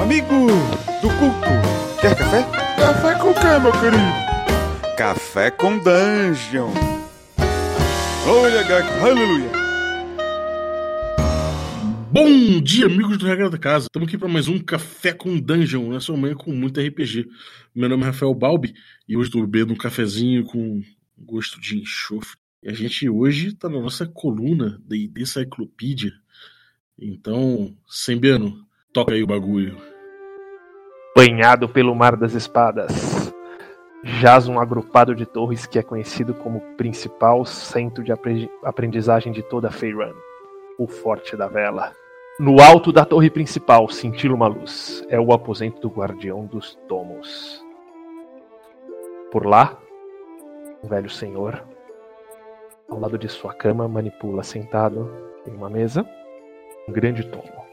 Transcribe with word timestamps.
Amigo 0.00 0.46
do 1.00 1.08
culto, 1.08 2.00
quer 2.00 2.14
café? 2.14 2.42
Café 2.76 3.14
com 3.18 3.32
quê, 3.32 3.58
meu 3.60 3.72
querido? 3.72 4.96
Café 4.96 5.50
com 5.50 5.78
Dungeon. 5.78 6.70
Olha, 8.28 8.62
Gago, 8.62 8.88
aleluia. 9.04 9.50
Bom 12.12 12.60
dia, 12.60 12.86
amigos 12.86 13.16
do 13.16 13.26
Regra 13.26 13.48
da 13.48 13.58
Casa. 13.58 13.86
Estamos 13.86 14.08
aqui 14.08 14.18
para 14.18 14.28
mais 14.28 14.48
um 14.48 14.58
Café 14.58 15.12
com 15.12 15.40
Dungeon, 15.40 15.88
nessa 15.90 16.12
manhã 16.14 16.34
com 16.34 16.52
muito 16.52 16.80
RPG. 16.80 17.26
Meu 17.74 17.88
nome 17.88 18.02
é 18.02 18.06
Rafael 18.06 18.34
Balbi 18.34 18.74
e 19.08 19.16
hoje 19.16 19.28
estou 19.28 19.46
bebendo 19.46 19.72
um 19.72 19.76
cafezinho 19.76 20.44
com 20.44 20.82
gosto 21.18 21.60
de 21.60 21.78
enxofre. 21.78 22.38
E 22.62 22.68
a 22.68 22.72
gente 22.72 23.08
hoje 23.08 23.48
está 23.48 23.68
na 23.68 23.80
nossa 23.80 24.06
coluna 24.06 24.78
da 24.84 24.96
Encyclopedia. 24.96 26.12
Então, 26.98 27.76
Sembiano, 27.88 28.65
toca 28.96 29.12
aí 29.12 29.22
o 29.22 29.26
bagulho. 29.26 29.76
Banhado 31.14 31.68
pelo 31.68 31.94
Mar 31.94 32.16
das 32.16 32.32
Espadas, 32.32 33.30
jaz 34.02 34.48
um 34.48 34.58
agrupado 34.58 35.14
de 35.14 35.26
torres 35.26 35.66
que 35.66 35.78
é 35.78 35.82
conhecido 35.82 36.32
como 36.32 36.62
principal 36.78 37.44
centro 37.44 38.02
de 38.02 38.10
aprendizagem 38.64 39.34
de 39.34 39.42
toda 39.42 39.70
Feyran, 39.70 40.14
o 40.78 40.86
Forte 40.86 41.36
da 41.36 41.46
Vela. 41.46 41.92
No 42.40 42.62
alto 42.62 42.90
da 42.90 43.04
torre 43.04 43.28
principal 43.28 43.86
cintila 43.90 44.34
uma 44.34 44.46
luz. 44.46 45.04
É 45.10 45.20
o 45.20 45.30
aposento 45.30 45.78
do 45.78 45.90
Guardião 45.90 46.46
dos 46.46 46.74
Tomos. 46.88 47.62
Por 49.30 49.44
lá, 49.44 49.78
um 50.82 50.88
velho 50.88 51.10
senhor, 51.10 51.62
ao 52.88 52.98
lado 52.98 53.18
de 53.18 53.28
sua 53.28 53.52
cama, 53.52 53.86
manipula 53.86 54.42
sentado 54.42 55.12
em 55.46 55.54
uma 55.54 55.68
mesa 55.68 56.06
um 56.88 56.92
grande 56.92 57.22
tomo. 57.26 57.65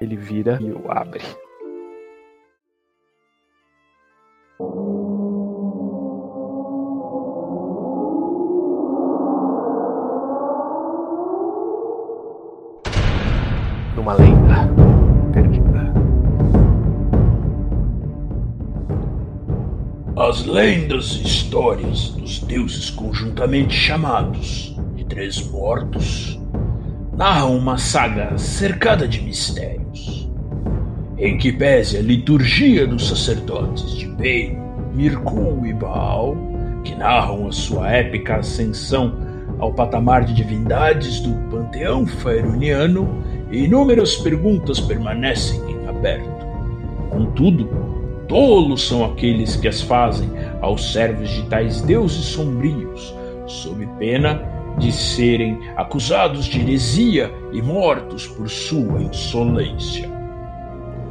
Ele 0.00 0.16
vira 0.16 0.58
e 0.60 0.70
o 0.70 0.90
abre. 0.90 1.22
Numa 13.96 14.14
lenda 14.14 14.68
perdida. 15.32 15.92
As 20.16 20.44
lendas 20.46 21.12
e 21.16 21.22
histórias 21.24 22.10
dos 22.10 22.38
deuses 22.40 22.90
conjuntamente 22.90 23.74
chamados 23.74 24.76
de 24.94 25.04
Três 25.06 25.44
Mortos 25.50 26.38
narram 27.16 27.56
uma 27.56 27.76
saga 27.76 28.38
cercada 28.38 29.08
de 29.08 29.20
mistérios, 29.20 29.87
em 31.18 31.36
que 31.36 31.52
pese 31.52 31.96
a 31.96 32.02
liturgia 32.02 32.86
dos 32.86 33.08
sacerdotes 33.08 33.96
de 33.96 34.06
Bane, 34.06 34.58
Mirkul 34.94 35.66
e 35.66 35.72
Baal, 35.72 36.36
que 36.84 36.94
narram 36.94 37.48
a 37.48 37.52
sua 37.52 37.90
épica 37.90 38.36
ascensão 38.36 39.14
ao 39.58 39.72
patamar 39.72 40.24
de 40.24 40.32
divindades 40.32 41.20
do 41.20 41.34
panteão 41.50 42.06
faeruniano, 42.06 43.22
inúmeras 43.50 44.16
perguntas 44.16 44.78
permanecem 44.78 45.60
em 45.68 45.88
aberto. 45.88 46.46
Contudo, 47.10 47.68
Tolos 48.28 48.86
são 48.86 49.04
aqueles 49.04 49.56
que 49.56 49.66
as 49.66 49.80
fazem 49.80 50.30
aos 50.60 50.92
servos 50.92 51.30
de 51.30 51.42
tais 51.44 51.80
deuses 51.80 52.26
sombrios, 52.26 53.14
sob 53.46 53.86
pena 53.98 54.42
de 54.78 54.92
serem 54.92 55.58
acusados 55.76 56.44
de 56.44 56.60
heresia 56.60 57.32
e 57.52 57.60
mortos 57.62 58.26
por 58.26 58.48
sua 58.48 59.02
insolência. 59.02 60.17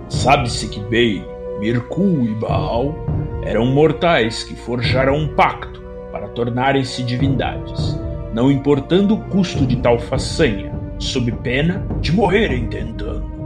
Sabe-se 0.09 0.67
que 0.69 0.79
Bale, 0.79 1.25
Mirkul 1.59 2.23
e 2.23 2.35
Baal 2.35 2.95
eram 3.43 3.65
mortais 3.65 4.43
que 4.43 4.55
forjaram 4.55 5.15
um 5.15 5.27
pacto 5.27 5.81
para 6.11 6.27
tornarem-se 6.29 7.03
divindades, 7.03 7.99
não 8.33 8.51
importando 8.51 9.15
o 9.15 9.21
custo 9.25 9.65
de 9.65 9.77
tal 9.77 9.99
façanha, 9.99 10.71
sob 10.99 11.31
pena 11.31 11.85
de 12.01 12.11
morrerem 12.11 12.67
tentando. 12.67 13.37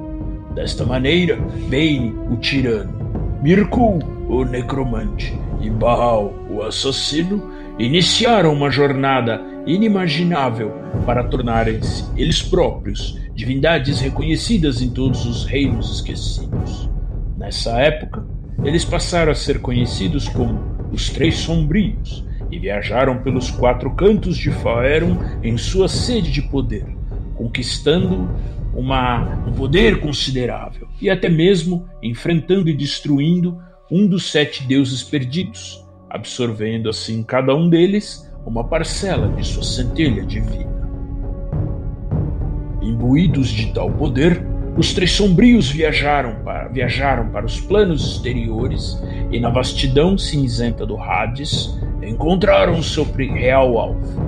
Desta 0.53 0.85
maneira, 0.85 1.37
Bane, 1.69 2.13
o 2.29 2.37
tirano, 2.37 2.93
Mirkul, 3.41 3.99
o 4.27 4.43
necromante, 4.43 5.37
e 5.59 5.69
Baal, 5.69 6.33
o 6.49 6.61
assassino, 6.61 7.51
iniciaram 7.79 8.53
uma 8.53 8.69
jornada 8.69 9.41
inimaginável 9.65 10.71
para 11.05 11.23
tornarem-se 11.23 12.05
eles 12.15 12.41
próprios 12.41 13.19
divindades 13.33 13.99
reconhecidas 13.99 14.81
em 14.81 14.89
todos 14.89 15.25
os 15.25 15.45
reinos 15.45 15.95
esquecidos. 15.95 16.89
Nessa 17.37 17.71
época, 17.79 18.25
eles 18.63 18.85
passaram 18.85 19.31
a 19.31 19.35
ser 19.35 19.59
conhecidos 19.59 20.27
como 20.29 20.59
os 20.91 21.09
Três 21.09 21.35
Sombrios 21.35 22.23
e 22.51 22.59
viajaram 22.59 23.19
pelos 23.23 23.49
quatro 23.49 23.89
cantos 23.95 24.37
de 24.37 24.51
Faerun 24.51 25.17
em 25.41 25.57
sua 25.57 25.87
sede 25.87 26.31
de 26.31 26.41
poder, 26.41 26.85
conquistando 27.35 28.29
uma, 28.73 29.43
um 29.47 29.53
poder 29.53 29.99
considerável 29.99 30.87
e 31.01 31.09
até 31.09 31.29
mesmo 31.29 31.87
enfrentando 32.03 32.69
e 32.69 32.73
destruindo 32.73 33.57
um 33.89 34.07
dos 34.07 34.29
sete 34.29 34.63
deuses 34.63 35.03
perdidos, 35.03 35.85
absorvendo 36.09 36.89
assim 36.89 37.23
cada 37.23 37.55
um 37.55 37.69
deles 37.69 38.30
uma 38.45 38.63
parcela 38.63 39.27
de 39.29 39.45
sua 39.45 39.63
centelha 39.63 40.23
divina. 40.23 40.71
Imbuídos 42.81 43.49
de 43.49 43.71
tal 43.73 43.91
poder, 43.91 44.45
os 44.77 44.93
três 44.93 45.11
sombrios 45.11 45.69
viajaram 45.69 46.35
para, 46.43 46.67
viajaram 46.69 47.29
para 47.29 47.45
os 47.45 47.59
planos 47.59 48.15
exteriores 48.15 49.01
e, 49.31 49.39
na 49.39 49.49
vastidão 49.49 50.17
cinzenta 50.17 50.85
do 50.85 50.97
Hades, 50.97 51.77
encontraram 52.01 52.81
seu 52.81 53.03
real 53.03 53.77
alvo, 53.77 54.21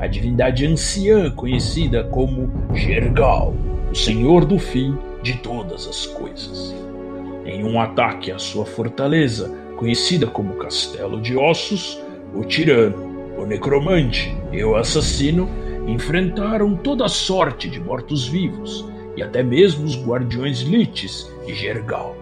a 0.00 0.06
divindade 0.06 0.66
anciã 0.66 1.30
conhecida 1.30 2.04
como 2.04 2.50
Gergal, 2.74 3.54
o 3.90 3.94
senhor 3.94 4.44
do 4.44 4.58
fim 4.58 4.96
de 5.22 5.36
todas 5.38 5.86
as 5.86 6.06
coisas. 6.06 6.74
Em 7.44 7.62
um 7.64 7.80
ataque 7.80 8.32
à 8.32 8.38
sua 8.38 8.64
fortaleza, 8.64 9.54
conhecida 9.76 10.26
como 10.26 10.54
Castelo 10.54 11.20
de 11.20 11.36
Ossos, 11.36 12.00
o 12.34 12.44
tirano, 12.44 13.09
o 13.40 13.46
necromante 13.46 14.36
e 14.52 14.62
o 14.62 14.76
assassino 14.76 15.48
enfrentaram 15.88 16.76
toda 16.76 17.08
sorte 17.08 17.70
de 17.70 17.80
mortos-vivos 17.80 18.86
e 19.16 19.22
até 19.22 19.42
mesmo 19.42 19.84
os 19.84 19.96
guardiões 19.96 20.60
Lites 20.60 21.30
e 21.46 21.54
Gergal. 21.54 22.16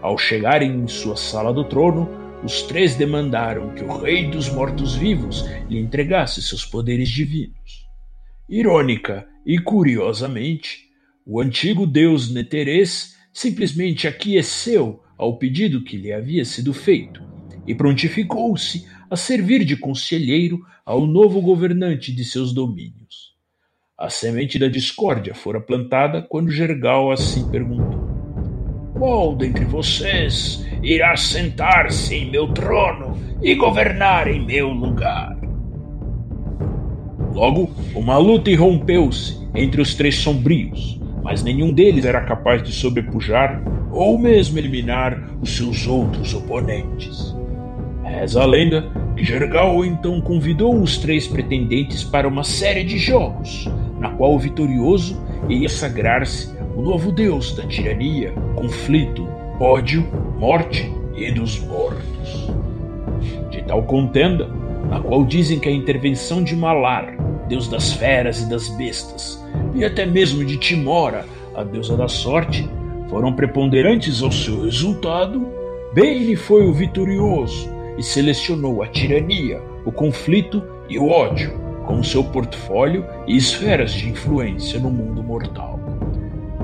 Ao 0.00 0.16
chegarem 0.16 0.70
em 0.72 0.86
sua 0.86 1.16
sala 1.16 1.52
do 1.52 1.64
trono, 1.64 2.08
os 2.44 2.62
três 2.62 2.94
demandaram 2.94 3.74
que 3.74 3.84
o 3.84 3.98
rei 3.98 4.30
dos 4.30 4.48
mortos-vivos 4.48 5.44
lhe 5.68 5.78
entregasse 5.78 6.40
seus 6.40 6.64
poderes 6.64 7.08
divinos. 7.08 7.86
Irônica 8.48 9.26
e 9.44 9.58
curiosamente, 9.58 10.88
o 11.26 11.40
antigo 11.40 11.86
deus 11.86 12.32
Neteres 12.32 13.16
simplesmente 13.32 14.08
aqueceu 14.08 15.02
ao 15.18 15.36
pedido 15.36 15.84
que 15.84 15.96
lhe 15.96 16.12
havia 16.12 16.44
sido 16.44 16.72
feito 16.72 17.22
e 17.66 17.74
prontificou-se 17.74 18.86
a 19.10 19.16
servir 19.16 19.64
de 19.64 19.76
conselheiro 19.76 20.64
ao 20.86 21.04
novo 21.04 21.40
governante 21.42 22.14
de 22.14 22.24
seus 22.24 22.52
domínios. 22.54 23.34
A 23.98 24.08
semente 24.08 24.58
da 24.58 24.68
discórdia 24.68 25.34
fora 25.34 25.60
plantada 25.60 26.22
quando 26.22 26.50
Gergal 26.50 27.10
assim 27.10 27.50
perguntou: 27.50 28.08
Qual 28.96 29.34
dentre 29.34 29.64
vocês 29.64 30.64
irá 30.80 31.16
sentar-se 31.16 32.14
em 32.14 32.30
meu 32.30 32.52
trono 32.54 33.18
e 33.42 33.54
governar 33.56 34.28
em 34.28 34.46
meu 34.46 34.68
lugar? 34.68 35.36
Logo, 37.34 37.70
uma 37.94 38.16
luta 38.16 38.50
irrompeu-se 38.50 39.38
entre 39.54 39.80
os 39.80 39.94
três 39.94 40.16
sombrios, 40.16 41.00
mas 41.22 41.42
nenhum 41.42 41.72
deles 41.72 42.04
era 42.04 42.24
capaz 42.24 42.62
de 42.62 42.72
sobrepujar 42.72 43.62
ou 43.92 44.16
mesmo 44.16 44.58
eliminar 44.58 45.36
os 45.40 45.56
seus 45.56 45.86
outros 45.86 46.32
oponentes. 46.32 47.39
Reza 48.10 48.42
a 48.42 48.46
lenda 48.46 48.90
que 49.16 49.24
Jergal 49.24 49.84
então 49.84 50.20
convidou 50.20 50.74
os 50.80 50.98
três 50.98 51.28
pretendentes 51.28 52.02
para 52.02 52.26
uma 52.26 52.42
série 52.42 52.82
de 52.82 52.98
jogos, 52.98 53.68
na 54.00 54.10
qual 54.10 54.34
o 54.34 54.38
vitorioso 54.38 55.22
iria 55.48 55.68
sagrar-se 55.68 56.52
o 56.74 56.82
novo 56.82 57.12
deus 57.12 57.54
da 57.54 57.64
tirania, 57.66 58.32
conflito, 58.56 59.28
ódio, 59.60 60.06
morte 60.38 60.92
e 61.14 61.30
dos 61.30 61.60
mortos. 61.60 62.50
De 63.50 63.62
tal 63.62 63.84
contenda, 63.84 64.48
na 64.88 65.00
qual 65.00 65.24
dizem 65.24 65.60
que 65.60 65.68
a 65.68 65.72
intervenção 65.72 66.42
de 66.42 66.56
Malar, 66.56 67.14
deus 67.48 67.68
das 67.68 67.92
feras 67.92 68.42
e 68.42 68.50
das 68.50 68.68
bestas, 68.70 69.42
e 69.72 69.84
até 69.84 70.04
mesmo 70.04 70.44
de 70.44 70.56
Timora, 70.56 71.24
a 71.54 71.62
deusa 71.62 71.96
da 71.96 72.08
sorte, 72.08 72.68
foram 73.08 73.32
preponderantes 73.32 74.20
ao 74.20 74.32
seu 74.32 74.64
resultado, 74.64 75.46
Bane 75.94 76.34
foi 76.36 76.66
o 76.66 76.72
vitorioso 76.72 77.79
e 78.00 78.02
selecionou 78.02 78.82
a 78.82 78.86
tirania, 78.86 79.60
o 79.84 79.92
conflito 79.92 80.62
e 80.88 80.98
o 80.98 81.10
ódio 81.10 81.52
como 81.84 82.02
seu 82.02 82.24
portfólio 82.24 83.04
e 83.26 83.36
esferas 83.36 83.92
de 83.92 84.08
influência 84.08 84.80
no 84.80 84.90
mundo 84.90 85.22
mortal. 85.22 85.78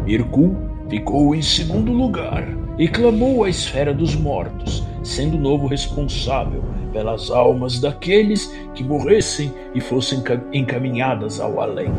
Mirkul 0.06 0.56
ficou 0.88 1.35
em 1.35 1.43
segundo 1.43 1.93
lugar 1.93 2.49
e 2.79 2.88
clamou 2.88 3.44
à 3.44 3.50
esfera 3.50 3.93
dos 3.93 4.17
mortos, 4.17 4.83
sendo 5.03 5.37
o 5.37 5.41
novo 5.41 5.67
responsável 5.67 6.65
pelas 6.91 7.31
almas 7.31 7.79
daqueles 7.81 8.47
que 8.75 8.82
morressem 8.82 9.53
e 9.75 9.81
fossem 9.81 10.23
encaminhadas 10.55 11.39
ao 11.39 11.61
além. 11.61 11.93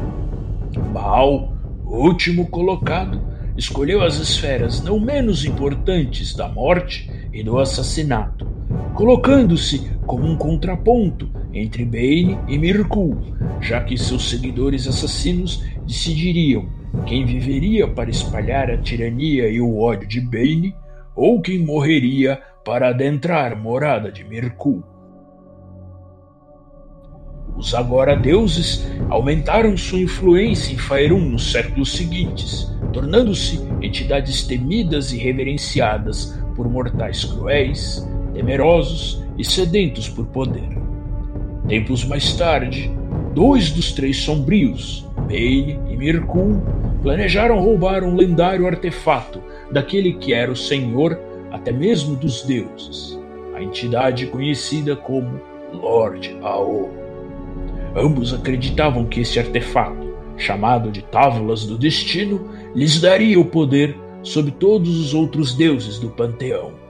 Baal, 0.91 1.53
último 1.85 2.47
colocado, 2.47 3.21
escolheu 3.55 4.03
as 4.03 4.15
esferas 4.15 4.81
não 4.81 4.99
menos 4.99 5.45
importantes 5.45 6.33
da 6.33 6.47
morte 6.47 7.11
e 7.31 7.43
do 7.43 7.59
assassinato, 7.59 8.56
colocando-se 8.97 9.91
como 10.07 10.25
um 10.25 10.35
contraponto 10.35 11.29
entre 11.53 11.85
Bane 11.85 12.39
e 12.47 12.57
Mirkul, 12.57 13.15
já 13.61 13.79
que 13.83 13.95
seus 13.95 14.27
seguidores 14.27 14.87
assassinos 14.87 15.63
decidiriam 15.85 16.67
quem 17.05 17.23
viveria 17.23 17.87
para 17.87 18.09
espalhar 18.09 18.71
a 18.71 18.77
tirania 18.77 19.47
e 19.49 19.61
o 19.61 19.77
ódio 19.77 20.07
de 20.07 20.19
Bane 20.19 20.75
ou 21.15 21.39
quem 21.39 21.59
morreria 21.59 22.41
para 22.65 22.89
adentrar 22.89 23.55
morada 23.55 24.11
de 24.11 24.23
Mirkul. 24.23 24.83
Os 27.55 27.75
agora 27.75 28.15
deuses 28.15 28.83
aumentaram 29.11 29.77
sua 29.77 29.99
influência 29.99 30.73
em 30.73 30.77
Faerun 30.77 31.19
nos 31.19 31.51
séculos 31.51 31.95
seguintes, 31.95 32.75
tornando-se 32.91 33.59
entidades 33.79 34.41
temidas 34.41 35.13
e 35.13 35.17
reverenciadas 35.17 36.35
por 36.55 36.67
mortais 36.67 37.23
cruéis, 37.23 38.03
temerosos 38.37 39.23
e 39.35 39.43
sedentos 39.43 40.07
por 40.07 40.27
poder. 40.27 40.69
Tempos 41.67 42.05
mais 42.05 42.35
tarde, 42.35 42.91
dois 43.33 43.71
dos 43.71 43.91
três 43.91 44.17
sombrios, 44.17 45.09
Bane 45.21 45.79
e 45.89 45.97
Mirkul, 45.97 46.61
planejaram 47.01 47.59
roubar 47.59 48.03
um 48.03 48.15
lendário 48.15 48.67
artefato 48.67 49.41
daquele 49.71 50.13
que 50.13 50.33
era 50.33 50.51
o 50.51 50.55
senhor 50.55 51.19
até 51.51 51.71
mesmo 51.71 52.15
dos 52.15 52.43
deuses, 52.43 53.19
a 53.55 53.61
entidade 53.61 54.27
conhecida 54.27 54.95
como 54.95 55.41
Lord 55.73 56.37
Ao. 56.43 56.91
Ambos 57.95 58.35
acreditavam 58.35 59.05
que 59.05 59.21
esse 59.21 59.39
artefato, 59.39 60.15
chamado 60.37 60.91
de 60.91 61.01
Távolas 61.01 61.65
do 61.65 61.75
Destino, 61.75 62.47
lhes 62.75 63.01
daria 63.01 63.39
o 63.39 63.45
poder 63.45 63.97
sobre 64.21 64.51
todos 64.51 64.99
os 64.99 65.15
outros 65.15 65.55
deuses 65.55 65.97
do 65.97 66.09
panteão. 66.09 66.86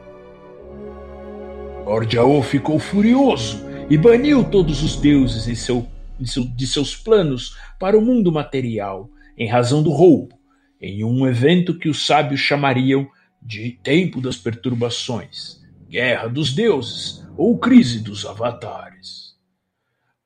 Lord 1.87 2.17
Ao 2.17 2.43
ficou 2.43 2.77
furioso 2.79 3.65
e 3.89 3.97
baniu 3.97 4.43
todos 4.43 4.83
os 4.83 4.97
deuses 4.97 5.45
de, 5.45 5.55
seu, 5.55 5.87
de, 6.19 6.29
seu, 6.29 6.43
de 6.43 6.67
seus 6.67 6.97
planos 6.97 7.55
para 7.79 7.97
o 7.97 8.01
mundo 8.01 8.29
material, 8.29 9.09
em 9.37 9.47
razão 9.47 9.81
do 9.81 9.89
roubo, 9.89 10.37
em 10.81 11.05
um 11.05 11.25
evento 11.25 11.79
que 11.79 11.87
os 11.87 12.05
sábios 12.05 12.41
chamariam 12.41 13.07
de 13.41 13.79
Tempo 13.81 14.19
das 14.19 14.35
Perturbações, 14.35 15.61
Guerra 15.89 16.27
dos 16.27 16.53
Deuses 16.53 17.25
ou 17.37 17.57
Crise 17.57 18.01
dos 18.01 18.25
Avatares. 18.25 19.37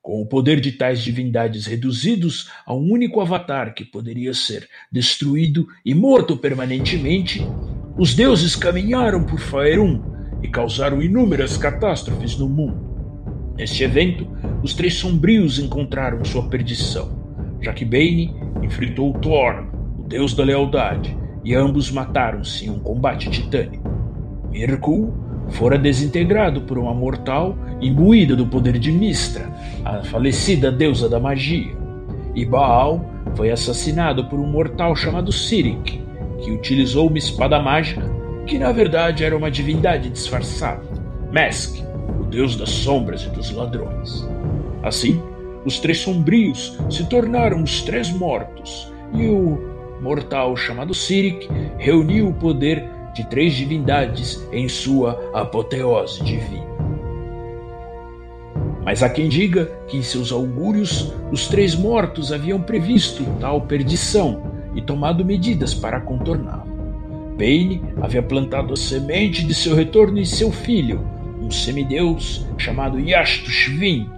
Com 0.00 0.20
o 0.20 0.26
poder 0.26 0.60
de 0.60 0.72
tais 0.72 1.00
divindades 1.00 1.66
reduzidos 1.66 2.50
a 2.66 2.74
um 2.74 2.90
único 2.90 3.20
avatar 3.20 3.72
que 3.72 3.84
poderia 3.84 4.34
ser 4.34 4.68
destruído 4.90 5.68
e 5.84 5.94
morto 5.94 6.36
permanentemente, 6.36 7.40
os 7.96 8.16
deuses 8.16 8.56
caminharam 8.56 9.22
por 9.22 9.38
Faerun 9.38 10.21
e 10.42 10.48
causaram 10.48 11.00
inúmeras 11.00 11.56
catástrofes 11.56 12.36
no 12.36 12.48
mundo. 12.48 12.92
Neste 13.56 13.84
evento, 13.84 14.26
os 14.62 14.74
três 14.74 14.94
sombrios 14.94 15.58
encontraram 15.58 16.24
sua 16.24 16.44
perdição, 16.44 17.10
já 17.60 17.72
que 17.72 17.84
Bane 17.84 18.34
enfrentou 18.62 19.12
Thorn, 19.14 19.68
o 19.98 20.02
deus 20.02 20.34
da 20.34 20.42
lealdade, 20.42 21.16
e 21.44 21.54
ambos 21.54 21.90
mataram-se 21.90 22.66
em 22.66 22.70
um 22.70 22.78
combate 22.78 23.30
titânico. 23.30 23.90
Mirkul 24.50 25.12
fora 25.50 25.78
desintegrado 25.78 26.62
por 26.62 26.78
uma 26.78 26.94
mortal 26.94 27.56
imbuída 27.80 28.34
do 28.34 28.46
poder 28.46 28.78
de 28.78 28.90
Mistra, 28.90 29.50
a 29.84 30.02
falecida 30.04 30.70
deusa 30.70 31.08
da 31.08 31.20
magia, 31.20 31.76
e 32.34 32.44
Baal 32.44 33.04
foi 33.34 33.50
assassinado 33.50 34.24
por 34.28 34.38
um 34.38 34.46
mortal 34.46 34.94
chamado 34.96 35.30
Sirik, 35.32 36.00
que 36.42 36.50
utilizou 36.50 37.08
uma 37.08 37.18
espada 37.18 37.60
mágica 37.60 38.21
que 38.46 38.58
na 38.58 38.72
verdade 38.72 39.24
era 39.24 39.36
uma 39.36 39.50
divindade 39.50 40.10
disfarçada, 40.10 40.82
Mesk, 41.30 41.82
o 42.20 42.24
deus 42.24 42.56
das 42.56 42.70
sombras 42.70 43.22
e 43.22 43.30
dos 43.30 43.50
ladrões. 43.50 44.26
Assim, 44.82 45.22
os 45.64 45.78
três 45.78 45.98
sombrios 45.98 46.78
se 46.90 47.06
tornaram 47.06 47.62
os 47.62 47.82
três 47.82 48.10
mortos, 48.10 48.92
e 49.14 49.26
o 49.28 49.72
mortal 50.00 50.56
chamado 50.56 50.92
Sirik 50.92 51.48
reuniu 51.78 52.28
o 52.28 52.34
poder 52.34 52.84
de 53.14 53.24
três 53.28 53.54
divindades 53.54 54.44
em 54.52 54.68
sua 54.68 55.30
apoteose 55.32 56.22
divina. 56.24 56.72
Mas 58.84 59.02
há 59.02 59.08
quem 59.08 59.28
diga 59.28 59.66
que 59.86 59.96
em 59.96 60.02
seus 60.02 60.32
augúrios 60.32 61.12
os 61.30 61.46
três 61.46 61.74
mortos 61.74 62.32
haviam 62.32 62.60
previsto 62.60 63.24
tal 63.38 63.60
perdição 63.60 64.42
e 64.74 64.82
tomado 64.82 65.24
medidas 65.24 65.72
para 65.72 66.00
contorná-la. 66.00 66.71
Bane 67.36 67.82
havia 68.00 68.22
plantado 68.22 68.72
a 68.72 68.76
semente 68.76 69.44
de 69.44 69.54
seu 69.54 69.74
retorno 69.74 70.18
em 70.18 70.24
seu 70.24 70.50
filho, 70.52 71.06
um 71.40 71.50
semideus 71.50 72.46
chamado 72.58 73.00
Yashtushvin, 73.00 74.08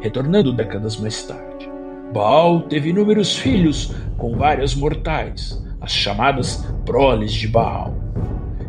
retornando 0.00 0.52
décadas 0.52 0.96
mais 0.96 1.22
tarde. 1.22 1.68
Baal 2.12 2.62
teve 2.62 2.90
inúmeros 2.90 3.36
filhos 3.36 3.94
com 4.16 4.36
várias 4.36 4.74
mortais, 4.74 5.62
as 5.80 5.92
chamadas 5.92 6.64
proles 6.84 7.32
de 7.32 7.48
Baal 7.48 8.06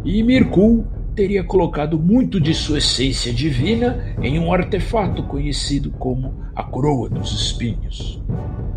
e 0.08 0.24
Mirkul 0.24 0.86
teria 1.14 1.44
colocado 1.44 2.00
muito 2.00 2.40
de 2.40 2.54
sua 2.54 2.78
essência 2.78 3.34
divina 3.34 4.16
em 4.22 4.40
um 4.40 4.54
artefato 4.54 5.22
conhecido 5.24 5.92
como 5.92 6.34
a 6.56 6.64
Coroa 6.64 7.10
dos 7.10 7.34
Espinhos. 7.34 8.24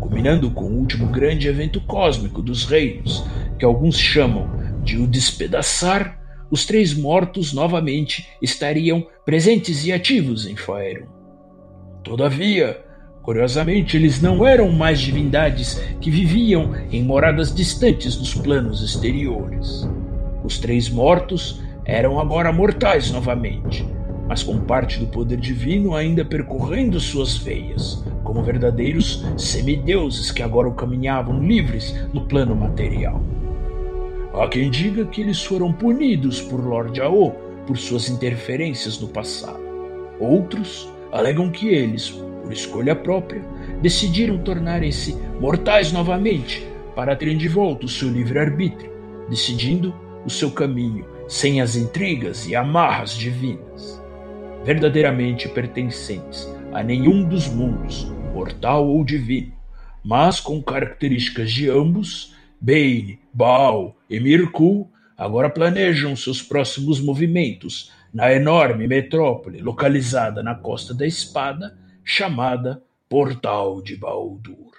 Culminando 0.01 0.51
com 0.51 0.65
o 0.65 0.77
último 0.77 1.07
grande 1.07 1.47
evento 1.47 1.79
cósmico 1.79 2.41
dos 2.41 2.65
reinos, 2.65 3.23
que 3.57 3.63
alguns 3.63 3.97
chamam 3.97 4.49
de 4.83 4.97
o 4.97 5.07
despedaçar, 5.07 6.19
os 6.49 6.65
três 6.65 6.93
mortos 6.93 7.53
novamente 7.53 8.27
estariam 8.41 9.07
presentes 9.25 9.85
e 9.85 9.93
ativos 9.93 10.45
em 10.45 10.55
Faerun. 10.55 11.07
Todavia, 12.03 12.83
curiosamente, 13.21 13.95
eles 13.95 14.21
não 14.21 14.45
eram 14.45 14.71
mais 14.71 14.99
divindades 14.99 15.75
que 16.01 16.11
viviam 16.11 16.75
em 16.91 17.03
moradas 17.03 17.53
distantes 17.53 18.17
dos 18.17 18.33
planos 18.33 18.83
exteriores. 18.83 19.87
Os 20.43 20.59
três 20.59 20.89
mortos 20.89 21.61
eram 21.85 22.19
agora 22.19 22.51
mortais 22.51 23.11
novamente, 23.11 23.87
mas 24.27 24.43
com 24.43 24.59
parte 24.59 24.99
do 24.99 25.07
poder 25.07 25.37
divino 25.37 25.95
ainda 25.95 26.25
percorrendo 26.25 26.99
suas 26.99 27.37
veias, 27.37 28.03
como 28.23 28.43
verdadeiros 28.43 29.25
semideuses 29.37 30.31
que 30.31 30.41
agora 30.41 30.71
caminhavam 30.71 31.41
livres 31.41 31.95
no 32.13 32.21
plano 32.27 32.55
material. 32.55 33.21
Há 34.33 34.47
quem 34.47 34.69
diga 34.69 35.05
que 35.05 35.21
eles 35.21 35.43
foram 35.43 35.73
punidos 35.73 36.41
por 36.41 36.65
Lord 36.65 36.99
Ao 37.01 37.31
por 37.67 37.77
suas 37.77 38.09
interferências 38.09 38.99
no 38.99 39.07
passado. 39.07 39.61
Outros 40.19 40.89
alegam 41.11 41.49
que 41.49 41.67
eles, 41.67 42.09
por 42.09 42.51
escolha 42.51 42.95
própria, 42.95 43.41
decidiram 43.81 44.37
tornarem-se 44.37 45.17
mortais 45.39 45.91
novamente 45.91 46.65
para 46.95 47.15
terem 47.15 47.37
de 47.37 47.47
volta 47.47 47.85
o 47.85 47.89
seu 47.89 48.09
livre-arbítrio, 48.09 48.91
decidindo 49.29 49.93
o 50.25 50.29
seu 50.29 50.51
caminho 50.51 51.05
sem 51.27 51.61
as 51.61 51.75
intrigas 51.75 52.47
e 52.47 52.55
amarras 52.55 53.13
divinas, 53.13 54.01
verdadeiramente 54.63 55.47
pertencentes 55.49 56.47
a 56.73 56.81
nenhum 56.83 57.23
dos 57.23 57.47
mundos, 57.47 58.11
mortal 58.33 58.87
ou 58.87 59.03
divino, 59.03 59.53
mas 60.03 60.39
com 60.39 60.61
características 60.61 61.51
de 61.51 61.69
ambos, 61.69 62.33
Bane, 62.59 63.20
Baal 63.33 63.95
e 64.09 64.19
Mirkul 64.19 64.91
agora 65.17 65.49
planejam 65.49 66.15
seus 66.15 66.41
próximos 66.41 66.99
movimentos 66.99 67.91
na 68.13 68.33
enorme 68.33 68.87
metrópole 68.87 69.61
localizada 69.61 70.43
na 70.43 70.53
Costa 70.55 70.93
da 70.93 71.05
Espada, 71.05 71.77
chamada 72.03 72.83
Portal 73.07 73.81
de 73.81 73.95
Baldur. 73.95 74.71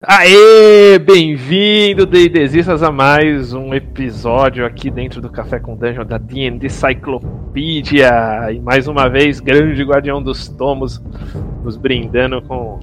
Aê, 0.00 0.96
bem-vindo, 1.00 2.06
D&Dzistas, 2.06 2.84
a 2.84 2.92
mais 2.92 3.52
um 3.52 3.74
episódio 3.74 4.64
aqui 4.64 4.92
dentro 4.92 5.20
do 5.20 5.28
Café 5.28 5.58
com 5.58 5.76
Dungeon 5.76 6.04
da 6.04 6.18
D&D 6.18 6.68
Cyclopedia. 6.68 8.08
E 8.52 8.60
mais 8.60 8.86
uma 8.86 9.08
vez, 9.08 9.40
grande 9.40 9.82
guardião 9.82 10.22
dos 10.22 10.46
tomos, 10.46 11.02
nos 11.64 11.76
brindando 11.76 12.40
com, 12.42 12.78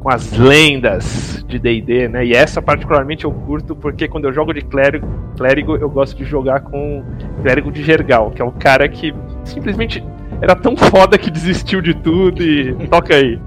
com 0.00 0.08
as 0.10 0.32
lendas 0.32 1.44
de 1.46 1.58
D&D, 1.58 2.08
né? 2.08 2.24
E 2.24 2.32
essa 2.32 2.62
particularmente 2.62 3.24
eu 3.24 3.32
curto 3.32 3.76
porque 3.76 4.08
quando 4.08 4.24
eu 4.24 4.32
jogo 4.32 4.54
de 4.54 4.62
clérigo, 4.62 5.06
clérigo 5.36 5.76
eu 5.76 5.90
gosto 5.90 6.16
de 6.16 6.24
jogar 6.24 6.60
com 6.60 7.04
clérigo 7.42 7.70
de 7.70 7.82
Gergal, 7.82 8.30
que 8.30 8.40
é 8.40 8.44
o 8.44 8.50
cara 8.50 8.88
que 8.88 9.14
simplesmente 9.44 10.02
era 10.40 10.56
tão 10.56 10.74
foda 10.74 11.18
que 11.18 11.30
desistiu 11.30 11.82
de 11.82 11.92
tudo 11.92 12.42
e 12.42 12.74
toca 12.88 13.14
aí. 13.14 13.38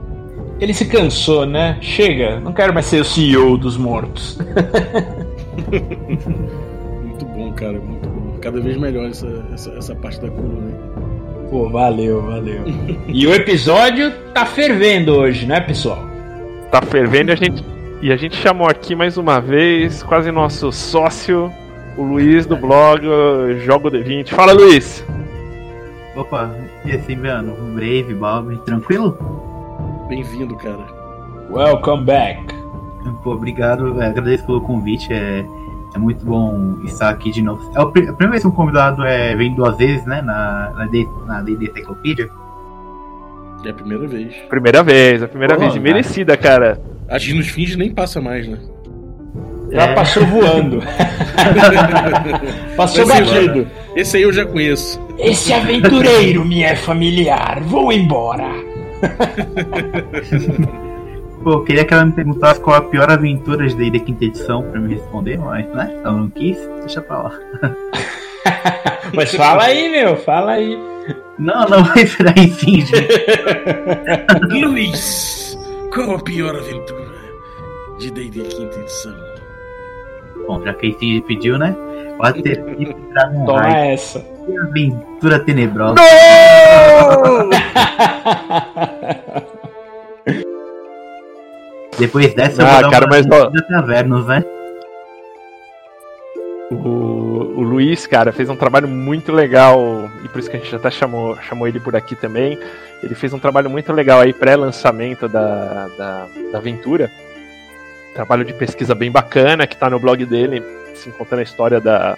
ele 0.60 0.74
se 0.76 0.86
cansou, 0.86 1.46
né? 1.46 1.78
Chega, 1.82 2.40
não 2.40 2.54
quero 2.54 2.72
mais 2.72 2.86
ser 2.86 3.02
o 3.02 3.06
CEO 3.06 3.58
dos 3.58 3.76
mortos. 3.76 4.38
muito 7.04 7.26
bom, 7.26 7.52
cara, 7.54 7.80
muito 7.80 8.08
bom. 8.08 8.38
Cada 8.40 8.62
vez 8.62 8.78
melhor 8.78 9.08
essa, 9.10 9.44
essa, 9.52 9.72
essa 9.72 9.96
parte 9.96 10.22
da 10.22 10.30
coluna. 10.30 10.72
Pô, 11.50 11.68
valeu, 11.70 12.22
valeu. 12.22 12.64
e 13.08 13.26
o 13.26 13.34
episódio 13.34 14.12
tá 14.34 14.46
fervendo 14.46 15.16
hoje, 15.16 15.48
né, 15.48 15.60
pessoal? 15.60 16.13
Tá 16.74 16.82
fervendo 16.82 17.30
e 17.30 17.34
a 17.34 17.36
gente, 17.36 17.64
e 18.02 18.12
a 18.12 18.16
gente 18.16 18.36
chamou 18.36 18.68
aqui 18.68 18.96
mais 18.96 19.16
uma 19.16 19.40
vez, 19.40 20.02
quase 20.02 20.32
nosso 20.32 20.72
sócio, 20.72 21.54
o 21.96 22.02
Luiz 22.02 22.48
do 22.48 22.58
blog 22.58 23.04
Jogo 23.64 23.92
D20. 23.92 24.30
Fala, 24.30 24.54
Luiz! 24.54 25.06
Opa, 26.16 26.50
e 26.84 26.92
assim, 26.94 27.16
mano? 27.16 27.54
Brave, 27.76 28.16
Bob, 28.16 28.58
tranquilo? 28.66 29.16
Bem-vindo, 30.10 30.56
cara. 30.56 30.84
Welcome 31.52 32.06
back. 32.06 32.56
Pô, 33.24 33.34
obrigado, 33.34 34.02
é, 34.02 34.08
agradeço 34.08 34.44
pelo 34.48 34.62
convite, 34.62 35.14
é, 35.14 35.46
é 35.94 35.98
muito 36.00 36.26
bom 36.26 36.80
estar 36.86 37.10
aqui 37.10 37.30
de 37.30 37.44
novo. 37.44 37.72
É 37.78 37.82
a 37.82 37.86
primeira 37.86 38.30
vez 38.32 38.42
que 38.42 38.48
um 38.48 38.52
convidado 38.52 39.04
é, 39.04 39.36
vem 39.36 39.54
duas 39.54 39.78
vezes, 39.78 40.08
né, 40.08 40.24
na, 40.24 40.72
na, 40.72 40.88
na 41.28 41.42
D&D 41.44 41.66
Encyclopedia. 41.68 42.32
É 43.66 43.70
a 43.70 43.74
primeira 43.74 44.08
vez. 44.08 44.34
Primeira 44.50 44.84
vez, 44.84 45.24
a 45.24 45.28
primeira 45.28 45.56
Pô, 45.56 45.62
vez, 45.62 45.76
e 45.76 45.80
merecida, 45.80 46.36
cara. 46.36 46.82
Acho 47.08 47.28
que 47.28 47.34
nos 47.34 47.48
fins 47.48 47.76
nem 47.76 47.94
passa 47.94 48.20
mais, 48.20 48.48
né? 48.48 48.58
Já 49.72 49.84
é. 49.84 49.96
passou 49.96 50.26
voando. 50.26 50.82
passou 52.78 53.08
batido. 53.08 53.68
Esse 53.96 54.18
aí 54.18 54.24
eu 54.24 54.34
já 54.34 54.46
conheço. 54.46 55.02
Esse 55.18 55.54
aventureiro 55.54 56.46
me 56.46 56.64
é 56.64 56.76
familiar. 56.76 57.60
Vou 57.62 57.92
embora. 57.92 58.50
Pô, 61.44 61.62
queria 61.62 61.84
que 61.84 61.94
ela 61.94 62.06
me 62.06 62.14
perguntasse 62.14 62.60
qual 62.60 62.78
a 62.78 62.82
pior 62.82 63.10
aventura 63.12 63.68
de 63.68 63.76
D&D 63.76 64.00
quinta 64.00 64.26
edição 64.26 64.64
pra 64.64 64.80
me 64.80 64.94
responder, 64.96 65.38
mas, 65.38 65.68
né? 65.70 65.94
Ela 66.04 66.14
não 66.14 66.30
quis, 66.30 66.58
deixa 66.80 67.02
pra 67.02 67.24
lá. 67.24 67.40
mas 69.14 69.34
fala 69.36 69.64
aí, 69.64 69.90
meu, 69.90 70.16
fala 70.18 70.54
aí. 70.54 70.93
Não, 71.40 71.68
não 71.68 71.84
vai 71.84 72.06
virar 72.06 72.38
enfim, 72.38 72.86
gente. 72.86 73.08
Luiz, 74.64 75.58
qual 75.94 76.16
a 76.16 76.20
pior 76.20 76.56
aventura 76.56 77.14
de 78.00 78.12
D&D 78.12 78.42
quinta 78.42 78.80
edição? 78.80 79.16
Bom, 80.48 80.64
já 80.64 80.74
que 80.74 80.88
a 80.88 80.92
Steve 80.92 81.22
pediu, 81.22 81.58
né? 81.58 81.76
Pode 82.18 82.42
ter 82.44 82.58
Dragon 82.58 83.46
Toma 83.46 83.62
Ride. 83.64 83.94
essa. 83.94 84.20
Que 84.20 84.58
aventura 84.58 85.40
tenebrosa. 85.40 85.96
Depois 91.98 92.34
dessa, 92.34 92.64
ah, 92.64 92.78
eu 92.78 92.82
vou 92.82 92.92
cara, 92.92 93.08
mas 93.08 93.26
ó... 93.32 93.52
Tavernos, 93.70 94.26
né? 94.26 94.44
O, 96.74 97.54
o 97.58 97.62
Luiz, 97.62 98.08
cara, 98.08 98.32
fez 98.32 98.50
um 98.50 98.56
trabalho 98.56 98.88
muito 98.88 99.32
legal, 99.32 100.10
e 100.24 100.28
por 100.30 100.40
isso 100.40 100.50
que 100.50 100.58
a 100.58 100.60
gente 100.60 100.76
até 100.76 100.90
chamou, 100.90 101.38
chamou 101.42 101.68
ele 101.68 101.80
por 101.80 101.96
aqui 101.96 102.16
também. 102.16 102.58
Ele 103.02 103.16
fez 103.16 103.34
um 103.34 103.40
trabalho 103.40 103.70
muito 103.70 103.92
legal 103.92 104.22
aí, 104.22 104.34
pré-lançamento 104.34 105.28
da, 105.28 105.88
da, 105.98 106.28
da 106.52 106.58
aventura 106.58 107.12
trabalho 108.14 108.46
de 108.46 108.54
pesquisa 108.54 108.94
bem 108.94 109.12
bacana 109.12 109.68
que 109.68 109.74
está 109.74 109.90
no 109.90 110.00
blog 110.00 110.24
dele, 110.26 110.64
se 110.96 111.12
contando 111.12 111.40
a 111.40 111.44
história 111.44 111.82
da, 111.82 112.16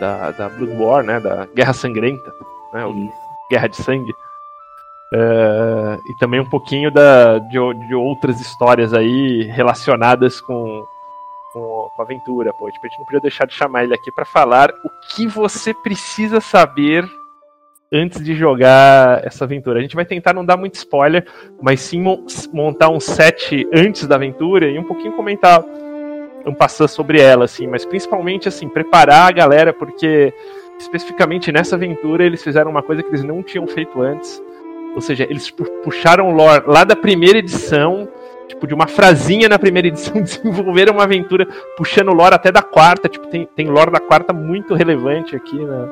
da, 0.00 0.30
da, 0.32 0.48
Blood 0.48 0.72
War, 0.76 1.04
né, 1.04 1.20
da 1.20 1.46
Guerra 1.54 1.72
Sangrenta, 1.72 2.32
né, 2.72 2.82
Guerra 3.50 3.68
de 3.68 3.76
Sangue. 3.76 4.12
Uh, 5.12 6.02
e 6.10 6.14
também 6.18 6.40
um 6.40 6.48
pouquinho 6.48 6.90
da, 6.90 7.38
de, 7.38 7.58
de, 7.86 7.94
outras 7.94 8.40
histórias 8.40 8.92
aí 8.92 9.44
relacionadas 9.44 10.40
com, 10.40 10.84
com, 11.56 11.90
com 11.96 12.02
a 12.02 12.04
aventura. 12.04 12.52
Pô, 12.52 12.70
tipo, 12.70 12.84
a 12.84 12.88
gente 12.88 12.98
não 12.98 13.06
podia 13.06 13.20
deixar 13.20 13.46
de 13.46 13.54
chamar 13.54 13.84
ele 13.84 13.94
aqui 13.94 14.12
para 14.12 14.26
falar 14.26 14.70
o 14.84 14.90
que 15.08 15.26
você 15.26 15.72
precisa 15.72 16.38
saber 16.38 17.08
antes 17.90 18.22
de 18.22 18.34
jogar 18.34 19.24
essa 19.24 19.44
aventura. 19.44 19.78
A 19.78 19.82
gente 19.82 19.96
vai 19.96 20.04
tentar 20.04 20.34
não 20.34 20.44
dar 20.44 20.58
muito 20.58 20.74
spoiler, 20.74 21.26
mas 21.62 21.80
sim 21.80 22.04
montar 22.52 22.90
um 22.90 23.00
set 23.00 23.66
antes 23.72 24.06
da 24.06 24.16
aventura 24.16 24.68
e 24.68 24.78
um 24.78 24.84
pouquinho 24.84 25.12
comentar 25.12 25.64
um 26.44 26.54
passar 26.54 26.88
sobre 26.88 27.20
ela, 27.20 27.46
assim, 27.46 27.66
mas 27.66 27.84
principalmente 27.84 28.46
assim, 28.46 28.68
preparar 28.68 29.28
a 29.28 29.32
galera, 29.32 29.72
porque 29.72 30.32
especificamente 30.78 31.50
nessa 31.50 31.74
aventura 31.74 32.24
eles 32.24 32.42
fizeram 32.42 32.70
uma 32.70 32.82
coisa 32.82 33.02
que 33.02 33.08
eles 33.08 33.24
não 33.24 33.42
tinham 33.42 33.66
feito 33.66 34.00
antes. 34.00 34.40
Ou 34.94 35.00
seja, 35.00 35.24
eles 35.24 35.50
puxaram 35.82 36.28
o 36.28 36.32
lore 36.32 36.64
lá 36.66 36.84
da 36.84 36.94
primeira 36.94 37.38
edição, 37.38 38.08
tipo, 38.56 38.66
de 38.66 38.74
uma 38.74 38.86
frasinha 38.86 39.48
na 39.48 39.58
primeira 39.58 39.88
edição, 39.88 40.20
desenvolveram 40.20 40.94
uma 40.94 41.04
aventura 41.04 41.46
puxando 41.76 42.08
o 42.08 42.14
lore 42.14 42.34
até 42.34 42.50
da 42.50 42.62
quarta. 42.62 43.08
Tipo, 43.08 43.28
tem, 43.28 43.46
tem 43.54 43.68
lore 43.68 43.90
da 43.90 44.00
quarta 44.00 44.32
muito 44.32 44.74
relevante 44.74 45.36
aqui, 45.36 45.56
né? 45.56 45.88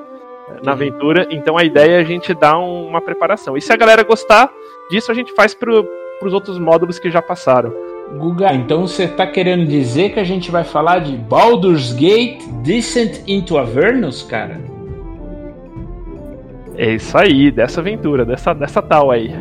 na 0.62 0.72
uhum. 0.72 0.72
aventura. 0.72 1.26
Então 1.30 1.56
a 1.56 1.64
ideia 1.64 1.96
é 1.96 2.00
a 2.00 2.04
gente 2.04 2.34
dar 2.34 2.58
um, 2.58 2.88
uma 2.88 3.00
preparação. 3.00 3.56
E 3.56 3.60
se 3.60 3.72
a 3.72 3.76
galera 3.76 4.02
gostar 4.02 4.50
disso, 4.90 5.10
a 5.10 5.14
gente 5.14 5.32
faz 5.34 5.54
para 5.54 5.70
os 5.72 6.32
outros 6.32 6.58
módulos 6.58 6.98
que 6.98 7.10
já 7.10 7.22
passaram. 7.22 7.72
Guga, 8.18 8.52
então 8.52 8.86
você 8.86 9.04
está 9.04 9.26
querendo 9.26 9.66
dizer 9.66 10.12
que 10.12 10.20
a 10.20 10.24
gente 10.24 10.50
vai 10.50 10.62
falar 10.62 10.98
de 11.00 11.16
Baldur's 11.16 11.92
Gate 11.94 12.44
Descent 12.62 13.22
into 13.26 13.56
Avernus, 13.56 14.22
cara? 14.22 14.60
É 16.76 16.92
isso 16.94 17.16
aí, 17.16 17.50
dessa 17.50 17.80
aventura, 17.80 18.24
dessa, 18.24 18.52
dessa 18.52 18.82
tal 18.82 19.10
aí. 19.10 19.32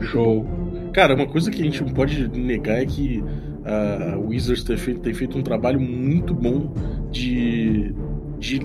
Show. 0.00 0.63
Cara, 0.94 1.12
uma 1.16 1.26
coisa 1.26 1.50
que 1.50 1.60
a 1.60 1.64
gente 1.64 1.82
não 1.82 1.92
pode 1.92 2.28
negar 2.28 2.80
é 2.80 2.86
que 2.86 3.22
a 3.64 4.16
Wizards 4.16 4.62
tem 4.62 4.76
feito, 4.76 5.00
tem 5.00 5.12
feito 5.12 5.36
um 5.36 5.42
trabalho 5.42 5.80
muito 5.80 6.32
bom 6.32 6.72
de, 7.10 7.92
de 8.38 8.60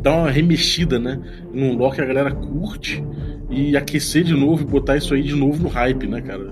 dar 0.00 0.18
uma 0.18 0.30
remexida, 0.30 0.96
né? 0.96 1.20
Num 1.52 1.76
lore 1.76 1.96
que 1.96 2.02
a 2.02 2.04
galera 2.04 2.30
curte 2.30 3.02
e 3.50 3.76
aquecer 3.76 4.22
de 4.22 4.34
novo 4.34 4.62
e 4.62 4.64
botar 4.64 4.96
isso 4.96 5.12
aí 5.12 5.22
de 5.22 5.34
novo 5.34 5.64
no 5.64 5.68
hype, 5.68 6.06
né, 6.06 6.20
cara? 6.20 6.44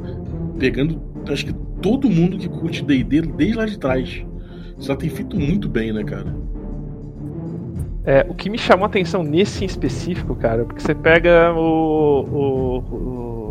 Pegando, 0.59 1.01
acho 1.29 1.47
que 1.47 1.55
todo 1.81 2.11
mundo 2.11 2.37
que 2.37 2.49
curte 2.49 2.85
D&D 2.85 3.23
desde 3.23 3.57
lá 3.57 3.67
de 3.67 3.79
trás. 3.79 4.27
Só 4.79 4.97
tem 4.97 5.09
feito 5.09 5.39
muito 5.39 5.69
bem, 5.69 5.93
né, 5.93 6.03
cara? 6.03 6.35
É, 8.05 8.27
o 8.29 8.35
que 8.35 8.51
me 8.51 8.59
chamou 8.59 8.85
a 8.85 8.89
atenção 8.89 9.23
nesse 9.23 9.63
em 9.63 9.67
específico, 9.67 10.35
cara, 10.35 10.65
porque 10.65 10.81
você 10.81 10.95
pega 10.95 11.55
o, 11.55 12.21
o, 12.21 12.79
o 12.79 13.45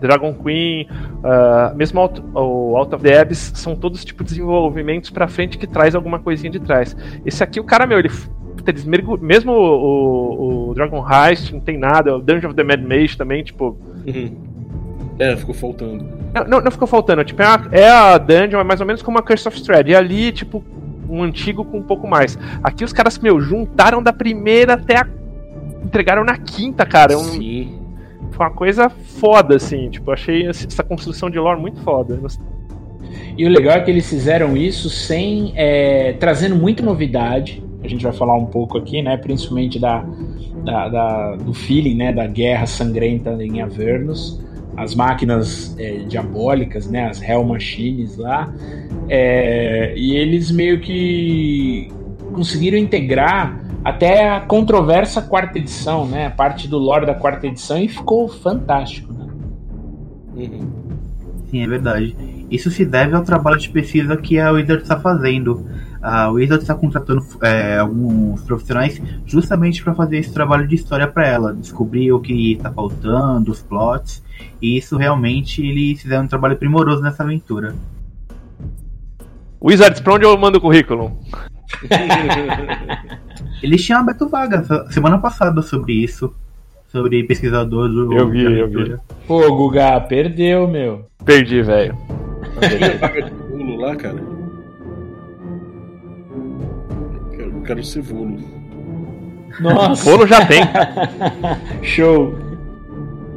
Dragon 0.00 0.34
Queen, 0.34 0.88
uh, 1.18 1.76
mesmo 1.76 2.00
o 2.34 2.76
Out 2.76 2.94
of 2.94 3.04
the 3.04 3.20
Abyss, 3.20 3.52
são 3.54 3.76
todos 3.76 4.04
tipo 4.04 4.24
desenvolvimentos 4.24 5.10
para 5.10 5.28
frente 5.28 5.56
que 5.58 5.66
traz 5.66 5.94
alguma 5.94 6.18
coisinha 6.18 6.50
de 6.50 6.60
trás. 6.60 6.96
Esse 7.24 7.42
aqui, 7.42 7.60
o 7.60 7.64
cara, 7.64 7.86
meu, 7.86 7.98
ele 7.98 8.10
eles 8.66 8.84
mesmo 8.84 9.52
o, 9.52 10.70
o, 10.70 10.74
Dragon 10.74 11.02
Heist 11.08 11.52
não 11.52 11.60
tem 11.60 11.78
nada, 11.78 12.16
o 12.16 12.20
Dungeon 12.20 12.50
of 12.50 12.54
the 12.54 12.64
Mad 12.64 12.82
Mage 12.82 13.16
também, 13.16 13.42
tipo. 13.42 13.78
Uhum. 14.06 14.36
É, 15.18 15.36
ficou 15.36 15.54
faltando. 15.54 16.04
Não, 16.34 16.44
não, 16.44 16.60
não 16.60 16.70
ficou 16.70 16.86
faltando, 16.86 17.24
tipo, 17.24 17.40
é 17.40 17.46
a, 17.46 17.68
é 17.72 17.88
a 17.88 18.18
Dungeon, 18.18 18.60
é 18.60 18.64
mais 18.64 18.80
ou 18.80 18.86
menos 18.86 19.02
como 19.02 19.18
a 19.18 19.22
Curse 19.22 19.48
of 19.48 19.56
Strahd. 19.56 19.90
E 19.90 19.94
ali, 19.94 20.32
tipo, 20.32 20.62
um 21.08 21.22
antigo 21.22 21.64
com 21.64 21.78
um 21.78 21.82
pouco 21.82 22.06
mais. 22.06 22.38
Aqui 22.62 22.84
os 22.84 22.92
caras, 22.92 23.18
meu, 23.18 23.40
juntaram 23.40 24.02
da 24.02 24.12
primeira 24.12 24.74
até 24.74 24.98
a. 24.98 25.06
entregaram 25.82 26.24
na 26.24 26.36
quinta, 26.36 26.84
cara. 26.84 27.16
Um... 27.16 27.24
Sim. 27.24 27.77
Foi 28.38 28.46
uma 28.46 28.54
coisa 28.54 28.88
foda, 28.88 29.56
assim. 29.56 29.90
Tipo, 29.90 30.12
achei 30.12 30.46
essa 30.46 30.82
construção 30.82 31.28
de 31.28 31.38
lore 31.38 31.60
muito 31.60 31.80
foda. 31.80 32.18
E 33.36 33.44
o 33.44 33.48
legal 33.50 33.76
é 33.76 33.80
que 33.80 33.90
eles 33.90 34.08
fizeram 34.08 34.56
isso 34.56 34.88
sem. 34.88 35.52
É, 35.56 36.14
trazendo 36.14 36.56
muita 36.56 36.82
novidade 36.82 37.62
a 37.82 37.88
gente 37.88 38.02
vai 38.02 38.12
falar 38.12 38.36
um 38.36 38.46
pouco 38.46 38.76
aqui, 38.76 39.02
né? 39.02 39.16
Principalmente 39.16 39.78
da, 39.78 40.04
da, 40.64 40.88
da 40.88 41.36
do 41.36 41.54
feeling, 41.54 41.96
né? 41.96 42.12
Da 42.12 42.26
guerra 42.26 42.66
sangrenta 42.66 43.30
em 43.42 43.60
Avernus, 43.60 44.40
as 44.76 44.94
máquinas 44.94 45.76
é, 45.78 45.98
diabólicas, 45.98 46.90
né? 46.90 47.08
As 47.08 47.22
Hell 47.22 47.44
Machines 47.44 48.16
lá, 48.16 48.52
é, 49.08 49.94
e 49.96 50.16
eles 50.16 50.50
meio 50.50 50.80
que 50.80 51.88
conseguiram 52.32 52.78
integrar 52.78 53.67
até 53.84 54.28
a 54.28 54.40
controversa 54.40 55.22
quarta 55.22 55.58
edição, 55.58 56.06
né? 56.06 56.26
A 56.26 56.30
parte 56.30 56.68
do 56.68 56.78
lore 56.78 57.06
da 57.06 57.14
quarta 57.14 57.46
edição 57.46 57.78
e 57.78 57.88
ficou 57.88 58.28
fantástico, 58.28 59.12
né? 59.12 59.26
Uhum. 60.34 60.70
Sim, 61.50 61.62
é 61.62 61.66
verdade. 61.66 62.16
Isso 62.50 62.70
se 62.70 62.84
deve 62.84 63.14
ao 63.14 63.22
trabalho 63.22 63.58
de 63.58 63.68
pesquisa 63.68 64.16
que 64.16 64.38
a 64.38 64.50
Wizard 64.50 64.82
está 64.82 64.98
fazendo 64.98 65.66
a 66.00 66.28
Wizard 66.28 66.62
está 66.62 66.74
contratando 66.74 67.24
é, 67.42 67.78
alguns 67.78 68.42
profissionais 68.42 69.00
justamente 69.26 69.82
para 69.82 69.94
fazer 69.94 70.18
esse 70.18 70.32
trabalho 70.32 70.66
de 70.66 70.76
história 70.76 71.08
para 71.08 71.26
ela, 71.26 71.52
descobrir 71.52 72.12
o 72.12 72.20
que 72.20 72.52
está 72.52 72.72
faltando, 72.72 73.50
os 73.50 73.60
plots, 73.62 74.22
e 74.62 74.76
isso 74.76 74.96
realmente 74.96 75.60
eles 75.60 76.00
fizeram 76.00 76.24
um 76.24 76.28
trabalho 76.28 76.56
primoroso 76.56 77.02
nessa 77.02 77.24
aventura. 77.24 77.74
Wizards, 79.60 80.00
para 80.00 80.14
onde 80.14 80.24
eu 80.24 80.38
mando 80.38 80.58
o 80.58 80.60
currículo? 80.60 81.18
eles 83.62 83.84
tinham 83.84 84.00
aberto 84.00 84.28
vaga 84.28 84.64
semana 84.90 85.18
passada 85.18 85.60
sobre 85.62 85.92
isso, 85.92 86.32
sobre 86.88 87.22
pesquisador 87.24 87.88
do. 87.88 88.12
Eu 88.16 88.28
vi, 88.28 88.58
eu 88.58 88.68
vi. 88.68 88.96
Pô, 89.26 89.40
Guga, 89.56 90.00
perdeu, 90.00 90.66
meu. 90.68 91.04
perdi, 91.24 91.62
velho. 91.62 91.96
Tem 92.60 92.84
a 92.90 92.96
vaga 92.98 93.22
de 93.22 93.30
volo 93.30 93.76
lá, 93.76 93.94
cara? 93.96 94.16
Eu 97.12 97.30
quero, 97.36 97.60
quero 97.62 97.84
ser 97.84 98.02
volo. 98.02 98.38
Nossa. 99.60 100.04
Volo 100.10 100.26
já 100.26 100.44
tem. 100.46 100.60
Show. 101.82 102.34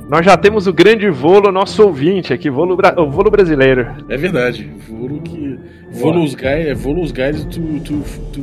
Nós 0.09 0.25
já 0.25 0.35
temos 0.35 0.67
o 0.67 0.73
grande 0.73 1.09
volo, 1.09 1.51
nosso 1.51 1.83
ouvinte 1.83 2.33
aqui, 2.33 2.49
volo, 2.49 2.75
bra- 2.75 2.95
o 2.99 3.09
volo 3.09 3.31
brasileiro. 3.31 3.87
É 4.09 4.17
verdade. 4.17 4.69
Volo 4.89 5.21
que. 5.21 5.57
Volos 5.91 6.35
guys, 6.35 6.67
é 6.67 6.73
Volos 6.73 7.11
guys 7.11 7.43
to, 7.45 7.59
to, 7.81 8.01
to, 8.31 8.41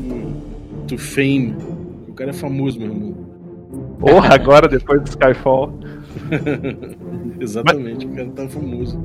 to 0.88 0.99
fame. 0.99 1.54
O 2.09 2.12
cara 2.12 2.30
é 2.30 2.33
famoso, 2.33 2.78
meu 2.78 2.88
irmão. 2.88 3.14
Porra, 4.00 4.35
agora 4.35 4.66
depois 4.66 5.02
do 5.02 5.09
Skyfall. 5.09 5.78
Exatamente, 7.38 8.07
o 8.07 8.11
cara 8.11 8.28
tá 8.30 8.49
famoso. 8.49 9.00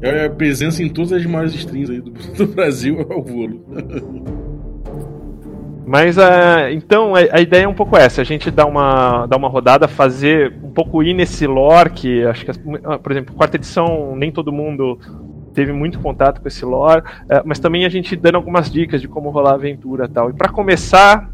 É 0.00 0.26
a 0.26 0.30
presença 0.30 0.82
em 0.82 0.88
todas 0.88 1.12
as 1.12 1.24
maiores 1.24 1.54
streams 1.54 1.90
aí 1.90 2.00
do, 2.00 2.10
do 2.36 2.46
Brasil 2.46 3.00
é 3.00 3.14
o 3.14 3.22
volo. 3.22 3.64
Mas 5.86 6.18
ah, 6.18 6.70
então 6.72 7.14
a, 7.14 7.20
a 7.30 7.40
ideia 7.40 7.64
é 7.64 7.68
um 7.68 7.74
pouco 7.74 7.96
essa, 7.96 8.22
a 8.22 8.24
gente 8.24 8.50
dá 8.50 8.64
uma, 8.64 9.26
dá 9.26 9.36
uma 9.36 9.48
rodada, 9.48 9.86
fazer 9.86 10.54
um 10.62 10.70
pouco 10.70 11.02
ir 11.02 11.14
nesse 11.14 11.46
lore 11.46 11.90
que 11.90 12.24
acho 12.24 12.44
que, 12.44 12.50
ah, 12.84 12.98
por 12.98 13.12
exemplo, 13.12 13.34
quarta 13.34 13.56
edição, 13.56 14.16
nem 14.16 14.32
todo 14.32 14.52
mundo 14.52 14.98
teve 15.54 15.72
muito 15.72 15.98
contato 16.00 16.40
com 16.40 16.48
esse 16.48 16.64
lore, 16.64 17.02
eh, 17.28 17.42
mas 17.44 17.58
também 17.58 17.84
a 17.86 17.88
gente 17.88 18.16
dando 18.16 18.34
algumas 18.36 18.70
dicas 18.70 19.00
de 19.00 19.08
como 19.08 19.30
rolar 19.30 19.52
a 19.52 19.54
aventura 19.54 20.08
tal. 20.08 20.28
E 20.30 20.32
pra 20.34 20.48
começar, 20.48 21.30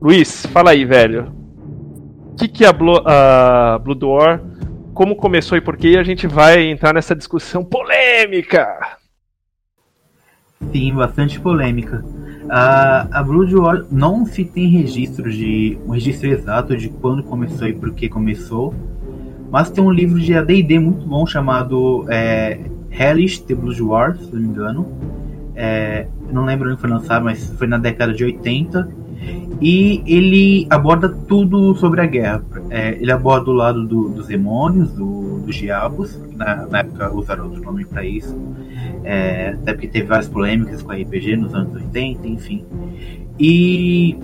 Luiz, 0.00 0.44
fala 0.46 0.70
aí, 0.72 0.84
velho. 0.84 1.32
O 2.32 2.36
que, 2.36 2.48
que 2.48 2.64
é 2.64 2.68
a 2.68 2.72
Blo- 2.72 3.02
a 3.06 3.78
Blood 3.82 4.04
War? 4.04 4.40
Como 4.92 5.16
começou 5.16 5.56
e 5.56 5.60
por 5.60 5.76
quê? 5.76 5.90
E 5.90 5.98
a 5.98 6.02
gente 6.02 6.26
vai 6.26 6.64
entrar 6.64 6.92
nessa 6.92 7.14
discussão 7.14 7.64
polêmica. 7.64 8.66
Sim, 10.72 10.94
bastante 10.94 11.38
polêmica. 11.40 12.04
A, 12.48 13.20
a 13.20 13.22
Blood 13.22 13.54
War 13.56 13.84
não 13.90 14.24
se 14.24 14.44
tem 14.44 14.68
registro 14.68 15.30
de 15.30 15.78
um 15.86 15.90
registro 15.90 16.28
exato 16.28 16.76
de 16.76 16.88
quando 16.88 17.22
começou 17.22 17.66
e 17.68 17.72
por 17.74 17.92
que 17.92 18.08
começou, 18.08 18.74
mas 19.50 19.70
tem 19.70 19.82
um 19.82 19.90
livro 19.90 20.18
de 20.20 20.34
AD&D 20.34 20.78
muito 20.78 21.06
bom 21.06 21.26
chamado 21.26 22.04
é, 22.08 22.58
Hellish 22.98 23.42
The 23.42 23.54
Blood 23.54 23.82
War, 23.82 24.16
se 24.16 24.32
não 24.32 24.40
me 24.40 24.48
engano. 24.48 24.86
É, 25.54 26.06
não 26.32 26.44
lembro 26.44 26.70
onde 26.70 26.80
foi 26.80 26.90
lançado, 26.90 27.24
mas 27.24 27.50
foi 27.58 27.66
na 27.66 27.78
década 27.78 28.12
de 28.12 28.24
80. 28.24 28.88
E 29.60 30.02
ele 30.06 30.66
aborda 30.68 31.08
tudo 31.08 31.74
sobre 31.76 32.00
a 32.02 32.06
guerra. 32.06 32.42
É, 32.68 32.90
ele 33.00 33.10
aborda 33.10 33.50
o 33.50 33.54
lado 33.54 33.86
do- 33.86 34.08
dos 34.10 34.26
demônios, 34.26 34.92
do- 34.92 35.38
dos 35.40 35.56
diabos. 35.56 36.20
Na, 36.36 36.66
na 36.66 36.78
época 36.80 37.10
usaram 37.14 37.44
outro 37.44 37.62
nome 37.62 37.84
para 37.86 38.04
isso. 38.04 38.36
É, 39.02 39.50
até 39.50 39.72
porque 39.72 39.88
teve 39.88 40.06
várias 40.06 40.28
polêmicas 40.28 40.82
com 40.82 40.92
a 40.92 40.94
RPG 40.96 41.36
nos 41.36 41.54
anos 41.54 41.74
80, 41.74 42.28
enfim. 42.28 42.64
E 43.38 44.16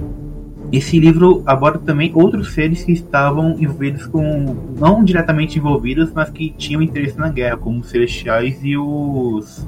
esse 0.72 0.98
livro 0.98 1.42
aborda 1.44 1.78
também 1.78 2.10
outros 2.14 2.54
seres 2.54 2.82
que 2.82 2.92
estavam 2.92 3.50
envolvidos 3.60 4.06
com. 4.06 4.56
não 4.78 5.04
diretamente 5.04 5.58
envolvidos, 5.58 6.10
mas 6.14 6.30
que 6.30 6.48
tinham 6.50 6.80
interesse 6.80 7.18
na 7.18 7.28
guerra, 7.28 7.58
como 7.58 7.80
os 7.80 7.88
celestiais 7.90 8.58
e 8.64 8.76
os. 8.76 9.66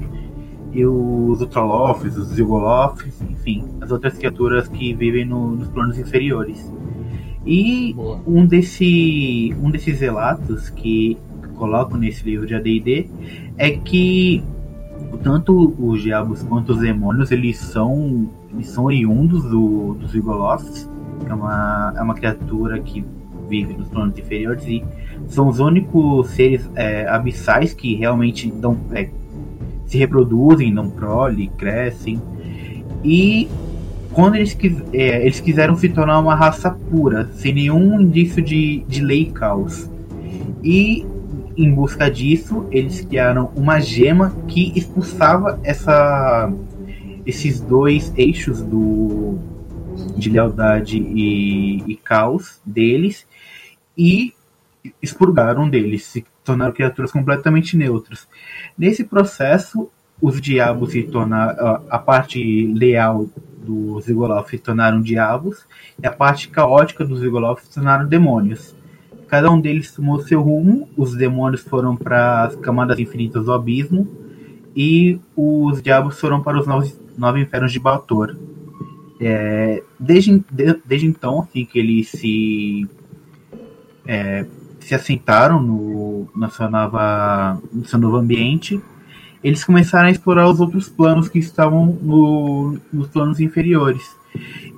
e 0.73 0.83
os 0.83 1.39
Ultralofs, 1.41 2.17
os 2.17 2.29
Zilgolofs, 2.29 3.21
enfim, 3.29 3.63
as 3.81 3.91
outras 3.91 4.17
criaturas 4.17 4.67
que 4.67 4.93
vivem 4.95 5.23
no- 5.25 5.51
nos 5.55 5.67
planos 5.69 5.97
inferiores. 5.99 6.73
E 7.45 7.93
Boa. 7.93 8.19
um, 8.25 8.43
desse, 8.45 9.55
um 9.61 9.69
desses 9.69 9.99
relatos 9.99 10.71
que 10.71 11.17
colocam 11.55 11.99
nesse 11.99 12.25
livro 12.25 12.47
de 12.47 12.55
AD&D 12.55 13.07
é 13.57 13.69
que 13.69 14.43
tanto 15.23 15.73
os 15.77 16.01
diabos 16.01 16.41
quanto 16.43 16.73
os 16.73 16.79
demônios 16.79 17.31
eles 17.31 17.57
são 17.57 18.27
eles 18.51 18.67
são 18.67 18.85
oriundos 18.85 19.43
do, 19.43 19.93
dos 19.93 20.11
Vigoloths 20.11 20.89
que 20.89 20.94
é 21.27 21.33
uma, 21.33 21.93
é 21.97 22.01
uma 22.01 22.13
criatura 22.13 22.79
que 22.79 23.05
vive 23.47 23.73
nos 23.73 23.87
planos 23.87 24.17
inferiores 24.17 24.65
e 24.67 24.83
são 25.27 25.47
os 25.47 25.59
únicos 25.59 26.29
seres 26.29 26.69
é, 26.75 27.07
abissais 27.07 27.73
que 27.73 27.95
realmente 27.95 28.51
dão, 28.51 28.77
é, 28.91 29.09
se 29.85 29.97
reproduzem, 29.97 30.73
dão 30.73 30.89
prole, 30.89 31.51
crescem 31.57 32.19
e 33.03 33.47
quando 34.11 34.35
eles, 34.35 34.57
é, 34.93 35.21
eles 35.21 35.39
quiseram 35.39 35.75
se 35.75 35.89
tornar 35.89 36.19
uma 36.19 36.33
raça 36.33 36.71
pura, 36.71 37.29
sem 37.33 37.53
nenhum 37.53 37.99
indício 37.99 38.41
de, 38.41 38.83
de 38.87 39.01
lei 39.01 39.23
e 39.23 39.25
caos. 39.25 39.89
E 40.63 41.05
em 41.57 41.73
busca 41.73 42.09
disso, 42.09 42.65
eles 42.71 43.01
criaram 43.01 43.51
uma 43.55 43.79
gema 43.79 44.33
que 44.47 44.71
expulsava 44.75 45.59
essa, 45.63 46.51
esses 47.25 47.59
dois 47.59 48.13
eixos 48.15 48.61
do, 48.61 49.37
de 50.17 50.29
lealdade 50.29 50.97
e, 50.97 51.83
e 51.91 51.95
caos 51.95 52.59
deles 52.65 53.27
e 53.97 54.33
expurgaram 55.01 55.69
deles, 55.69 56.05
se 56.05 56.25
tornaram 56.43 56.71
criaturas 56.73 57.11
completamente 57.11 57.75
neutras. 57.75 58.27
Nesse 58.77 59.03
processo, 59.03 59.89
os 60.21 60.39
diabos 60.39 60.91
se 60.91 61.03
tornaram. 61.03 61.81
a- 61.89 61.99
parte 61.99 62.67
leal 62.73 63.27
dos 63.65 64.05
Zigoloth 64.05 64.49
se 64.49 64.59
tornaram 64.59 65.01
diabos 65.01 65.65
e 66.01 66.05
a 66.05 66.11
parte 66.11 66.49
caótica 66.49 67.03
dos 67.03 67.19
Zigoloth 67.19 67.61
se 67.61 67.73
tornaram 67.73 68.07
demônios. 68.07 68.75
Cada 69.27 69.49
um 69.51 69.59
deles 69.59 69.91
tomou 69.91 70.21
seu 70.21 70.39
rumo, 70.41 70.87
os 70.95 71.15
demônios 71.15 71.61
foram 71.61 71.95
para 71.95 72.43
as 72.43 72.55
camadas 72.55 72.99
infinitas 72.99 73.45
do 73.45 73.51
abismo 73.53 74.07
e 74.75 75.19
os 75.35 75.81
diabos 75.81 76.19
foram 76.19 76.43
para 76.43 76.59
os 76.59 76.67
nove, 76.67 76.93
nove 77.17 77.41
infernos 77.41 77.71
de 77.71 77.79
Baltor. 77.79 78.37
É, 79.19 79.81
desde, 79.99 80.43
de- 80.51 80.81
desde 80.85 81.07
então, 81.07 81.41
assim 81.41 81.65
que 81.65 81.79
eles 81.79 82.09
se 82.09 82.87
é, 84.05 84.45
se 84.79 84.93
assentaram 84.93 85.61
no, 85.61 86.27
nova, 86.69 87.59
no 87.73 87.85
seu 87.85 87.97
novo 87.97 88.17
ambiente, 88.17 88.79
eles 89.43 89.63
começaram 89.63 90.07
a 90.07 90.11
explorar 90.11 90.49
os 90.49 90.59
outros 90.59 90.89
planos 90.89 91.27
que 91.29 91.39
estavam 91.39 91.97
no, 92.01 92.77
nos 92.91 93.07
planos 93.07 93.39
inferiores. 93.39 94.15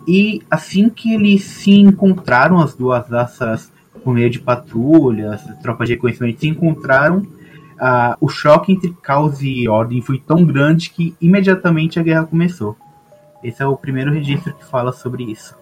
E 0.07 0.41
assim 0.49 0.89
que 0.89 1.13
eles 1.13 1.43
se 1.43 1.71
encontraram, 1.71 2.59
as 2.59 2.73
duas 2.73 3.09
raças, 3.09 3.71
por 4.03 4.13
meio 4.13 4.29
de 4.29 4.39
patrulhas, 4.39 5.41
tropas 5.61 5.87
de 5.89 5.95
reconhecimento, 5.95 6.39
se 6.39 6.47
encontraram, 6.47 7.25
ah, 7.79 8.17
o 8.21 8.29
choque 8.29 8.71
entre 8.71 8.93
caos 9.01 9.41
e 9.41 9.67
ordem 9.67 10.01
foi 10.01 10.19
tão 10.19 10.45
grande 10.45 10.89
que 10.89 11.15
imediatamente 11.19 11.99
a 11.99 12.03
guerra 12.03 12.25
começou. 12.25 12.77
Esse 13.47 13.63
é 13.63 13.65
o 13.65 13.77
primeiro 13.77 14.11
registro 14.11 14.53
que 14.53 14.65
fala 14.65 14.91
sobre 14.91 15.23
isso. 15.23 15.57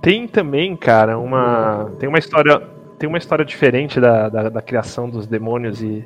Tem 0.00 0.26
também, 0.26 0.74
cara, 0.76 1.18
uma. 1.18 1.90
Tem 1.98 2.08
uma 2.08 2.18
história. 2.18 2.62
Tem 2.98 3.08
uma 3.08 3.18
história 3.18 3.44
diferente 3.44 4.00
da, 4.00 4.28
da, 4.28 4.48
da 4.48 4.62
criação 4.62 5.08
dos 5.08 5.26
demônios 5.26 5.82
e, 5.82 6.04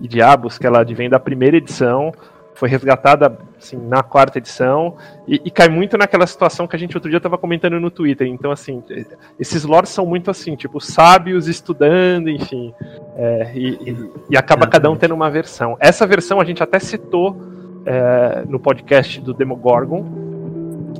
e 0.00 0.08
diabos, 0.08 0.58
que 0.58 0.66
ela 0.66 0.80
advém 0.80 1.08
da 1.08 1.18
primeira 1.18 1.56
edição, 1.56 2.12
foi 2.54 2.68
resgatada 2.68 3.38
assim, 3.56 3.76
na 3.78 4.02
quarta 4.02 4.36
edição, 4.36 4.96
e, 5.26 5.40
e 5.44 5.50
cai 5.50 5.68
muito 5.68 5.96
naquela 5.96 6.26
situação 6.26 6.66
que 6.66 6.76
a 6.76 6.78
gente 6.78 6.94
outro 6.94 7.08
dia 7.08 7.16
estava 7.16 7.38
comentando 7.38 7.80
no 7.80 7.90
Twitter. 7.90 8.26
Então, 8.26 8.50
assim, 8.50 8.82
esses 9.40 9.64
lores 9.64 9.88
são 9.88 10.04
muito 10.04 10.30
assim, 10.30 10.54
tipo, 10.54 10.80
sábios 10.80 11.48
estudando, 11.48 12.28
enfim. 12.28 12.74
é, 13.16 13.52
e, 13.54 13.68
e- 13.90 14.10
e 14.30 14.36
acaba 14.36 14.66
cada 14.66 14.90
um 14.90 14.96
tendo 14.96 15.14
uma 15.14 15.30
versão. 15.30 15.76
Essa 15.80 16.06
versão 16.06 16.40
a 16.40 16.44
gente 16.44 16.62
até 16.62 16.78
citou 16.78 17.40
é, 17.88 18.44
no 18.46 18.60
podcast 18.60 19.18
do 19.18 19.32
Demogorgon, 19.32 20.04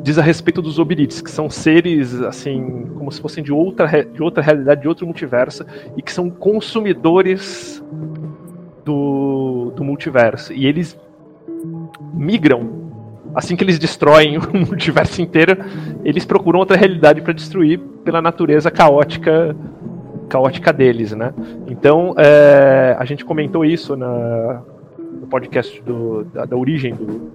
diz 0.02 0.18
a 0.18 0.22
respeito 0.22 0.62
dos 0.62 0.78
Obirites, 0.78 1.20
que 1.20 1.30
são 1.30 1.50
seres 1.50 2.14
assim, 2.22 2.86
como 2.96 3.12
se 3.12 3.20
fossem 3.20 3.44
de 3.44 3.52
outra, 3.52 4.02
de 4.02 4.22
outra 4.22 4.42
realidade, 4.42 4.80
de 4.80 4.88
outro 4.88 5.04
multiverso, 5.04 5.66
e 5.96 6.02
que 6.02 6.10
são 6.10 6.30
consumidores 6.30 7.84
do, 8.86 9.70
do 9.76 9.84
multiverso. 9.84 10.54
E 10.54 10.66
eles 10.66 10.98
migram. 12.14 12.88
Assim 13.34 13.54
que 13.54 13.62
eles 13.62 13.78
destroem 13.78 14.38
o 14.40 14.56
multiverso 14.56 15.20
inteiro, 15.20 15.58
eles 16.02 16.24
procuram 16.24 16.58
outra 16.58 16.76
realidade 16.76 17.20
para 17.20 17.34
destruir 17.34 17.78
pela 18.02 18.22
natureza 18.22 18.70
caótica 18.70 19.54
caótica 20.30 20.74
deles, 20.74 21.12
né? 21.12 21.32
Então, 21.68 22.14
é, 22.18 22.94
a 22.98 23.04
gente 23.06 23.24
comentou 23.24 23.64
isso 23.64 23.96
na, 23.96 24.62
podcast 25.28 25.80
do- 25.82 26.24
da, 26.24 26.44
da 26.44 26.56
origem 26.56 26.94
do, 26.94 27.30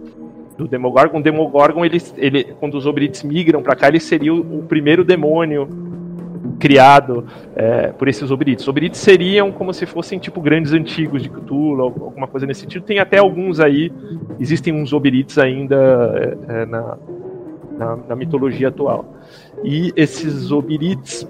do 0.58 0.68
Demogorgon. 0.68 1.20
O 1.20 1.24
Demogorgon, 1.24 1.86
ele, 1.86 2.02
ele, 2.18 2.44
quando 2.60 2.76
os 2.76 2.86
Obrites 2.86 3.24
migram 3.24 3.62
para 3.62 3.76
cá, 3.76 3.88
ele 3.88 4.00
seria 4.00 4.34
o, 4.34 4.60
o 4.60 4.64
primeiro 4.64 5.04
demônio 5.04 5.68
criado 6.60 7.26
é, 7.56 7.88
por 7.88 8.08
esses 8.08 8.30
Obrites. 8.32 8.68
Obrites 8.68 9.00
seriam 9.00 9.52
como 9.52 9.74
se 9.74 9.86
fossem 9.86 10.20
tipo 10.20 10.40
grandes 10.42 10.74
antigos 10.74 11.22
de 11.22 11.30
Cthulhu, 11.30 11.82
alguma 11.82 12.28
coisa 12.28 12.46
nesse 12.46 12.62
sentido. 12.62 12.84
Tem 12.84 13.00
até 13.00 13.18
alguns 13.18 13.60
aí, 13.60 13.92
existem 14.40 14.74
uns 14.74 14.94
Obrites 14.94 15.38
ainda 15.38 16.38
é, 16.48 16.66
na, 16.66 16.98
na, 17.78 17.98
na 18.10 18.16
mitologia 18.16 18.68
atual. 18.70 19.06
E 19.64 19.92
esses 19.96 20.52
Obirites 20.52 21.28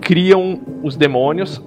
criam 0.00 0.60
os 0.82 0.96
demônios 0.96 1.62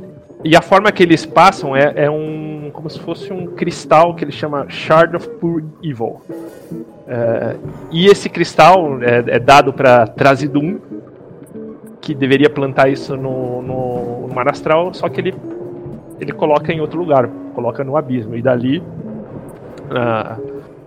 e 0.45 0.55
a 0.55 0.61
forma 0.61 0.91
que 0.91 1.01
eles 1.01 1.25
passam 1.25 1.75
é, 1.75 1.91
é 1.95 2.09
um 2.09 2.69
como 2.71 2.87
se 2.87 2.99
fosse 2.99 3.33
um 3.33 3.47
cristal 3.47 4.13
que 4.13 4.23
ele 4.23 4.31
chama 4.31 4.69
Shard 4.69 5.15
of 5.15 5.27
Pure 5.39 5.65
Evil. 5.81 6.21
É, 7.07 7.55
e 7.91 8.05
esse 8.05 8.29
cristal 8.29 9.01
é, 9.01 9.23
é 9.27 9.39
dado 9.39 9.73
para 9.73 10.05
Trazidum, 10.05 10.79
que 11.99 12.13
deveria 12.13 12.47
plantar 12.47 12.89
isso 12.89 13.17
no, 13.17 13.63
no, 13.63 14.27
no 14.27 14.35
Mar 14.35 14.47
Astral, 14.47 14.93
só 14.93 15.09
que 15.09 15.19
ele, 15.19 15.33
ele 16.19 16.31
coloca 16.31 16.71
em 16.71 16.79
outro 16.79 16.99
lugar, 16.99 17.27
coloca 17.55 17.83
no 17.83 17.97
abismo. 17.97 18.35
E 18.35 18.41
dali. 18.43 18.79
Uh, 19.89 20.41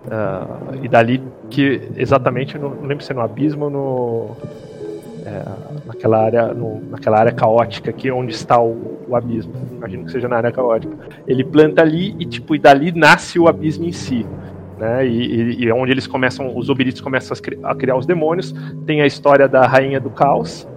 uh, 0.05 0.83
e 0.83 0.87
dali 0.87 1.21
que 1.49 1.89
exatamente, 1.97 2.57
não 2.57 2.81
lembro 2.81 3.03
se 3.03 3.11
é 3.11 3.15
no 3.15 3.21
abismo 3.21 3.65
ou 3.65 3.69
no. 3.69 4.37
É, 5.29 5.43
naquela 5.85 6.23
área 6.23 6.53
no, 6.53 6.81
naquela 6.89 7.19
área 7.19 7.31
caótica 7.31 7.91
aqui 7.91 8.09
onde 8.09 8.33
está 8.33 8.59
o, 8.59 8.99
o, 9.07 9.15
abismo. 9.15 9.53
Imagino 9.71 10.05
que 10.05 10.11
seja 10.11 10.27
na 10.27 10.37
área 10.37 10.51
caótica. 10.51 10.95
Ele 11.27 11.43
planta 11.43 11.81
ali 11.81 12.15
e 12.19 12.25
tipo 12.25 12.55
e 12.55 12.59
dali 12.59 12.91
nasce 12.91 13.37
o 13.37 13.47
abismo 13.47 13.85
em 13.85 13.91
si 13.91 14.25
né? 14.79 15.05
E, 15.05 15.67
é 15.67 15.73
onde 15.73 15.91
eles 15.91 16.07
começam 16.07 16.57
os 16.57 16.69
obirites 16.69 17.01
começam 17.01 17.37
a 17.63 17.75
criar 17.75 17.97
os 17.97 18.05
demônios. 18.05 18.55
Tem 18.85 19.01
a 19.01 19.05
história 19.05 19.47
da 19.47 19.67
rainha 19.67 19.99
do 19.99 20.09
caos 20.09 20.67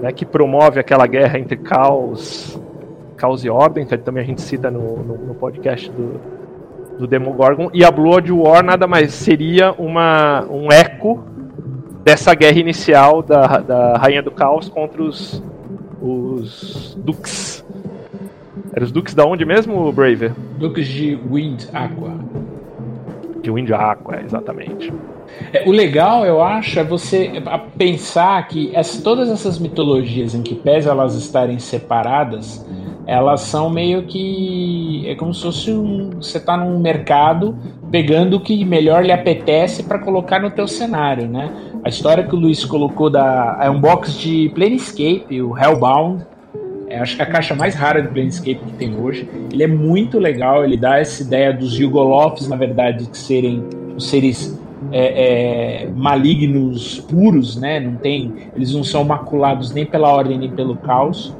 né, 0.00 0.10
que 0.10 0.24
promove 0.24 0.80
aquela 0.80 1.06
guerra 1.06 1.38
entre 1.38 1.58
caos, 1.58 2.58
caos 3.16 3.44
e 3.44 3.50
ordem, 3.50 3.84
que 3.84 3.96
também 3.98 4.22
a 4.22 4.26
gente 4.26 4.40
cita 4.40 4.70
no, 4.70 5.02
no, 5.02 5.18
no 5.18 5.34
podcast 5.34 5.90
do, 5.90 6.18
do 6.98 7.06
Demogorgon, 7.06 7.70
e 7.74 7.84
a 7.84 7.90
Blood 7.90 8.32
War 8.32 8.64
nada 8.64 8.86
mais 8.86 9.12
seria 9.12 9.72
uma, 9.72 10.46
um 10.50 10.72
eco 10.72 11.22
dessa 12.02 12.34
guerra 12.34 12.58
inicial 12.58 13.22
da, 13.22 13.58
da 13.58 13.98
Rainha 13.98 14.22
do 14.22 14.30
Caos 14.30 14.68
contra 14.68 15.02
os, 15.02 15.42
os 16.00 16.96
Dukes. 17.02 17.64
Eram 18.72 18.84
os 18.84 18.92
Dukes 18.92 19.14
da 19.14 19.24
onde 19.24 19.44
mesmo, 19.44 19.90
Brave? 19.92 20.32
Dukes 20.58 20.86
de 20.86 21.18
Wind 21.30 21.64
Aqua. 21.72 22.14
De 23.42 23.50
Wind 23.50 23.70
Aqua, 23.70 24.20
exatamente. 24.22 24.92
É, 25.52 25.68
o 25.68 25.72
legal, 25.72 26.24
eu 26.24 26.42
acho, 26.42 26.78
é 26.78 26.84
você 26.84 27.42
pensar 27.76 28.46
que 28.48 28.74
essa, 28.74 29.02
todas 29.02 29.28
essas 29.28 29.58
mitologias 29.58 30.34
em 30.34 30.42
que 30.42 30.54
pese 30.54 30.88
elas 30.88 31.14
estarem 31.14 31.58
separadas, 31.58 32.66
elas 33.06 33.40
são 33.42 33.70
meio 33.70 34.04
que 34.04 35.04
é 35.06 35.14
como 35.14 35.32
se 35.32 35.42
fosse 35.42 35.72
um, 35.72 36.10
você 36.20 36.38
está 36.38 36.56
num 36.56 36.78
mercado 36.78 37.56
pegando 37.90 38.36
o 38.36 38.40
que 38.40 38.64
melhor 38.64 39.04
lhe 39.04 39.10
apetece 39.10 39.82
para 39.82 39.98
colocar 39.98 40.40
no 40.40 40.50
teu 40.50 40.68
cenário, 40.68 41.28
né? 41.28 41.50
A 41.82 41.88
história 41.88 42.24
que 42.24 42.34
o 42.34 42.38
Luiz 42.38 42.64
colocou 42.64 43.08
da 43.08 43.58
é 43.60 43.70
um 43.70 43.80
box 43.80 44.12
de 44.18 44.50
Planescape, 44.54 45.40
o 45.40 45.56
Hellbound, 45.56 46.24
é, 46.88 46.98
acho 46.98 47.16
que 47.16 47.22
a 47.22 47.26
caixa 47.26 47.54
mais 47.54 47.74
rara 47.74 48.02
de 48.02 48.08
Planescape 48.08 48.56
que 48.56 48.72
tem 48.72 48.96
hoje. 48.96 49.28
Ele 49.50 49.62
é 49.62 49.66
muito 49.66 50.18
legal, 50.18 50.64
ele 50.64 50.76
dá 50.76 50.98
essa 50.98 51.22
ideia 51.22 51.52
dos 51.52 51.78
Yugoloths, 51.78 52.48
na 52.48 52.56
verdade, 52.56 53.06
de 53.06 53.16
serem 53.16 53.64
os 53.96 54.10
seres 54.10 54.60
é, 54.92 55.84
é, 55.84 55.90
malignos 55.94 56.98
puros, 57.00 57.56
né? 57.56 57.80
Não 57.80 57.94
tem, 57.94 58.32
eles 58.54 58.74
não 58.74 58.84
são 58.84 59.04
maculados 59.04 59.72
nem 59.72 59.86
pela 59.86 60.12
ordem 60.12 60.36
nem 60.36 60.50
pelo 60.50 60.76
caos. 60.76 61.34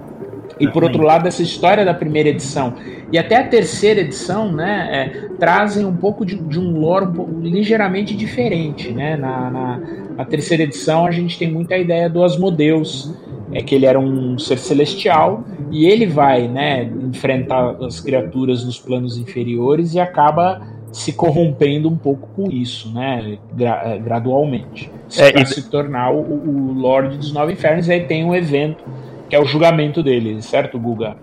E 0.58 0.68
por 0.68 0.84
outro 0.84 1.02
lado, 1.02 1.26
essa 1.26 1.42
história 1.42 1.84
da 1.84 1.94
primeira 1.94 2.28
edição 2.28 2.74
e 3.12 3.18
até 3.18 3.36
a 3.36 3.46
terceira 3.46 4.00
edição, 4.00 4.52
né, 4.52 4.88
é, 4.92 5.28
trazem 5.36 5.84
um 5.84 5.96
pouco 5.96 6.24
de, 6.24 6.36
de 6.36 6.60
um 6.60 6.78
lore 6.78 7.06
um 7.06 7.12
pouco, 7.12 7.40
ligeiramente 7.40 8.14
diferente, 8.16 8.92
né? 8.92 9.16
Na, 9.16 9.50
na, 9.50 9.80
na, 10.20 10.24
terceira 10.24 10.62
edição 10.62 11.06
a 11.06 11.10
gente 11.10 11.38
tem 11.38 11.50
muita 11.50 11.76
ideia 11.76 12.08
do 12.08 12.22
Asmodeus, 12.22 13.14
é 13.52 13.62
que 13.62 13.74
ele 13.74 13.86
era 13.86 13.98
um 13.98 14.38
ser 14.38 14.58
celestial 14.58 15.44
e 15.70 15.86
ele 15.86 16.06
vai, 16.06 16.46
né, 16.48 16.84
enfrentar 16.84 17.76
as 17.82 18.00
criaturas 18.00 18.64
nos 18.64 18.78
planos 18.78 19.16
inferiores 19.16 19.94
e 19.94 20.00
acaba 20.00 20.60
se 20.92 21.12
corrompendo 21.12 21.88
um 21.88 21.96
pouco 21.96 22.28
com 22.34 22.50
isso, 22.50 22.92
né? 22.92 23.38
Gra 23.52 23.82
eh, 23.84 23.98
gradualmente. 23.98 24.90
É, 25.16 25.30
para 25.30 25.42
e... 25.42 25.46
se 25.46 25.70
tornar 25.70 26.12
o, 26.12 26.20
o 26.20 26.72
Lorde 26.72 27.16
dos 27.16 27.32
Nove 27.32 27.52
Infernos, 27.52 27.86
e 27.88 27.92
aí 27.92 28.04
tem 28.04 28.24
um 28.24 28.34
evento 28.34 28.84
que 29.28 29.36
é 29.36 29.40
o 29.40 29.44
julgamento 29.44 30.02
dele, 30.02 30.42
certo, 30.42 30.78
Guga? 30.78 31.16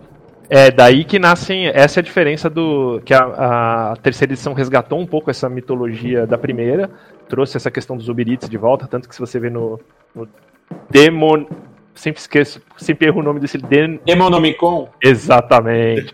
É 0.50 0.72
daí 0.72 1.04
que 1.04 1.20
nascem. 1.20 1.68
Essa 1.68 2.00
é 2.00 2.02
a 2.02 2.04
diferença 2.04 2.50
do. 2.50 3.02
que 3.04 3.14
a, 3.14 3.92
a, 3.92 3.96
terceira 3.98 4.34
edição 4.34 4.54
resgatou 4.54 5.00
um 5.00 5.06
pouco 5.06 5.30
essa 5.30 5.50
mitologia 5.50 6.26
da 6.26 6.38
primeira, 6.38 6.90
trouxe 7.28 7.58
essa 7.58 7.70
questão 7.70 7.98
dos 7.98 8.08
Uberites 8.08 8.50
de 8.50 8.58
volta, 8.58 8.88
tanto 8.88 9.10
que 9.10 9.16
se 9.16 9.20
você 9.20 9.40
vê 9.40 9.50
no, 9.50 9.80
no 10.16 10.28
Demon, 10.90 11.46
sempre 11.98 12.22
esqueço, 12.22 12.62
sempre 12.78 13.08
erro 13.08 13.20
o 13.20 13.24
nome 13.24 13.40
desse 13.40 13.58
Den... 13.58 14.00
Demonomicon. 14.06 14.90
Exatamente. 15.02 16.12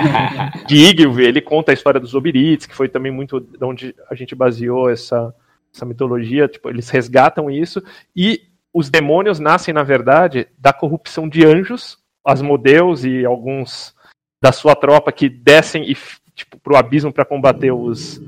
de 0.66 1.22
ele 1.22 1.40
conta 1.40 1.72
a 1.72 1.74
história 1.74 2.00
dos 2.00 2.14
Obirites, 2.14 2.66
que 2.66 2.74
foi 2.74 2.88
também 2.88 3.12
muito 3.12 3.40
de 3.40 3.64
onde 3.64 3.94
a 4.10 4.14
gente 4.14 4.34
baseou 4.34 4.90
essa, 4.90 5.34
essa 5.74 5.86
mitologia, 5.86 6.48
tipo, 6.48 6.68
eles 6.68 6.90
resgatam 6.90 7.50
isso 7.50 7.82
e 8.14 8.42
os 8.74 8.90
demônios 8.90 9.38
nascem, 9.38 9.72
na 9.72 9.82
verdade, 9.82 10.48
da 10.58 10.72
corrupção 10.72 11.28
de 11.28 11.44
anjos, 11.44 11.98
Asmodeus 12.24 13.04
e 13.04 13.24
alguns 13.24 13.94
da 14.42 14.52
sua 14.52 14.74
tropa 14.74 15.12
que 15.12 15.28
descem 15.28 15.90
e 15.90 15.96
tipo 16.34 16.58
pro 16.58 16.76
abismo 16.76 17.12
para 17.12 17.24
combater 17.24 17.70
os, 17.72 18.20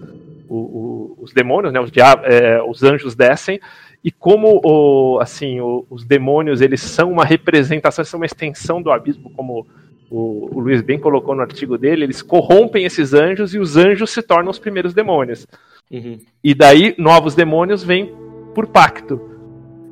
os, 0.48 1.18
os 1.18 1.32
demônios, 1.32 1.72
né? 1.72 1.80
Os, 1.80 1.90
é, 2.24 2.62
os 2.62 2.82
anjos 2.82 3.14
descem 3.14 3.60
e 4.04 4.10
como 4.10 4.60
o, 4.62 5.18
assim 5.20 5.60
o, 5.60 5.86
os 5.88 6.04
demônios 6.04 6.60
eles 6.60 6.82
são 6.82 7.10
uma 7.10 7.24
representação, 7.24 8.04
são 8.04 8.20
uma 8.20 8.26
extensão 8.26 8.82
do 8.82 8.92
abismo, 8.92 9.30
como 9.30 9.66
o, 10.10 10.56
o, 10.56 10.60
Luiz 10.60 10.82
bem 10.82 10.98
colocou 10.98 11.34
no 11.34 11.40
artigo 11.40 11.78
dele, 11.78 12.04
eles 12.04 12.20
corrompem 12.20 12.84
esses 12.84 13.14
anjos 13.14 13.54
e 13.54 13.58
os 13.58 13.76
anjos 13.76 14.10
se 14.10 14.22
tornam 14.22 14.50
os 14.50 14.58
primeiros 14.58 14.92
demônios. 14.92 15.46
Uhum. 15.90 16.18
E 16.42 16.54
daí 16.54 16.94
novos 16.98 17.34
demônios 17.34 17.82
vêm 17.82 18.14
por 18.54 18.66
pacto, 18.66 19.33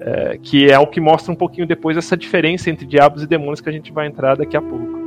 é, 0.04 0.38
que 0.42 0.68
é 0.68 0.78
o 0.78 0.86
que 0.86 1.00
mostra 1.00 1.32
um 1.32 1.36
pouquinho 1.36 1.66
depois 1.66 1.96
essa 1.96 2.16
diferença 2.16 2.68
entre 2.68 2.84
diabos 2.84 3.22
e 3.22 3.26
demônios 3.26 3.60
que 3.60 3.68
a 3.68 3.72
gente 3.72 3.92
vai 3.92 4.08
entrar 4.08 4.36
daqui 4.36 4.56
a 4.56 4.60
pouco. 4.60 5.00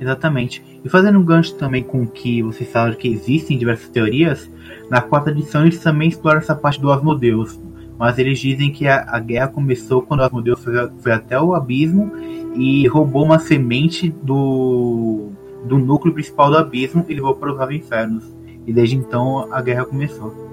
Exatamente. 0.00 0.62
E 0.84 0.88
fazendo 0.88 1.18
um 1.18 1.24
gancho 1.24 1.54
também 1.54 1.82
com 1.82 2.02
o 2.02 2.06
que 2.06 2.42
vocês 2.42 2.70
falaram 2.70 2.94
que 2.94 3.08
existem 3.08 3.56
diversas 3.56 3.88
teorias, 3.88 4.50
na 4.90 5.00
quarta 5.00 5.30
edição 5.30 5.62
eles 5.62 5.78
também 5.78 6.08
exploram 6.08 6.38
essa 6.38 6.54
parte 6.54 6.80
do 6.80 6.90
Asmodeus. 6.90 7.58
Mas 7.98 8.18
eles 8.18 8.38
dizem 8.38 8.70
que 8.70 8.86
a, 8.86 9.06
a 9.08 9.18
guerra 9.18 9.48
começou 9.48 10.02
quando 10.02 10.22
Asmodeus 10.22 10.62
foi, 10.62 10.74
foi, 10.98 11.12
até 11.12 11.40
o 11.40 11.54
abismo 11.54 12.12
e 12.54 12.86
roubou 12.88 13.24
uma 13.24 13.38
semente 13.38 14.10
do, 14.22 15.30
do 15.64 15.78
núcleo 15.78 16.12
principal 16.12 16.50
do 16.50 16.58
abismo 16.58 17.06
e 17.08 17.14
levou 17.14 17.34
para 17.34 17.52
os 17.52 17.74
infernos. 17.74 18.24
E 18.66 18.72
desde 18.72 18.96
então 18.96 19.50
a 19.50 19.62
guerra 19.62 19.86
começou. 19.86 20.45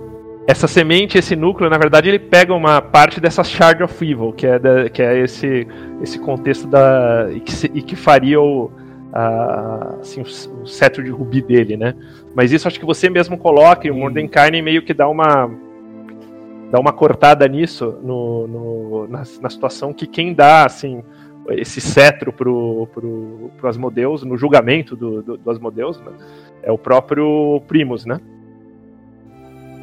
Essa 0.45 0.67
semente, 0.67 1.17
esse 1.17 1.35
núcleo, 1.35 1.69
na 1.69 1.77
verdade, 1.77 2.09
ele 2.09 2.19
pega 2.19 2.53
uma 2.53 2.81
parte 2.81 3.21
dessa 3.21 3.43
Shard 3.43 3.81
of 3.81 4.05
Evil, 4.05 4.33
que 4.33 4.45
é, 4.45 4.59
da, 4.59 4.89
que 4.89 5.01
é 5.01 5.19
esse, 5.19 5.65
esse 6.01 6.19
contexto 6.19 6.67
da. 6.67 7.29
e 7.31 7.39
que, 7.39 7.65
e 7.73 7.81
que 7.81 7.95
faria 7.95 8.41
o 8.41 8.69
a, 9.13 9.97
assim, 10.01 10.21
o, 10.21 10.63
o, 10.63 10.67
cetro 10.67 11.03
de 11.03 11.11
rubi 11.11 11.41
dele, 11.41 11.77
né? 11.77 11.93
Mas 12.35 12.51
isso 12.51 12.67
acho 12.67 12.79
que 12.79 12.85
você 12.85 13.09
mesmo 13.09 13.37
coloca 13.37 13.87
e 13.87 13.91
o 13.91 13.95
Mordenkainen 13.95 14.61
meio 14.61 14.81
que 14.81 14.93
dá 14.93 15.07
uma 15.07 15.49
dá 16.71 16.79
uma 16.79 16.91
cortada 16.91 17.47
nisso 17.47 17.99
no, 18.01 18.47
no 18.47 19.07
na, 19.07 19.23
na, 19.39 19.49
situação 19.49 19.93
que 19.93 20.07
quem 20.07 20.33
dá 20.33 20.65
assim 20.65 21.03
esse 21.49 21.79
cetro 21.79 22.33
pro, 22.33 22.87
pro, 22.91 23.51
pro 23.55 23.69
Asmodeus 23.69 24.23
no 24.23 24.35
julgamento 24.35 24.95
do, 24.95 25.21
do, 25.21 25.37
do 25.37 25.51
Asmodeus 25.51 25.99
né? 25.99 26.11
é 26.63 26.71
o 26.71 26.77
próprio 26.77 27.61
Primus, 27.67 28.05
né? 28.05 28.19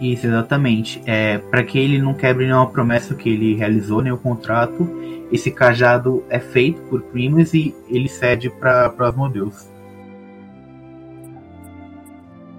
Isso, 0.01 0.27
exatamente. 0.27 1.03
É, 1.05 1.39
para 1.39 1.63
que 1.63 1.79
ele 1.79 1.99
não 1.99 2.15
quebre 2.15 2.47
nenhuma 2.47 2.67
promessa 2.67 3.15
que 3.15 3.29
ele 3.29 3.55
realizou, 3.55 4.01
nem 4.01 4.11
o 4.11 4.17
contrato, 4.17 4.89
esse 5.31 5.51
cajado 5.51 6.25
é 6.31 6.41
feito 6.41 6.81
por 6.83 7.03
Primus 7.03 7.53
e 7.53 7.75
ele 7.89 8.09
cede 8.09 8.49
para 8.49 8.93
Asmodeus. 8.99 9.69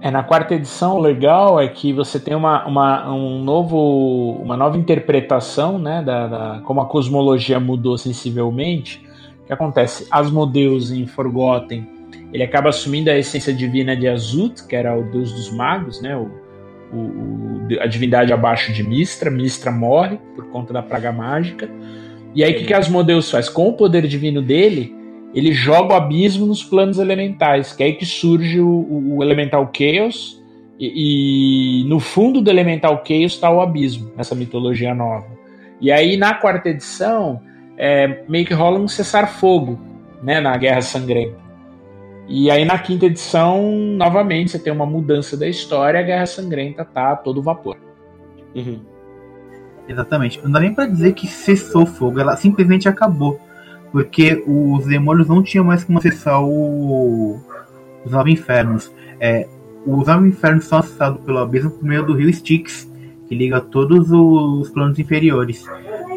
É, 0.00 0.10
na 0.10 0.22
quarta 0.22 0.54
edição, 0.54 0.96
o 0.96 1.00
legal 1.00 1.60
é 1.60 1.68
que 1.68 1.92
você 1.92 2.18
tem 2.18 2.34
uma, 2.34 2.66
uma, 2.66 3.12
um 3.12 3.42
novo, 3.42 4.40
uma 4.42 4.56
nova 4.56 4.76
interpretação, 4.76 5.78
né, 5.78 6.02
da, 6.02 6.26
da, 6.26 6.60
como 6.64 6.80
a 6.80 6.86
cosmologia 6.86 7.60
mudou 7.60 7.96
sensivelmente. 7.98 9.04
O 9.42 9.46
que 9.46 9.52
acontece? 9.52 10.06
Asmodeus 10.10 10.90
em 10.90 11.06
Forgotten, 11.06 11.86
ele 12.32 12.42
acaba 12.42 12.70
assumindo 12.70 13.10
a 13.10 13.16
essência 13.16 13.52
divina 13.52 13.96
de 13.96 14.08
Azut, 14.08 14.66
que 14.66 14.74
era 14.74 14.98
o 14.98 15.04
deus 15.04 15.32
dos 15.32 15.52
magos, 15.52 16.02
né, 16.02 16.16
o 16.16 16.41
o, 16.92 16.96
o, 16.96 17.80
a 17.80 17.86
divindade 17.86 18.32
abaixo 18.32 18.72
de 18.72 18.82
Mistra. 18.82 19.30
Mistra 19.30 19.70
morre 19.70 20.18
por 20.34 20.46
conta 20.48 20.72
da 20.72 20.82
praga 20.82 21.12
mágica. 21.12 21.68
E 22.34 22.42
aí 22.42 22.52
o 22.52 22.56
que, 22.56 22.64
que 22.64 22.74
Asmodeus 22.74 23.30
faz? 23.30 23.48
Com 23.48 23.68
o 23.68 23.72
poder 23.74 24.06
divino 24.06 24.40
dele, 24.40 24.94
ele 25.34 25.52
joga 25.52 25.94
o 25.94 25.96
abismo 25.96 26.46
nos 26.46 26.62
planos 26.62 26.98
elementais, 26.98 27.72
que 27.72 27.82
é 27.82 27.86
aí 27.86 27.92
que 27.94 28.06
surge 28.06 28.60
o, 28.60 29.16
o 29.16 29.22
Elemental 29.22 29.70
Chaos. 29.74 30.40
E, 30.78 31.82
e, 31.82 31.88
no 31.88 32.00
fundo 32.00 32.40
do 32.40 32.50
Elemental 32.50 33.02
Chaos 33.06 33.32
está 33.34 33.50
o 33.50 33.60
abismo, 33.60 34.12
nessa 34.16 34.34
mitologia 34.34 34.94
nova. 34.94 35.26
E 35.80 35.90
aí 35.90 36.16
na 36.16 36.34
quarta 36.34 36.68
edição, 36.68 37.40
é, 37.76 38.24
meio 38.28 38.46
que 38.46 38.54
rola 38.54 38.78
um 38.78 38.88
cessar-fogo 38.88 39.78
né, 40.22 40.40
na 40.40 40.56
Guerra 40.56 40.80
Sangrenta. 40.80 41.41
E 42.28 42.50
aí 42.50 42.64
na 42.64 42.78
quinta 42.78 43.06
edição, 43.06 43.72
novamente, 43.72 44.52
você 44.52 44.58
tem 44.58 44.72
uma 44.72 44.86
mudança 44.86 45.36
da 45.36 45.46
história, 45.48 46.00
a 46.00 46.02
Guerra 46.02 46.26
Sangrenta 46.26 46.84
tá 46.84 47.12
a 47.12 47.16
todo 47.16 47.42
vapor. 47.42 47.76
Uhum. 48.54 48.80
Exatamente. 49.88 50.40
Não 50.42 50.50
dá 50.50 50.60
nem 50.60 50.74
pra 50.74 50.86
dizer 50.86 51.12
que 51.14 51.26
cessou 51.26 51.82
o 51.82 51.86
fogo, 51.86 52.20
ela 52.20 52.36
simplesmente 52.36 52.88
acabou. 52.88 53.40
Porque 53.90 54.42
os 54.46 54.86
demônios 54.86 55.28
não 55.28 55.42
tinham 55.42 55.64
mais 55.64 55.84
como 55.84 55.98
acessar 55.98 56.42
o... 56.42 57.38
os 58.04 58.12
nove 58.12 58.30
infernos. 58.32 58.90
É, 59.20 59.46
os 59.86 60.06
nove 60.06 60.28
infernos 60.28 60.64
são 60.64 60.78
acessados 60.78 61.20
pelo 61.22 61.38
abismo 61.38 61.70
por 61.70 61.84
meio 61.84 62.06
do 62.06 62.14
rio 62.14 62.30
Styx, 62.30 62.90
que 63.28 63.34
liga 63.34 63.60
todos 63.60 64.10
os 64.10 64.70
planos 64.70 64.98
inferiores. 64.98 65.66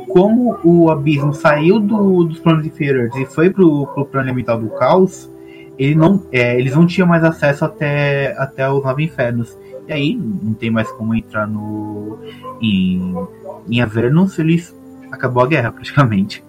Como 0.07 0.57
o 0.63 0.89
abismo 0.89 1.33
saiu 1.33 1.79
do, 1.79 2.23
dos 2.23 2.39
planos 2.39 2.65
inferiores 2.65 3.13
e 3.15 3.25
foi 3.25 3.49
pro, 3.49 3.87
pro 3.87 4.05
plano 4.05 4.27
elemental 4.27 4.57
do 4.57 4.69
caos, 4.69 5.29
ele 5.77 5.95
não, 5.95 6.23
é, 6.31 6.57
eles 6.59 6.75
não 6.75 6.85
tinham 6.85 7.07
mais 7.07 7.23
acesso 7.23 7.65
até, 7.65 8.35
até 8.37 8.69
os 8.69 8.83
nove 8.83 9.03
infernos. 9.03 9.57
E 9.87 9.93
aí 9.93 10.15
não 10.15 10.53
tem 10.53 10.71
mais 10.71 10.91
como 10.91 11.13
entrar 11.13 11.45
no 11.47 12.17
em, 12.61 13.13
em 13.69 13.81
Avernus, 13.81 14.39
eles 14.39 14.75
acabou 15.11 15.43
a 15.43 15.47
guerra 15.47 15.71
praticamente. 15.73 16.43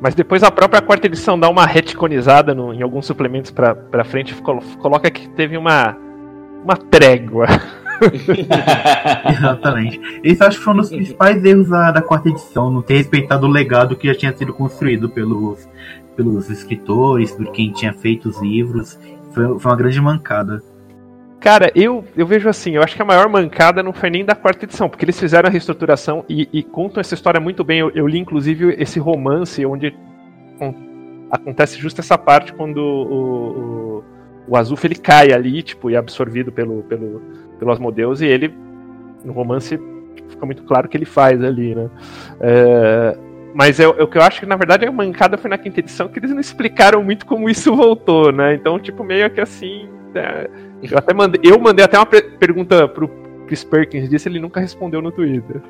Mas 0.00 0.14
depois 0.14 0.42
a 0.42 0.50
própria 0.50 0.82
quarta 0.82 1.06
edição 1.06 1.38
dá 1.38 1.48
uma 1.48 1.64
retconizada 1.64 2.54
no, 2.54 2.74
em 2.74 2.82
alguns 2.82 3.06
suplementos 3.06 3.50
pra, 3.50 3.74
pra 3.74 4.04
frente, 4.04 4.34
colo- 4.42 4.62
coloca 4.78 5.10
que 5.10 5.28
teve 5.30 5.56
uma, 5.56 5.96
uma 6.62 6.76
trégua. 6.76 7.46
Exatamente. 9.30 10.00
Esse 10.22 10.42
acho 10.42 10.58
que 10.58 10.64
foi 10.64 10.74
um 10.74 10.78
dos 10.78 10.90
principais 10.90 11.42
erros 11.44 11.68
da, 11.68 11.90
da 11.90 12.02
quarta 12.02 12.28
edição, 12.28 12.70
não 12.70 12.82
ter 12.82 12.94
respeitado 12.98 13.46
o 13.46 13.50
legado 13.50 13.96
que 13.96 14.08
já 14.08 14.14
tinha 14.14 14.36
sido 14.36 14.52
construído 14.52 15.08
pelos, 15.08 15.66
pelos 16.14 16.50
escritores, 16.50 17.32
por 17.32 17.50
quem 17.52 17.72
tinha 17.72 17.92
feito 17.92 18.28
os 18.28 18.40
livros. 18.40 18.98
Foi, 19.32 19.58
foi 19.58 19.70
uma 19.70 19.76
grande 19.76 20.00
mancada. 20.00 20.62
Cara, 21.40 21.70
eu, 21.74 22.02
eu 22.16 22.26
vejo 22.26 22.48
assim, 22.48 22.70
eu 22.76 22.82
acho 22.82 22.96
que 22.96 23.02
a 23.02 23.04
maior 23.04 23.28
mancada 23.28 23.82
não 23.82 23.92
foi 23.92 24.08
nem 24.08 24.24
da 24.24 24.34
quarta 24.34 24.64
edição, 24.64 24.88
porque 24.88 25.04
eles 25.04 25.20
fizeram 25.20 25.46
a 25.46 25.52
reestruturação 25.52 26.24
e, 26.26 26.48
e 26.50 26.62
contam 26.62 27.02
essa 27.02 27.14
história 27.14 27.38
muito 27.38 27.62
bem. 27.62 27.80
Eu, 27.80 27.90
eu 27.90 28.06
li, 28.06 28.18
inclusive, 28.18 28.74
esse 28.78 28.98
romance 28.98 29.64
onde 29.66 29.94
acontece 31.30 31.78
justo 31.78 32.00
essa 32.00 32.16
parte 32.16 32.52
quando 32.54 32.78
o, 32.78 33.98
o, 33.98 34.04
o 34.48 34.56
Azuf 34.56 34.86
ele 34.86 34.94
cai 34.94 35.32
ali, 35.32 35.62
tipo, 35.62 35.90
e 35.90 35.94
é 35.94 35.98
absorvido 35.98 36.50
pelo, 36.50 36.82
pelo, 36.84 37.20
pelo 37.58 37.70
Asmodeus, 37.70 38.22
e 38.22 38.26
ele, 38.26 38.54
no 39.22 39.34
romance, 39.34 39.78
fica 40.28 40.46
muito 40.46 40.62
claro 40.62 40.88
que 40.88 40.96
ele 40.96 41.04
faz 41.04 41.42
ali, 41.42 41.74
né? 41.74 41.90
É, 42.40 43.18
mas 43.54 43.78
eu, 43.78 43.90
o 43.90 44.06
que 44.06 44.18
eu 44.18 44.22
acho 44.22 44.40
que, 44.40 44.46
na 44.46 44.56
verdade, 44.56 44.84
a 44.84 44.92
mancada 44.92 45.38
foi 45.38 45.48
na 45.48 45.56
quinta 45.56 45.80
edição, 45.80 46.08
que 46.08 46.18
eles 46.18 46.30
não 46.30 46.40
explicaram 46.40 47.02
muito 47.02 47.24
como 47.24 47.48
isso 47.48 47.74
voltou, 47.74 48.32
né? 48.32 48.54
Então, 48.54 48.78
tipo, 48.78 49.04
meio 49.04 49.30
que 49.30 49.40
assim. 49.40 49.88
é, 50.14 50.50
eu 50.82 50.98
até 50.98 51.14
mandei, 51.14 51.40
eu 51.42 51.58
mandei 51.58 51.84
até 51.84 51.96
uma 51.96 52.04
per- 52.06 52.36
pergunta 52.38 52.86
pro 52.88 53.08
Chris 53.46 53.64
Perkins 53.64 54.08
disso, 54.10 54.28
ele 54.28 54.40
nunca 54.40 54.60
respondeu 54.60 55.00
no 55.00 55.12
Twitter. 55.12 55.62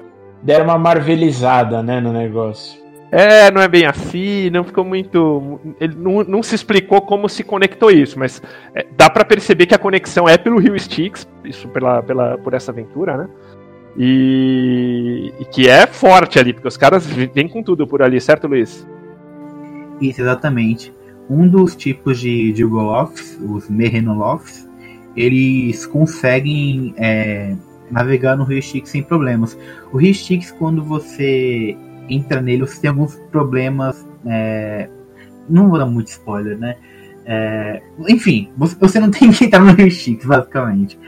Deram 0.42 0.64
uma 0.64 0.78
marvelizada, 0.78 1.82
né, 1.82 2.00
no 2.00 2.12
negócio. 2.12 2.82
É, 3.10 3.48
não 3.50 3.60
é 3.60 3.68
bem 3.68 3.86
assim, 3.86 4.50
não 4.50 4.64
ficou 4.64 4.84
muito. 4.84 5.60
Ele 5.80 5.94
não, 5.96 6.24
não 6.24 6.42
se 6.42 6.54
explicou 6.56 7.00
como 7.00 7.28
se 7.28 7.44
conectou 7.44 7.90
isso, 7.90 8.18
mas 8.18 8.42
é, 8.74 8.84
dá 8.96 9.08
pra 9.08 9.24
perceber 9.24 9.66
que 9.66 9.74
a 9.74 9.78
conexão 9.78 10.28
é 10.28 10.36
pelo 10.36 10.58
Rio 10.58 10.74
Styx, 10.74 11.28
isso 11.44 11.68
pela, 11.68 12.02
pela, 12.02 12.36
por 12.38 12.54
essa 12.54 12.72
aventura, 12.72 13.16
né? 13.16 13.28
E, 13.96 15.32
e 15.38 15.44
que 15.44 15.68
é 15.68 15.86
forte 15.86 16.38
ali, 16.38 16.52
porque 16.52 16.66
os 16.66 16.76
caras 16.76 17.06
vêm 17.06 17.48
com 17.48 17.62
tudo 17.62 17.86
por 17.86 18.02
ali, 18.02 18.20
certo, 18.20 18.46
Luiz? 18.46 18.86
Isso, 20.00 20.20
exatamente. 20.20 20.92
Um 21.30 21.48
dos 21.48 21.74
tipos 21.76 22.18
de, 22.18 22.52
de 22.52 22.64
os 22.64 23.68
Merenoloths, 23.70 24.68
eles 25.16 25.86
conseguem 25.86 26.94
é, 26.98 27.54
navegar 27.90 28.36
no 28.36 28.44
Rio 28.44 28.58
Styx 28.58 28.90
sem 28.90 29.02
problemas. 29.02 29.56
O 29.92 29.96
Rio 29.96 30.10
Styx, 30.10 30.50
quando 30.52 30.82
você 30.82 31.76
entra 32.08 32.40
nele, 32.40 32.66
você 32.66 32.80
tem 32.80 32.90
alguns 32.90 33.14
problemas. 33.30 34.06
é, 34.26 34.88
não 35.48 35.68
vou 35.68 35.78
dar 35.78 35.86
muito 35.86 36.08
spoiler, 36.08 36.58
né? 36.58 36.76
É, 37.26 37.82
enfim, 38.08 38.50
você, 38.56 39.00
não 39.00 39.10
tem 39.10 39.30
que 39.32 39.44
entrar 39.46 39.60
no 39.60 39.72
Rio 39.72 39.86
Styx, 39.88 40.24
basicamente. 40.24 40.98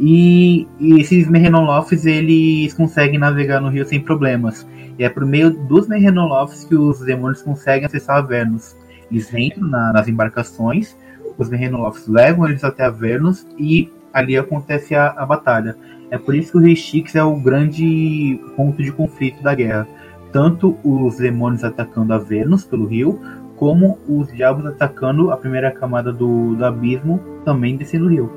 E, 0.00 0.66
e 0.78 1.00
esses 1.00 1.28
Merenoloths, 1.28 2.06
eles 2.06 2.72
conseguem 2.74 3.18
navegar 3.18 3.60
no 3.60 3.68
rio 3.68 3.84
sem 3.84 4.00
problemas. 4.00 4.66
E 4.98 5.04
é 5.04 5.08
por 5.08 5.24
meio 5.26 5.50
dos 5.50 5.88
Merenoloths 5.88 6.64
que 6.64 6.74
os 6.74 7.00
demônios 7.00 7.42
conseguem 7.42 7.86
acessar 7.86 8.16
Avernus. 8.16 8.76
Eles 9.10 9.32
entram 9.34 9.66
na- 9.68 9.92
nas 9.92 10.08
embarcações, 10.08 10.96
os 11.36 11.48
Merenoloths 11.48 12.06
levam 12.06 12.48
eles 12.48 12.64
até 12.64 12.84
Avernus 12.84 13.46
e 13.58 13.90
ali 14.12 14.36
acontece 14.36 14.94
a, 14.94 15.08
a 15.16 15.24
batalha. 15.24 15.76
É 16.10 16.18
por 16.18 16.34
isso 16.34 16.52
que 16.52 16.58
o 16.58 16.60
Rei 16.60 16.72
Styx 16.72 17.14
é 17.14 17.22
o 17.22 17.36
grande 17.36 18.40
ponto 18.56 18.82
de 18.82 18.90
conflito 18.90 19.42
da 19.42 19.54
guerra. 19.54 19.86
Tanto 20.32 20.76
os 20.84 21.16
demônios 21.16 21.64
atacando 21.64 22.12
Avernus 22.12 22.64
pelo 22.64 22.86
rio, 22.86 23.20
como 23.58 23.98
os 24.08 24.32
diabos 24.32 24.64
atacando 24.66 25.30
a 25.30 25.36
primeira 25.36 25.70
camada 25.70 26.12
do, 26.12 26.54
do 26.54 26.64
abismo, 26.64 27.20
também 27.44 27.76
descendo 27.76 28.06
o 28.06 28.08
rio. 28.08 28.32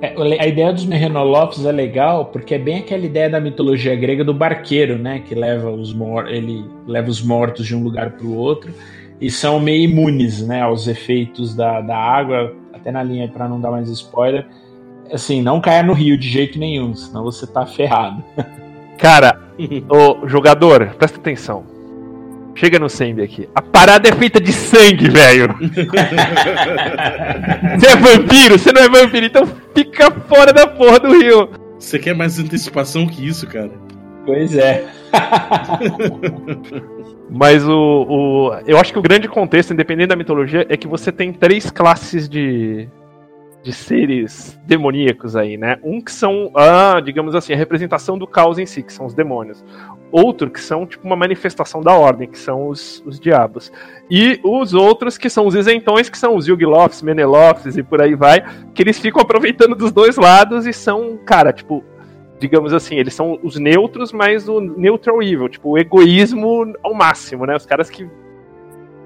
É, 0.00 0.14
o 0.18 0.22
a 0.22 0.46
ideia 0.46 0.72
dos 0.72 0.86
Merenoloths 0.86 1.64
é 1.64 1.72
legal 1.72 2.26
porque 2.26 2.54
é 2.54 2.58
bem 2.58 2.78
aquela 2.78 3.04
ideia 3.04 3.28
da 3.28 3.38
mitologia 3.38 3.94
grega 3.94 4.24
do 4.24 4.32
barqueiro, 4.32 4.98
né? 4.98 5.20
Que 5.20 5.34
leva 5.34 5.70
os, 5.70 5.94
ele 6.28 6.64
leva 6.86 7.10
os 7.10 7.22
mortos 7.22 7.66
de 7.66 7.76
um 7.76 7.82
lugar 7.82 8.12
para 8.12 8.26
o 8.26 8.34
outro 8.34 8.72
e 9.20 9.30
são 9.30 9.60
meio 9.60 9.90
imunes 9.90 10.46
né, 10.46 10.62
aos 10.62 10.88
efeitos 10.88 11.54
da, 11.54 11.82
da 11.82 11.96
água, 11.96 12.54
até 12.72 12.90
na 12.90 13.02
linha 13.02 13.28
para 13.28 13.46
não 13.46 13.60
dar 13.60 13.70
mais 13.70 13.90
spoiler. 13.90 14.46
Assim, 15.12 15.42
não 15.42 15.60
caia 15.60 15.82
no 15.82 15.92
rio 15.92 16.16
de 16.16 16.28
jeito 16.28 16.58
nenhum, 16.58 16.94
senão 16.94 17.22
você 17.24 17.46
tá 17.46 17.66
ferrado. 17.66 18.24
Cara, 18.96 19.38
ô 19.88 20.26
jogador, 20.26 20.94
presta 20.96 21.18
atenção. 21.18 21.79
Chega 22.54 22.78
no 22.78 22.88
Sembi 22.88 23.22
aqui. 23.22 23.48
A 23.54 23.62
parada 23.62 24.08
é 24.08 24.12
feita 24.12 24.40
de 24.40 24.52
sangue, 24.52 25.08
velho. 25.08 25.54
Você 27.78 27.86
é 27.86 27.96
vampiro? 27.96 28.58
Você 28.58 28.72
não 28.72 28.82
é 28.82 28.88
vampiro, 28.88 29.26
então 29.26 29.48
fica 29.74 30.10
fora 30.10 30.52
da 30.52 30.66
porra 30.66 30.98
do 30.98 31.12
rio. 31.12 31.48
Você 31.78 31.98
quer 31.98 32.14
mais 32.14 32.38
antecipação 32.38 33.06
que 33.06 33.26
isso, 33.26 33.46
cara? 33.46 33.70
Pois 34.26 34.56
é. 34.56 34.84
Mas 37.30 37.66
o, 37.66 38.06
o. 38.08 38.52
Eu 38.66 38.78
acho 38.78 38.92
que 38.92 38.98
o 38.98 39.02
grande 39.02 39.28
contexto, 39.28 39.72
independente 39.72 40.08
da 40.08 40.16
mitologia, 40.16 40.66
é 40.68 40.76
que 40.76 40.88
você 40.88 41.12
tem 41.12 41.32
três 41.32 41.70
classes 41.70 42.28
de. 42.28 42.88
De 43.62 43.72
seres 43.72 44.58
demoníacos 44.64 45.36
aí, 45.36 45.56
né? 45.56 45.78
Um 45.82 46.00
que 46.00 46.10
são, 46.10 46.50
ah, 46.54 47.00
digamos 47.04 47.34
assim, 47.34 47.52
a 47.52 47.56
representação 47.56 48.16
do 48.16 48.26
caos 48.26 48.58
em 48.58 48.64
si, 48.64 48.82
que 48.82 48.92
são 48.92 49.04
os 49.04 49.14
demônios. 49.14 49.62
Outro 50.10 50.50
que 50.50 50.60
são 50.60 50.86
tipo 50.86 51.06
uma 51.06 51.14
manifestação 51.14 51.82
da 51.82 51.92
ordem, 51.92 52.28
que 52.28 52.38
são 52.38 52.68
os, 52.68 53.02
os 53.06 53.20
diabos. 53.20 53.70
E 54.10 54.40
os 54.42 54.72
outros 54.72 55.18
que 55.18 55.28
são 55.28 55.46
os 55.46 55.54
isentões, 55.54 56.08
que 56.08 56.18
são 56.18 56.36
os 56.36 56.48
Yugloths, 56.48 57.02
Meneloths 57.02 57.76
e 57.76 57.82
por 57.82 58.00
aí 58.00 58.14
vai, 58.14 58.42
que 58.74 58.82
eles 58.82 58.98
ficam 58.98 59.20
aproveitando 59.20 59.74
dos 59.74 59.92
dois 59.92 60.16
lados 60.16 60.66
e 60.66 60.72
são, 60.72 61.18
cara, 61.18 61.52
tipo, 61.52 61.84
digamos 62.40 62.72
assim, 62.72 62.96
eles 62.96 63.14
são 63.14 63.38
os 63.42 63.56
neutros, 63.56 64.12
mas 64.12 64.48
o 64.48 64.60
neutral 64.60 65.22
evil, 65.22 65.48
tipo, 65.48 65.70
o 65.70 65.78
egoísmo 65.78 66.72
ao 66.82 66.94
máximo, 66.94 67.44
né? 67.44 67.54
Os 67.54 67.66
caras 67.66 67.90
que 67.90 68.08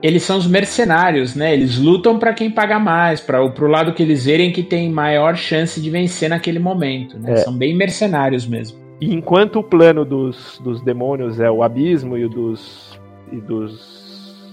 Eles 0.05 0.23
são 0.23 0.37
os 0.37 0.47
mercenários, 0.47 1.35
né? 1.35 1.55
Eles 1.55 1.79
lutam 1.79 2.19
para 2.19 2.35
quem 2.35 2.51
paga 2.51 2.79
mais, 2.79 3.23
para 3.23 3.49
pro 3.49 3.67
lado 3.67 3.95
que 3.95 4.03
eles 4.03 4.27
verem 4.27 4.53
que 4.53 4.63
tem 4.63 4.91
maior 4.91 5.35
chance 5.35 5.81
de 5.81 5.89
vencer 5.89 6.29
naquele 6.29 6.59
momento, 6.59 7.19
né? 7.19 7.33
É. 7.33 7.37
São 7.39 7.57
bem 7.57 7.75
mercenários 7.75 8.47
mesmo. 8.47 8.79
E 9.01 9.15
enquanto 9.15 9.61
o 9.61 9.63
plano 9.63 10.05
dos, 10.05 10.61
dos 10.63 10.83
demônios 10.83 11.41
é 11.41 11.51
o 11.51 11.63
abismo 11.63 12.19
e 12.19 12.27
o 12.27 12.29
dos. 12.29 13.01
e 13.33 13.37
dos. 13.41 14.45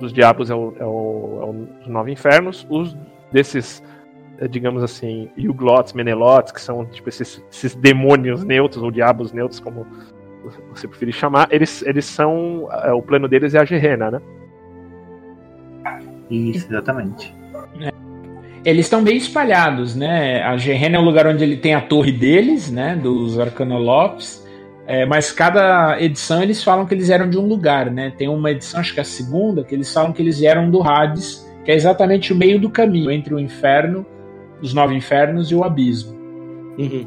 dos 0.00 0.14
diabos 0.14 0.48
é, 0.50 0.54
o, 0.54 0.72
é, 0.80 0.84
o, 0.84 1.38
é 1.42 1.44
o- 1.44 1.66
os 1.82 1.86
nove 1.88 2.10
infernos, 2.10 2.66
os 2.70 2.96
desses, 3.30 3.82
eh, 4.38 4.48
digamos 4.48 4.82
assim, 4.82 5.28
Yuglots, 5.38 5.92
Menelots, 5.92 6.52
que 6.52 6.60
são 6.60 6.86
tipo 6.86 7.06
esses, 7.10 7.44
esses 7.52 7.74
demônios 7.74 8.44
neutros, 8.44 8.82
ou 8.82 8.90
diabos 8.90 9.30
neutros, 9.30 9.60
como 9.60 9.86
você 10.70 10.88
preferir 10.88 11.12
chamar, 11.12 11.48
eles, 11.50 11.82
eles 11.82 12.06
são. 12.06 12.66
eh, 12.82 12.92
o 12.94 13.02
plano 13.02 13.28
deles 13.28 13.54
é 13.54 13.58
a 13.58 13.64
Gerena, 13.66 14.10
né? 14.10 14.20
Isso, 16.30 16.66
exatamente. 16.68 17.34
Eles 18.64 18.86
estão 18.86 19.02
bem 19.02 19.16
espalhados, 19.16 19.94
né? 19.94 20.42
A 20.42 20.56
Gerena 20.56 20.96
é 20.96 20.98
o 20.98 21.02
lugar 21.02 21.26
onde 21.26 21.44
ele 21.44 21.56
tem 21.56 21.74
a 21.74 21.80
torre 21.80 22.10
deles, 22.10 22.70
né? 22.70 22.96
Dos 22.96 23.38
Arcanolopes. 23.38 24.44
É, 24.88 25.04
mas 25.04 25.32
cada 25.32 26.00
edição 26.00 26.42
eles 26.42 26.62
falam 26.62 26.86
que 26.86 26.94
eles 26.94 27.10
eram 27.10 27.28
de 27.28 27.38
um 27.38 27.46
lugar, 27.46 27.90
né? 27.90 28.12
Tem 28.16 28.28
uma 28.28 28.50
edição, 28.50 28.80
acho 28.80 28.92
que 28.92 29.00
é 29.00 29.02
a 29.02 29.04
segunda, 29.04 29.64
que 29.64 29.74
eles 29.74 29.92
falam 29.92 30.12
que 30.12 30.22
eles 30.22 30.42
eram 30.42 30.70
do 30.70 30.82
Hades, 30.82 31.44
que 31.64 31.72
é 31.72 31.74
exatamente 31.74 32.32
o 32.32 32.36
meio 32.36 32.60
do 32.60 32.70
caminho 32.70 33.10
entre 33.10 33.34
o 33.34 33.38
inferno, 33.38 34.06
os 34.60 34.72
nove 34.72 34.94
infernos 34.94 35.50
e 35.50 35.54
o 35.54 35.64
abismo. 35.64 36.16
Uhum. 36.78 37.06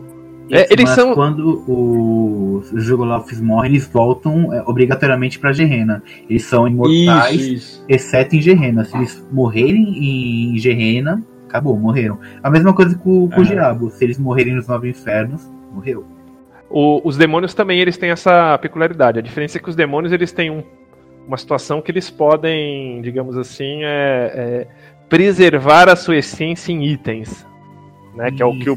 É, 0.51 0.67
eles 0.71 0.85
Mas 0.85 0.95
são. 0.95 1.13
quando 1.13 1.63
os 1.67 2.83
Jugolofs 2.83 3.39
morrem, 3.39 3.71
eles 3.71 3.87
voltam 3.87 4.53
é, 4.53 4.63
obrigatoriamente 4.65 5.37
pra 5.39 5.51
Gerena. 5.53 6.01
Eles 6.29 6.43
são 6.45 6.67
imortais, 6.67 7.35
Isso, 7.35 7.53
isso. 7.53 7.85
exceto 7.87 8.35
em 8.35 8.41
Gerena. 8.41 8.83
Se 8.83 8.95
eles 8.97 9.25
morrerem 9.31 10.53
em 10.53 10.57
Gerena, 10.57 11.23
acabou, 11.47 11.77
morreram. 11.77 12.17
A 12.41 12.49
mesma 12.49 12.73
coisa 12.73 12.95
com, 12.97 13.29
com 13.29 13.35
o 13.41 13.43
Aham. 13.43 13.43
Diabo. 13.43 13.89
Se 13.91 14.03
eles 14.03 14.17
morrerem 14.17 14.55
nos 14.55 14.67
Nove 14.67 14.89
Infernos, 14.89 15.47
morreu. 15.73 16.05
O- 16.69 17.01
os 17.03 17.17
demônios 17.17 17.53
também 17.53 17.79
eles 17.79 17.97
têm 17.97 18.09
essa 18.11 18.57
peculiaridade. 18.59 19.19
A 19.19 19.21
diferença 19.21 19.57
é 19.57 19.61
que 19.61 19.69
os 19.69 19.75
demônios 19.75 20.11
eles 20.11 20.31
têm 20.31 20.49
um- 20.51 20.63
uma 21.27 21.37
situação 21.37 21.81
que 21.81 21.91
eles 21.91 22.09
podem, 22.09 23.01
digamos 23.01 23.37
assim, 23.37 23.83
é, 23.83 24.31
é, 24.35 24.67
preservar 25.07 25.89
a 25.89 25.95
sua 25.95 26.17
essência 26.17 26.71
em 26.71 26.85
itens. 26.85 27.45
Né? 28.19 28.31
Que 28.31 28.43
é 28.43 28.45
o 28.45 28.51
que 28.51 28.69
o, 28.69 28.73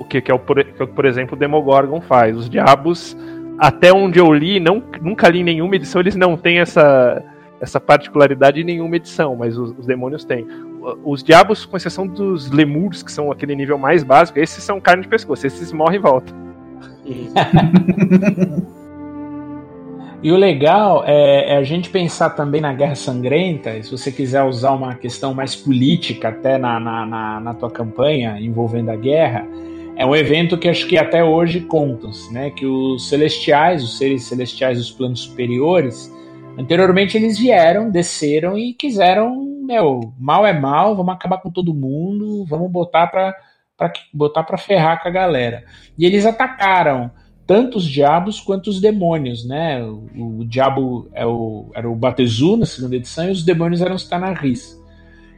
o 0.00 0.04
que, 0.06 0.22
que 0.22 0.30
é 0.30 0.34
o 0.34 0.38
que, 0.38 0.60
é 0.60 0.62
o 0.62 0.86
que, 0.86 0.94
por 0.94 1.04
exemplo, 1.04 1.36
o 1.36 1.38
Demogorgon 1.38 2.00
faz. 2.00 2.34
Os 2.34 2.48
diabos, 2.48 3.14
até 3.58 3.92
onde 3.92 4.18
eu 4.18 4.32
li, 4.32 4.58
não, 4.58 4.82
nunca 5.02 5.28
li 5.28 5.40
em 5.40 5.44
nenhuma 5.44 5.76
edição, 5.76 6.00
eles 6.00 6.16
não 6.16 6.38
têm 6.38 6.58
essa, 6.58 7.22
essa 7.60 7.78
particularidade 7.78 8.62
em 8.62 8.64
nenhuma 8.64 8.96
edição, 8.96 9.36
mas 9.36 9.58
os, 9.58 9.78
os 9.78 9.84
demônios 9.84 10.24
têm. 10.24 10.46
Os 11.04 11.22
diabos, 11.22 11.66
com 11.66 11.76
exceção 11.76 12.06
dos 12.06 12.50
lemurs, 12.50 13.02
que 13.02 13.12
são 13.12 13.30
aquele 13.30 13.54
nível 13.54 13.76
mais 13.76 14.02
básico, 14.02 14.38
esses 14.38 14.64
são 14.64 14.80
carne 14.80 15.02
de 15.02 15.08
pescoço, 15.08 15.46
esses 15.46 15.70
morrem 15.70 15.98
e 15.98 16.02
voltam. 16.02 16.34
E 20.22 20.30
o 20.30 20.36
legal 20.36 21.02
é, 21.04 21.54
é 21.54 21.56
a 21.56 21.64
gente 21.64 21.90
pensar 21.90 22.30
também 22.30 22.60
na 22.60 22.72
Guerra 22.72 22.94
Sangrenta, 22.94 23.82
se 23.82 23.90
você 23.90 24.12
quiser 24.12 24.44
usar 24.44 24.70
uma 24.70 24.94
questão 24.94 25.34
mais 25.34 25.56
política 25.56 26.28
até 26.28 26.56
na, 26.56 26.78
na, 26.78 27.04
na, 27.04 27.40
na 27.40 27.54
tua 27.54 27.68
campanha 27.68 28.38
envolvendo 28.38 28.90
a 28.90 28.96
guerra, 28.96 29.44
é 29.96 30.06
um 30.06 30.14
evento 30.14 30.56
que 30.56 30.68
acho 30.68 30.86
que 30.86 30.96
até 30.96 31.24
hoje 31.24 31.62
contam-se, 31.62 32.32
né? 32.32 32.50
Que 32.50 32.64
os 32.64 33.08
celestiais, 33.08 33.82
os 33.82 33.98
seres 33.98 34.22
celestiais 34.22 34.78
dos 34.78 34.92
planos 34.92 35.22
superiores, 35.22 36.08
anteriormente 36.56 37.16
eles 37.16 37.36
vieram, 37.36 37.90
desceram 37.90 38.56
e 38.56 38.74
quiseram, 38.74 39.34
meu, 39.66 40.14
mal 40.20 40.46
é 40.46 40.52
mal, 40.52 40.94
vamos 40.94 41.14
acabar 41.14 41.38
com 41.38 41.50
todo 41.50 41.74
mundo, 41.74 42.46
vamos 42.46 42.70
botar 42.70 43.08
pra, 43.08 43.34
botar 44.14 44.44
pra 44.44 44.56
ferrar 44.56 45.02
com 45.02 45.08
a 45.08 45.12
galera. 45.12 45.64
E 45.98 46.06
eles 46.06 46.24
atacaram 46.24 47.10
tanto 47.52 47.76
os 47.76 47.84
diabos 47.84 48.40
quanto 48.40 48.68
os 48.68 48.80
demônios, 48.80 49.44
né? 49.44 49.84
O, 49.84 50.38
o 50.38 50.44
diabo 50.46 51.06
é 51.12 51.26
o, 51.26 51.70
era 51.74 51.86
o 51.86 51.94
Batezu 51.94 52.56
na 52.56 52.64
segunda 52.64 52.96
edição 52.96 53.28
e 53.28 53.30
os 53.30 53.44
demônios 53.44 53.82
eram 53.82 53.94
os 53.94 54.08
Tanaris. 54.08 54.80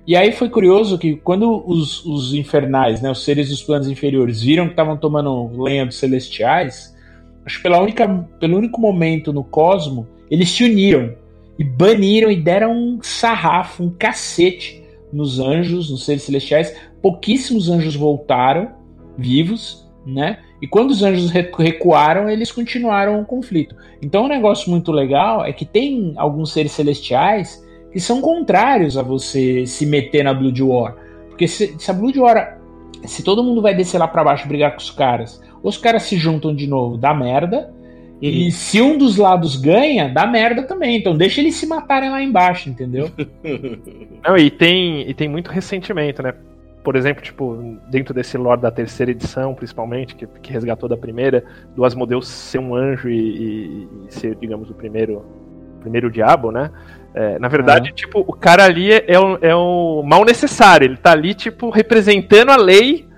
E 0.07 0.14
aí 0.14 0.31
foi 0.31 0.48
curioso 0.48 0.96
que 0.96 1.16
quando 1.16 1.64
os, 1.66 2.05
os 2.05 2.33
infernais, 2.33 3.03
né, 3.03 3.11
os 3.11 3.24
seres 3.24 3.48
dos 3.48 3.64
planos 3.64 3.88
inferiores, 3.88 4.42
viram 4.42 4.66
que 4.66 4.74
estavam 4.74 4.96
tomando 4.96 5.61
lenha 5.61 5.85
dos 5.85 5.96
celestiais, 5.96 6.96
acho 7.44 7.57
que 7.57 7.64
pela 7.64 7.83
única, 7.83 8.07
pelo 8.38 8.59
único 8.59 8.81
momento 8.81 9.33
no 9.33 9.42
cosmo, 9.42 10.07
eles 10.31 10.48
se 10.50 10.62
uniram 10.62 11.16
e 11.59 11.64
baniram 11.64 12.31
e 12.31 12.37
deram 12.37 12.70
um 12.70 13.00
sarrafo, 13.03 13.83
um 13.83 13.90
cacete 13.90 14.85
nos 15.12 15.40
anjos, 15.40 15.90
nos 15.90 16.05
seres 16.05 16.22
celestiais. 16.22 16.77
Pouquíssimos 17.03 17.68
anjos 17.68 17.96
voltaram 17.96 18.70
vivos, 19.18 19.84
né? 20.07 20.38
E 20.61 20.67
quando 20.67 20.90
os 20.90 21.03
anjos 21.03 21.31
recuaram, 21.31 22.29
eles 22.29 22.53
continuaram 22.53 23.21
o 23.21 23.25
conflito. 23.25 23.75
Então, 24.03 24.25
um 24.25 24.29
negócio 24.29 24.71
muito 24.71 24.93
legal 24.93 25.45
é 25.45 25.53
que 25.53 25.64
tem 25.64 26.14
alguns 26.17 26.53
seres 26.53 26.73
celestiais 26.73 27.64
que 27.93 28.01
são 28.01 28.21
contrários 28.21 28.99
a 28.99 29.03
você 29.03 29.67
se 29.67 29.87
meter 29.87 30.25
na 30.25 30.35
Blood 30.35 30.62
War. 30.62 30.97
Porque 31.29 31.47
se, 31.47 31.75
se 31.79 31.90
a 31.90 31.95
Blood 31.95 32.19
War. 32.19 32.61
Se 33.05 33.23
todo 33.23 33.45
mundo 33.45 33.61
vai 33.61 33.75
descer 33.75 33.99
lá 33.99 34.09
pra 34.09 34.25
baixo 34.25 34.49
brigar 34.49 34.71
com 34.71 34.79
os 34.79 34.90
caras, 34.90 35.40
ou 35.62 35.69
os 35.69 35.77
caras 35.77 36.05
se 36.05 36.17
juntam 36.17 36.55
de 36.55 36.67
novo, 36.67 36.97
dá 36.97 37.12
merda. 37.12 37.73
E 38.23 38.51
se 38.51 38.81
um 38.81 38.97
dos 38.97 39.19
lados 39.19 39.57
ganha, 39.57 40.09
dá 40.09 40.27
merda 40.27 40.62
também. 40.62 40.97
Então 40.97 41.14
deixa 41.14 41.40
eles 41.40 41.57
se 41.57 41.67
matarem 41.67 42.11
lá 42.11 42.23
embaixo, 42.23 42.71
entendeu? 42.71 43.11
Não, 44.27 44.37
e 44.38 44.51
tem, 44.51 45.09
e 45.09 45.12
tem 45.12 45.29
muito 45.29 45.51
ressentimento, 45.51 46.23
né? 46.23 46.33
Por 46.85 46.97
exemplo, 46.97 47.23
tipo, 47.23 47.79
dentro 47.88 48.12
desse 48.12 48.37
lore 48.37 48.61
da 48.61 48.70
terceira 48.70 49.11
edição, 49.11 49.55
principalmente, 49.55 50.14
que, 50.14 50.27
que 50.27 50.53
resgatou 50.53 50.87
da 50.87 50.99
primeira, 50.99 51.42
do 51.75 51.83
Asmodeus 51.83 52.29
ser 52.29 52.59
um 52.59 52.75
anjo 52.75 53.09
e, 53.09 53.18
e- 53.18 53.88
e 54.07 54.12
ser, 54.14 54.37
digamos, 54.37 54.68
o 54.70 54.75
primeiro, 54.75 55.25
primeiro 55.81 56.11
diabo, 56.11 56.53
né? 56.53 56.70
É, 57.14 57.38
na 57.38 57.49
verdade, 57.49 57.90
tipo, 57.92 58.20
o 58.20 58.33
cara 58.35 58.64
ali 58.64 58.92
é 58.92 59.18
o, 59.18 59.38
é 59.40 59.55
o 59.55 60.03
mal 60.05 60.25
necessário. 60.27 60.85
Ele 60.85 60.97
tá 60.99 61.12
ali, 61.12 61.33
tipo, 61.33 61.70
representando 61.70 62.51
a 62.51 62.57
lei, 62.57 63.09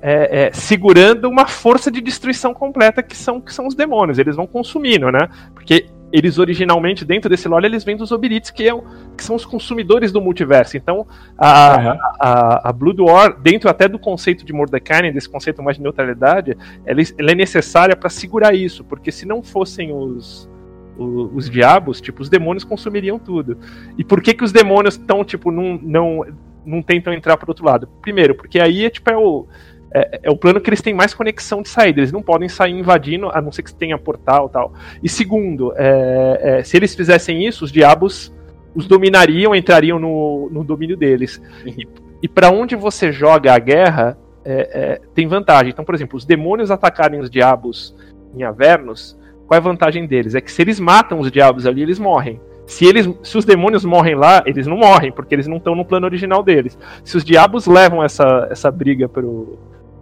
é, 0.00 0.44
é, 0.46 0.52
segurando 0.52 1.28
uma 1.28 1.46
força 1.48 1.90
de 1.90 2.00
destruição 2.00 2.54
completa 2.54 3.02
que 3.02 3.16
são, 3.16 3.40
que 3.40 3.52
são 3.52 3.66
os 3.66 3.74
demônios. 3.74 4.18
Eles 4.18 4.36
vão 4.36 4.46
consumindo, 4.46 5.10
né? 5.10 5.28
Porque 5.54 5.86
eles 6.12 6.38
originalmente, 6.38 7.04
dentro 7.04 7.28
desse 7.28 7.46
lore, 7.48 7.66
eles 7.66 7.84
vêm 7.84 7.96
dos 7.96 8.10
Obirites, 8.12 8.50
que, 8.50 8.66
é 8.66 8.72
o- 8.74 8.82
que 9.16 9.22
são 9.22 9.36
os 9.36 9.44
consumidores 9.44 10.10
do 10.10 10.20
multiverso. 10.20 10.76
Então, 10.76 11.06
a, 11.36 11.74
Aham. 11.74 11.98
a, 12.18 12.68
a 12.70 12.72
Blood 12.72 13.00
War, 13.02 13.38
dentro 13.38 13.68
até 13.68 13.86
do 13.88 13.98
conceito 13.98 14.44
de 14.44 14.52
Mordecai, 14.52 15.10
desse 15.12 15.28
conceito 15.28 15.62
mais 15.62 15.76
de 15.76 15.82
neutralidade, 15.82 16.56
ela, 16.86 17.00
ela 17.18 17.30
é 17.32 17.34
necessária 17.34 17.94
para 17.94 18.08
segurar 18.08 18.54
isso, 18.54 18.82
porque 18.84 19.12
se 19.12 19.26
não 19.26 19.42
fossem 19.42 19.92
os, 19.92 20.48
o- 20.96 21.30
os, 21.34 21.48
diabos, 21.50 22.00
tipo, 22.00 22.22
os 22.22 22.28
demônios 22.30 22.64
consumiriam 22.64 23.18
tudo. 23.18 23.58
E 23.98 24.02
por 24.04 24.22
que 24.22 24.32
que 24.32 24.44
os 24.44 24.50
demônios 24.52 24.94
estão, 24.94 25.22
tipo, 25.24 25.50
não, 25.50 25.78
não, 25.82 26.24
não 26.64 26.82
tentam 26.82 27.12
entrar 27.12 27.36
por 27.36 27.48
outro 27.50 27.64
lado? 27.66 27.86
Primeiro, 28.00 28.34
porque 28.34 28.58
aí 28.58 28.84
é, 28.86 28.90
tipo, 28.90 29.10
é 29.10 29.16
o, 29.16 29.46
é, 29.92 30.20
é 30.24 30.30
o 30.30 30.36
plano 30.36 30.60
que 30.60 30.68
eles 30.68 30.82
têm 30.82 30.94
mais 30.94 31.14
conexão 31.14 31.62
de 31.62 31.68
saída. 31.68 32.00
Eles 32.00 32.12
não 32.12 32.22
podem 32.22 32.48
sair 32.48 32.72
invadindo, 32.72 33.30
a 33.32 33.40
não 33.40 33.52
ser 33.52 33.62
que 33.62 33.74
tenha 33.74 33.98
portal 33.98 34.46
e 34.48 34.52
tal. 34.52 34.72
E 35.02 35.08
segundo, 35.08 35.72
é, 35.76 36.40
é, 36.42 36.62
se 36.64 36.76
eles 36.76 36.94
fizessem 36.94 37.46
isso, 37.46 37.64
os 37.64 37.72
diabos 37.72 38.32
os 38.74 38.86
dominariam, 38.86 39.54
entrariam 39.54 39.98
no, 39.98 40.48
no 40.52 40.62
domínio 40.62 40.96
deles. 40.96 41.42
E, 41.66 41.88
e 42.22 42.28
para 42.28 42.50
onde 42.50 42.76
você 42.76 43.10
joga 43.10 43.54
a 43.54 43.58
guerra, 43.58 44.16
é, 44.44 44.70
é, 44.72 45.00
tem 45.14 45.26
vantagem. 45.26 45.70
Então, 45.70 45.84
por 45.84 45.94
exemplo, 45.94 46.16
os 46.16 46.24
demônios 46.24 46.70
atacarem 46.70 47.20
os 47.20 47.30
diabos 47.30 47.96
em 48.34 48.42
Avernus, 48.42 49.18
qual 49.46 49.56
é 49.56 49.60
a 49.60 49.64
vantagem 49.64 50.06
deles? 50.06 50.34
É 50.34 50.40
que 50.40 50.52
se 50.52 50.60
eles 50.62 50.78
matam 50.78 51.20
os 51.20 51.30
diabos 51.32 51.66
ali, 51.66 51.82
eles 51.82 51.98
morrem. 51.98 52.40
Se, 52.66 52.84
eles, 52.84 53.08
se 53.22 53.38
os 53.38 53.46
demônios 53.46 53.82
morrem 53.82 54.14
lá, 54.14 54.42
eles 54.44 54.66
não 54.66 54.76
morrem, 54.76 55.10
porque 55.10 55.34
eles 55.34 55.46
não 55.46 55.56
estão 55.56 55.74
no 55.74 55.86
plano 55.86 56.04
original 56.04 56.42
deles. 56.42 56.78
Se 57.02 57.16
os 57.16 57.24
diabos 57.24 57.66
levam 57.66 58.04
essa, 58.04 58.46
essa 58.50 58.70
briga 58.70 59.08
pro, 59.08 59.58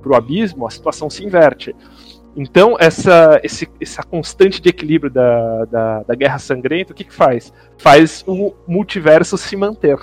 pro 0.06 0.14
abismo, 0.14 0.64
a 0.64 0.70
situação 0.70 1.10
se 1.10 1.24
inverte. 1.24 1.74
Então, 2.36 2.76
essa, 2.78 3.40
esse, 3.42 3.68
essa 3.80 4.04
constante 4.04 4.62
de 4.62 4.68
equilíbrio 4.68 5.10
da, 5.10 5.64
da, 5.64 6.02
da 6.04 6.14
guerra 6.14 6.38
sangrenta, 6.38 6.92
o 6.92 6.94
que, 6.94 7.02
que 7.02 7.12
faz? 7.12 7.52
Faz 7.76 8.22
o 8.24 8.54
multiverso 8.68 9.36
se 9.36 9.56
manter. 9.56 9.98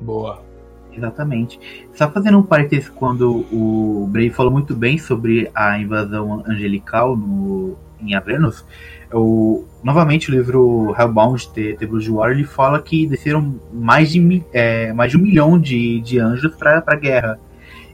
Boa. 0.00 0.42
Exatamente. 0.90 1.60
Só 1.92 2.10
fazendo 2.10 2.38
um 2.38 2.42
parênteses 2.42 2.88
quando 2.88 3.44
o 3.52 4.08
Bray 4.10 4.30
falou 4.30 4.50
muito 4.50 4.74
bem 4.74 4.96
sobre 4.98 5.50
a 5.54 5.78
invasão 5.78 6.42
angelical 6.46 7.16
no, 7.16 7.76
em 8.00 8.14
Avernus, 8.14 8.64
o, 9.12 9.64
novamente 9.82 10.30
o 10.30 10.34
livro 10.34 10.94
Hellbound, 10.98 11.50
The, 11.50 11.74
The 11.74 11.86
Blood 11.86 12.10
War, 12.10 12.30
ele 12.30 12.44
fala 12.44 12.80
que 12.80 13.06
desceram 13.06 13.60
mais 13.72 14.10
de, 14.10 14.42
é, 14.52 14.92
mais 14.92 15.12
de 15.12 15.18
um 15.18 15.20
milhão 15.20 15.58
de, 15.58 16.00
de 16.00 16.18
anjos 16.18 16.54
para 16.56 16.82
a 16.86 16.96
guerra. 16.96 17.38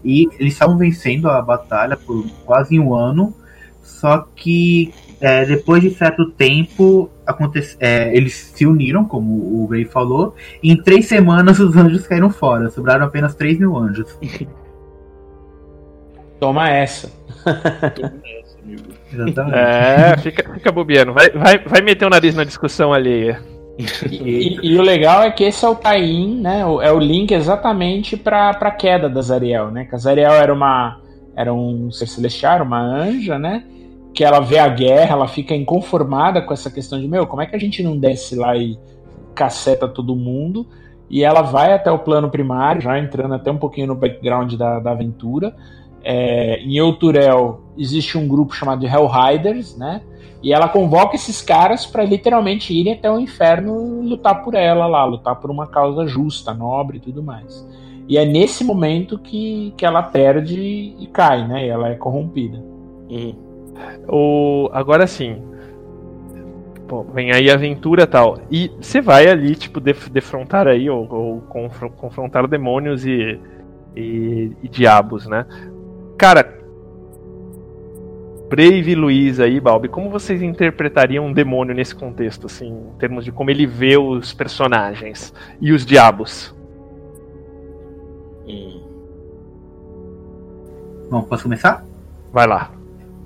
E 0.04 0.28
eles 0.38 0.52
estavam 0.52 0.76
vencendo 0.76 1.28
a 1.28 1.40
batalha 1.40 1.96
por 1.96 2.24
quase 2.44 2.78
um 2.78 2.94
ano, 2.94 3.34
só 3.82 4.26
que 4.34 4.92
é, 5.20 5.44
depois 5.44 5.82
de 5.82 5.90
certo 5.90 6.30
tempo 6.30 7.10
acontece, 7.26 7.76
é, 7.80 8.14
eles 8.14 8.34
se 8.54 8.66
uniram, 8.66 9.04
como 9.04 9.62
o 9.62 9.66
Bray 9.66 9.84
falou, 9.84 10.34
e 10.62 10.70
em 10.70 10.76
três 10.76 11.06
semanas 11.06 11.58
os 11.60 11.76
anjos 11.76 12.06
caíram 12.06 12.30
fora, 12.30 12.68
sobraram 12.70 13.06
apenas 13.06 13.34
3 13.34 13.58
mil 13.58 13.76
anjos. 13.76 14.18
Toma 16.38 16.68
essa. 16.68 17.10
Exatamente. 19.12 19.56
É, 19.56 20.16
fica, 20.18 20.52
fica 20.52 20.72
bobeando. 20.72 21.12
Vai, 21.12 21.30
vai, 21.30 21.58
vai 21.58 21.80
meter 21.80 22.04
o 22.04 22.10
nariz 22.10 22.34
na 22.34 22.44
discussão 22.44 22.92
alheia. 22.92 23.40
E, 24.10 24.58
e 24.62 24.78
o 24.78 24.82
legal 24.82 25.22
é 25.22 25.30
que 25.30 25.44
esse 25.44 25.64
é 25.64 25.68
o 25.68 25.74
tie-in, 25.74 26.40
né? 26.40 26.60
É 26.60 26.92
o 26.92 26.98
link 26.98 27.32
exatamente 27.32 28.16
para 28.16 28.50
a 28.50 28.70
queda 28.70 29.08
da 29.08 29.20
Zariel, 29.20 29.70
né? 29.70 29.84
Que 29.84 29.94
a 29.94 29.98
Zariel 29.98 30.32
era 30.32 30.52
uma 30.52 31.00
era 31.36 31.52
um 31.52 31.90
ser 31.90 32.06
celestial, 32.06 32.62
uma 32.62 32.80
anja, 32.80 33.38
né? 33.38 33.64
Que 34.14 34.22
ela 34.22 34.40
vê 34.40 34.58
a 34.58 34.68
guerra, 34.68 35.14
ela 35.14 35.26
fica 35.26 35.54
inconformada 35.54 36.40
com 36.40 36.52
essa 36.52 36.70
questão 36.70 37.00
de 37.00 37.08
meu, 37.08 37.26
como 37.26 37.42
é 37.42 37.46
que 37.46 37.56
a 37.56 37.58
gente 37.58 37.82
não 37.82 37.98
desce 37.98 38.36
lá 38.36 38.56
e 38.56 38.78
caceta 39.34 39.88
todo 39.88 40.14
mundo? 40.14 40.66
E 41.10 41.24
ela 41.24 41.42
vai 41.42 41.72
até 41.72 41.90
o 41.90 41.98
plano 41.98 42.30
primário, 42.30 42.80
já 42.80 42.98
entrando 42.98 43.34
até 43.34 43.50
um 43.50 43.58
pouquinho 43.58 43.88
no 43.88 43.94
background 43.94 44.54
da, 44.54 44.78
da 44.78 44.92
aventura. 44.92 45.54
É, 46.02 46.60
em 46.60 46.76
Euturel 46.76 47.62
existe 47.76 48.16
um 48.16 48.28
grupo 48.28 48.54
chamado 48.54 48.80
de 48.80 48.86
Hellriders, 48.86 49.76
né? 49.76 50.02
E 50.44 50.52
ela 50.52 50.68
convoca 50.68 51.16
esses 51.16 51.40
caras 51.40 51.86
para 51.86 52.04
literalmente 52.04 52.74
irem 52.74 52.92
até 52.92 53.10
o 53.10 53.18
inferno 53.18 54.02
lutar 54.02 54.44
por 54.44 54.54
ela 54.54 54.86
lá, 54.86 55.02
lutar 55.06 55.36
por 55.36 55.50
uma 55.50 55.66
causa 55.66 56.06
justa, 56.06 56.52
nobre 56.52 56.98
e 56.98 57.00
tudo 57.00 57.22
mais. 57.22 57.66
E 58.06 58.18
é 58.18 58.26
nesse 58.26 58.62
momento 58.62 59.18
que, 59.18 59.72
que 59.74 59.86
ela 59.86 60.02
perde 60.02 60.94
e 60.98 61.08
cai, 61.10 61.48
né? 61.48 61.64
E 61.64 61.70
ela 61.70 61.88
é 61.88 61.94
corrompida. 61.94 62.58
Uhum. 63.08 63.34
O, 64.06 64.68
agora 64.74 65.06
sim. 65.06 65.40
Pô, 66.86 67.02
vem 67.04 67.32
aí 67.32 67.50
aventura 67.50 68.02
e 68.02 68.06
tal. 68.06 68.38
E 68.50 68.70
você 68.78 69.00
vai 69.00 69.26
ali, 69.26 69.54
tipo, 69.54 69.80
def, 69.80 70.10
defrontar 70.10 70.68
aí, 70.68 70.90
ou, 70.90 71.10
ou 71.10 71.40
confr- 71.48 71.90
confrontar 71.96 72.46
demônios 72.46 73.06
e, 73.06 73.40
e, 73.96 74.52
e 74.62 74.68
diabos, 74.68 75.26
né? 75.26 75.46
Cara. 76.18 76.62
Brave 78.48 78.90
e 78.90 78.94
Luiz 78.94 79.40
aí, 79.40 79.58
Balbi, 79.58 79.88
como 79.88 80.10
vocês 80.10 80.42
interpretariam 80.42 81.26
um 81.26 81.32
demônio 81.32 81.74
nesse 81.74 81.94
contexto, 81.94 82.46
assim, 82.46 82.68
em 82.68 82.98
termos 82.98 83.24
de 83.24 83.32
como 83.32 83.50
ele 83.50 83.66
vê 83.66 83.96
os 83.96 84.32
personagens 84.32 85.32
e 85.60 85.72
os 85.72 85.84
diabos? 85.84 86.54
Hum. 88.46 88.80
Bom, 91.10 91.22
posso 91.22 91.44
começar? 91.44 91.84
Vai 92.32 92.46
lá. 92.46 92.70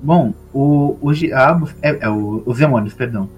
Bom, 0.00 0.32
o, 0.52 0.96
os 1.00 1.18
diabos. 1.18 1.74
É, 1.82 2.06
é, 2.06 2.08
o- 2.08 2.42
os 2.46 2.58
demônios, 2.58 2.94
perdão. 2.94 3.28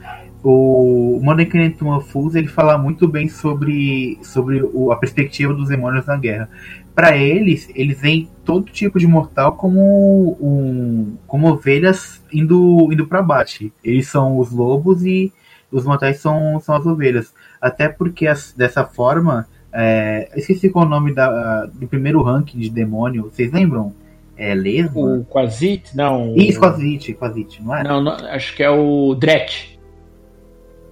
O 0.43 1.21
Kingdom 1.51 2.01
Fools 2.01 2.35
ele 2.35 2.47
fala 2.49 2.79
muito 2.79 3.07
bem 3.07 3.29
sobre, 3.29 4.19
sobre 4.23 4.63
o- 4.63 4.91
a 4.91 4.97
perspectiva 4.97 5.53
dos 5.53 5.69
demônios 5.69 6.07
na 6.07 6.17
guerra. 6.17 6.49
Para 6.95 7.17
eles, 7.17 7.71
eles 7.75 8.01
veem 8.01 8.29
todo 8.45 8.71
tipo 8.71 8.99
de 8.99 9.07
mortal 9.07 9.53
como 9.57 10.37
um, 10.41 11.17
como 11.27 11.49
ovelhas 11.49 12.23
indo, 12.33 12.93
indo 12.93 13.07
para 13.07 13.23
bate. 13.23 13.73
Eles 13.83 14.09
são 14.09 14.39
os 14.39 14.51
lobos 14.51 15.05
e 15.05 15.33
os 15.71 15.85
mortais 15.85 16.19
são, 16.21 16.61
são 16.61 16.75
as 16.75 16.85
ovelhas. 16.85 17.33
Até 17.61 17.89
porque 17.89 18.27
as- 18.27 18.53
dessa 18.53 18.85
forma. 18.85 19.47
É, 19.73 20.29
esqueci 20.35 20.69
qual 20.69 20.85
é 20.85 20.89
o 20.89 20.91
nome 20.91 21.15
da, 21.15 21.67
do 21.67 21.87
primeiro 21.87 22.21
ranking 22.23 22.59
de 22.59 22.69
demônio. 22.69 23.31
Vocês 23.33 23.53
lembram? 23.53 23.95
É 24.37 24.53
Lesma? 24.53 25.01
O 25.01 25.25
Quasit? 25.25 25.97
Não. 25.97 26.35
Isso, 26.35 26.59
o... 26.59 26.61
Quasite, 26.61 27.15
Quasite, 27.15 27.63
não 27.63 27.77
é? 27.77 27.85
Não, 27.85 28.03
não, 28.03 28.13
acho 28.13 28.57
que 28.57 28.65
é 28.65 28.71
o 28.71 29.15
Dret. 29.15 29.79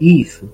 Isso. 0.00 0.48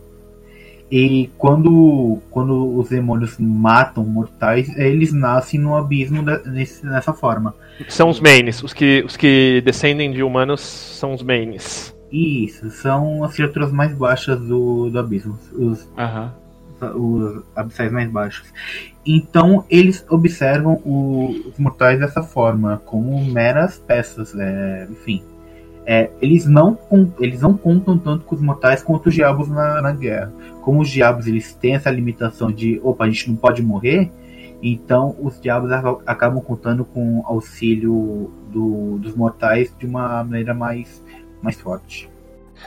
E 0.90 1.30
quando, 1.38 2.18
quando 2.30 2.76
os 2.78 2.88
demônios 2.90 3.36
matam 3.38 4.04
mortais, 4.04 4.68
eles 4.76 5.12
nascem 5.12 5.58
no 5.58 5.74
abismo 5.76 6.22
da- 6.22 6.38
nesse- 6.44 6.84
nessa 6.86 7.12
forma. 7.12 7.54
São 7.88 8.08
os 8.10 8.20
mains, 8.20 8.62
os 8.62 8.72
que, 8.72 9.02
os 9.04 9.16
que 9.16 9.60
descendem 9.64 10.12
de 10.12 10.22
humanos 10.22 10.60
são 10.60 11.12
os 11.14 11.22
mains. 11.22 11.94
Isso, 12.12 12.70
são 12.70 13.24
as 13.24 13.34
criaturas 13.34 13.72
mais 13.72 13.92
baixas 13.96 14.38
do, 14.40 14.88
do 14.90 14.98
abismo, 14.98 15.36
os, 15.52 15.88
Aham. 15.98 16.32
os 16.94 17.42
abissais 17.56 17.90
mais 17.90 18.08
baixos. 18.08 18.46
Então 19.04 19.64
eles 19.68 20.04
observam 20.08 20.74
o- 20.84 21.34
os 21.48 21.58
mortais 21.58 21.98
dessa 21.98 22.22
forma, 22.22 22.80
como 22.84 23.24
meras 23.24 23.78
peças, 23.78 24.32
é, 24.38 24.86
enfim. 24.90 25.22
É, 25.86 26.10
eles, 26.22 26.46
não, 26.46 26.78
eles 27.20 27.42
não 27.42 27.54
contam 27.56 27.98
tanto 27.98 28.24
com 28.24 28.34
os 28.34 28.40
mortais 28.40 28.82
quanto 28.82 29.08
os 29.08 29.14
diabos 29.14 29.48
na, 29.48 29.82
na 29.82 29.92
guerra. 29.92 30.32
Como 30.62 30.80
os 30.80 30.88
diabos 30.88 31.26
eles 31.26 31.54
têm 31.54 31.74
essa 31.74 31.90
limitação 31.90 32.50
de, 32.50 32.80
opa, 32.82 33.04
a 33.04 33.10
gente 33.10 33.28
não 33.28 33.36
pode 33.36 33.62
morrer, 33.62 34.10
então 34.62 35.14
os 35.20 35.38
diabos 35.38 35.70
aca- 35.70 35.98
acabam 36.06 36.40
contando 36.42 36.86
com 36.86 37.22
auxílio 37.26 38.30
do- 38.50 38.98
dos 38.98 39.14
mortais 39.14 39.74
de 39.78 39.84
uma 39.84 40.24
maneira 40.24 40.54
mais, 40.54 41.04
mais 41.42 41.60
forte. 41.60 42.08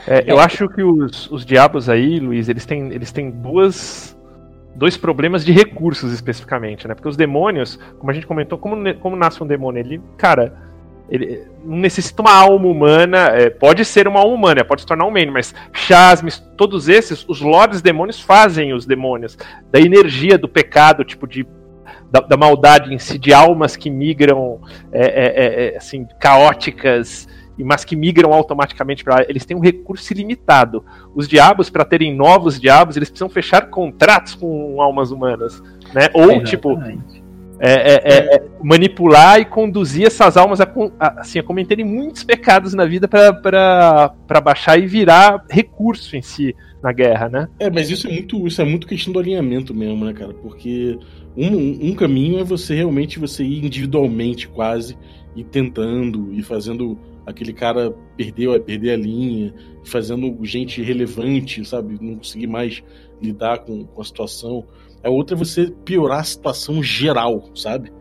É, 0.06 0.22
eu 0.30 0.38
acho 0.38 0.68
que 0.68 0.82
os, 0.82 1.28
os 1.28 1.44
diabos 1.44 1.88
aí, 1.88 2.20
Luiz, 2.20 2.48
eles 2.48 2.64
têm, 2.64 2.92
eles 2.92 3.10
têm 3.10 3.30
duas, 3.32 4.16
dois 4.76 4.96
problemas 4.96 5.44
de 5.44 5.50
recursos 5.50 6.12
especificamente, 6.12 6.86
né? 6.86 6.94
Porque 6.94 7.08
os 7.08 7.16
demônios, 7.16 7.80
como 7.98 8.12
a 8.12 8.14
gente 8.14 8.28
comentou, 8.28 8.58
como, 8.58 8.76
como 9.00 9.16
nasce 9.16 9.42
um 9.42 9.46
demônio? 9.46 9.80
Ele, 9.80 10.00
cara, 10.16 10.67
ele 11.08 11.46
não 11.64 11.78
necessita 11.78 12.22
uma 12.22 12.32
alma 12.32 12.66
humana, 12.66 13.18
é, 13.32 13.50
pode 13.50 13.84
ser 13.84 14.06
uma 14.06 14.20
alma 14.20 14.34
humana, 14.34 14.64
pode 14.64 14.82
se 14.82 14.86
tornar 14.86 15.06
um 15.06 15.10
main, 15.10 15.30
mas 15.30 15.54
chasmes, 15.72 16.38
todos 16.56 16.88
esses, 16.88 17.24
os 17.28 17.40
lords 17.40 17.80
demônios 17.80 18.20
fazem 18.20 18.72
os 18.72 18.84
demônios, 18.84 19.36
da 19.70 19.80
energia 19.80 20.36
do 20.36 20.48
pecado, 20.48 21.04
tipo 21.04 21.26
de 21.26 21.46
da, 22.10 22.20
da 22.20 22.36
maldade 22.36 22.92
em 22.92 22.98
si, 22.98 23.18
de 23.18 23.32
almas 23.32 23.76
que 23.76 23.90
migram, 23.90 24.60
é, 24.90 25.02
é, 25.02 25.66
é, 25.74 25.76
assim, 25.76 26.06
caóticas, 26.18 27.28
e- 27.58 27.64
mas 27.64 27.84
que 27.84 27.94
migram 27.96 28.32
automaticamente 28.32 29.04
para 29.04 29.26
eles 29.28 29.44
têm 29.44 29.56
um 29.56 29.60
recurso 29.60 30.12
ilimitado. 30.12 30.84
Os 31.14 31.28
diabos, 31.28 31.68
para 31.68 31.84
terem 31.84 32.14
novos 32.14 32.58
diabos, 32.58 32.96
eles 32.96 33.10
precisam 33.10 33.28
fechar 33.28 33.68
contratos 33.68 34.34
com 34.34 34.80
almas 34.80 35.10
humanas, 35.10 35.62
né? 35.92 36.08
Ou 36.14 36.42
tipo. 36.44 36.70
É, 37.60 37.70
é, 37.70 37.94
é, 38.04 38.36
é, 38.36 38.44
manipular 38.62 39.40
e 39.40 39.44
conduzir 39.44 40.06
essas 40.06 40.36
almas 40.36 40.60
a, 40.60 40.72
a, 40.98 41.20
assim, 41.20 41.38
a 41.38 41.42
cometerem 41.42 41.84
muitos 41.84 42.22
pecados 42.22 42.72
na 42.74 42.84
vida 42.84 43.08
para 43.08 44.40
baixar 44.42 44.78
e 44.78 44.86
virar 44.86 45.44
recurso 45.50 46.16
em 46.16 46.22
si 46.22 46.54
na 46.82 46.92
guerra, 46.92 47.28
né? 47.28 47.48
É, 47.58 47.68
mas 47.68 47.90
isso 47.90 48.06
é 48.06 48.12
muito, 48.12 48.46
isso 48.46 48.62
é 48.62 48.64
muito 48.64 48.86
questão 48.86 49.12
do 49.12 49.18
alinhamento 49.18 49.74
mesmo, 49.74 50.04
né, 50.04 50.12
cara? 50.12 50.32
Porque 50.34 50.96
um, 51.36 51.90
um 51.90 51.94
caminho 51.94 52.38
é 52.38 52.44
você 52.44 52.76
realmente 52.76 53.18
você 53.18 53.42
ir 53.42 53.64
individualmente 53.64 54.48
quase 54.48 54.96
e 55.34 55.42
tentando 55.42 56.32
e 56.32 56.42
fazendo 56.42 56.96
aquele 57.26 57.52
cara 57.52 57.90
perder, 58.16 58.60
perder 58.60 58.92
a 58.92 58.96
linha, 58.96 59.52
fazendo 59.84 60.36
gente 60.44 60.82
relevante, 60.82 61.64
sabe? 61.64 61.98
Não 62.00 62.16
conseguir 62.16 62.46
mais 62.46 62.82
lidar 63.20 63.58
com, 63.58 63.84
com 63.84 64.00
a 64.00 64.04
situação. 64.04 64.64
A 65.02 65.10
outra 65.10 65.36
é 65.36 65.38
você 65.38 65.72
piorar 65.84 66.20
a 66.20 66.24
situação 66.24 66.82
geral, 66.82 67.50
sabe? 67.54 67.92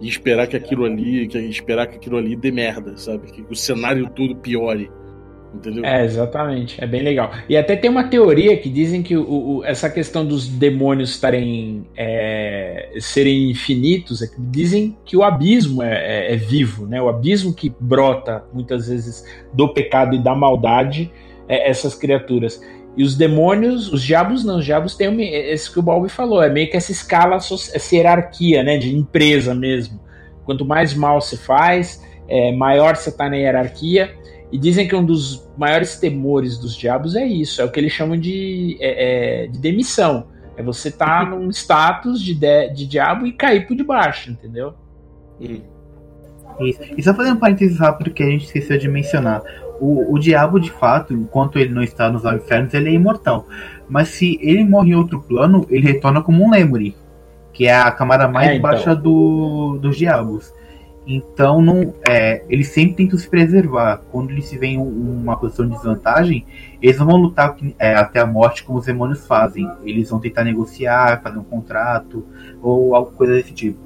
E 0.00 0.08
esperar 0.08 0.46
que 0.46 0.56
aquilo 0.56 0.84
ali, 0.84 1.26
que 1.26 1.38
esperar 1.38 1.86
que 1.86 1.96
aquilo 1.96 2.16
ali 2.16 2.36
dê 2.36 2.50
merda, 2.50 2.96
sabe? 2.96 3.30
Que 3.32 3.44
o 3.50 3.54
cenário 3.54 4.10
todo 4.10 4.36
piore. 4.36 4.90
Entendeu? 5.54 5.84
É, 5.86 6.04
exatamente. 6.04 6.82
É 6.82 6.86
bem 6.86 7.02
legal. 7.02 7.30
E 7.48 7.56
até 7.56 7.76
tem 7.76 7.88
uma 7.88 8.04
teoria 8.08 8.56
que 8.58 8.68
dizem 8.68 9.02
que 9.02 9.16
o, 9.16 9.22
o- 9.58 9.64
essa 9.64 9.88
questão 9.88 10.26
dos 10.26 10.46
demônios 10.46 11.10
estarem 11.10 11.86
é, 11.96 12.90
serem 13.00 13.50
infinitos, 13.50 14.20
é 14.20 14.26
que 14.26 14.38
dizem 14.38 14.98
que 15.04 15.16
o 15.16 15.22
abismo 15.22 15.82
é, 15.82 15.94
é- 16.28 16.34
é 16.34 16.36
vivo, 16.36 16.86
né? 16.86 17.00
O 17.00 17.08
abismo 17.08 17.54
que 17.54 17.72
brota 17.80 18.44
muitas 18.52 18.88
vezes 18.88 19.24
do 19.54 19.72
pecado 19.72 20.14
e 20.14 20.18
da 20.22 20.34
maldade 20.34 21.10
é 21.48 21.70
essas 21.70 21.94
criaturas. 21.94 22.60
E 22.96 23.02
os 23.04 23.16
demônios, 23.16 23.92
os 23.92 24.02
diabos 24.02 24.44
não, 24.44 24.58
os 24.58 24.64
diabos 24.64 24.96
têm 24.96 25.08
uma- 25.08 25.22
esse 25.22 25.70
que 25.70 25.78
o 25.78 25.82
Balbi 25.82 26.08
falou, 26.08 26.42
é 26.42 26.48
meio 26.48 26.70
que 26.70 26.76
essa 26.76 26.90
escala, 26.90 27.36
essa 27.36 27.94
hierarquia, 27.94 28.62
né, 28.62 28.78
de 28.78 28.96
empresa 28.96 29.54
mesmo. 29.54 30.00
Quanto 30.44 30.64
mais 30.64 30.94
mal 30.94 31.20
se 31.20 31.36
faz, 31.36 32.02
é, 32.28 32.52
maior 32.52 32.96
você 32.96 33.10
está 33.10 33.28
na 33.28 33.36
hierarquia. 33.36 34.14
E 34.50 34.56
dizem 34.56 34.86
que 34.86 34.94
um 34.94 35.04
dos 35.04 35.46
maiores 35.58 35.98
temores 35.98 36.56
dos 36.56 36.74
diabos 36.76 37.16
é 37.16 37.26
isso, 37.26 37.60
é 37.60 37.64
o 37.64 37.70
que 37.70 37.80
eles 37.80 37.92
chamam 37.92 38.16
de, 38.16 38.78
é, 38.80 39.44
é, 39.44 39.46
de 39.48 39.58
demissão. 39.58 40.28
É 40.56 40.62
você 40.62 40.88
estar 40.88 41.28
num 41.28 41.50
status 41.50 42.22
de, 42.22 42.32
de, 42.32 42.72
de 42.72 42.86
diabo 42.86 43.26
e 43.26 43.32
cair 43.32 43.66
por 43.66 43.76
debaixo, 43.76 44.30
entendeu? 44.30 44.72
Hum. 45.40 45.60
Isso. 46.60 46.80
E 46.96 47.02
só 47.02 47.12
fazendo 47.12 47.36
um 47.36 47.40
parênteses 47.40 47.78
rápido 47.78 48.10
que 48.10 48.22
a 48.22 48.26
gente 48.26 48.46
esqueceu 48.46 48.78
de 48.78 48.88
mencionar. 48.88 49.42
O, 49.80 50.14
o 50.14 50.18
diabo, 50.18 50.58
de 50.60 50.70
fato, 50.70 51.12
enquanto 51.14 51.58
ele 51.58 51.72
não 51.72 51.82
está 51.82 52.10
nos 52.10 52.24
infernos, 52.24 52.72
ele 52.74 52.88
é 52.88 52.92
imortal. 52.92 53.46
Mas 53.88 54.08
se 54.08 54.38
ele 54.42 54.64
morre 54.64 54.90
em 54.90 54.94
outro 54.94 55.20
plano, 55.22 55.66
ele 55.70 55.86
retorna 55.86 56.22
como 56.22 56.44
um 56.44 56.50
lemure, 56.50 56.96
que 57.52 57.66
é 57.66 57.74
a 57.74 57.90
camada 57.90 58.26
mais 58.28 58.48
É, 58.48 58.54
então. 58.54 58.62
baixa 58.70 58.94
do, 58.94 59.78
dos 59.80 59.96
diabos. 59.96 60.52
Então, 61.08 61.62
não, 61.62 61.94
é, 62.08 62.42
eles 62.48 62.66
sempre 62.68 62.96
tentam 62.96 63.16
se 63.16 63.28
preservar. 63.30 64.02
Quando 64.10 64.30
eles 64.30 64.46
se 64.46 64.58
veem 64.58 64.76
um- 64.76 65.20
uma 65.22 65.36
posição 65.36 65.64
de 65.64 65.72
desvantagem, 65.76 66.44
eles 66.82 66.98
não 66.98 67.06
vão 67.06 67.16
lutar 67.16 67.56
é, 67.78 67.94
até 67.94 68.18
a 68.18 68.26
morte 68.26 68.64
como 68.64 68.80
os 68.80 68.86
demônios 68.86 69.24
fazem. 69.24 69.70
Eles 69.84 70.10
vão 70.10 70.18
tentar 70.18 70.42
negociar, 70.42 71.22
fazer 71.22 71.38
um 71.38 71.44
contrato, 71.44 72.24
ou 72.60 72.94
alguma 72.96 73.16
coisa 73.16 73.34
desse 73.34 73.52
tipo. 73.54 73.78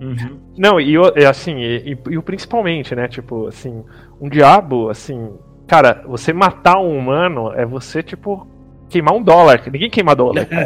Uhum. 0.00 0.36
Não, 0.58 0.78
e 0.78 0.94
assim, 1.24 1.56
e, 1.56 1.92
e- 1.94 1.98
e 2.10 2.18
o 2.18 2.22
principalmente, 2.22 2.94
né? 2.94 3.08
Tipo, 3.08 3.46
assim, 3.46 3.82
um 4.20 4.28
diabo, 4.28 4.88
assim, 4.88 5.32
cara, 5.66 6.02
você 6.06 6.32
matar 6.32 6.78
um 6.78 6.96
humano 6.96 7.52
é 7.54 7.64
você, 7.66 8.02
tipo, 8.02 8.46
queimar 8.88 9.14
um 9.14 9.22
dólar. 9.22 9.62
Ninguém 9.70 9.90
queima 9.90 10.14
dólar. 10.14 10.46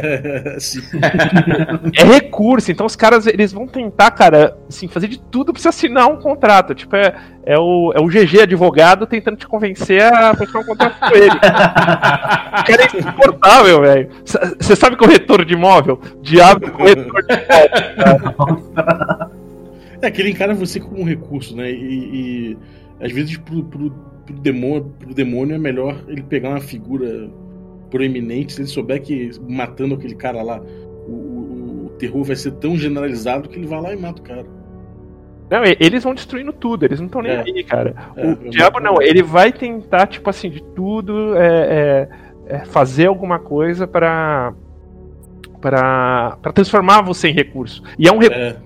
É 1.96 2.04
recurso, 2.04 2.70
então 2.70 2.86
os 2.86 2.94
caras 2.94 3.26
eles 3.26 3.52
vão 3.52 3.66
tentar, 3.66 4.10
cara, 4.12 4.56
assim, 4.68 4.86
fazer 4.88 5.08
de 5.08 5.18
tudo 5.18 5.52
pra 5.52 5.60
você 5.60 5.68
assinar 5.68 6.06
um 6.08 6.16
contrato. 6.16 6.74
Tipo, 6.74 6.96
é, 6.96 7.14
é, 7.44 7.58
o, 7.58 7.92
é 7.94 8.00
o 8.00 8.06
GG 8.06 8.42
advogado 8.42 9.06
tentando 9.06 9.36
te 9.36 9.46
convencer 9.46 10.02
a 10.02 10.34
fechar 10.34 10.58
um 10.60 10.64
contrato 10.64 10.98
com 10.98 11.16
ele. 11.16 11.30
O 11.30 11.40
cara 11.40 12.82
é 12.82 12.96
insuportável, 12.98 13.80
velho. 13.80 14.10
Você 14.24 14.76
sabe 14.76 14.96
corretor 14.96 15.44
de 15.44 15.54
imóvel? 15.54 16.00
Diabo 16.22 16.70
corretor 16.70 17.22
de 17.22 17.34
imóvel. 18.32 19.30
É 20.02 20.10
que 20.10 20.22
ele 20.22 20.30
encara 20.30 20.54
você 20.54 20.80
como 20.80 21.00
um 21.00 21.04
recurso, 21.04 21.54
né? 21.54 21.70
E, 21.70 21.74
e, 21.74 22.58
às 23.00 23.12
vezes 23.12 23.36
pro, 23.36 23.62
pro, 23.64 23.90
pro, 24.26 24.34
demônio, 24.40 24.92
pro 24.98 25.14
demônio 25.14 25.54
é 25.54 25.58
melhor 25.58 26.04
ele 26.08 26.22
pegar 26.22 26.50
uma 26.50 26.60
figura 26.60 27.30
proeminente, 27.90 28.52
se 28.52 28.60
ele 28.60 28.68
souber 28.68 29.02
que 29.02 29.30
matando 29.48 29.94
aquele 29.94 30.14
cara 30.14 30.42
lá, 30.42 30.60
o, 31.08 31.12
o, 31.12 31.86
o 31.86 31.90
terror 31.98 32.22
vai 32.24 32.36
ser 32.36 32.52
tão 32.52 32.76
generalizado 32.76 33.48
que 33.48 33.58
ele 33.58 33.66
vai 33.66 33.80
lá 33.80 33.92
e 33.92 33.96
mata 33.96 34.20
o 34.20 34.24
cara. 34.24 34.46
Não, 35.50 35.62
eles 35.80 36.04
vão 36.04 36.14
destruindo 36.14 36.52
tudo, 36.52 36.84
eles 36.84 37.00
não 37.00 37.06
estão 37.06 37.20
nem 37.22 37.32
É. 37.32 37.40
aí, 37.40 37.64
cara. 37.64 38.12
É, 38.16 38.24
o 38.24 38.50
diabo 38.50 38.78
não- 38.78 38.94
não, 38.94 39.02
ele 39.02 39.20
vai 39.22 39.52
tentar, 39.52 40.06
tipo 40.06 40.30
assim, 40.30 40.48
de 40.48 40.62
tudo 40.62 41.36
é, 41.36 42.08
é, 42.46 42.54
é 42.56 42.64
fazer 42.66 43.06
alguma 43.06 43.40
coisa 43.40 43.84
pra, 43.84 44.54
pra 45.60 46.38
transformar 46.54 47.02
você 47.02 47.28
em 47.28 47.34
recurso. 47.34 47.82
E 47.98 48.06
é 48.06 48.12
um 48.12 48.18
recurso 48.18 48.40
É, 48.40 48.56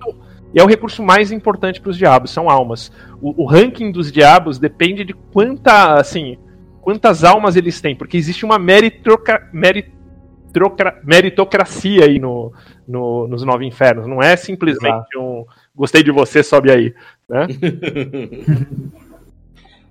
E 0.54 0.60
é 0.60 0.62
o 0.62 0.66
recurso 0.68 1.02
mais 1.02 1.32
importante 1.32 1.80
para 1.80 1.90
os 1.90 1.98
diabos, 1.98 2.30
são 2.30 2.48
almas. 2.48 2.92
O, 3.20 3.42
o 3.42 3.46
ranking 3.46 3.90
dos 3.90 4.12
diabos 4.12 4.58
depende 4.58 5.04
de 5.04 5.12
quanta, 5.12 5.94
assim, 5.94 6.38
quantas 6.80 7.24
almas 7.24 7.56
eles 7.56 7.80
têm, 7.80 7.96
porque 7.96 8.16
existe 8.16 8.44
uma 8.44 8.58
meritroca, 8.58 9.48
meritroca, 9.52 11.00
meritocracia 11.02 12.04
aí 12.04 12.20
no, 12.20 12.52
no- 12.86 13.26
nos 13.26 13.42
nove 13.42 13.66
infernos. 13.66 14.06
Não 14.06 14.22
é 14.22 14.36
simplesmente 14.36 15.18
um 15.18 15.44
gostei 15.74 16.04
de 16.04 16.12
você, 16.12 16.42
sobe 16.42 16.70
aí. 16.70 16.94
Né? 17.28 17.46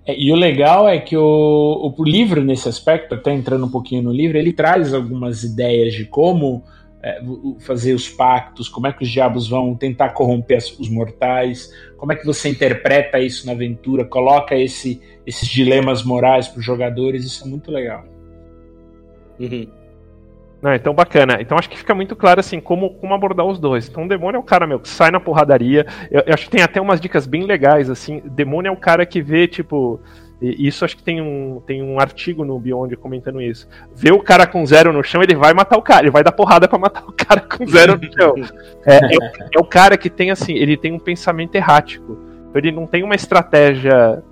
É, 0.06 0.14
e 0.20 0.30
o 0.30 0.36
legal 0.36 0.86
é 0.86 0.98
que 0.98 1.16
o, 1.16 1.94
o 1.96 2.04
livro, 2.04 2.44
nesse 2.44 2.68
aspecto, 2.68 3.14
até 3.14 3.32
entrando 3.32 3.64
um 3.64 3.70
pouquinho 3.70 4.02
no 4.02 4.12
livro, 4.12 4.36
ele 4.36 4.52
traz 4.52 4.92
algumas 4.92 5.42
ideias 5.42 5.94
de 5.94 6.04
como 6.04 6.62
é, 7.04 7.20
fazer 7.60 7.92
os 7.92 8.08
pactos, 8.08 8.66
como 8.66 8.86
é 8.86 8.92
que 8.92 9.02
os 9.02 9.10
diabos 9.10 9.46
vão 9.46 9.74
tentar 9.74 10.10
corromper 10.10 10.56
as- 10.56 10.78
os 10.78 10.88
mortais, 10.88 11.70
como 11.98 12.12
é 12.12 12.16
que 12.16 12.24
você 12.24 12.48
interpreta 12.48 13.18
isso 13.18 13.44
na 13.46 13.52
aventura, 13.52 14.06
coloca 14.06 14.56
esse, 14.56 15.02
esses 15.26 15.46
dilemas 15.46 16.02
morais 16.02 16.48
para 16.48 16.60
os 16.60 16.64
jogadores, 16.64 17.24
isso 17.24 17.44
é 17.44 17.46
muito 17.46 17.70
legal. 17.70 18.04
Uhum. 19.38 19.68
Não, 20.62 20.74
então 20.74 20.94
bacana. 20.94 21.42
Então 21.42 21.58
acho 21.58 21.68
que 21.68 21.76
fica 21.76 21.94
muito 21.94 22.16
claro 22.16 22.40
assim 22.40 22.58
como, 22.58 22.94
como 22.94 23.12
abordar 23.12 23.44
os 23.44 23.58
dois. 23.58 23.86
Então 23.86 24.06
o 24.06 24.08
demônio 24.08 24.38
é 24.38 24.40
o 24.40 24.42
cara 24.42 24.66
meu 24.66 24.80
que 24.80 24.88
sai 24.88 25.10
na 25.10 25.20
porradaria. 25.20 25.84
Eu, 26.10 26.22
eu 26.26 26.32
acho 26.32 26.46
que 26.46 26.52
tem 26.52 26.62
até 26.62 26.80
umas 26.80 27.02
dicas 27.02 27.26
bem 27.26 27.44
legais 27.44 27.90
assim. 27.90 28.22
Demônio 28.24 28.70
é 28.70 28.72
o 28.72 28.76
cara 28.76 29.04
que 29.04 29.20
vê 29.20 29.46
tipo 29.46 30.00
e 30.42 30.66
isso 30.66 30.84
acho 30.84 30.96
que 30.96 31.02
tem 31.02 31.20
um, 31.22 31.60
tem 31.66 31.82
um 31.82 31.98
artigo 31.98 32.44
no 32.44 32.58
Beyond 32.58 32.96
comentando 32.96 33.40
isso. 33.40 33.68
Vê 33.94 34.12
o 34.12 34.20
cara 34.20 34.46
com 34.46 34.64
zero 34.66 34.92
no 34.92 35.02
chão, 35.02 35.22
ele 35.22 35.34
vai 35.34 35.54
matar 35.54 35.76
o 35.78 35.82
cara, 35.82 36.02
ele 36.02 36.10
vai 36.10 36.22
dar 36.24 36.32
porrada 36.32 36.68
pra 36.68 36.78
matar 36.78 37.04
o 37.08 37.12
cara 37.12 37.40
com 37.40 37.64
zero 37.68 37.96
no 37.98 38.12
chão. 38.12 38.34
É, 38.84 38.96
é, 38.96 39.16
o- 39.16 39.48
é 39.56 39.58
o 39.60 39.64
cara 39.64 39.96
que 39.96 40.10
tem 40.10 40.30
assim, 40.30 40.54
ele 40.54 40.76
tem 40.76 40.92
um 40.92 40.98
pensamento 40.98 41.54
errático. 41.54 42.18
Então 42.50 42.60
ele 42.60 42.72
não 42.72 42.86
tem 42.86 43.02
uma 43.02 43.14
estratégia 43.14 44.22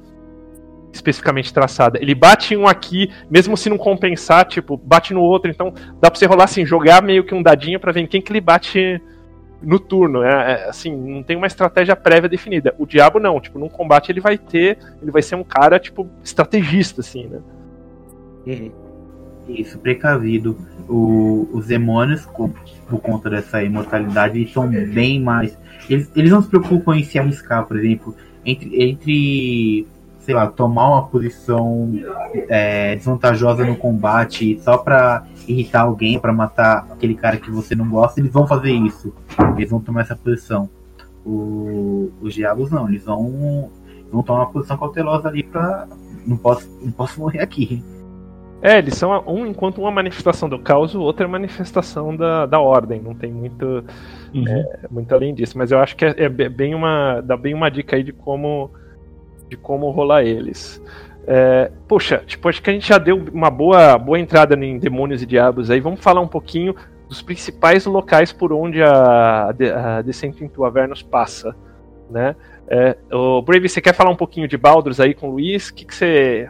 especificamente 0.92 1.52
traçada. 1.54 1.98
Ele 2.00 2.14
bate 2.14 2.52
em 2.54 2.56
um 2.58 2.66
aqui, 2.68 3.10
mesmo 3.30 3.56
se 3.56 3.70
não 3.70 3.78
compensar, 3.78 4.44
tipo, 4.44 4.76
bate 4.76 5.14
no 5.14 5.22
outro, 5.22 5.50
então 5.50 5.72
dá 6.00 6.10
pra 6.10 6.18
você 6.18 6.26
rolar 6.26 6.44
assim, 6.44 6.66
jogar 6.66 7.02
meio 7.02 7.24
que 7.24 7.34
um 7.34 7.42
dadinho 7.42 7.80
pra 7.80 7.92
ver 7.92 8.00
em 8.02 8.06
quem 8.06 8.20
que 8.20 8.30
ele 8.30 8.40
bate 8.42 9.00
no 9.62 9.78
turno. 9.78 10.22
É, 10.22 10.28
é, 10.52 10.68
assim, 10.68 10.94
não 10.94 11.22
tem 11.22 11.36
uma 11.36 11.46
estratégia 11.46 11.94
prévia 11.96 12.28
definida. 12.28 12.74
O 12.78 12.86
diabo 12.86 13.18
não, 13.20 13.40
tipo, 13.40 13.58
num 13.58 13.68
combate 13.68 14.10
ele 14.10 14.20
vai 14.20 14.36
ter, 14.36 14.78
ele 15.00 15.10
vai 15.10 15.22
ser 15.22 15.36
um 15.36 15.44
cara, 15.44 15.78
tipo, 15.78 16.08
estrategista, 16.22 17.00
assim, 17.00 17.26
né? 17.26 17.38
Uhum. 18.46 18.70
Isso, 19.48 19.78
precavido. 19.78 20.56
O- 20.88 21.48
os 21.52 21.66
demônios, 21.66 22.26
por 22.26 23.00
conta 23.00 23.30
dessa 23.30 23.62
imortalidade, 23.62 24.38
eles 24.38 24.52
são 24.52 24.68
bem 24.68 25.20
mais. 25.20 25.56
Eles, 25.88 26.10
eles 26.14 26.30
não 26.30 26.42
se 26.42 26.48
preocupam 26.48 26.96
em 26.96 27.04
se 27.04 27.18
arriscar, 27.18 27.66
por 27.66 27.78
exemplo, 27.78 28.14
entre, 28.44 28.82
entre 28.82 29.86
sei 30.22 30.34
lá, 30.34 30.46
tomar 30.46 30.88
uma 30.88 31.02
posição 31.06 31.90
é, 32.48 32.96
desvantajosa 32.96 33.64
no 33.64 33.76
combate 33.76 34.58
só 34.62 34.78
pra 34.78 35.24
irritar 35.46 35.82
alguém, 35.82 36.18
pra 36.18 36.32
matar 36.32 36.86
aquele 36.90 37.14
cara 37.14 37.36
que 37.36 37.50
você 37.50 37.74
não 37.74 37.88
gosta, 37.88 38.20
eles 38.20 38.32
vão 38.32 38.46
fazer 38.46 38.72
isso. 38.72 39.12
Eles 39.56 39.68
vão 39.70 39.80
tomar 39.80 40.02
essa 40.02 40.16
posição. 40.16 40.68
O- 41.24 42.10
os 42.20 42.34
diabos 42.34 42.70
não, 42.70 42.88
eles 42.88 43.04
vão, 43.04 43.70
vão 44.10 44.22
tomar 44.22 44.40
uma 44.40 44.50
posição 44.50 44.76
cautelosa 44.76 45.28
ali 45.28 45.42
pra. 45.42 45.86
Não 46.26 46.36
posso, 46.36 46.68
não 46.82 46.92
posso 46.92 47.20
morrer 47.20 47.40
aqui. 47.40 47.82
É, 48.60 48.78
eles 48.78 48.94
são 48.94 49.10
um 49.26 49.44
enquanto 49.44 49.78
uma 49.80 49.90
manifestação 49.90 50.48
do 50.48 50.56
caos, 50.56 50.94
o 50.94 51.00
outro 51.00 51.24
é 51.24 51.28
manifestação 51.28 52.14
da, 52.16 52.46
da 52.46 52.60
ordem. 52.60 53.00
Não 53.00 53.12
tem 53.12 53.32
muito, 53.32 53.84
é, 54.32 54.86
muito 54.88 55.12
além 55.12 55.34
disso. 55.34 55.58
Mas 55.58 55.72
eu 55.72 55.80
acho 55.80 55.96
que 55.96 56.04
é, 56.04 56.14
é 56.16 56.28
be- 56.28 56.48
bem 56.48 56.72
uma. 56.72 57.20
dá 57.20 57.36
bem 57.36 57.54
uma 57.54 57.68
dica 57.70 57.96
aí 57.96 58.04
de 58.04 58.12
como. 58.12 58.70
De 59.52 59.56
como 59.58 59.90
rolar 59.90 60.24
eles. 60.24 60.82
É, 61.26 61.70
poxa, 61.86 62.22
tipo, 62.26 62.48
acho 62.48 62.62
que 62.62 62.70
a 62.70 62.72
gente 62.72 62.88
já 62.88 62.96
deu 62.96 63.22
uma 63.32 63.50
boa, 63.50 63.98
boa 63.98 64.18
entrada 64.18 64.54
em 64.56 64.78
demônios 64.78 65.22
e 65.22 65.26
diabos 65.26 65.70
aí. 65.70 65.78
Vamos 65.78 66.00
falar 66.00 66.22
um 66.22 66.26
pouquinho 66.26 66.74
dos 67.06 67.20
principais 67.20 67.84
locais 67.84 68.32
por 68.32 68.50
onde 68.52 68.82
a, 68.82 69.50
a 69.50 70.02
Descent 70.02 70.40
into 70.40 70.64
Avernus 70.64 71.02
passa, 71.02 71.54
né? 72.10 72.34
É, 72.66 72.96
o 73.12 73.42
Brave, 73.42 73.68
você 73.68 73.80
quer 73.82 73.94
falar 73.94 74.10
um 74.10 74.16
pouquinho 74.16 74.48
de 74.48 74.56
Baldur's 74.56 74.98
aí 74.98 75.12
com 75.12 75.28
o 75.28 75.32
Luiz? 75.32 75.68
O 75.68 75.74
que, 75.74 75.84
que 75.84 75.94
você 75.94 76.48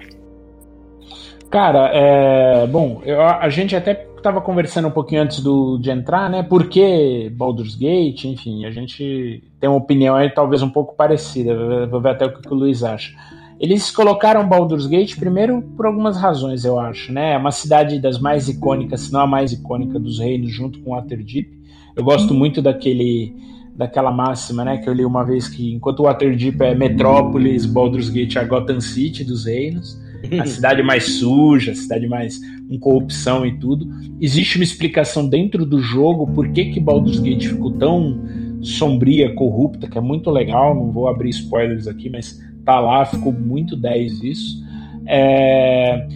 Cara, 1.51 1.91
é, 1.93 2.67
bom, 2.69 3.03
eu- 3.05 3.21
a 3.21 3.49
gente 3.49 3.75
até 3.75 4.07
estava 4.23 4.41
conversando 4.41 4.89
um 4.89 4.91
pouquinho 4.91 5.23
antes 5.23 5.41
do, 5.41 5.77
de 5.79 5.91
entrar, 5.91 6.31
né? 6.31 6.43
Por 6.43 6.69
que 6.69 7.31
Baldur's 7.37 7.75
Gate? 7.75 8.25
Enfim, 8.25 8.65
a 8.65 8.71
gente 8.71 9.43
tem 9.61 9.69
uma 9.69 9.79
opinião 9.79 10.15
aí 10.15 10.31
talvez 10.31 10.63
um 10.63 10.71
pouco 10.71 10.95
parecida. 10.97 11.87
Vou- 11.87 12.01
ver 12.01 12.11
até 12.11 12.27
o 12.27 12.33
que 12.41 12.49
o 12.53 12.55
Luiz 12.55 12.83
acha. 12.83 13.13
Eles 13.61 13.91
colocaram 13.91 14.49
Baldur's 14.49 14.87
Gate 14.87 15.17
primeiro 15.17 15.63
por 15.77 15.87
algumas 15.87 16.17
razões, 16.17 16.65
eu 16.65 16.81
acho, 16.81 17.13
né? 17.13 17.35
É 17.35 17.39
uma 17.39 17.53
cidade 17.53 18.01
das 18.01 18.19
mais 18.19 18.49
icônicas, 18.49 19.03
se 19.03 19.13
não 19.13 19.21
a 19.21 19.27
mais 19.27 19.53
icônica 19.53 19.99
dos 20.01 20.19
reinos, 20.19 20.51
junto 20.51 20.81
com 20.81 20.91
Waterdeep. 20.93 21.49
Eu 21.95 22.03
gosto 22.03 22.33
muito 22.35 22.63
daquele 22.63 23.35
daquela 23.75 24.11
máxima, 24.11 24.65
né, 24.67 24.77
que 24.77 24.87
eu 24.89 24.93
li 24.93 25.03
uma 25.03 25.25
vez 25.25 25.49
que 25.49 25.73
enquanto 25.73 26.03
Waterdeep 26.03 26.61
é 26.61 26.75
metrópolis, 26.75 27.65
Baldur's 27.65 28.11
Gate 28.11 28.37
é 28.37 28.41
a 28.41 28.45
Gotham 28.45 28.83
City 28.83 29.25
dos 29.25 29.47
reinos 29.47 29.99
a 30.41 30.47
cidade 30.47 30.83
mais 30.83 31.19
suja, 31.19 31.73
a 31.73 31.75
cidade 31.75 32.07
mais 32.07 32.41
com 32.69 32.79
corrupção 32.79 33.45
e 33.47 33.59
tudo. 33.59 33.89
Existe 34.21 34.57
uma 34.57 34.65
explicação 34.65 35.29
dentro 35.29 35.67
do 35.67 35.81
jogo 35.81 36.27
por 36.29 36.49
que, 36.53 36.67
que 36.67 36.81
Baldur's 36.81 37.19
Gate 37.19 37.47
ficou 37.47 37.73
tão 37.73 38.21
sombria, 38.63 39.35
corrupta, 39.35 39.89
que 39.89 39.99
é 39.99 40.01
muito 40.01 40.31
legal. 40.31 40.75
Não 40.75 40.91
vou 40.91 41.09
abrir 41.09 41.31
spoilers 41.31 41.87
aqui, 41.87 42.09
mas 42.09 42.41
tá 42.65 42.79
lá, 42.81 43.05
ficou 43.05 43.33
muito 43.33 43.77
10 43.77 44.23
isso. 44.23 44.63
É, 45.07 46.07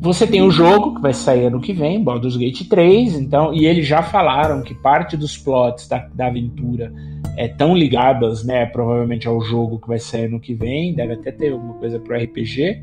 Você 0.00 0.26
tem 0.26 0.42
o 0.42 0.50
jogo 0.50 0.96
que 0.96 1.00
vai 1.00 1.14
sair 1.14 1.46
ano 1.46 1.60
que 1.60 1.72
vem, 1.72 2.02
Baldur's 2.02 2.36
Gate 2.36 2.68
3, 2.68 3.14
então, 3.14 3.54
e 3.54 3.66
eles 3.66 3.86
já 3.86 4.02
falaram 4.02 4.62
que 4.62 4.74
parte 4.74 5.16
dos 5.16 5.38
plots 5.38 5.88
da, 5.88 5.98
da 6.14 6.26
aventura 6.26 6.92
é, 7.36 7.48
tão 7.48 7.76
ligadas, 7.76 8.44
né, 8.44 8.66
provavelmente 8.66 9.26
ao 9.26 9.40
jogo 9.40 9.78
que 9.78 9.88
vai 9.88 9.98
sair 9.98 10.26
ano 10.26 10.40
que 10.40 10.54
vem, 10.54 10.94
deve 10.94 11.14
até 11.14 11.32
ter 11.32 11.52
alguma 11.52 11.74
coisa 11.74 11.98
pro 11.98 12.16
RPG. 12.16 12.82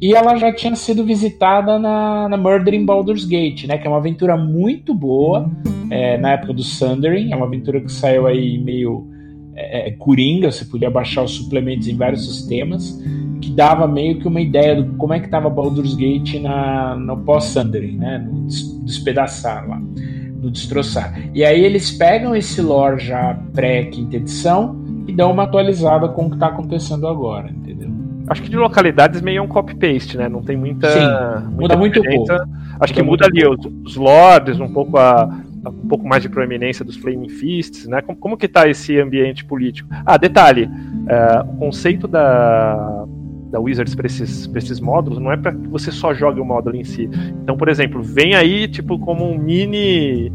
E 0.00 0.14
ela 0.14 0.36
já 0.36 0.50
tinha 0.54 0.74
sido 0.74 1.04
visitada 1.04 1.78
na, 1.78 2.26
na 2.28 2.36
Murder 2.36 2.72
in 2.72 2.86
Baldur's 2.86 3.26
Gate, 3.26 3.66
né? 3.66 3.76
Que 3.76 3.86
é 3.86 3.90
uma 3.90 3.98
aventura 3.98 4.34
muito 4.36 4.94
boa 4.94 5.50
é, 5.90 6.16
na 6.16 6.32
época 6.32 6.54
do 6.54 6.62
Sundering. 6.62 7.32
É 7.32 7.36
uma 7.36 7.44
aventura 7.44 7.80
que 7.82 7.92
saiu 7.92 8.26
aí 8.26 8.56
meio 8.56 9.06
é, 9.54 9.88
é, 9.88 9.90
coringa. 9.90 10.50
Você 10.50 10.64
podia 10.64 10.90
baixar 10.90 11.22
os 11.22 11.32
suplementos 11.32 11.86
em 11.86 11.96
vários 11.96 12.24
sistemas, 12.26 12.98
que 13.42 13.50
dava 13.50 13.86
meio 13.86 14.18
que 14.18 14.26
uma 14.26 14.40
ideia 14.40 14.82
do 14.82 14.96
como 14.96 15.12
é 15.12 15.20
que 15.20 15.26
estava 15.26 15.50
Baldur's 15.50 15.94
Gate 15.94 16.40
na, 16.40 16.96
no 16.96 17.18
pós-Sundering, 17.18 17.98
né? 17.98 18.18
No 18.18 18.46
des- 18.46 18.80
despedaçar 18.82 19.68
lá, 19.68 19.78
no 19.78 20.50
destroçar. 20.50 21.30
E 21.34 21.44
aí 21.44 21.62
eles 21.62 21.90
pegam 21.90 22.34
esse 22.34 22.62
lore 22.62 23.04
já 23.04 23.38
pré-quinta 23.52 24.16
edição 24.16 24.82
e 25.06 25.12
dão 25.12 25.30
uma 25.30 25.42
atualizada 25.42 26.08
com 26.08 26.24
o 26.24 26.30
que 26.30 26.36
está 26.36 26.46
acontecendo 26.46 27.06
agora, 27.06 27.50
entendeu? 27.50 27.90
Acho 28.30 28.42
que 28.42 28.48
de 28.48 28.56
localidades 28.56 29.20
meio 29.20 29.38
é 29.38 29.42
um 29.42 29.48
copy-paste, 29.48 30.16
né? 30.16 30.28
Não 30.28 30.40
tem 30.40 30.56
muita. 30.56 30.88
Sim, 30.88 31.50
muda 31.50 31.76
muito 31.76 32.00
diferença. 32.00 32.48
Acho 32.78 32.94
que 32.94 33.02
Muda 33.02 33.26
muda 33.26 33.26
ali 33.26 33.44
os, 33.44 33.66
os 33.84 33.96
lords, 33.96 34.60
um 34.60 34.72
pouco 34.72 34.96
a, 34.96 35.28
um 35.66 35.88
pouco 35.88 36.06
mais 36.06 36.22
de 36.22 36.28
proeminência 36.28 36.84
dos 36.84 36.96
Flaming 36.96 37.28
Fists, 37.28 37.88
né? 37.88 38.00
Como, 38.00 38.16
como 38.16 38.36
que 38.36 38.46
tá 38.46 38.68
esse 38.68 38.96
ambiente 39.00 39.44
político? 39.44 39.88
Ah, 40.06 40.16
detalhe, 40.16 40.70
é, 41.08 41.40
o 41.40 41.56
conceito 41.56 42.06
da, 42.06 43.04
da 43.50 43.58
Wizards 43.58 43.96
para 43.96 44.06
esses, 44.06 44.46
pra 44.46 44.58
esses 44.58 44.78
módulos 44.78 45.18
não 45.18 45.32
é 45.32 45.36
para 45.36 45.52
que 45.52 45.66
você 45.66 45.90
só 45.90 46.14
jogue 46.14 46.40
o 46.40 46.44
módulo 46.44 46.76
em 46.76 46.84
si. 46.84 47.10
Então, 47.42 47.56
por 47.56 47.68
exemplo, 47.68 48.00
vem 48.00 48.36
aí 48.36 48.68
tipo 48.68 48.96
como 49.00 49.28
um 49.28 49.36
mini 49.36 50.32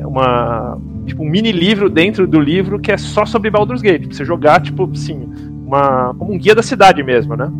uma 0.00 0.78
tipo 1.04 1.22
um 1.22 1.28
mini 1.28 1.52
livro 1.52 1.90
dentro 1.90 2.26
do 2.26 2.40
livro 2.40 2.80
que 2.80 2.90
é 2.90 2.96
só 2.96 3.26
sobre 3.26 3.50
Baldur's 3.50 3.82
Gate, 3.82 4.06
pra 4.06 4.16
você 4.16 4.24
jogar 4.24 4.62
tipo 4.62 4.90
assim, 4.90 5.28
uma 5.66 6.14
como 6.14 6.32
um 6.32 6.38
guia 6.38 6.54
da 6.54 6.62
cidade 6.62 7.02
mesmo, 7.02 7.36
né? 7.36 7.50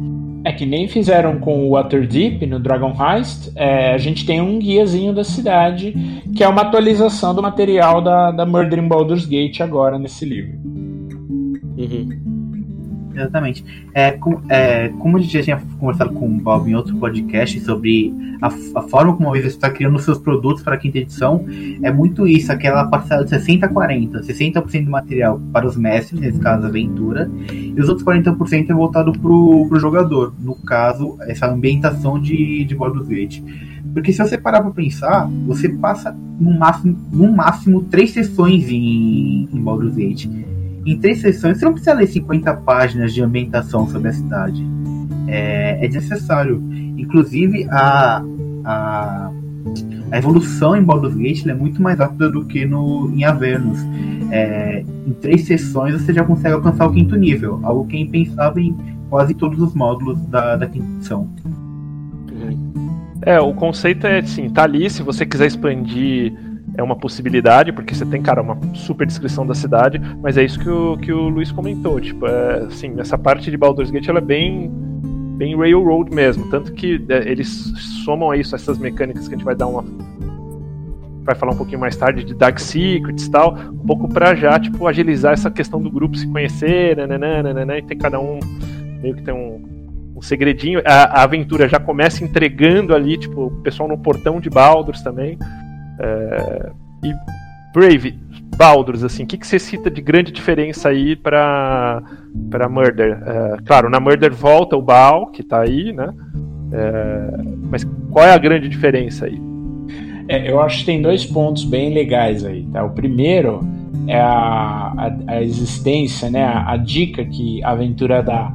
É 0.44 0.52
que 0.52 0.66
nem 0.66 0.86
fizeram 0.86 1.38
com 1.38 1.66
o 1.66 1.70
Waterdeep 1.70 2.46
no 2.46 2.61
Dragon 2.61 2.94
Heist, 3.00 3.50
é, 3.57 3.94
a 3.94 3.98
gente 3.98 4.26
tem 4.26 4.42
um 4.42 4.59
guiazinho 4.59 5.14
da 5.14 5.24
cidade, 5.24 5.94
que 6.36 6.44
é 6.44 6.48
uma 6.48 6.62
atualização 6.62 7.34
do 7.34 7.40
material 7.40 8.02
da, 8.02 8.30
da 8.30 8.44
Murder 8.44 8.78
in 8.78 8.86
Baldur's 8.86 9.24
Gate 9.24 9.61
agora 9.61 9.98
nesse 9.98 10.26
livro. 10.26 10.59
Uhum. 11.78 12.34
Exatamente. 13.14 13.64
É, 13.92 14.12
com, 14.12 14.40
é, 14.48 14.88
como 14.98 15.16
a 15.16 15.20
gente 15.20 15.32
já 15.32 15.42
tinha 15.42 15.62
conversado 15.78 16.12
com 16.12 16.26
o 16.26 16.30
Bob 16.30 16.68
em 16.68 16.74
outro 16.74 16.96
podcast 16.96 17.60
sobre 17.60 18.12
a, 18.42 18.48
a 18.48 18.82
forma 18.82 19.16
como 19.16 19.32
a 19.32 19.38
está 19.38 19.70
criando 19.70 19.98
seus 19.98 20.18
produtos 20.18 20.62
para 20.62 20.74
a 20.74 20.78
quinta 20.78 20.98
edição, 20.98 21.44
é 21.82 21.92
muito 21.92 22.26
isso, 22.26 22.50
aquela 22.52 22.84
parcela 22.86 23.24
de 23.24 23.30
60 23.30 23.66
a 23.66 23.68
40. 23.68 24.20
60% 24.20 24.84
do 24.84 24.90
material 24.90 25.40
para 25.52 25.66
os 25.66 25.76
mestres, 25.76 26.20
nesse 26.20 26.38
caso 26.38 26.66
aventura, 26.66 27.30
e 27.50 27.80
os 27.80 27.88
outros 27.88 28.06
40% 28.06 28.70
é 28.70 28.74
voltado 28.74 29.12
para 29.12 29.30
o 29.30 29.78
jogador, 29.78 30.34
no 30.40 30.54
caso, 30.54 31.16
essa 31.22 31.46
ambientação 31.46 32.20
de, 32.20 32.64
de 32.64 32.74
Baldur's 32.74 33.08
Gate. 33.08 33.42
Porque 33.92 34.12
se 34.12 34.18
você 34.18 34.36
parar 34.36 34.60
para 34.60 34.72
pensar, 34.72 35.30
você 35.46 35.68
passa 35.68 36.16
no 36.40 36.58
máximo, 36.58 36.98
no 37.12 37.32
máximo 37.32 37.82
três 37.84 38.10
sessões 38.10 38.68
em, 38.68 39.48
em 39.52 39.60
Baldur's 39.60 39.94
Gate 39.94 40.26
em 40.87 40.99
três 40.99 41.20
sessões, 41.20 41.59
você 41.59 41.64
não 41.64 41.72
precisa 41.72 41.95
ler 41.95 42.07
50 42.07 42.55
páginas 42.59 43.14
de 43.14 43.22
ambientação 43.22 43.89
sobre 43.89 44.09
a 44.09 44.12
cidade. 44.12 44.64
É, 45.26 45.85
é 45.85 45.89
desnecessário. 45.89 46.62
Inclusive, 46.99 47.66
a, 47.70 48.22
a, 48.64 49.30
a 50.11 50.18
evolução 50.18 50.76
em 50.76 50.82
Baldur's 50.82 51.14
Gate 51.14 51.47
é 51.47 51.55
muito 51.55 51.82
mais 51.82 51.99
rápida 51.99 52.30
do 52.30 52.45
que 52.45 52.66
no, 52.66 53.11
em 53.14 53.24
Avernus. 53.24 53.78
É, 54.30 54.85
em 55.07 55.12
três 55.14 55.47
sessões 55.47 56.01
você 56.01 56.12
já 56.12 56.24
consegue 56.24 56.55
alcançar 56.55 56.87
o 56.87 56.93
quinto 56.93 57.16
nível, 57.16 57.61
algo 57.62 57.87
que 57.87 57.97
é 57.97 58.01
impensável 58.01 58.62
em 58.62 58.76
quase 59.09 59.35
todos 59.35 59.61
os 59.61 59.74
módulos 59.74 60.20
da, 60.26 60.57
da 60.57 60.66
quinta 60.66 60.87
edição. 60.97 61.28
É, 63.22 63.41
o 63.41 63.55
conceito 63.55 64.07
é 64.07 64.18
assim, 64.18 64.51
tá 64.51 64.64
ali, 64.64 64.91
se 64.91 65.03
você 65.03 65.24
quiser 65.24 65.47
expandir 65.47 66.35
é 66.76 66.82
uma 66.82 66.96
possibilidade, 66.96 67.72
porque 67.72 67.94
você 67.94 68.04
tem, 68.04 68.20
cara, 68.20 68.42
uma 68.42 68.58
super 68.74 69.06
descrição 69.06 69.46
da 69.46 69.54
cidade, 69.54 70.00
mas 70.20 70.36
é 70.36 70.44
isso 70.44 70.58
que 70.58 70.68
o, 70.68 70.96
que 70.96 71.12
o 71.12 71.28
Luiz 71.28 71.52
comentou, 71.52 72.00
tipo, 72.00 72.26
é, 72.26 72.64
assim, 72.66 72.94
essa 72.98 73.16
parte 73.16 73.50
de 73.50 73.56
Baldur's 73.56 73.90
Gate, 73.90 74.08
ela 74.08 74.18
é 74.18 74.22
bem 74.22 74.70
bem 75.36 75.56
railroad 75.56 76.14
mesmo, 76.14 76.48
tanto 76.48 76.72
que 76.72 77.04
é, 77.08 77.28
eles 77.28 77.48
somam 78.04 78.30
a 78.30 78.36
isso 78.36 78.54
essas 78.54 78.78
mecânicas 78.78 79.26
que 79.26 79.34
a 79.34 79.36
gente 79.36 79.44
vai 79.44 79.56
dar 79.56 79.66
uma 79.66 79.84
vai 81.24 81.34
falar 81.34 81.52
um 81.52 81.56
pouquinho 81.56 81.80
mais 81.80 81.96
tarde 81.96 82.22
de 82.22 82.34
Dark 82.34 82.58
Secrets 82.58 83.26
e 83.26 83.30
tal, 83.30 83.54
um 83.54 83.86
pouco 83.86 84.08
para 84.08 84.34
já, 84.34 84.60
tipo, 84.60 84.86
agilizar 84.86 85.32
essa 85.32 85.50
questão 85.50 85.80
do 85.80 85.90
grupo 85.90 86.16
se 86.16 86.26
conhecer, 86.26 86.96
né, 86.96 87.18
né, 87.18 87.64
né, 87.64 87.78
e 87.78 87.82
ter 87.82 87.96
cada 87.96 88.20
um 88.20 88.38
meio 89.00 89.14
que 89.14 89.22
tem 89.22 89.32
um, 89.32 90.12
um 90.14 90.20
segredinho. 90.20 90.82
A, 90.84 91.20
a, 91.20 91.22
aventura 91.22 91.66
já 91.66 91.80
começa 91.80 92.22
entregando 92.22 92.94
ali, 92.94 93.16
tipo, 93.16 93.46
o 93.46 93.50
pessoal 93.62 93.88
no 93.88 93.96
portão 93.96 94.38
de 94.38 94.50
Baldur's 94.50 95.02
também. 95.02 95.38
É, 96.01 96.70
e 97.05 97.12
Brave, 97.72 98.18
Baldur's, 98.57 99.03
assim, 99.03 99.24
o 99.24 99.26
que, 99.26 99.36
que 99.36 99.47
você 99.47 99.59
cita 99.59 99.90
de 99.90 100.01
grande 100.01 100.30
diferença 100.32 100.88
aí 100.88 101.16
para 101.16 102.03
para 102.51 102.68
Murder? 102.68 103.22
É, 103.26 103.57
claro, 103.64 103.90
na 103.90 103.99
Murder 103.99 104.32
volta 104.32 104.76
o 104.76 104.82
Baal, 104.82 105.26
que 105.28 105.42
tá 105.42 105.62
aí, 105.62 105.92
né? 105.92 106.12
É, 106.72 107.42
mas 107.70 107.84
qual 108.11 108.24
é 108.24 108.32
a 108.32 108.38
grande 108.38 108.68
diferença 108.68 109.26
aí? 109.26 109.40
É, 110.28 110.51
eu 110.51 110.61
acho 110.61 110.80
que 110.80 110.86
tem 110.86 111.03
dois 111.03 111.24
pontos 111.24 111.64
bem 111.64 111.92
legais 111.92 112.45
aí, 112.45 112.66
tá? 112.72 112.84
O 112.84 112.90
primeiro 112.90 113.61
é 114.07 114.20
a, 114.20 114.92
a, 114.97 115.16
a 115.26 115.42
existência, 115.42 116.30
né? 116.30 116.45
A, 116.45 116.72
a, 116.72 116.76
dica 116.76 117.24
que 117.24 117.62
a 117.62 117.70
aventura 117.70 118.22
dá 118.22 118.53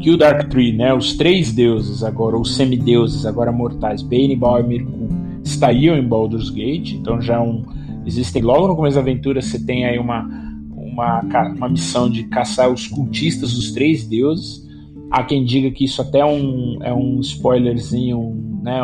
que 0.00 0.10
o 0.10 0.16
Dark 0.16 0.48
Tree, 0.48 0.72
né? 0.72 0.92
Os 0.92 1.16
três 1.16 1.52
deuses 1.52 2.02
agora, 2.02 2.36
os 2.36 2.56
semideuses 2.56 3.24
agora 3.24 3.52
mortais, 3.52 4.02
Bane, 4.02 4.34
Baal 4.34 4.60
e 4.60 4.64
Mirkun, 4.64 5.08
estariam 5.44 5.96
em 5.96 6.06
Baldur's 6.06 6.50
Gate, 6.50 6.92
então 6.92 7.20
já 7.20 7.40
um, 7.40 7.62
existem 8.06 8.42
logo 8.42 8.68
no 8.68 8.76
começo 8.76 8.96
da 8.96 9.00
aventura 9.00 9.40
você 9.40 9.58
tem 9.58 9.84
aí 9.84 9.98
uma, 9.98 10.28
uma, 10.70 11.20
uma 11.56 11.68
missão 11.68 12.10
de 12.10 12.24
caçar 12.24 12.70
os 12.70 12.86
cultistas 12.86 13.54
dos 13.54 13.72
três 13.72 14.06
deuses. 14.06 14.62
Há 15.10 15.24
quem 15.24 15.44
diga 15.44 15.70
que 15.70 15.84
isso 15.84 16.00
até 16.00 16.20
é 16.20 16.24
um, 16.24 16.78
é 16.82 16.92
um 16.92 17.20
spoilerzinho 17.20 18.60
né, 18.62 18.80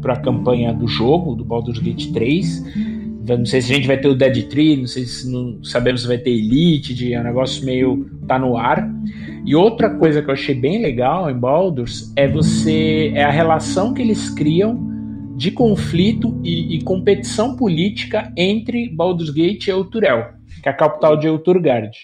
para 0.00 0.12
a 0.12 0.20
campanha 0.20 0.74
do 0.74 0.86
jogo, 0.86 1.34
do 1.34 1.44
Baldur's 1.44 1.78
Gate 1.78 2.12
3. 2.12 3.02
Não 3.26 3.46
sei 3.46 3.62
se 3.62 3.72
a 3.72 3.76
gente 3.76 3.86
vai 3.86 3.96
ter 3.96 4.08
o 4.08 4.14
Dead 4.14 4.48
Tree, 4.48 4.76
não 4.76 4.86
sei 4.86 5.04
se 5.04 5.30
não 5.30 5.62
sabemos 5.62 6.02
se 6.02 6.08
vai 6.08 6.18
ter 6.18 6.30
Elite, 6.30 6.92
de, 6.92 7.14
é 7.14 7.20
um 7.20 7.24
negócio 7.24 7.64
meio 7.64 8.10
tá 8.26 8.38
no 8.38 8.56
ar. 8.56 8.90
E 9.46 9.54
outra 9.54 9.90
coisa 9.90 10.20
que 10.20 10.28
eu 10.28 10.34
achei 10.34 10.54
bem 10.54 10.82
legal 10.82 11.30
em 11.30 11.34
Baldur's 11.34 12.12
é 12.14 12.28
você 12.28 13.12
é 13.14 13.24
a 13.24 13.30
relação 13.30 13.94
que 13.94 14.02
eles 14.02 14.28
criam 14.28 14.91
de 15.36 15.50
conflito 15.50 16.38
e, 16.42 16.76
e, 16.76 16.82
competição 16.82 17.56
política 17.56 18.32
entre 18.36 18.88
Baldur's 18.88 19.30
Gate 19.30 19.66
e 19.66 19.70
Euturel, 19.70 20.34
que 20.62 20.68
é 20.68 20.72
a 20.72 20.74
capital 20.74 21.16
de 21.16 21.26
Euturgard. 21.26 21.96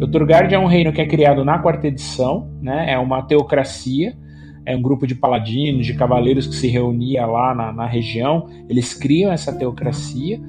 Euturgard 0.00 0.54
é 0.54 0.58
um 0.58 0.66
reino 0.66 0.92
que 0.92 1.00
é 1.00 1.06
criado 1.06 1.44
na 1.44 1.58
quarta 1.58 1.86
edição, 1.86 2.50
né? 2.60 2.92
é 2.92 2.98
uma 2.98 3.22
teocracia, 3.22 4.16
é 4.64 4.76
um 4.76 4.82
grupo 4.82 5.06
de 5.06 5.14
paladinos, 5.14 5.86
de 5.86 5.94
cavaleiros 5.94 6.46
que 6.46 6.54
se 6.54 6.68
reunia 6.68 7.26
lá 7.26 7.54
na, 7.54 7.72
na 7.72 7.86
região, 7.86 8.48
eles 8.68 8.94
criam 8.94 9.32
essa 9.32 9.52
teocracia. 9.52 10.40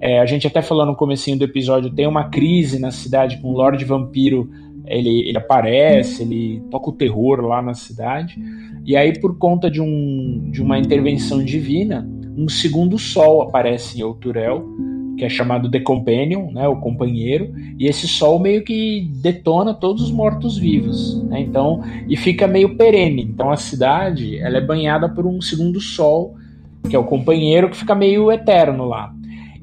É, 0.00 0.18
a 0.18 0.26
gente 0.26 0.46
até 0.46 0.60
falou 0.60 0.84
no 0.84 0.94
comecinho 0.94 1.38
do 1.38 1.44
episódio, 1.44 1.90
tem 1.90 2.06
uma 2.06 2.28
crise 2.28 2.78
na 2.78 2.90
cidade 2.90 3.38
com 3.38 3.48
o 3.48 3.56
Lorde 3.56 3.84
Vampiro 3.84 4.50
ele, 4.86 5.28
ele 5.28 5.38
aparece, 5.38 6.22
ele 6.22 6.62
toca 6.70 6.90
o 6.90 6.92
terror 6.92 7.40
lá 7.40 7.60
na 7.60 7.74
cidade. 7.74 8.38
E 8.84 8.96
aí, 8.96 9.18
por 9.18 9.36
conta 9.38 9.70
de, 9.70 9.80
um, 9.80 10.48
de 10.50 10.62
uma 10.62 10.78
intervenção 10.78 11.44
divina, 11.44 12.08
um 12.36 12.48
segundo 12.48 12.98
sol 12.98 13.42
aparece 13.42 13.98
em 13.98 14.02
Outurel, 14.02 14.64
que 15.16 15.24
é 15.24 15.28
chamado 15.28 15.70
The 15.70 15.80
Companion, 15.80 16.50
né, 16.52 16.68
o 16.68 16.76
companheiro, 16.76 17.52
e 17.78 17.86
esse 17.86 18.06
sol 18.06 18.38
meio 18.38 18.62
que 18.62 19.10
detona 19.22 19.72
todos 19.72 20.02
os 20.02 20.10
mortos-vivos, 20.10 21.22
né, 21.24 21.40
então, 21.40 21.82
e 22.06 22.16
fica 22.16 22.46
meio 22.46 22.76
perene. 22.76 23.22
Então 23.22 23.50
a 23.50 23.56
cidade, 23.56 24.38
ela 24.38 24.58
é 24.58 24.60
banhada 24.60 25.08
por 25.08 25.26
um 25.26 25.40
segundo 25.40 25.80
sol, 25.80 26.36
que 26.88 26.94
é 26.94 26.98
o 26.98 27.04
companheiro, 27.04 27.70
que 27.70 27.76
fica 27.76 27.94
meio 27.94 28.30
eterno 28.30 28.84
lá. 28.84 29.15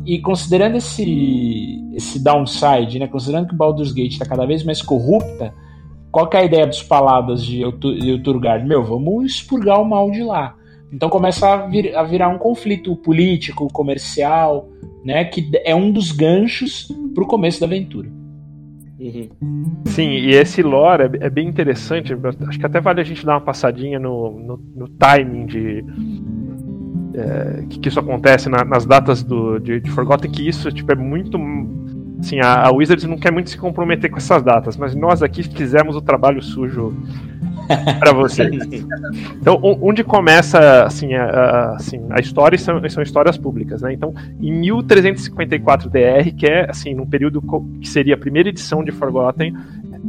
E 0.05 0.19
considerando 0.19 0.75
esse, 0.75 1.81
esse 1.93 2.21
downside, 2.21 2.99
né, 2.99 3.07
considerando 3.07 3.47
que 3.47 3.55
Baldur's 3.55 3.91
Gate 3.91 4.13
está 4.13 4.25
cada 4.25 4.45
vez 4.45 4.63
mais 4.63 4.81
corrupta, 4.81 5.53
qual 6.11 6.27
que 6.27 6.37
é 6.37 6.41
a 6.41 6.45
ideia 6.45 6.67
dos 6.67 6.83
paladas 6.83 7.43
de 7.43 7.65
Uturgard? 7.65 8.67
Meu, 8.67 8.83
vamos 8.83 9.25
expurgar 9.25 9.81
o 9.81 9.85
mal 9.85 10.11
de 10.11 10.21
lá. 10.23 10.55
Então 10.91 11.09
começa 11.09 11.47
a, 11.47 11.67
vir, 11.67 11.95
a 11.95 12.03
virar 12.03 12.29
um 12.29 12.37
conflito 12.37 12.95
político, 12.95 13.67
comercial, 13.71 14.69
né, 15.03 15.25
que 15.25 15.49
é 15.63 15.73
um 15.73 15.91
dos 15.91 16.11
ganchos 16.11 16.87
para 17.15 17.23
o 17.23 17.27
começo 17.27 17.59
da 17.59 17.65
aventura. 17.65 18.09
Uhum. 18.99 19.83
Sim, 19.85 20.11
e 20.11 20.29
esse 20.31 20.61
lore 20.61 21.03
é, 21.03 21.25
é, 21.25 21.29
bem 21.29 21.47
interessante. 21.47 22.13
Acho 22.47 22.59
que 22.59 22.65
até 22.65 22.79
vale 22.79 23.01
a 23.01 23.03
gente 23.03 23.25
dar 23.25 23.33
uma 23.33 23.41
passadinha 23.41 23.99
no, 23.99 24.39
no, 24.39 24.57
no 24.75 24.87
timing 24.87 25.45
de, 25.45 25.83
é, 27.13 27.63
que, 27.69 27.79
que, 27.79 27.89
isso 27.89 27.99
acontece 27.99 28.49
na, 28.49 28.63
nas 28.63 28.85
datas 28.85 29.23
do, 29.23 29.59
de, 29.59 29.79
de, 29.79 29.89
Forgotten, 29.91 30.31
que 30.31 30.47
isso 30.47 30.71
tipo, 30.71 30.91
é 30.91 30.95
muito. 30.95 31.37
Assim, 32.19 32.39
a, 32.39 32.67
a, 32.67 32.71
Wizards 32.71 33.05
não 33.05 33.17
quer 33.17 33.31
muito 33.31 33.49
se 33.49 33.57
comprometer 33.57 34.09
com 34.09 34.17
essas 34.17 34.41
datas, 34.41 34.77
mas 34.77 34.95
nós 34.95 35.21
aqui 35.21 35.43
fizemos 35.43 35.95
o 35.95 36.01
trabalho 36.01 36.41
sujo 36.41 36.95
para 37.99 38.13
vocês. 38.13 38.63
Então, 39.39 39.59
onde 39.61 40.03
começa 40.03 40.83
assim, 40.85 41.13
a, 41.13 41.25
a, 41.25 41.75
assim, 41.75 42.01
a 42.09 42.19
história 42.19 42.57
são, 42.57 42.81
são 42.89 43.03
histórias 43.03 43.37
públicas, 43.37 43.81
né? 43.81 43.93
Então, 43.93 44.13
em 44.41 44.51
1354 44.51 45.89
DR, 45.89 46.31
que 46.35 46.45
é 46.45 46.69
assim, 46.69 46.93
num 46.93 47.05
período 47.05 47.41
que 47.81 47.87
seria 47.89 48.15
a 48.15 48.17
primeira 48.17 48.49
edição 48.49 48.83
de 48.83 48.91
Forgotten, 48.91 49.53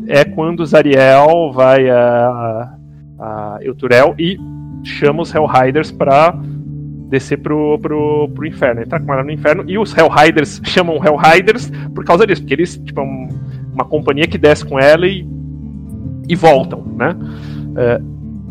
é 0.07 0.25
quando 0.25 0.65
Zariel 0.65 1.53
vai 1.53 1.91
a, 1.91 2.75
a 3.19 3.59
Euturel 3.61 4.15
e 4.19 4.39
chama 4.83 5.23
os 5.23 5.35
Hellriders 5.35 5.91
para 5.91 6.35
descer 7.15 7.39
pro, 7.39 7.79
pro, 7.79 8.29
pro 8.35 8.47
inferno, 8.47 8.83
entrar 8.83 9.01
com 9.01 9.13
ela 9.13 9.23
no 9.23 9.31
inferno, 9.31 9.65
e 9.69 9.79
os 9.79 9.97
Hellriders 9.97 10.61
chamam 10.67 10.97
Hellriders 10.97 11.71
por 11.95 12.05
causa 12.05 12.27
disso, 12.27 12.43
porque 12.43 12.55
eles, 12.55 12.77
tipo, 12.77 13.01
é 13.01 13.05
um, 13.05 13.29
uma 13.73 13.85
companhia 13.85 14.27
que 14.27 14.37
desce 14.37 14.65
com 14.65 14.79
ela 14.79 15.07
e, 15.07 15.27
e 16.29 16.35
voltam, 16.35 16.85
né? 16.97 17.17
É, 17.77 18.01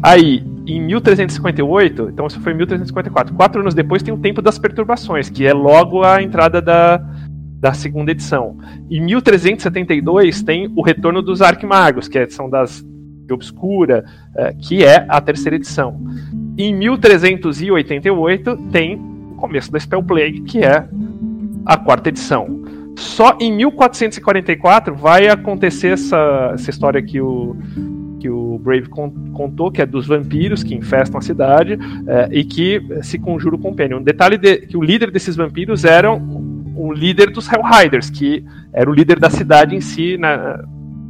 aí, 0.01 0.43
em 0.65 0.81
1358, 0.81 2.09
então 2.09 2.25
isso 2.25 2.39
foi 2.39 2.53
em 2.53 2.57
1354, 2.57 3.33
quatro 3.35 3.59
anos 3.59 3.73
depois 3.73 4.01
tem 4.01 4.13
o 4.13 4.17
Tempo 4.17 4.41
das 4.41 4.57
Perturbações, 4.57 5.29
que 5.29 5.45
é 5.45 5.53
logo 5.53 6.03
a 6.03 6.23
entrada 6.23 6.61
da, 6.61 7.03
da 7.59 7.73
segunda 7.73 8.11
edição. 8.11 8.57
Em 8.89 9.01
1372 9.01 10.41
tem 10.41 10.71
o 10.73 10.81
Retorno 10.81 11.21
dos 11.21 11.41
Arquimagos, 11.41 12.07
que 12.07 12.17
é, 12.17 12.29
são 12.29 12.49
das 12.49 12.81
Obscura, 13.31 14.05
é, 14.35 14.53
que 14.53 14.83
é 14.83 15.05
a 15.09 15.19
terceira 15.19 15.55
edição. 15.55 15.99
Em 16.57 16.73
1388 16.73 18.57
tem 18.71 18.95
o 18.95 19.35
começo 19.35 19.71
da 19.71 19.79
Spell 19.79 20.03
Plague, 20.03 20.41
que 20.41 20.59
é 20.59 20.87
a 21.65 21.77
quarta 21.77 22.09
edição. 22.09 22.63
Só 22.95 23.35
em 23.39 23.51
1444 23.51 24.93
vai 24.95 25.27
acontecer 25.27 25.89
essa, 25.89 26.51
essa 26.53 26.69
história 26.69 27.01
que 27.01 27.19
o, 27.19 27.55
que 28.19 28.29
o 28.29 28.59
Brave 28.59 28.87
contou, 28.87 29.71
que 29.71 29.81
é 29.81 29.85
dos 29.85 30.05
vampiros 30.05 30.63
que 30.63 30.75
infestam 30.75 31.17
a 31.17 31.21
cidade 31.21 31.77
é, 32.07 32.29
e 32.31 32.43
que 32.43 32.81
se 33.01 33.17
conjura 33.17 33.55
o 33.55 33.59
Companion. 33.59 33.97
Um 33.97 34.03
detalhe 34.03 34.37
de, 34.37 34.57
que 34.57 34.77
o 34.77 34.81
líder 34.83 35.09
desses 35.09 35.35
vampiros 35.35 35.83
era 35.83 36.13
o 36.13 36.93
líder 36.93 37.31
dos 37.31 37.49
Hellriders, 37.51 38.09
que 38.09 38.45
era 38.71 38.89
o 38.89 38.93
líder 38.93 39.19
da 39.19 39.29
cidade 39.29 39.75
em 39.75 39.81
si 39.81 40.17
na, 40.17 40.63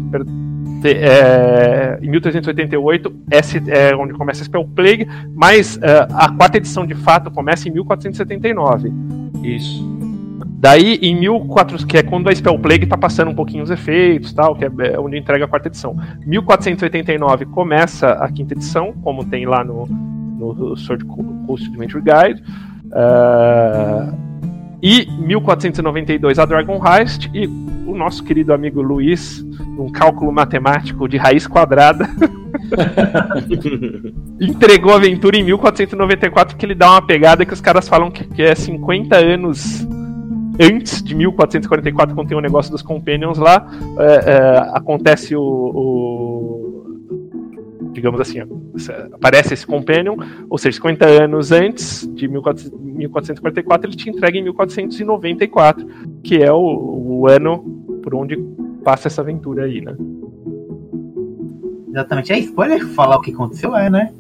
é, 0.84 1.98
em 2.02 2.10
1388 2.10 3.16
esse 3.32 3.64
é 3.68 3.96
onde 3.96 4.14
começa 4.14 4.42
a 4.42 4.46
Spell 4.46 4.68
Plague, 4.76 5.08
mas 5.36 5.78
uh, 5.78 6.08
a 6.14 6.32
quarta 6.32 6.58
edição 6.58 6.86
de 6.86 6.96
fato 6.96 7.32
começa 7.32 7.68
em 7.68 7.74
1479. 7.74 8.92
Isso. 9.44 9.98
Daí, 10.60 10.96
em 11.02 11.16
1400, 11.16 11.86
que 11.86 11.98
é 11.98 12.04
quando 12.04 12.30
a 12.30 12.36
Spell 12.36 12.58
Plague 12.58 12.86
está 12.86 12.98
passando 12.98 13.30
um 13.30 13.36
pouquinho 13.36 13.64
os 13.64 13.70
efeitos, 13.70 14.34
tal, 14.34 14.56
que 14.56 14.66
é, 14.66 14.72
é 14.94 15.00
onde 15.00 15.18
entrega 15.18 15.46
a 15.46 15.48
quarta 15.48 15.68
edição. 15.68 15.96
1489 16.26 17.46
começa 17.46 18.14
a 18.14 18.32
quinta 18.32 18.56
edição, 18.56 18.92
como 19.04 19.24
tem 19.24 19.46
lá 19.46 19.64
no, 19.64 19.86
no 19.86 20.76
Sword 20.76 21.06
Coast 21.46 21.68
Adventure 21.68 22.04
Guide. 22.04 22.44
Uh, 22.88 24.28
e 24.82 25.08
1492 25.20 26.40
a 26.40 26.46
Dragon 26.46 26.82
Heist 26.86 27.30
e 27.34 27.48
o 27.48 27.96
nosso 27.96 28.24
querido 28.24 28.54
amigo 28.54 28.82
Luiz, 28.82 29.44
um 29.78 29.92
cálculo 29.92 30.32
matemático 30.32 31.08
de 31.08 31.18
raiz 31.18 31.48
quadrada, 31.48 32.08
entregou 34.40 34.94
a 34.94 34.98
aventura 34.98 35.38
em 35.38 35.44
1494 35.44 36.56
que 36.56 36.66
ele 36.66 36.76
dá 36.76 36.92
uma 36.92 37.02
pegada 37.02 37.46
que 37.46 37.54
os 37.54 37.62
caras 37.62 37.88
falam 37.88 38.12
que, 38.12 38.42
é 38.42 38.54
50 38.54 39.16
anos 39.16 39.88
antes 40.60 41.02
de 41.02 41.16
1444, 41.16 42.16
quando 42.16 42.28
tem 42.28 42.38
o 42.38 42.42
negócio 42.42 42.72
dos 42.72 42.82
Companions 42.82 43.38
lá, 43.38 43.68
é, 44.00 44.06
é, 44.06 44.58
acontece 44.74 45.36
o, 45.36 45.42
o, 45.42 46.87
digamos 47.98 48.22
assim, 48.22 48.40
aparece 49.12 49.56
esse 49.56 49.66
Companion, 49.66 50.16
ou 50.48 50.58
seja, 50.60 50.76
50 50.76 51.04
anos 51.06 51.52
antes 51.52 52.08
de 52.14 52.28
1444, 52.28 53.90
ele 53.90 53.98
te 53.98 54.08
entrega 54.08 54.38
em 54.38 54.44
1494, 54.44 55.88
que 56.24 56.38
é 56.44 56.52
o, 56.52 56.60
o 56.60 57.28
ano 57.28 57.58
por 58.04 58.14
onde 58.14 58.38
passa 58.84 59.08
essa 59.08 59.22
aventura 59.22 59.64
aí, 59.64 59.82
né? 59.82 59.96
Exatamente. 61.90 62.32
É 62.32 62.38
spoiler 62.38 62.88
falar 62.90 63.16
o 63.18 63.22
que 63.22 63.34
aconteceu, 63.34 63.76
é, 63.76 63.90
né? 63.90 64.14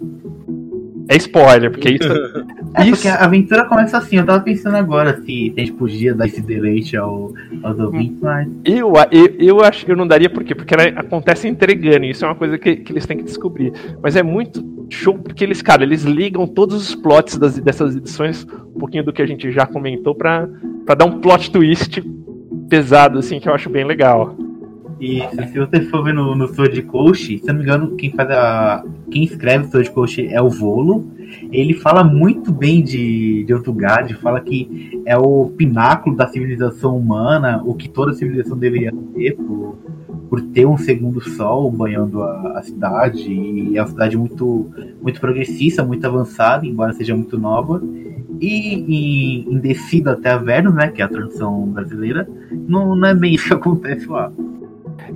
É 1.07 1.15
spoiler, 1.17 1.69
porque 1.69 1.91
isso. 1.91 2.09
é, 2.77 2.83
isso... 2.83 2.91
porque 2.91 3.07
a 3.07 3.23
aventura 3.23 3.65
começa 3.65 3.97
assim. 3.97 4.17
Eu 4.17 4.25
tava 4.25 4.41
pensando 4.41 4.75
agora 4.75 5.21
se 5.23 5.53
a 5.55 5.59
gente 5.59 5.73
podia 5.73 6.13
dar 6.13 6.27
esse 6.27 6.41
deleite 6.41 6.95
ao, 6.95 7.33
aos 7.63 7.79
ouvintes, 7.79 8.21
mas. 8.21 8.47
Eu, 8.65 8.93
eu, 9.11 9.35
eu 9.39 9.61
acho 9.61 9.89
eu 9.89 9.95
não 9.95 10.07
daria 10.07 10.29
por 10.29 10.43
quê? 10.43 10.53
Porque 10.53 10.73
ela 10.73 10.99
acontece 10.99 11.47
entregando. 11.47 12.05
Isso 12.05 12.25
é 12.25 12.27
uma 12.27 12.35
coisa 12.35 12.57
que, 12.57 12.75
que 12.77 12.91
eles 12.91 13.05
têm 13.05 13.17
que 13.17 13.23
descobrir. 13.23 13.73
Mas 14.01 14.15
é 14.15 14.23
muito 14.23 14.63
show, 14.89 15.17
porque 15.17 15.43
eles, 15.43 15.61
cara, 15.61 15.83
eles 15.83 16.03
ligam 16.03 16.47
todos 16.47 16.75
os 16.75 16.95
plots 16.95 17.37
das, 17.37 17.59
dessas 17.59 17.95
edições, 17.95 18.45
um 18.75 18.79
pouquinho 18.79 19.03
do 19.03 19.13
que 19.13 19.21
a 19.21 19.25
gente 19.25 19.51
já 19.51 19.65
comentou, 19.65 20.15
pra, 20.15 20.47
pra 20.85 20.95
dar 20.95 21.05
um 21.05 21.19
plot 21.19 21.51
twist 21.51 22.01
pesado, 22.69 23.19
assim, 23.19 23.39
que 23.39 23.49
eu 23.49 23.53
acho 23.53 23.69
bem 23.69 23.85
legal. 23.85 24.35
E 24.99 25.21
se 25.51 25.59
você 25.59 25.81
for 25.81 26.03
ver 26.03 26.13
no, 26.13 26.35
no 26.35 26.47
Sword 26.47 26.81
Coast, 26.83 27.37
se 27.37 27.47
não 27.47 27.55
me 27.55 27.61
engano, 27.61 27.95
quem 27.95 28.11
faz 28.11 28.29
a. 28.31 28.83
Quem 29.11 29.23
escreve 29.23 29.67
Sword 29.67 29.91
Coast 29.91 30.25
é 30.27 30.41
o 30.41 30.49
Volo. 30.49 31.05
Ele 31.51 31.73
fala 31.73 32.03
muito 32.03 32.51
bem 32.51 32.81
de, 32.81 33.43
de 33.43 33.53
Ortugard, 33.53 34.13
fala 34.15 34.39
que 34.39 35.01
é 35.05 35.15
o 35.17 35.51
pináculo 35.55 36.15
da 36.15 36.27
civilização 36.27 36.97
humana, 36.97 37.61
o 37.63 37.73
que 37.73 37.87
toda 37.87 38.13
civilização 38.13 38.57
deveria 38.57 38.93
ter 39.13 39.35
por, 39.35 39.77
por 40.29 40.41
ter 40.41 40.65
um 40.65 40.77
segundo 40.77 41.21
sol 41.21 41.69
banhando 41.69 42.23
a, 42.23 42.57
a 42.57 42.63
cidade. 42.63 43.31
E 43.31 43.77
é 43.77 43.81
uma 43.81 43.87
cidade 43.87 44.17
muito, 44.17 44.71
muito 45.01 45.19
progressista, 45.19 45.83
muito 45.83 46.05
avançada, 46.07 46.65
embora 46.65 46.93
seja 46.93 47.15
muito 47.15 47.37
nova. 47.37 47.81
E 48.39 48.73
em, 48.73 49.53
em 49.53 49.59
Descida 49.59 50.13
até 50.13 50.31
Avernus, 50.31 50.73
né, 50.73 50.89
que 50.89 51.01
é 51.01 51.05
a 51.05 51.09
tradução 51.09 51.67
brasileira, 51.67 52.27
não, 52.67 52.95
não 52.95 53.07
é 53.07 53.13
bem 53.13 53.35
isso 53.35 53.47
que 53.47 53.53
acontece 53.53 54.07
lá. 54.07 54.31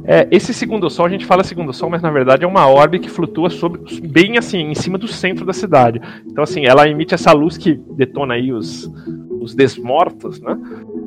É, 0.05 0.27
esse 0.31 0.53
segundo 0.53 0.89
sol, 0.89 1.05
a 1.05 1.09
gente 1.09 1.25
fala 1.25 1.43
segundo 1.43 1.73
sol, 1.73 1.89
mas 1.89 2.01
na 2.01 2.11
verdade 2.11 2.43
é 2.43 2.47
uma 2.47 2.67
orbe 2.67 2.99
que 2.99 3.09
flutua 3.09 3.49
sobre, 3.49 3.81
bem 4.07 4.37
assim, 4.37 4.59
em 4.59 4.75
cima 4.75 4.97
do 4.97 5.07
centro 5.07 5.45
da 5.45 5.53
cidade. 5.53 6.01
Então, 6.25 6.43
assim, 6.43 6.65
ela 6.65 6.87
emite 6.87 7.13
essa 7.13 7.31
luz 7.31 7.57
que 7.57 7.79
detona 7.95 8.35
aí 8.35 8.51
os, 8.51 8.89
os 9.41 9.55
desmortos, 9.55 10.39
né? 10.41 10.57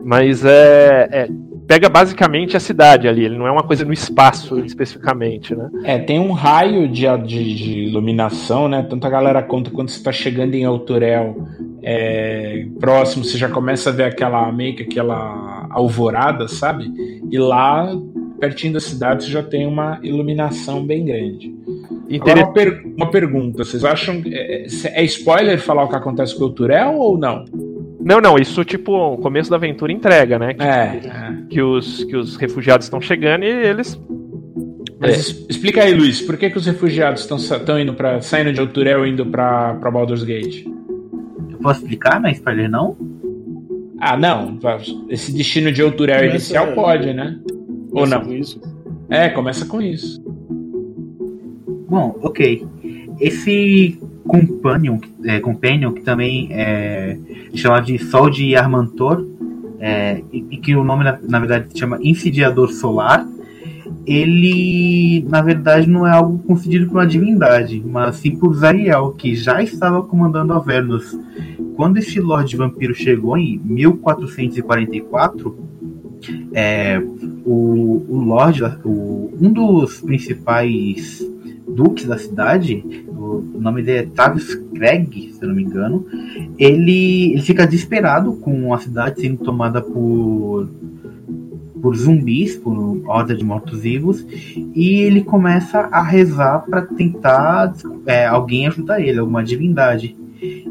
Mas 0.04 0.44
é, 0.44 1.08
é, 1.10 1.28
pega 1.66 1.88
basicamente 1.88 2.56
a 2.56 2.60
cidade 2.60 3.08
ali, 3.08 3.24
ele 3.24 3.38
não 3.38 3.46
é 3.46 3.50
uma 3.50 3.62
coisa 3.62 3.84
no 3.84 3.92
espaço 3.92 4.58
especificamente, 4.60 5.54
né? 5.54 5.70
É, 5.84 5.98
tem 5.98 6.18
um 6.18 6.32
raio 6.32 6.88
de, 6.88 7.06
de, 7.18 7.54
de 7.54 7.78
iluminação, 7.84 8.68
né? 8.68 8.82
Tanto 8.88 9.06
a 9.06 9.10
galera 9.10 9.42
conta 9.42 9.70
quando 9.70 9.88
você 9.88 9.96
está 9.96 10.12
chegando 10.12 10.54
em 10.54 10.64
Alturel, 10.64 11.48
é, 11.82 12.66
próximo, 12.80 13.24
você 13.24 13.38
já 13.38 13.48
começa 13.48 13.90
a 13.90 13.92
ver 13.92 14.04
aquela 14.04 14.50
meio 14.52 14.74
que 14.74 14.82
aquela 14.82 15.66
alvorada, 15.70 16.48
sabe? 16.48 16.90
E 17.30 17.38
lá 17.38 17.90
pertinho 18.38 18.72
da 18.72 18.80
cidade 18.80 19.24
você 19.24 19.30
já 19.30 19.42
tem 19.42 19.66
uma 19.66 19.98
iluminação 20.02 20.84
bem 20.84 21.04
grande. 21.04 21.54
Agora, 22.20 22.40
uma, 22.40 22.52
per 22.52 22.82
uma 22.96 23.10
pergunta: 23.10 23.64
vocês 23.64 23.84
acham. 23.84 24.22
É, 24.26 24.62
é, 24.62 25.02
é, 25.02 25.04
spoiler 25.04 25.58
falar 25.58 25.84
o 25.84 25.88
que 25.88 25.96
acontece 25.96 26.36
com 26.36 26.44
o 26.44 26.50
Turel 26.50 26.94
ou 26.94 27.16
não? 27.18 27.44
Não, 28.00 28.20
não, 28.20 28.36
isso 28.36 28.62
tipo, 28.64 28.92
o 28.92 29.16
começo 29.16 29.48
da 29.48 29.56
aventura 29.56 29.90
entrega, 29.90 30.38
né? 30.38 30.52
Que, 30.52 30.62
é, 30.62 30.66
é. 30.66 31.36
que, 31.48 31.62
os, 31.62 32.04
que 32.04 32.16
os 32.16 32.36
refugiados 32.36 32.86
estão 32.86 33.00
chegando 33.00 33.44
e 33.44 33.48
eles. 33.48 33.98
Mas 35.00 35.10
é. 35.10 35.46
explica 35.48 35.82
aí, 35.82 35.94
Luiz, 35.94 36.20
por 36.20 36.36
que, 36.36 36.50
que 36.50 36.58
os 36.58 36.66
refugiados 36.66 37.22
estão 37.22 37.78
indo 37.78 37.94
para 37.94 38.20
saindo 38.20 38.52
de 38.52 38.60
Alturel 38.60 39.06
e 39.06 39.10
indo 39.10 39.24
para 39.24 39.72
Baldur's 39.90 40.22
Gate? 40.22 40.66
Eu 41.50 41.58
posso 41.58 41.80
explicar, 41.80 42.20
mas 42.20 42.36
spoiler 42.36 42.70
não? 42.70 42.96
Ah, 43.98 44.16
não. 44.18 44.58
Esse 45.08 45.32
destino 45.32 45.72
de 45.72 45.80
Alturel 45.80 46.26
inicial 46.26 46.72
pode, 46.74 47.12
né? 47.14 47.38
Ou 47.94 48.06
não? 48.06 48.32
isso. 48.32 48.60
É, 49.08 49.28
começa 49.28 49.64
com 49.64 49.80
isso. 49.80 50.20
Bom, 51.88 52.18
ok. 52.22 52.66
Esse 53.20 53.98
Companion, 54.26 54.98
é, 55.24 55.38
Companion 55.38 55.92
que 55.92 56.02
também 56.02 56.48
é 56.50 57.16
chamado 57.54 57.86
de 57.86 57.98
Sol 57.98 58.28
de 58.28 58.56
Armantor, 58.56 59.24
é, 59.78 60.22
e, 60.32 60.44
e, 60.50 60.56
que 60.56 60.74
o 60.74 60.82
nome 60.82 61.04
na, 61.04 61.18
na, 61.22 61.38
verdade 61.38 61.66
se 61.70 61.78
chama 61.78 61.98
Insidiador 62.02 62.72
Solar, 62.72 63.28
ele 64.06 65.24
na 65.28 65.42
verdade 65.42 65.88
não 65.88 66.06
é 66.06 66.10
algo 66.10 66.38
concedido 66.38 66.86
por 66.86 66.94
uma 66.94 67.06
divindade, 67.06 67.82
mas 67.84 68.16
sim 68.16 68.34
por 68.34 68.54
Zariel, 68.54 69.12
que 69.12 69.34
já 69.34 69.62
estava 69.62 70.02
comandando 70.02 70.54
Avernus. 70.54 71.16
Quando 71.76 71.98
esse 71.98 72.18
Lorde 72.20 72.56
Vampiro 72.56 72.94
chegou 72.94 73.36
em 73.36 73.58
1444, 73.58 75.73
é, 76.52 76.98
o, 77.44 78.04
o 78.08 78.20
Lorde, 78.24 78.62
o, 78.84 79.32
um 79.40 79.52
dos 79.52 80.00
principais 80.00 81.20
duques 81.66 82.04
da 82.04 82.18
cidade, 82.18 82.84
o, 83.08 83.42
nome 83.58 83.82
dele 83.82 83.98
é 83.98 84.10
Travis 84.14 84.54
Craig, 84.74 85.32
se 85.32 85.42
eu 85.42 85.48
não 85.48 85.56
me 85.56 85.62
engano, 85.62 86.06
ele, 86.58 87.32
ele 87.32 87.42
fica 87.42 87.66
desesperado 87.66 88.34
com 88.34 88.72
a 88.72 88.78
cidade 88.78 89.20
sendo 89.20 89.38
tomada 89.38 89.80
por 89.80 90.68
por 91.84 91.94
zumbis, 91.96 92.56
por 92.56 93.02
horda 93.06 93.34
de 93.34 93.44
mortos-vivos, 93.44 94.26
e 94.74 95.02
ele 95.02 95.22
começa 95.22 95.80
a 95.80 96.02
rezar 96.02 96.60
para 96.60 96.80
tentar 96.80 97.74
é, 98.06 98.24
alguém 98.24 98.66
ajudar 98.66 99.02
ele, 99.02 99.18
alguma 99.18 99.44
divindade. 99.44 100.16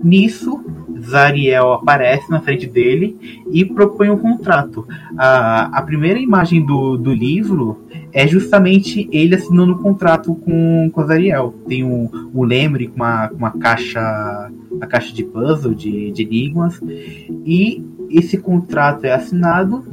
Nisso, 0.04 0.60
Zariel 1.04 1.74
aparece 1.74 2.30
na 2.30 2.41
frente 2.41 2.68
dele 2.68 3.41
e 3.51 3.66
propõe 3.66 4.10
um 4.10 4.18
contrato. 4.18 4.88
A, 5.18 5.78
a 5.78 5.82
primeira 5.82 6.20
imagem 6.20 6.66
do, 6.66 6.97
do 6.97 7.14
livro 7.14 7.84
é 8.12 8.28
justamente 8.28 9.08
ele 9.12 9.36
assinando 9.36 9.74
um 9.74 9.78
contrato 9.78 10.36
com, 10.36 10.89
com 10.91 11.06
Zariel. 11.06 11.54
Tem 11.68 11.84
um, 11.84 12.10
um 12.34 12.43
lembre 12.43 12.88
com 12.88 12.95
uma, 12.95 13.30
uma 13.32 13.51
caixa 13.51 14.51
a 14.82 14.88
caixa 14.88 15.14
de 15.14 15.24
puzzle, 15.24 15.74
de, 15.74 16.12
de 16.12 16.24
enigmas, 16.24 16.82
e 17.45 17.86
esse 18.10 18.38
contrato 18.38 19.06
é 19.06 19.14
assinado 19.14 19.86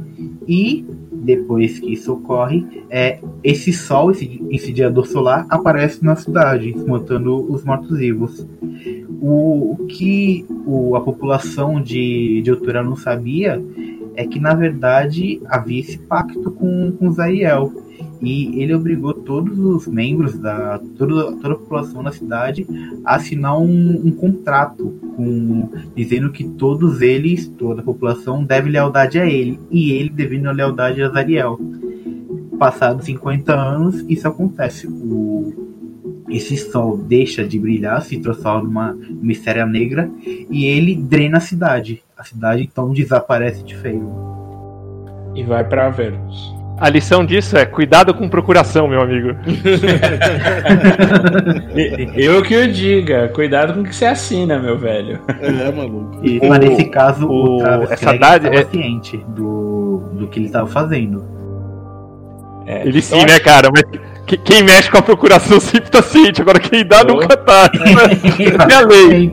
e 0.47 0.85
depois 1.23 1.79
que 1.79 1.93
isso 1.93 2.13
ocorre, 2.13 2.65
é, 2.89 3.19
esse 3.43 3.71
sol, 3.71 4.11
esse 4.11 4.41
incendiador 4.49 5.05
solar, 5.05 5.45
aparece 5.49 6.03
na 6.03 6.15
cidade, 6.15 6.75
matando 6.87 7.51
os 7.51 7.63
mortos-vivos. 7.63 8.45
O, 9.21 9.73
o, 9.73 9.87
que 9.87 10.45
o, 10.65 10.95
a 10.95 11.01
população 11.01 11.81
de, 11.81 12.41
de 12.41 12.49
Altura 12.49 12.83
não 12.83 12.95
sabia 12.95 13.63
é 14.15 14.25
que, 14.25 14.39
na 14.39 14.53
verdade, 14.53 15.41
havia 15.45 15.79
esse 15.79 15.97
pacto 15.99 16.51
com, 16.51 16.91
com 16.91 17.11
Zariel 17.11 17.71
e 18.21 18.61
ele 18.61 18.73
obrigou 18.73 19.13
todos 19.13 19.57
os 19.57 19.87
membros 19.87 20.37
da 20.37 20.79
toda, 20.97 21.31
toda 21.37 21.53
a 21.53 21.57
população 21.57 22.03
da 22.03 22.11
cidade 22.11 22.67
a 23.03 23.15
assinar 23.15 23.57
um, 23.57 24.01
um, 24.05 24.11
contrato 24.11 24.93
com 25.15 25.69
dizendo 25.95 26.31
que 26.31 26.43
todos 26.43 27.01
eles, 27.01 27.47
toda 27.57 27.81
a 27.81 27.83
população 27.83 28.43
deve 28.43 28.69
lealdade 28.69 29.19
a 29.19 29.25
ele 29.25 29.59
e 29.71 29.91
ele 29.91 30.09
devendo 30.09 30.51
lealdade 30.51 31.01
a 31.01 31.09
Zariel. 31.09 31.59
Passados 32.59 33.05
50 33.05 33.53
anos, 33.53 34.05
isso 34.07 34.27
acontece. 34.27 34.87
O, 34.87 35.71
esse 36.29 36.55
sol 36.57 36.97
deixa 36.97 37.43
de 37.43 37.57
brilhar, 37.57 38.03
se 38.03 38.19
transforma 38.19 38.61
numa 38.61 38.93
mistéria 39.21 39.65
negra 39.65 40.09
e 40.23 40.65
ele 40.65 40.95
drena 40.95 41.37
a 41.37 41.41
cidade. 41.41 42.03
a 42.15 42.23
cidade 42.23 42.61
então 42.61 42.93
desaparece 42.93 43.63
de 43.63 43.75
feio. 43.75 44.07
E 45.35 45.43
vai 45.43 45.67
pra 45.67 45.87
Avernus. 45.87 46.60
A 46.81 46.89
lição 46.89 47.23
disso 47.23 47.55
é 47.55 47.63
cuidado 47.65 48.11
com 48.11 48.27
procuração, 48.27 48.87
meu 48.87 48.99
amigo. 49.01 49.35
Eu 52.15 52.41
que 52.41 52.55
o 52.57 52.71
diga, 52.71 53.27
cuidado 53.29 53.73
com 53.73 53.81
o 53.81 53.83
que 53.83 53.95
você 53.95 54.05
assina, 54.05 54.57
meu 54.59 54.77
velho. 54.77 55.19
É, 55.39 55.71
maluco. 55.71 56.19
E 56.25 56.39
O- 56.39 56.49
mas 56.49 56.59
nesse 56.59 56.85
caso, 56.85 57.27
o, 57.27 57.57
o- 57.57 57.59
Travis 57.59 57.91
essa 57.91 58.05
Clegg 58.17 58.23
estava 58.25 58.55
é- 58.55 58.65
ciente 58.65 59.17
do, 59.29 60.09
do 60.13 60.27
que 60.27 60.39
ele 60.39 60.47
estava 60.47 60.65
fazendo. 60.67 61.23
É, 62.65 62.81
Ele 62.87 62.97
eu 62.97 63.01
sim, 63.03 63.15
acho- 63.17 63.27
né, 63.27 63.39
cara? 63.39 63.69
Mas 63.71 63.83
que- 64.25 64.37
quem 64.37 64.63
mexe 64.63 64.89
com 64.89 64.97
a 64.97 65.01
procuração 65.03 65.59
sempre 65.61 65.91
tá 65.91 66.01
ciente. 66.01 66.41
Agora 66.41 66.59
quem 66.59 66.83
dá 66.85 67.01
Oh. 67.03 67.07
nunca 67.13 67.37
tá. 67.37 67.69
É 68.69 68.73
a 68.73 68.81
lei. 68.81 69.31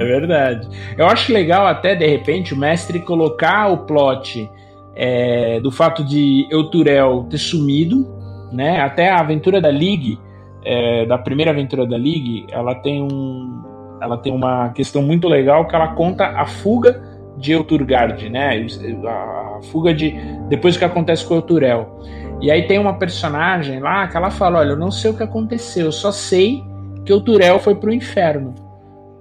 É 0.00 0.04
verdade. 0.04 0.68
Eu 0.98 1.06
acho 1.06 1.32
legal 1.32 1.66
até, 1.66 1.94
de 1.94 2.06
repente, 2.06 2.52
o 2.52 2.56
mestre 2.58 2.98
colocar 3.00 3.68
o 3.68 3.78
plot 3.78 4.50
é, 4.96 5.60
do 5.60 5.70
fato 5.70 6.04
de 6.04 6.46
Euturel 6.50 7.26
ter 7.28 7.38
sumido, 7.38 8.06
né? 8.52 8.80
Até 8.80 9.10
a 9.10 9.20
aventura 9.20 9.60
da 9.60 9.68
League, 9.68 10.18
é, 10.64 11.04
da 11.06 11.18
primeira 11.18 11.50
aventura 11.50 11.86
da 11.86 11.96
League, 11.96 12.46
ela 12.50 12.74
tem 12.76 13.02
um, 13.02 13.62
ela 14.00 14.16
tem 14.16 14.32
uma 14.32 14.70
questão 14.70 15.02
muito 15.02 15.28
legal 15.28 15.66
que 15.66 15.74
ela 15.74 15.88
conta 15.88 16.26
a 16.26 16.46
fuga 16.46 17.02
de 17.36 17.52
Euturgard, 17.52 18.28
né? 18.30 18.66
A 19.06 19.60
fuga 19.70 19.92
de 19.92 20.14
depois 20.48 20.76
que 20.76 20.84
acontece 20.84 21.26
com 21.26 21.34
Euturel. 21.34 22.00
E 22.40 22.50
aí 22.50 22.66
tem 22.66 22.78
uma 22.78 22.94
personagem 22.94 23.80
lá 23.80 24.06
que 24.06 24.16
ela 24.16 24.30
fala, 24.30 24.58
olha, 24.58 24.70
eu 24.70 24.76
não 24.76 24.90
sei 24.90 25.10
o 25.10 25.16
que 25.16 25.22
aconteceu, 25.22 25.86
eu 25.86 25.92
só 25.92 26.12
sei 26.12 26.62
que 27.04 27.12
Euturel 27.12 27.58
foi 27.58 27.74
pro 27.74 27.92
inferno. 27.92 28.54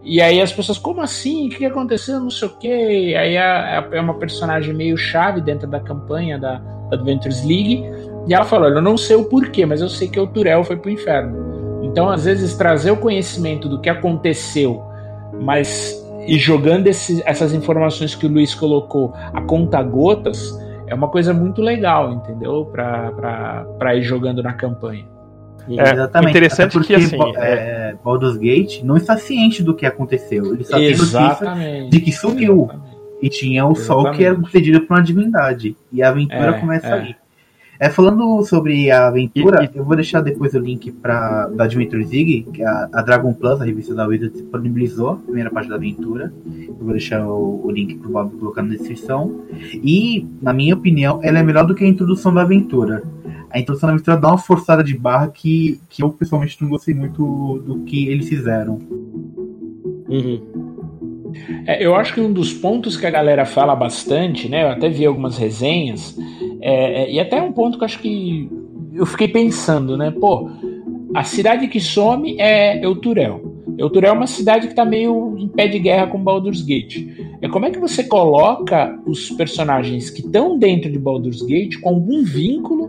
E 0.03 0.21
aí 0.21 0.41
as 0.41 0.51
pessoas, 0.51 0.77
como 0.77 1.01
assim? 1.01 1.47
O 1.47 1.49
que 1.49 1.65
aconteceu? 1.65 2.19
Não 2.19 2.29
sei 2.29 2.47
o 2.47 2.51
quê. 2.57 3.15
Aí 3.17 3.35
é 3.35 4.01
uma 4.01 4.15
personagem 4.15 4.73
meio 4.73 4.97
chave 4.97 5.39
dentro 5.39 5.67
da 5.67 5.79
campanha 5.79 6.37
da, 6.37 6.57
da 6.89 6.97
Adventures 6.97 7.43
League. 7.45 7.83
E 8.27 8.33
ela 8.33 8.45
falou: 8.45 8.67
Eu 8.69 8.81
não 8.81 8.97
sei 8.97 9.15
o 9.15 9.25
porquê, 9.25 9.65
mas 9.65 9.81
eu 9.81 9.89
sei 9.89 10.07
que 10.09 10.19
o 10.19 10.27
Turel 10.27 10.63
foi 10.63 10.75
pro 10.75 10.91
inferno. 10.91 11.81
Então, 11.83 12.09
às 12.09 12.25
vezes, 12.25 12.55
trazer 12.55 12.91
o 12.91 12.97
conhecimento 12.97 13.69
do 13.69 13.79
que 13.79 13.89
aconteceu, 13.89 14.81
mas 15.39 16.01
e 16.25 16.37
jogando 16.37 16.87
esse- 16.87 17.21
essas 17.25 17.53
informações 17.53 18.15
que 18.15 18.25
o 18.25 18.29
Luiz 18.29 18.55
colocou 18.55 19.13
a 19.33 19.41
conta 19.41 19.81
gotas, 19.83 20.57
é 20.87 20.95
uma 20.95 21.09
coisa 21.09 21.33
muito 21.33 21.61
legal, 21.61 22.11
entendeu? 22.13 22.65
Pra 22.65 23.95
ir 23.95 24.01
jogando 24.01 24.41
na 24.41 24.53
campanha. 24.53 25.05
É, 25.69 25.93
Exatamente. 25.93 26.29
interessante 26.31 26.61
Até 26.61 26.69
que, 26.71 26.77
porque, 26.77 26.95
assim, 26.95 27.17
Ba- 27.17 27.31
é, 27.37 27.95
Baldur's 28.03 28.37
Gate 28.37 28.81
não 28.83 28.97
está 28.97 29.17
ciente 29.17 29.63
do 29.63 29.73
que 29.73 29.85
aconteceu. 29.85 30.53
Ele 30.53 30.63
só 30.63 30.77
tem 30.77 30.89
notícia 30.91 31.17
Exatamente. 31.17 31.89
de 31.89 31.99
que 31.99 32.11
sumiu. 32.11 32.63
Exatamente. 32.63 32.93
E 33.21 33.29
tinha 33.29 33.65
o 33.65 33.73
sol 33.75 33.99
Exatamente. 34.01 34.17
que 34.17 34.25
era 34.25 34.35
concedido 34.35 34.81
por 34.81 34.93
uma 34.97 35.01
divindade. 35.03 35.77
E 35.91 36.03
a 36.03 36.09
aventura 36.09 36.49
É, 36.49 36.59
começa 36.59 36.87
é. 36.87 36.91
ali. 36.93 37.15
É, 37.79 37.89
falando 37.89 38.41
sobre 38.43 38.91
a 38.91 39.07
aventura, 39.07 39.63
E- 39.65 39.77
eu 39.77 39.83
vou 39.83 39.95
deixar 39.95 40.21
depois 40.21 40.53
o 40.53 40.59
link 40.59 40.91
pra, 40.91 41.47
da 41.47 41.63
Adventure 41.65 42.03
Zig, 42.05 42.43
que 42.53 42.63
a, 42.63 42.87
a 42.93 43.01
Dragon 43.01 43.33
Plus, 43.33 43.59
a 43.61 43.65
revista 43.65 43.93
da 43.95 44.05
Wizard, 44.05 44.31
disponibilizou 44.33 45.09
a 45.09 45.15
primeira 45.15 45.49
parte 45.49 45.69
da 45.69 45.75
aventura. 45.75 46.31
Eu 46.67 46.75
vou 46.79 46.91
deixar 46.91 47.25
o, 47.27 47.61
o 47.65 47.71
link 47.71 47.95
pro 47.95 48.09
Bob 48.09 48.31
colocar 48.37 48.61
na 48.61 48.69
descrição. 48.75 49.41
E, 49.73 50.25
na 50.41 50.53
minha 50.53 50.75
opinião, 50.75 51.19
ela 51.23 51.39
é 51.39 51.43
melhor 51.43 51.65
do 51.65 51.73
que 51.75 51.83
a 51.83 51.87
introdução 51.87 52.33
da 52.33 52.41
aventura. 52.41 53.03
A 53.53 53.59
introdução 53.59 53.87
da 53.87 53.93
aventura 53.93 54.17
dá 54.17 54.29
uma 54.29 54.37
forçada 54.39 54.83
de 54.83 54.97
barra 54.97 55.27
que, 55.27 55.79
que 55.87 56.01
eu 56.03 56.09
pessoalmente 56.09 56.57
não 56.59 56.69
gostei 56.69 56.95
muito 56.95 57.61
do 57.63 57.81
que 57.81 58.07
eles 58.07 58.27
fizeram. 58.27 58.79
Uhum. 60.09 60.41
É, 61.67 61.85
eu 61.85 61.95
acho 61.95 62.15
que 62.15 62.21
um 62.21 62.33
dos 62.33 62.51
pontos 62.51 62.97
que 62.97 63.05
a 63.05 63.11
galera 63.11 63.45
fala 63.45 63.75
bastante, 63.75 64.49
né? 64.49 64.63
Eu 64.63 64.69
até 64.69 64.89
vi 64.89 65.05
algumas 65.05 65.37
resenhas, 65.37 66.17
é, 66.61 67.03
é, 67.03 67.11
e 67.11 67.19
até 67.19 67.39
um 67.41 67.51
ponto 67.51 67.77
que 67.77 67.83
eu 67.83 67.85
acho 67.85 67.99
que 67.99 68.49
eu 68.91 69.05
fiquei 69.05 69.27
pensando, 69.27 69.95
né? 69.97 70.09
Pô, 70.09 70.49
a 71.13 71.23
cidade 71.23 71.67
que 71.67 71.79
some 71.79 72.35
é 72.39 72.83
Euturel. 72.83 73.53
Euturel 73.77 74.13
é 74.13 74.17
uma 74.17 74.27
cidade 74.27 74.67
que 74.67 74.75
tá 74.75 74.85
meio 74.85 75.35
em 75.37 75.47
pé 75.47 75.67
de 75.67 75.77
guerra 75.77 76.07
com 76.07 76.23
Baldur's 76.23 76.61
Gate. 76.63 77.07
É 77.41 77.47
como 77.47 77.65
é 77.65 77.71
que 77.71 77.79
você 77.79 78.03
coloca 78.03 78.99
os 79.05 79.29
personagens 79.31 80.09
que 80.09 80.21
estão 80.21 80.57
dentro 80.57 80.91
de 80.91 80.97
Baldur's 80.97 81.41
Gate 81.41 81.79
com 81.79 81.89
algum 81.89 82.23
vínculo 82.23 82.82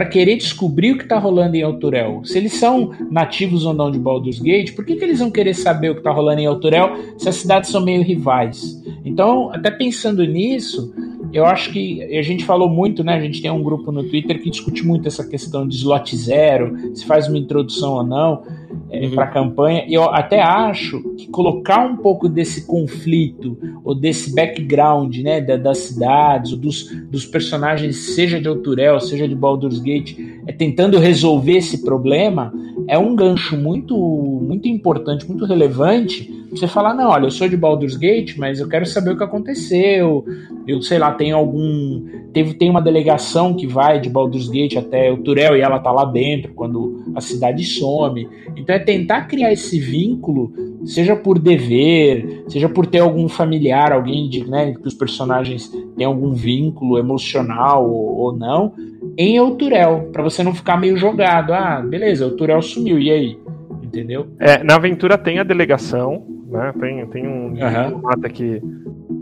para 0.00 0.08
querer 0.08 0.36
descobrir 0.36 0.92
o 0.92 0.98
que 0.98 1.04
tá 1.04 1.18
rolando 1.18 1.54
em 1.56 1.60
Euturel? 1.60 2.22
Se 2.24 2.38
eles 2.38 2.54
são 2.54 2.90
nativos 3.10 3.66
ou 3.66 3.74
não 3.74 3.90
de 3.90 3.98
Baldur's 3.98 4.40
Gate, 4.40 4.74
por 4.74 4.82
que, 4.82 4.96
que 4.96 5.04
eles 5.04 5.18
vão 5.18 5.30
querer 5.30 5.52
saber 5.52 5.90
o 5.90 5.94
que 5.94 6.00
tá 6.00 6.10
rolando 6.10 6.40
em 6.40 6.46
Euturel 6.46 6.96
se 7.18 7.28
as 7.28 7.36
cidades 7.36 7.68
são 7.68 7.84
meio 7.84 8.02
rivais? 8.02 8.82
Então, 9.04 9.52
até 9.52 9.70
pensando 9.70 10.24
nisso, 10.24 10.90
eu 11.32 11.44
acho 11.46 11.72
que 11.72 12.02
a 12.16 12.22
gente 12.22 12.44
falou 12.44 12.68
muito, 12.68 13.02
né? 13.04 13.14
A 13.14 13.20
gente 13.20 13.40
tem 13.40 13.50
um 13.50 13.62
grupo 13.62 13.90
no 13.92 14.02
Twitter 14.04 14.40
que 14.42 14.50
discute 14.50 14.84
muito 14.84 15.06
essa 15.08 15.26
questão 15.26 15.66
de 15.66 15.76
slot 15.76 16.16
zero, 16.16 16.76
se 16.94 17.04
faz 17.04 17.28
uma 17.28 17.38
introdução 17.38 17.94
ou 17.94 18.02
não 18.04 18.42
é, 18.90 19.04
Uhum. 19.06 19.10
para 19.12 19.24
a 19.24 19.28
campanha. 19.28 19.84
Eu 19.88 20.04
até 20.04 20.40
acho 20.42 21.00
que 21.16 21.28
colocar 21.28 21.86
um 21.86 21.96
pouco 21.96 22.28
desse 22.28 22.66
conflito 22.66 23.56
ou 23.84 23.94
desse 23.94 24.34
background, 24.34 25.16
né, 25.18 25.40
da- 25.40 25.56
das 25.56 25.78
cidades, 25.78 26.52
ou 26.52 26.58
dos, 26.58 26.90
dos 27.10 27.24
personagens, 27.24 27.96
seja 28.14 28.40
de 28.40 28.48
Auturel, 28.48 29.00
seja 29.00 29.28
de 29.28 29.34
Baldur's 29.34 29.78
Gate, 29.80 30.18
é, 30.46 30.52
tentando 30.52 30.98
resolver 30.98 31.56
esse 31.58 31.84
problema, 31.84 32.52
é 32.88 32.98
um 32.98 33.14
gancho 33.14 33.56
muito, 33.56 33.96
muito 33.96 34.68
importante, 34.68 35.26
muito 35.28 35.44
relevante. 35.44 36.30
Você 36.50 36.66
falar, 36.66 36.94
não, 36.94 37.10
olha, 37.10 37.26
eu 37.26 37.30
sou 37.30 37.48
de 37.48 37.56
Baldur's 37.56 37.96
Gate, 37.96 38.36
mas 38.36 38.58
eu 38.58 38.68
quero 38.68 38.84
saber 38.84 39.12
o 39.12 39.16
que 39.16 39.22
aconteceu. 39.22 40.24
Eu 40.66 40.82
sei 40.82 40.98
lá, 40.98 41.12
tem 41.12 41.32
algum. 41.32 42.04
Teve, 42.32 42.54
tem 42.54 42.68
uma 42.68 42.82
delegação 42.82 43.54
que 43.54 43.66
vai 43.66 44.00
de 44.00 44.10
Baldur's 44.10 44.48
Gate 44.48 44.76
até 44.76 45.12
o 45.12 45.18
Turel 45.18 45.56
e 45.56 45.60
ela 45.60 45.78
tá 45.78 45.92
lá 45.92 46.04
dentro 46.04 46.52
quando 46.54 47.04
a 47.14 47.20
cidade 47.20 47.64
some. 47.64 48.28
Então 48.56 48.74
é 48.74 48.78
tentar 48.78 49.22
criar 49.22 49.52
esse 49.52 49.78
vínculo, 49.78 50.52
seja 50.84 51.14
por 51.14 51.38
dever, 51.38 52.44
seja 52.48 52.68
por 52.68 52.86
ter 52.86 52.98
algum 52.98 53.28
familiar, 53.28 53.92
alguém 53.92 54.28
de, 54.28 54.44
né, 54.48 54.74
que 54.74 54.88
os 54.88 54.94
personagens 54.94 55.72
têm 55.96 56.06
algum 56.06 56.32
vínculo 56.32 56.98
emocional 56.98 57.88
ou, 57.88 58.16
ou 58.16 58.36
não, 58.36 58.72
em 59.16 59.36
Euturel, 59.36 60.10
para 60.12 60.22
você 60.22 60.42
não 60.42 60.54
ficar 60.54 60.76
meio 60.76 60.96
jogado. 60.96 61.52
Ah, 61.52 61.80
beleza, 61.80 62.24
Euturel 62.24 62.62
sumiu, 62.62 62.98
e 62.98 63.10
aí? 63.10 63.38
Entendeu? 63.82 64.28
É, 64.38 64.62
na 64.62 64.76
aventura 64.76 65.18
tem 65.18 65.38
a 65.38 65.42
delegação, 65.42 66.24
né? 66.48 66.72
Tem, 66.78 67.06
tem 67.06 67.26
um 67.26 67.54
Aham. 67.60 67.84
diplomata 67.84 68.28
que, 68.28 68.62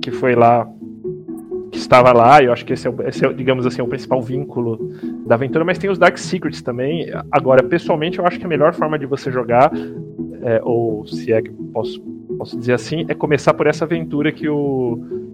que 0.03 0.11
foi 0.11 0.35
lá, 0.35 0.69
que 1.71 1.79
estava 1.79 2.13
lá, 2.13 2.43
e 2.43 2.47
eu 2.47 2.53
acho 2.53 2.65
que 2.65 2.73
esse 2.73 2.89
é, 2.89 2.93
esse 3.07 3.25
é, 3.25 3.33
digamos 3.33 3.67
assim, 3.67 3.83
o 3.83 3.87
principal 3.87 4.21
vínculo 4.23 4.91
da 5.27 5.35
aventura, 5.35 5.65
mas 5.65 5.79
tem 5.79 5.91
os 5.91 5.99
Dark 5.99 6.19
Secrets 6.19 6.63
também. 6.63 7.07
Agora, 7.31 7.63
pessoalmente, 7.63 8.19
eu 8.19 8.27
acho 8.27 8.39
que 8.39 8.45
a 8.45 8.49
melhor 8.49 8.75
forma 8.75 8.99
de 8.99 9.07
você 9.07 9.31
jogar, 9.31 9.71
é, 10.43 10.61
ou 10.63 11.07
se 11.07 11.33
é 11.33 11.43
que 11.43 11.51
posso, 11.51 12.01
posso 12.39 12.59
dizer 12.59 12.75
assim, 12.75 13.05
é 13.09 13.15
começar 13.15 13.55
por 13.55 13.67
essa 13.67 13.85
aventura 13.85 14.33
que 14.33 14.49
o 14.49 15.28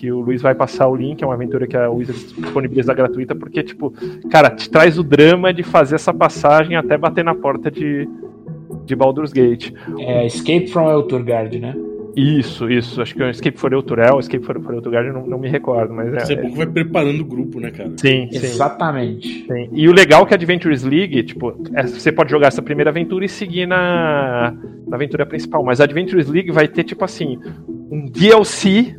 que 0.00 0.10
o 0.10 0.20
Luiz 0.20 0.40
vai 0.40 0.54
passar 0.54 0.88
o 0.88 0.96
link, 0.96 1.22
é 1.22 1.26
uma 1.26 1.34
aventura 1.34 1.66
que 1.66 1.76
a 1.76 1.90
Wizard 1.90 2.18
disponibiliza 2.38 2.94
gratuita, 2.94 3.34
porque, 3.34 3.62
tipo, 3.62 3.92
cara, 4.30 4.48
te 4.48 4.70
traz 4.70 4.98
o 4.98 5.02
drama 5.02 5.52
de 5.52 5.62
fazer 5.62 5.96
essa 5.96 6.12
passagem 6.14 6.74
até 6.74 6.96
bater 6.96 7.22
na 7.22 7.34
porta 7.34 7.70
de, 7.70 8.08
de 8.86 8.96
Baldur's 8.96 9.30
Gate. 9.30 9.74
É 9.98 10.24
Escape 10.24 10.68
from 10.68 10.90
Euturgard, 10.90 11.58
né? 11.58 11.76
Isso, 12.16 12.70
isso. 12.70 13.02
Acho 13.02 13.14
que 13.14 13.22
é 13.22 13.26
o 13.26 13.30
Escape 13.30 13.58
for 13.58 13.74
Euturel, 13.74 14.18
Escape 14.18 14.42
for, 14.42 14.58
for 14.62 14.72
Euturgard, 14.74 15.08
eu 15.08 15.12
não, 15.12 15.26
não 15.26 15.38
me 15.38 15.50
recordo, 15.50 15.92
mas 15.92 16.10
Você 16.10 16.32
é. 16.32 16.38
é 16.38 16.42
bom 16.42 16.50
que 16.50 16.56
vai 16.56 16.66
preparando 16.66 17.20
o 17.20 17.24
grupo, 17.26 17.60
né, 17.60 17.70
cara? 17.70 17.90
Sim, 17.98 18.26
sim, 18.32 18.36
Exatamente. 18.38 19.44
sim. 19.46 19.68
E 19.70 19.86
o 19.86 19.92
legal 19.92 20.22
é 20.22 20.26
que 20.26 20.32
a 20.32 20.36
Adventures 20.36 20.82
League, 20.82 21.22
tipo, 21.24 21.54
é- 21.74 21.86
você 21.86 22.10
pode 22.10 22.30
jogar 22.30 22.48
essa 22.48 22.62
primeira 22.62 22.88
aventura 22.90 23.22
e 23.22 23.28
seguir 23.28 23.66
na, 23.66 24.54
na 24.88 24.96
aventura 24.96 25.26
principal, 25.26 25.62
mas 25.62 25.78
a 25.78 25.84
Adventures 25.84 26.26
League 26.26 26.50
vai 26.50 26.66
ter, 26.66 26.84
tipo 26.84 27.04
assim, 27.04 27.38
um 27.68 28.06
DLC 28.06 28.96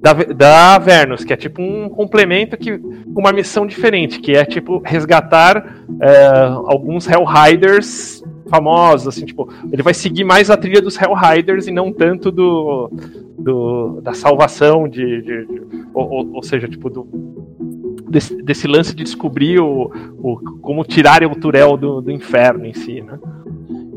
da, 0.00 0.12
da 0.12 0.74
Avernus, 0.76 1.24
que 1.24 1.32
é 1.32 1.36
tipo 1.36 1.60
um 1.62 1.88
complemento 1.88 2.56
que 2.56 2.80
uma 3.06 3.32
missão 3.32 3.66
diferente, 3.66 4.20
que 4.20 4.32
é 4.32 4.44
tipo 4.44 4.80
resgatar 4.84 5.84
é, 6.00 6.26
alguns 6.66 7.06
Hellriders 7.08 8.22
famosos, 8.48 9.08
assim, 9.08 9.26
tipo, 9.26 9.48
ele 9.72 9.82
vai 9.82 9.92
seguir 9.92 10.22
mais 10.22 10.50
a 10.50 10.56
trilha 10.56 10.80
dos 10.80 10.96
Hellriders 11.00 11.66
e 11.66 11.72
não 11.72 11.92
tanto 11.92 12.30
do, 12.30 12.88
do 13.36 14.00
da 14.02 14.14
salvação 14.14 14.88
de, 14.88 15.20
de- 15.22 15.46
de- 15.46 15.62
ou, 15.92 16.08
ou- 16.08 16.34
ou 16.36 16.42
seja, 16.44 16.68
tipo 16.68 16.88
do 16.88 17.06
desse, 18.08 18.40
desse 18.42 18.68
lance 18.68 18.94
de 18.94 19.02
descobrir 19.02 19.58
o, 19.58 19.90
o 20.18 20.36
como 20.60 20.84
tirar 20.84 21.24
o 21.24 21.34
Turel 21.34 21.76
do, 21.76 22.00
do 22.00 22.12
inferno 22.12 22.64
em 22.66 22.72
si, 22.72 23.00
né? 23.00 23.18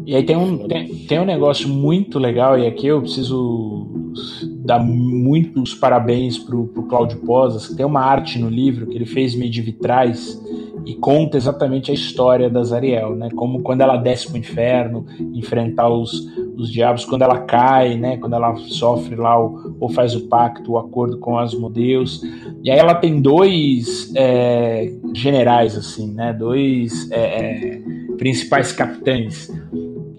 E 0.06 0.16
aí 0.16 0.24
tem 0.24 0.36
um, 0.36 0.68
tem, 0.68 0.88
tem 1.08 1.20
um 1.20 1.26
negócio 1.26 1.70
muito 1.70 2.18
legal, 2.18 2.58
e 2.58 2.66
aqui 2.66 2.88
eu 2.88 3.00
preciso 3.02 4.12
dar 4.70 4.80
muitos 4.80 5.74
parabéns 5.74 6.38
pro, 6.38 6.68
pro 6.68 6.84
Cláudio 6.84 7.18
Posas, 7.22 7.68
que 7.68 7.76
tem 7.76 7.84
uma 7.84 8.02
arte 8.02 8.38
no 8.38 8.48
livro 8.48 8.86
que 8.86 8.96
ele 8.96 9.06
fez 9.06 9.34
meio 9.34 9.50
de 9.50 9.64
vitrais, 9.64 10.40
e 10.86 10.94
conta 10.94 11.38
exatamente 11.38 11.90
a 11.90 11.94
história 11.94 12.50
da 12.50 12.64
Zariel, 12.64 13.16
né? 13.16 13.30
Como 13.36 13.62
quando 13.62 13.82
ela 13.82 13.98
desce 13.98 14.28
para 14.28 14.36
o 14.36 14.38
inferno, 14.38 15.06
enfrentar 15.34 15.90
os, 15.90 16.28
os 16.56 16.72
diabos, 16.72 17.04
quando 17.04 17.24
ela 17.24 17.40
cai, 17.40 17.96
né? 17.96 18.18
Quando 18.18 18.36
ela 18.36 18.56
sofre 18.58 19.16
lá 19.16 19.44
o, 19.44 19.76
ou 19.80 19.90
faz 19.90 20.16
o 20.16 20.28
pacto, 20.28 20.74
o 20.74 20.78
acordo 20.78 21.18
com 21.18 21.38
Asmodeus. 21.38 22.22
E 22.64 22.70
aí 22.70 22.78
ela 22.78 22.94
tem 22.94 23.20
dois 23.20 24.12
é, 24.16 24.94
generais, 25.14 25.76
assim, 25.76 26.12
né? 26.14 26.32
Dois 26.32 27.10
é, 27.12 27.20
é, 27.20 27.82
principais 28.18 28.72
capitães. 28.72 29.52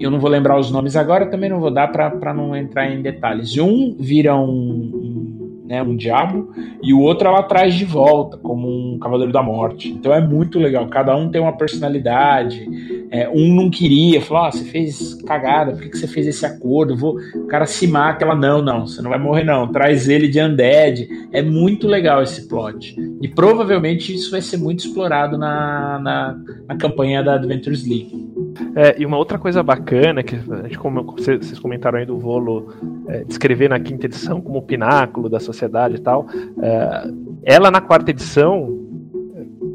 Eu 0.00 0.10
não 0.10 0.18
vou 0.18 0.30
lembrar 0.30 0.58
os 0.58 0.70
nomes 0.70 0.96
agora, 0.96 1.26
também 1.26 1.50
não 1.50 1.60
vou 1.60 1.70
dar 1.70 1.88
para 1.88 2.32
não 2.32 2.56
entrar 2.56 2.90
em 2.90 3.02
detalhes. 3.02 3.56
Um 3.58 3.94
vira 3.98 4.34
um 4.34 5.30
né, 5.70 5.80
um 5.84 5.94
diabo, 5.94 6.52
e 6.82 6.92
o 6.92 6.98
outro 6.98 7.28
ela 7.28 7.44
traz 7.44 7.74
de 7.76 7.84
volta, 7.84 8.36
como 8.38 8.66
um 8.68 8.98
cavaleiro 8.98 9.32
da 9.32 9.40
morte. 9.40 9.88
Então 9.88 10.12
é 10.12 10.20
muito 10.20 10.58
legal, 10.58 10.88
cada 10.88 11.16
um 11.16 11.30
tem 11.30 11.40
uma 11.40 11.56
personalidade. 11.56 12.68
É, 13.08 13.28
um 13.28 13.54
não 13.54 13.70
queria, 13.70 14.20
falou: 14.20 14.46
ah, 14.46 14.50
você 14.50 14.64
fez 14.64 15.14
cagada, 15.22 15.70
por 15.70 15.82
que, 15.82 15.90
que 15.90 15.98
você 15.98 16.08
fez 16.08 16.26
esse 16.26 16.44
acordo? 16.44 16.96
Vou... 16.96 17.16
O 17.36 17.46
cara 17.46 17.66
se 17.66 17.86
mata, 17.86 18.24
ela, 18.24 18.34
não, 18.34 18.60
não, 18.60 18.84
você 18.84 19.00
não 19.00 19.10
vai 19.10 19.18
morrer, 19.20 19.44
não. 19.44 19.68
Traz 19.68 20.08
ele 20.08 20.26
de 20.26 20.40
undead. 20.40 21.08
É 21.30 21.40
muito 21.40 21.86
legal 21.86 22.20
esse 22.20 22.48
plot. 22.48 22.96
E 23.22 23.28
provavelmente 23.28 24.12
isso 24.12 24.32
vai 24.32 24.42
ser 24.42 24.56
muito 24.56 24.80
explorado 24.80 25.38
na, 25.38 26.00
na, 26.00 26.36
na 26.66 26.76
campanha 26.76 27.22
da 27.22 27.34
Adventures 27.34 27.86
League. 27.86 28.29
É, 28.74 29.00
e 29.00 29.06
uma 29.06 29.16
outra 29.16 29.38
coisa 29.38 29.62
bacana, 29.62 30.22
que 30.22 30.36
a 30.36 30.62
gente, 30.62 30.78
como 30.78 31.02
vocês 31.12 31.58
comentaram 31.58 31.98
aí 31.98 32.06
do 32.06 32.18
Volo 32.18 32.72
é, 33.08 33.24
descrever 33.24 33.68
na 33.68 33.80
quinta 33.80 34.06
edição 34.06 34.40
como 34.40 34.58
o 34.58 34.62
pináculo 34.62 35.28
da 35.28 35.40
sociedade 35.40 35.96
e 35.96 36.00
tal, 36.00 36.26
é, 36.62 37.10
ela 37.42 37.70
na 37.70 37.80
quarta 37.80 38.10
edição, 38.10 38.78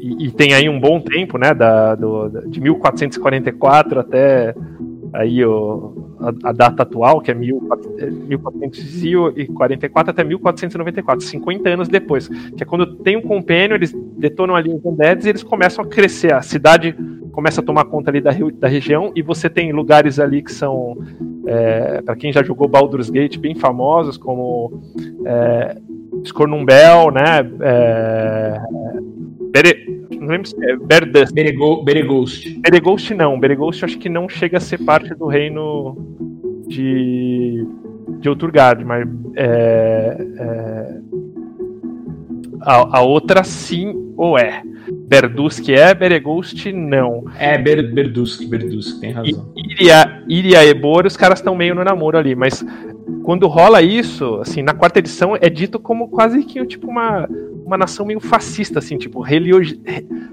e, 0.00 0.26
e, 0.26 0.30
tem 0.30 0.54
aí 0.54 0.68
um 0.68 0.78
bom 0.78 1.00
tempo, 1.00 1.38
né, 1.38 1.52
da, 1.52 1.94
do, 1.94 2.28
de 2.48 2.60
1444 2.60 4.00
até 4.00 4.54
aí 5.12 5.44
o, 5.44 6.06
a, 6.44 6.52
data 6.52 6.82
atual, 6.82 7.20
que 7.20 7.30
é 7.30 7.34
1444 7.34 10.10
até 10.10 10.24
1494, 10.24 11.24
50 11.24 11.68
anos 11.68 11.88
depois, 11.88 12.28
que 12.28 12.62
é 12.62 12.66
quando 12.66 12.96
tem 12.96 13.16
um 13.16 13.22
compênio, 13.22 13.74
eles 13.74 13.92
detonam 14.16 14.54
ali 14.54 14.72
os 14.72 14.84
undeads 14.84 15.26
e 15.26 15.30
eles 15.30 15.42
começam 15.42 15.84
a 15.84 15.88
crescer, 15.88 16.32
a 16.34 16.42
cidade 16.42 16.94
começa 17.36 17.60
a 17.60 17.64
tomar 17.64 17.84
conta 17.84 18.10
ali 18.10 18.22
da, 18.22 18.30
da 18.54 18.66
região 18.66 19.12
e 19.14 19.20
você 19.20 19.50
tem 19.50 19.70
lugares 19.70 20.18
ali 20.18 20.42
que 20.42 20.50
são, 20.50 20.96
é, 21.46 22.00
para 22.00 22.16
quem 22.16 22.32
já 22.32 22.42
jogou 22.42 22.66
Baldur's 22.66 23.10
Gate, 23.10 23.36
bem 23.36 23.54
famosos, 23.54 24.16
como 24.16 24.80
é, 25.26 25.76
Scornumbel, 26.24 27.10
né, 27.10 27.46
é, 27.60 28.60
Bere, 29.52 30.06
não 30.18 30.28
lembro 30.28 30.48
se 30.48 30.56
é 30.64 30.76
Berdust. 30.76 31.34
Berego, 31.34 31.84
Beregost. 31.84 32.58
Beregost 32.60 33.10
não. 33.10 33.38
Beregost 33.38 33.84
acho 33.84 33.98
que 33.98 34.08
não 34.08 34.30
chega 34.30 34.56
a 34.56 34.60
ser 34.60 34.78
parte 34.78 35.14
do 35.14 35.26
reino 35.26 35.94
de, 36.66 37.66
de 38.18 38.28
Outurgard, 38.30 38.82
mas 38.82 39.06
é, 39.34 40.16
é, 40.38 41.00
a, 42.62 42.98
a, 42.98 43.02
outra 43.02 43.44
sim 43.44 44.12
ou 44.16 44.38
é. 44.38 44.62
Berdusk 44.90 45.68
é, 45.68 45.94
Beregost 45.94 46.72
não. 46.72 47.24
É, 47.38 47.58
Ber, 47.58 47.92
Berdusk, 47.92 48.44
Berdusk, 48.46 49.00
tem 49.00 49.12
razão. 49.12 49.52
Iria, 49.56 50.22
Iria 50.28 50.64
Ebor, 50.64 51.06
os 51.06 51.16
caras 51.16 51.38
estão 51.38 51.54
meio 51.54 51.74
no 51.74 51.84
namoro 51.84 52.18
ali, 52.18 52.34
mas 52.34 52.64
quando 53.22 53.46
rola 53.46 53.82
isso, 53.82 54.36
assim, 54.36 54.62
na 54.62 54.74
quarta 54.74 54.98
edição 54.98 55.36
é 55.40 55.48
dito 55.48 55.78
como 55.78 56.08
quase 56.08 56.42
que 56.44 56.64
tipo 56.66 56.88
uma, 56.88 57.28
uma 57.64 57.76
nação 57.76 58.06
meio 58.06 58.20
fascista, 58.20 58.78
assim, 58.78 58.96
tipo, 58.96 59.20
religio... 59.20 59.78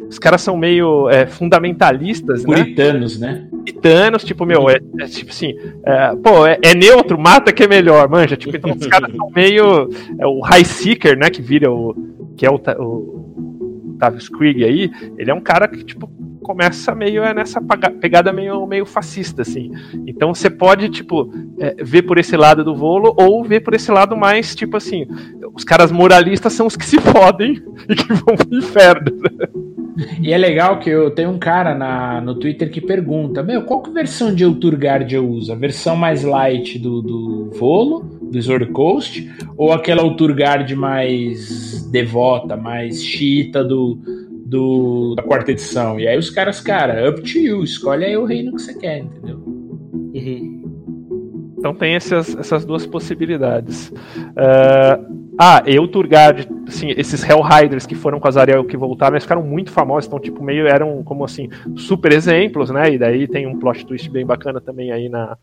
os 0.09 0.19
caras 0.19 0.41
são 0.41 0.55
meio 0.55 1.09
é, 1.09 1.25
fundamentalistas, 1.25 2.45
né? 2.45 2.57
Puritanos, 2.57 3.19
né? 3.19 3.31
né? 3.31 3.47
Puritanos, 3.49 4.23
tipo, 4.23 4.45
meu, 4.45 4.69
é, 4.69 4.77
é 4.99 5.05
tipo 5.05 5.31
assim, 5.31 5.53
é, 5.85 6.15
pô, 6.15 6.45
é, 6.45 6.59
é, 6.61 6.75
neutro, 6.75 7.17
mata 7.17 7.51
que 7.51 7.63
é 7.63 7.67
melhor, 7.67 8.07
manja, 8.09 8.35
tipo, 8.35 8.55
então 8.55 8.71
os 8.71 8.87
caras 8.87 9.11
são 9.17 9.29
meio, 9.35 9.89
é 10.19 10.27
o 10.27 10.39
High 10.41 10.65
Seeker, 10.65 11.17
né, 11.17 11.29
que 11.29 11.41
vira 11.41 11.71
o, 11.71 11.95
que 12.37 12.45
é 12.45 12.51
o, 12.51 12.55
o 12.79 13.22
Tavius 14.03 14.27
Krieg 14.27 14.65
aí, 14.65 14.91
ele 15.17 15.31
é 15.31 15.33
um 15.33 15.39
cara 15.39 15.65
que, 15.65 15.81
tipo, 15.81 16.07
começa 16.41 16.93
meio 16.93 17.23
é 17.23 17.33
nessa 17.33 17.61
pegada 18.01 18.33
meio, 18.33 18.67
meio 18.67 18.85
fascista, 18.85 19.43
assim. 19.43 19.71
Então 20.05 20.33
você 20.33 20.49
pode, 20.49 20.89
tipo, 20.89 21.31
é, 21.57 21.81
ver 21.81 22.01
por 22.01 22.17
esse 22.17 22.35
lado 22.35 22.65
do 22.65 22.75
volo 22.75 23.15
ou 23.17 23.45
ver 23.45 23.61
por 23.61 23.73
esse 23.73 23.89
lado 23.89 24.17
mais, 24.17 24.53
tipo 24.53 24.75
assim, 24.75 25.07
os 25.55 25.63
caras 25.63 25.89
moralistas 25.89 26.51
são 26.51 26.67
os 26.67 26.75
que 26.75 26.85
se 26.85 26.99
fodem 26.99 27.63
e 27.87 27.95
que 27.95 28.13
vão 28.13 28.35
pro 28.35 28.57
inferno. 28.57 29.11
E 30.21 30.31
é 30.33 30.37
legal 30.37 30.79
que 30.79 30.89
eu 30.89 31.11
tenho 31.11 31.29
um 31.29 31.37
cara 31.37 31.75
na, 31.75 32.19
no 32.21 32.35
Twitter 32.35 32.69
que 32.71 32.81
pergunta: 32.81 33.43
Meu, 33.43 33.63
qual 33.63 33.81
que 33.81 33.91
versão 33.91 34.33
de 34.33 34.45
Ulturgard 34.45 35.13
eu 35.13 35.27
uso? 35.27 35.51
A 35.51 35.55
versão 35.55 35.95
mais 35.95 36.23
light 36.23 36.79
do, 36.79 37.01
do 37.01 37.51
Volo, 37.57 38.01
do 38.21 38.41
Sword 38.41 38.67
Coast, 38.67 39.29
ou 39.55 39.71
aquela 39.71 40.03
Ulturgard 40.03 40.75
mais 40.75 41.87
devota, 41.91 42.57
mais 42.57 43.03
xiita 43.03 43.63
do, 43.63 43.99
do, 44.45 45.15
da 45.15 45.23
quarta 45.23 45.51
edição. 45.51 45.99
E 45.99 46.07
aí 46.07 46.17
os 46.17 46.29
caras, 46.29 46.59
cara, 46.59 47.09
up 47.09 47.21
to 47.21 47.37
you, 47.37 47.63
escolhe 47.63 48.05
aí 48.05 48.17
o 48.17 48.25
reino 48.25 48.55
que 48.55 48.61
você 48.61 48.77
quer, 48.77 48.99
entendeu? 48.99 49.37
Uhum. 49.37 50.63
Então 51.57 51.73
tem 51.73 51.95
essas, 51.95 52.35
essas 52.37 52.65
duas 52.65 52.85
possibilidades. 52.85 53.89
Uh, 53.89 55.22
ah, 55.37 55.63
eu, 55.65 55.87
Turgard, 55.87 56.47
assim, 56.67 56.91
esses 56.91 57.23
Hellriders 57.23 57.85
que 57.85 57.95
foram 57.95 58.19
com 58.19 58.27
as 58.27 58.37
Ariel 58.37 58.65
que 58.65 58.77
voltaram, 58.77 59.15
eles 59.15 59.23
ficaram 59.23 59.43
muito 59.43 59.71
famosos, 59.71 60.07
então, 60.07 60.19
tipo, 60.19 60.43
meio 60.43 60.67
eram 60.67 61.03
como 61.03 61.23
assim, 61.23 61.49
super 61.75 62.11
exemplos, 62.11 62.69
né? 62.69 62.93
E 62.93 62.97
daí 62.97 63.27
tem 63.27 63.47
um 63.47 63.57
plot 63.57 63.85
twist 63.85 64.09
bem 64.09 64.25
bacana 64.25 64.61
também 64.61 64.91
aí 64.91 65.09
na, 65.09 65.37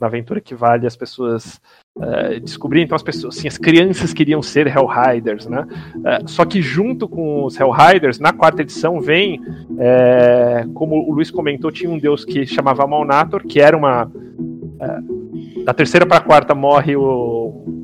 na 0.00 0.06
aventura 0.06 0.40
que 0.40 0.54
vale 0.54 0.86
as 0.86 0.96
pessoas 0.96 1.60
uh, 1.96 2.40
descobrirem. 2.40 2.86
Então, 2.86 2.96
as 2.96 3.02
pessoas, 3.02 3.36
assim, 3.36 3.48
as 3.48 3.58
crianças 3.58 4.14
queriam 4.14 4.42
ser 4.42 4.66
Hellriders, 4.66 5.46
né? 5.46 5.66
Uh, 5.96 6.28
só 6.28 6.46
que 6.46 6.62
junto 6.62 7.06
com 7.06 7.44
os 7.44 7.58
Hellriders, 7.58 8.18
na 8.18 8.32
quarta 8.32 8.62
edição, 8.62 8.98
vem, 8.98 9.42
é, 9.78 10.66
como 10.74 10.96
o 11.06 11.12
Luiz 11.12 11.30
comentou, 11.30 11.70
tinha 11.70 11.90
um 11.90 11.98
deus 11.98 12.24
que 12.24 12.46
chamava 12.46 12.86
Malnator, 12.86 13.46
que 13.46 13.60
era 13.60 13.76
uma. 13.76 14.06
Uh, 14.06 15.18
da 15.64 15.74
terceira 15.74 16.06
para 16.06 16.16
a 16.16 16.20
quarta 16.20 16.54
morre 16.54 16.96
o, 16.96 17.78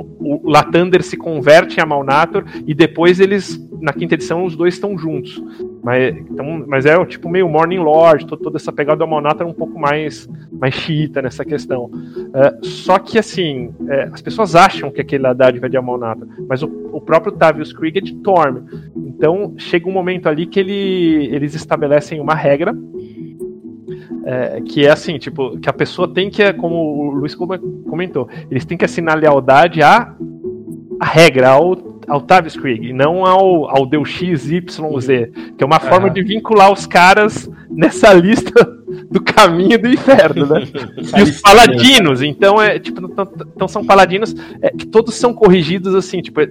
o 0.00 0.50
Latander 0.50 1.02
se 1.02 1.16
converte 1.16 1.78
em 1.78 1.82
Amalnator 1.82 2.44
e 2.66 2.74
depois 2.74 3.20
eles, 3.20 3.58
na 3.80 3.92
quinta 3.92 4.14
edição, 4.14 4.44
os 4.44 4.56
dois 4.56 4.74
estão 4.74 4.96
juntos. 4.98 5.42
Mas, 5.82 6.16
então, 6.16 6.64
mas 6.66 6.86
é 6.86 7.04
tipo 7.06 7.28
meio 7.28 7.48
Morning 7.48 7.78
Lord, 7.78 8.26
toda 8.26 8.56
essa 8.56 8.72
pegada 8.72 8.98
do 8.98 9.04
Amalnator 9.04 9.46
é 9.46 9.50
um 9.50 9.54
pouco 9.54 9.78
mais, 9.78 10.28
mais 10.52 10.74
xiita 10.74 11.22
nessa 11.22 11.44
questão. 11.44 11.84
Uh, 11.84 12.64
só 12.64 12.98
que 12.98 13.18
assim, 13.18 13.70
é, 13.88 14.04
as 14.12 14.20
pessoas 14.20 14.54
acham 14.54 14.90
que 14.90 15.00
aquele 15.00 15.32
dádiva 15.34 15.66
é 15.66 15.68
de 15.68 15.76
Amalnator, 15.76 16.26
mas 16.48 16.62
o, 16.62 16.66
o 16.92 17.00
próprio 17.00 17.32
Tavius 17.32 17.72
Krieg 17.72 17.98
é 17.98 18.02
de 18.02 18.14
Torm. 18.16 18.58
Então 18.96 19.54
chega 19.56 19.88
um 19.88 19.92
momento 19.92 20.28
ali 20.28 20.46
que 20.46 20.60
ele, 20.60 21.28
eles 21.32 21.54
estabelecem 21.54 22.20
uma 22.20 22.34
regra 22.34 22.74
é, 24.24 24.60
que 24.60 24.86
é 24.86 24.90
assim, 24.90 25.18
tipo, 25.18 25.58
que 25.58 25.68
a 25.68 25.72
pessoa 25.72 26.12
tem 26.12 26.30
que, 26.30 26.52
como 26.54 26.74
o 26.76 27.10
Luiz 27.10 27.34
comentou, 27.34 28.28
eles 28.50 28.64
têm 28.64 28.76
que 28.76 28.84
assinar 28.84 29.18
lealdade 29.18 29.82
à, 29.82 30.14
à 31.00 31.06
regra, 31.06 31.50
ao, 31.50 31.76
ao 32.06 32.20
Tavis 32.20 32.56
Krieg, 32.56 32.88
e 32.88 32.92
não 32.92 33.24
ao, 33.24 33.68
ao 33.68 33.86
Deus 33.86 34.08
X, 34.08 34.50
Y, 34.50 35.00
Z, 35.00 35.32
que 35.56 35.62
é 35.62 35.66
uma 35.66 35.80
forma 35.80 36.10
de 36.10 36.22
vincular 36.22 36.72
os 36.72 36.86
caras 36.86 37.50
nessa 37.70 38.12
lista 38.12 38.52
do 39.10 39.22
caminho 39.22 39.78
do 39.78 39.88
inferno, 39.88 40.46
né? 40.46 40.62
e 41.18 41.22
os 41.22 41.40
paladinos, 41.40 42.22
então 42.22 42.60
é 42.60 42.78
tipo, 42.78 43.00
então 43.54 43.68
são 43.68 43.84
paladinos 43.84 44.34
é, 44.60 44.70
que 44.70 44.86
todos 44.86 45.14
são 45.14 45.32
corrigidos 45.32 45.94
assim, 45.94 46.20
tipo, 46.20 46.40
é, 46.40 46.46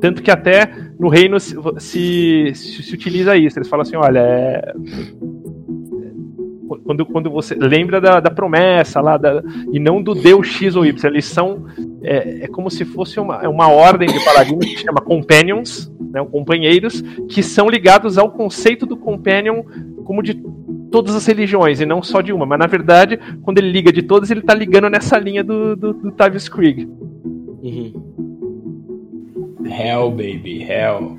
tanto 0.00 0.22
que 0.22 0.30
até 0.30 0.70
no 0.98 1.08
reino 1.08 1.38
se, 1.40 1.56
se, 1.78 2.52
se, 2.54 2.94
utiliza 2.94 3.36
isso. 3.36 3.58
Eles 3.58 3.68
falam 3.68 3.82
assim: 3.82 3.96
olha, 3.96 4.20
é, 4.20 4.74
quando, 6.66 7.06
quando 7.06 7.30
você 7.30 7.54
lembra 7.54 8.00
da, 8.00 8.20
da 8.20 8.30
promessa 8.30 9.00
lá, 9.00 9.16
da, 9.16 9.42
e 9.72 9.78
não 9.78 10.02
do 10.02 10.14
Deus 10.14 10.46
X 10.46 10.76
ou 10.76 10.84
Y. 10.84 11.10
Eles 11.10 11.26
são. 11.26 11.66
É, 12.02 12.44
é 12.44 12.46
como 12.48 12.70
se 12.70 12.84
fosse 12.84 13.18
uma, 13.20 13.42
é 13.42 13.48
uma 13.48 13.68
ordem 13.68 14.08
de 14.08 14.24
paladinos 14.24 14.66
que 14.66 14.78
se 14.78 14.84
chama 14.84 15.00
Companions, 15.00 15.92
né, 16.10 16.24
companheiros, 16.30 17.02
que 17.28 17.42
são 17.42 17.68
ligados 17.68 18.18
ao 18.18 18.30
conceito 18.30 18.86
do 18.86 18.96
Companion 18.96 19.62
como 20.04 20.22
de 20.22 20.34
todas 20.90 21.14
as 21.14 21.26
religiões, 21.26 21.80
e 21.80 21.86
não 21.86 22.02
só 22.02 22.20
de 22.20 22.32
uma. 22.32 22.46
Mas 22.46 22.58
na 22.58 22.66
verdade, 22.66 23.18
quando 23.42 23.58
ele 23.58 23.70
liga 23.70 23.92
de 23.92 24.02
todas, 24.02 24.30
ele 24.30 24.40
está 24.40 24.54
ligando 24.54 24.88
nessa 24.88 25.18
linha 25.18 25.42
do, 25.42 25.74
do, 25.76 25.92
do 25.92 26.12
Tavius 26.12 26.48
Krieg. 26.48 26.88
Uhum. 27.62 27.92
Hell, 29.66 30.10
baby, 30.10 30.62
hell. 30.62 31.18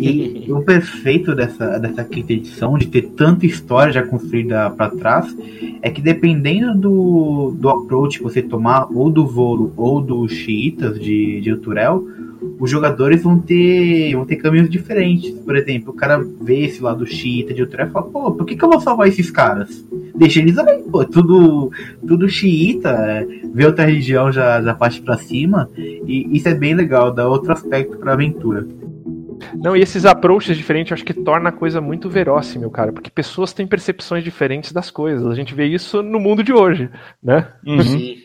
E 0.00 0.50
o 0.50 0.62
perfeito 0.62 1.34
dessa, 1.34 1.78
dessa 1.78 2.02
quinta 2.04 2.32
edição, 2.32 2.78
de 2.78 2.86
ter 2.86 3.02
tanta 3.10 3.44
história 3.44 3.92
já 3.92 4.02
construída 4.02 4.70
para 4.70 4.90
trás, 4.90 5.36
é 5.82 5.90
que 5.90 6.00
dependendo 6.00 6.74
do, 6.74 7.54
do 7.58 7.68
approach 7.68 8.18
que 8.18 8.24
você 8.24 8.40
tomar, 8.40 8.88
ou 8.90 9.10
do 9.10 9.26
Volo 9.26 9.72
ou 9.76 10.00
dos 10.00 10.32
xiitas 10.32 10.98
de, 10.98 11.40
de 11.40 11.52
Uturel, 11.52 12.06
os 12.58 12.70
jogadores 12.70 13.22
vão 13.22 13.38
ter, 13.38 14.14
vão 14.14 14.24
ter 14.24 14.36
caminhos 14.36 14.70
diferentes. 14.70 15.30
Por 15.30 15.56
exemplo, 15.56 15.92
o 15.92 15.96
cara 15.96 16.24
vê 16.40 16.64
esse 16.64 16.82
lado 16.82 17.06
xiita 17.06 17.52
de 17.52 17.62
outro 17.62 17.82
e 17.82 17.86
fala, 17.90 18.06
pô, 18.06 18.32
por 18.32 18.46
que, 18.46 18.56
que 18.56 18.64
eu 18.64 18.70
vou 18.70 18.80
salvar 18.80 19.08
esses 19.08 19.30
caras? 19.30 19.84
Deixa 20.14 20.40
eles 20.40 20.56
aí, 20.58 20.82
pô, 20.82 21.04
tudo, 21.04 21.70
tudo 22.06 22.28
xiita, 22.28 22.88
é, 22.88 23.26
vê 23.52 23.66
outra 23.66 23.84
religião 23.84 24.32
já, 24.32 24.62
já 24.62 24.74
parte 24.74 25.00
pra 25.02 25.18
cima, 25.18 25.68
e 25.76 26.36
isso 26.36 26.48
é 26.48 26.54
bem 26.54 26.74
legal, 26.74 27.12
dá 27.12 27.28
outro 27.28 27.52
aspecto 27.52 27.96
pra 27.98 28.12
aventura. 28.12 28.66
Não, 29.62 29.76
e 29.76 29.80
esses 29.80 30.04
approaches 30.04 30.56
diferentes 30.56 30.90
eu 30.90 30.94
acho 30.96 31.04
que 31.04 31.14
torna 31.14 31.50
a 31.50 31.52
coisa 31.52 31.80
muito 31.80 32.10
verossímil, 32.10 32.68
cara, 32.68 32.92
porque 32.92 33.08
pessoas 33.08 33.52
têm 33.52 33.64
percepções 33.64 34.24
diferentes 34.24 34.72
das 34.72 34.90
coisas. 34.90 35.24
A 35.26 35.36
gente 35.36 35.54
vê 35.54 35.66
isso 35.66 36.02
no 36.02 36.18
mundo 36.18 36.42
de 36.42 36.52
hoje, 36.52 36.90
né? 37.22 37.52
Uhum. 37.64 37.82
Sim. 37.82 38.22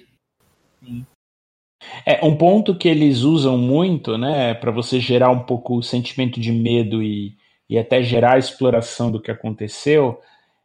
É 2.03 2.25
um 2.25 2.35
ponto 2.35 2.75
que 2.75 2.89
eles 2.89 3.21
usam 3.21 3.55
muito, 3.55 4.17
né, 4.17 4.55
para 4.55 4.71
você 4.71 4.99
gerar 4.99 5.29
um 5.29 5.41
pouco 5.41 5.77
o 5.77 5.83
sentimento 5.83 6.39
de 6.39 6.51
medo 6.51 7.03
e, 7.03 7.35
e 7.69 7.77
até 7.77 8.01
gerar 8.01 8.33
a 8.33 8.39
exploração 8.39 9.11
do 9.11 9.21
que 9.21 9.29
aconteceu, 9.29 10.19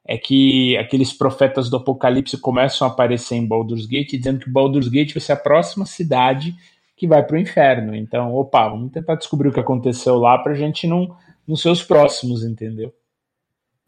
é 0.07 0.17
que 0.17 0.77
aqueles 0.79 1.13
profetas 1.13 1.69
do 1.69 1.77
Apocalipse 1.77 2.39
começam 2.39 2.89
a 2.89 2.91
aparecer 2.91 3.37
em 3.37 3.47
Baldur's 3.47 3.87
Gate, 3.87 4.13
dizendo 4.13 4.41
que 4.41 4.51
Baldur's 4.51 4.89
Gate 4.89 5.13
vai 5.13 5.21
ser 5.21 5.33
a 5.33 5.37
próxima 5.37 5.85
cidade 5.85 6.57
que 6.97 7.07
vai 7.07 7.23
para 7.23 7.37
o 7.37 7.39
inferno. 7.39 7.95
Então, 7.95 8.35
opa, 8.35 8.69
vamos 8.69 8.93
tentar 8.93 9.15
descobrir 9.15 9.49
o 9.49 9.53
que 9.53 9.61
aconteceu 9.61 10.17
lá 10.17 10.39
para 10.39 10.53
a 10.53 10.57
gente 10.57 10.87
não, 10.87 11.17
não 11.47 11.57
ser 11.57 11.71
os 11.71 11.83
próximos, 11.83 12.45
entendeu? 12.45 12.93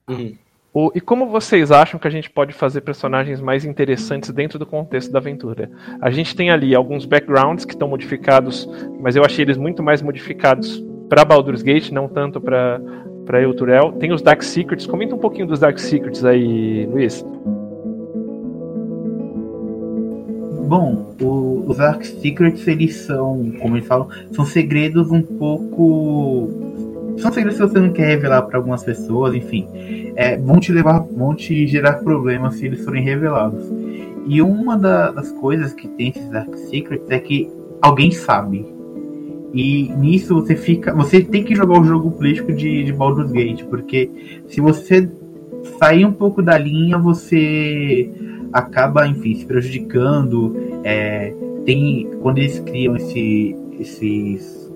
Uhum. 0.09 0.37
O, 0.73 0.91
e 0.93 1.01
como 1.01 1.29
vocês 1.29 1.71
acham 1.71 2.01
que 2.01 2.09
a 2.09 2.11
gente 2.11 2.29
pode 2.29 2.53
fazer 2.53 2.81
personagens 2.81 3.41
mais 3.41 3.65
interessantes 3.65 4.31
dentro 4.31 4.59
do 4.59 4.67
contexto 4.67 5.13
da 5.13 5.21
aventura? 5.21 5.71
A 6.01 6.11
gente 6.11 6.35
tem 6.35 6.51
ali 6.51 6.75
alguns 6.75 7.05
backgrounds 7.05 7.65
que 7.65 7.75
estão 7.75 7.87
modificados, 7.87 8.69
mas 9.01 9.15
eu 9.15 9.25
achei 9.25 9.45
eles 9.45 9.57
muito 9.57 9.83
mais 9.85 10.03
modificados 10.03 10.83
para 11.09 11.25
Baldur's 11.25 11.63
Gate, 11.63 11.91
não 11.91 12.09
tanto 12.09 12.41
para 12.41 12.81
para 13.25 13.41
Euturel. 13.41 13.93
Tem 13.93 14.13
os 14.13 14.23
Dark 14.23 14.43
Secrets. 14.43 14.87
Comenta 14.87 15.15
um 15.15 15.19
pouquinho 15.19 15.47
dos 15.47 15.59
Dark 15.59 15.79
Secrets 15.79 16.25
aí, 16.25 16.87
Luiz. 16.87 17.25
Bom, 20.67 21.15
o, 21.21 21.54
os 21.67 21.77
Dark 21.77 22.03
Secrets, 22.05 22.67
eles 22.67 22.97
são, 22.97 23.53
como 23.61 23.77
eles 23.77 23.87
falam, 23.87 24.09
são 24.33 24.45
segredos 24.45 25.11
um 25.11 25.23
pouco. 25.23 26.51
São 27.19 27.33
segredos 27.33 27.61
que 27.61 27.67
você 27.67 27.81
não 27.81 27.93
quer 27.93 28.07
revelar 28.09 28.43
para 28.43 28.59
algumas 28.59 28.83
pessoas, 28.83 29.35
enfim. 29.35 29.67
É, 30.17 30.37
vão 30.37 30.59
te 30.59 30.73
levar, 30.73 31.01
vão 31.01 31.35
te 31.35 31.67
gerar 31.67 31.95
problemas 31.95 32.57
se 32.57 32.67
eles 32.67 32.85
forem 32.85 33.03
revelados. 33.03 33.65
E 34.27 34.41
uma 34.41 34.77
da, 34.77 35.11
das 35.11 35.31
coisas 35.33 35.73
que 35.73 35.87
tem 35.87 36.09
esses 36.09 36.29
Dark 36.31 36.55
Secrets 36.55 37.11
é 37.11 37.19
que 37.19 37.51
alguém 37.81 38.11
sabe. 38.11 38.67
E 39.53 39.89
nisso 39.97 40.35
você 40.35 40.57
fica. 40.57 40.93
Você 40.95 41.21
tem 41.21 41.45
que 41.45 41.55
jogar 41.55 41.81
o 41.81 41.85
jogo 41.85 42.11
político 42.11 42.53
de, 42.53 42.83
de 42.83 42.93
Baldur's 42.93 43.31
Gate, 43.31 43.65
porque 43.65 44.11
se 44.49 44.61
você 44.61 45.09
sair 45.79 46.05
um 46.05 46.13
pouco 46.13 46.43
da 46.43 46.59
linha, 46.59 46.99
você 46.99 48.11
acaba, 48.53 49.07
enfim, 49.07 49.35
se 49.35 49.45
prejudicando. 49.45 50.57
É, 50.83 51.33
tem, 51.65 52.11
quando 52.23 52.39
eles 52.39 52.61
criam 52.61 52.97
esse, 52.97 53.57
esses, 53.79 54.73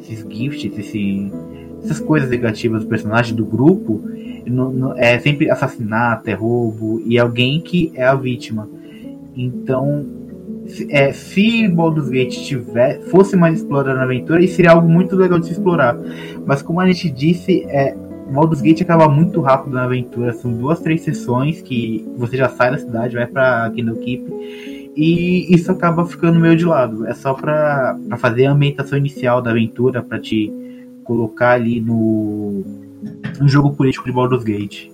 esses 0.00 0.26
gifts, 0.28 0.78
esse, 0.78 1.32
essas 1.82 2.00
coisas 2.00 2.30
negativas 2.30 2.82
do 2.82 2.88
personagem, 2.88 3.34
do 3.34 3.44
grupo, 3.44 4.00
no, 4.46 4.72
no, 4.72 4.98
é 4.98 5.18
sempre 5.18 5.50
assassinato, 5.50 6.28
é 6.28 6.34
roubo, 6.34 7.02
e 7.06 7.18
alguém 7.18 7.60
que 7.60 7.92
é 7.94 8.04
a 8.04 8.14
vítima. 8.14 8.68
Então, 9.36 10.04
se, 10.66 10.86
é, 10.90 11.12
se 11.12 11.68
Baldur's 11.68 12.08
Gate 12.08 12.38
tiver, 12.44 13.00
fosse 13.02 13.36
mais 13.36 13.58
explorado 13.58 13.96
na 13.96 14.04
aventura, 14.04 14.42
isso 14.42 14.56
seria 14.56 14.72
algo 14.72 14.88
muito 14.88 15.16
legal 15.16 15.38
de 15.38 15.46
se 15.46 15.52
explorar. 15.52 15.96
Mas 16.44 16.62
como 16.62 16.80
a 16.80 16.86
gente 16.86 17.10
disse, 17.10 17.64
é, 17.68 17.96
Baldur's 18.32 18.62
Gate 18.62 18.82
acaba 18.82 19.08
muito 19.08 19.40
rápido 19.40 19.74
na 19.74 19.84
aventura. 19.84 20.32
São 20.32 20.52
duas, 20.52 20.80
três 20.80 21.02
sessões 21.02 21.60
que 21.60 22.08
você 22.16 22.36
já 22.36 22.48
sai 22.48 22.70
da 22.70 22.78
cidade, 22.78 23.14
vai 23.14 23.26
pra 23.26 23.70
Kingdom 23.74 23.96
Keep. 23.96 24.71
E 24.94 25.54
isso 25.54 25.72
acaba 25.72 26.04
ficando 26.06 26.38
meio 26.38 26.56
de 26.56 26.64
lado. 26.64 27.06
É 27.06 27.14
só 27.14 27.34
pra, 27.34 27.98
pra 28.08 28.18
fazer 28.18 28.46
a 28.46 28.52
ambientação 28.52 28.98
inicial 28.98 29.40
da 29.40 29.50
aventura, 29.50 30.02
pra 30.02 30.18
te 30.18 30.52
colocar 31.04 31.52
ali 31.52 31.80
no, 31.80 32.62
no 33.40 33.48
jogo 33.48 33.74
político 33.74 34.04
de 34.04 34.12
Baldur's 34.12 34.44
Gate. 34.44 34.92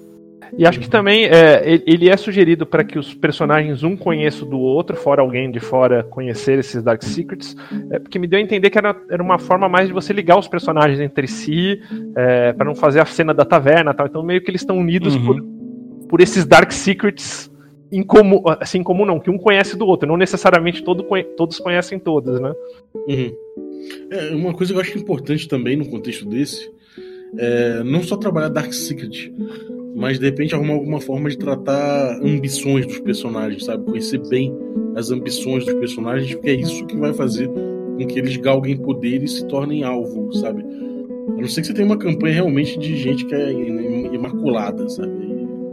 E 0.57 0.67
acho 0.67 0.81
que 0.81 0.89
também 0.89 1.27
é, 1.27 1.83
ele 1.87 2.09
é 2.09 2.17
sugerido 2.17 2.65
para 2.65 2.83
que 2.83 2.99
os 2.99 3.13
personagens 3.13 3.83
um 3.83 3.97
conheçam 3.97 4.49
do 4.49 4.59
outro, 4.59 4.97
fora 4.97 5.21
alguém 5.21 5.51
de 5.51 5.61
fora 5.61 6.03
conhecer 6.05 6.59
esses 6.59 6.83
Dark 6.83 7.03
Secrets, 7.03 7.55
é, 7.91 7.99
porque 7.99 8.19
me 8.19 8.27
deu 8.27 8.39
a 8.39 8.43
entender 8.43 8.71
que 8.71 8.79
era, 8.79 8.97
era 9.11 9.23
uma 9.23 9.39
forma 9.39 9.69
mais 9.69 9.89
de 9.89 9.93
você 9.93 10.13
ligar 10.13 10.39
os 10.39 10.49
personagens 10.49 11.01
entre 11.01 11.27
si, 11.27 11.81
é, 12.17 12.53
para 12.53 12.65
não 12.65 12.75
fazer 12.75 13.01
a 13.01 13.05
cena 13.05 13.35
da 13.35 13.45
taverna 13.45 13.93
tal. 13.93 14.07
Então 14.07 14.23
meio 14.23 14.41
que 14.41 14.51
eles 14.51 14.63
estão 14.63 14.79
unidos 14.79 15.17
uhum. 15.17 15.27
por, 15.27 16.09
por 16.09 16.21
esses 16.21 16.47
Dark 16.47 16.73
Secrets 16.73 17.51
em 17.91 18.03
comum, 18.03 18.43
assim, 18.61 18.83
comum 18.83 19.05
não, 19.05 19.21
que 19.21 19.31
um 19.31 19.39
conhece 19.39 19.77
do 19.77 19.87
outro, 19.87 20.09
não 20.09 20.17
necessariamente 20.17 20.83
todo, 20.83 21.05
todos 21.37 21.59
conhecem 21.59 21.99
todos, 21.99 22.41
né? 22.41 22.53
Uhum. 22.95 23.33
É, 24.11 24.35
uma 24.35 24.53
coisa 24.53 24.73
que 24.73 24.79
eu 24.79 24.83
acho 24.83 24.99
importante 24.99 25.49
também 25.49 25.77
no 25.77 25.89
contexto 25.89 26.27
desse 26.27 26.71
é 27.37 27.83
não 27.85 28.03
só 28.03 28.17
trabalhar 28.17 28.49
Dark 28.49 28.73
Secret, 28.73 29.33
mas 29.95 30.19
de 30.19 30.25
repente 30.25 30.55
arrumar 30.55 30.75
alguma 30.75 31.01
forma 31.01 31.29
de 31.29 31.37
tratar 31.37 32.19
ambições 32.23 32.87
dos 32.87 33.01
personagens, 33.01 33.65
sabe? 33.65 33.85
Conhecer 33.85 34.21
bem 34.29 34.55
as 34.95 35.11
ambições 35.11 35.65
dos 35.65 35.75
personagens, 35.75 36.35
porque 36.35 36.51
é 36.51 36.55
isso 36.55 36.87
que 36.87 36.97
vai 36.97 37.13
fazer 37.13 37.49
com 37.49 38.07
que 38.07 38.19
eles 38.19 38.37
galguem 38.37 38.77
poder 38.77 39.23
e 39.23 39.29
se 39.29 39.47
tornem 39.47 39.83
alvo, 39.83 40.33
sabe? 40.35 40.63
A 40.63 41.41
não 41.41 41.49
ser 41.49 41.61
que 41.61 41.67
você 41.67 41.75
tenha 41.75 41.87
uma 41.87 41.99
campanha 41.99 42.35
realmente 42.35 42.79
de 42.79 42.97
gente 42.97 43.25
que 43.27 43.35
é 43.35 43.53
imaculada, 44.13 44.89
sabe? 44.89 45.13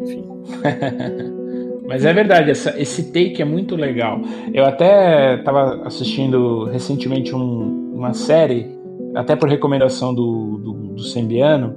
Enfim. 0.03 0.23
Mas 1.87 2.03
é 2.03 2.11
verdade, 2.11 2.49
essa, 2.49 2.79
esse 2.79 3.11
take 3.11 3.41
é 3.41 3.45
muito 3.45 3.75
legal. 3.75 4.19
Eu 4.53 4.65
até 4.65 5.35
estava 5.35 5.85
assistindo 5.85 6.65
recentemente 6.65 7.35
um, 7.35 7.93
uma 7.93 8.13
série, 8.13 8.67
até 9.13 9.35
por 9.35 9.47
recomendação 9.47 10.13
do, 10.13 10.57
do, 10.57 10.73
do 10.95 11.03
Sembiano, 11.03 11.75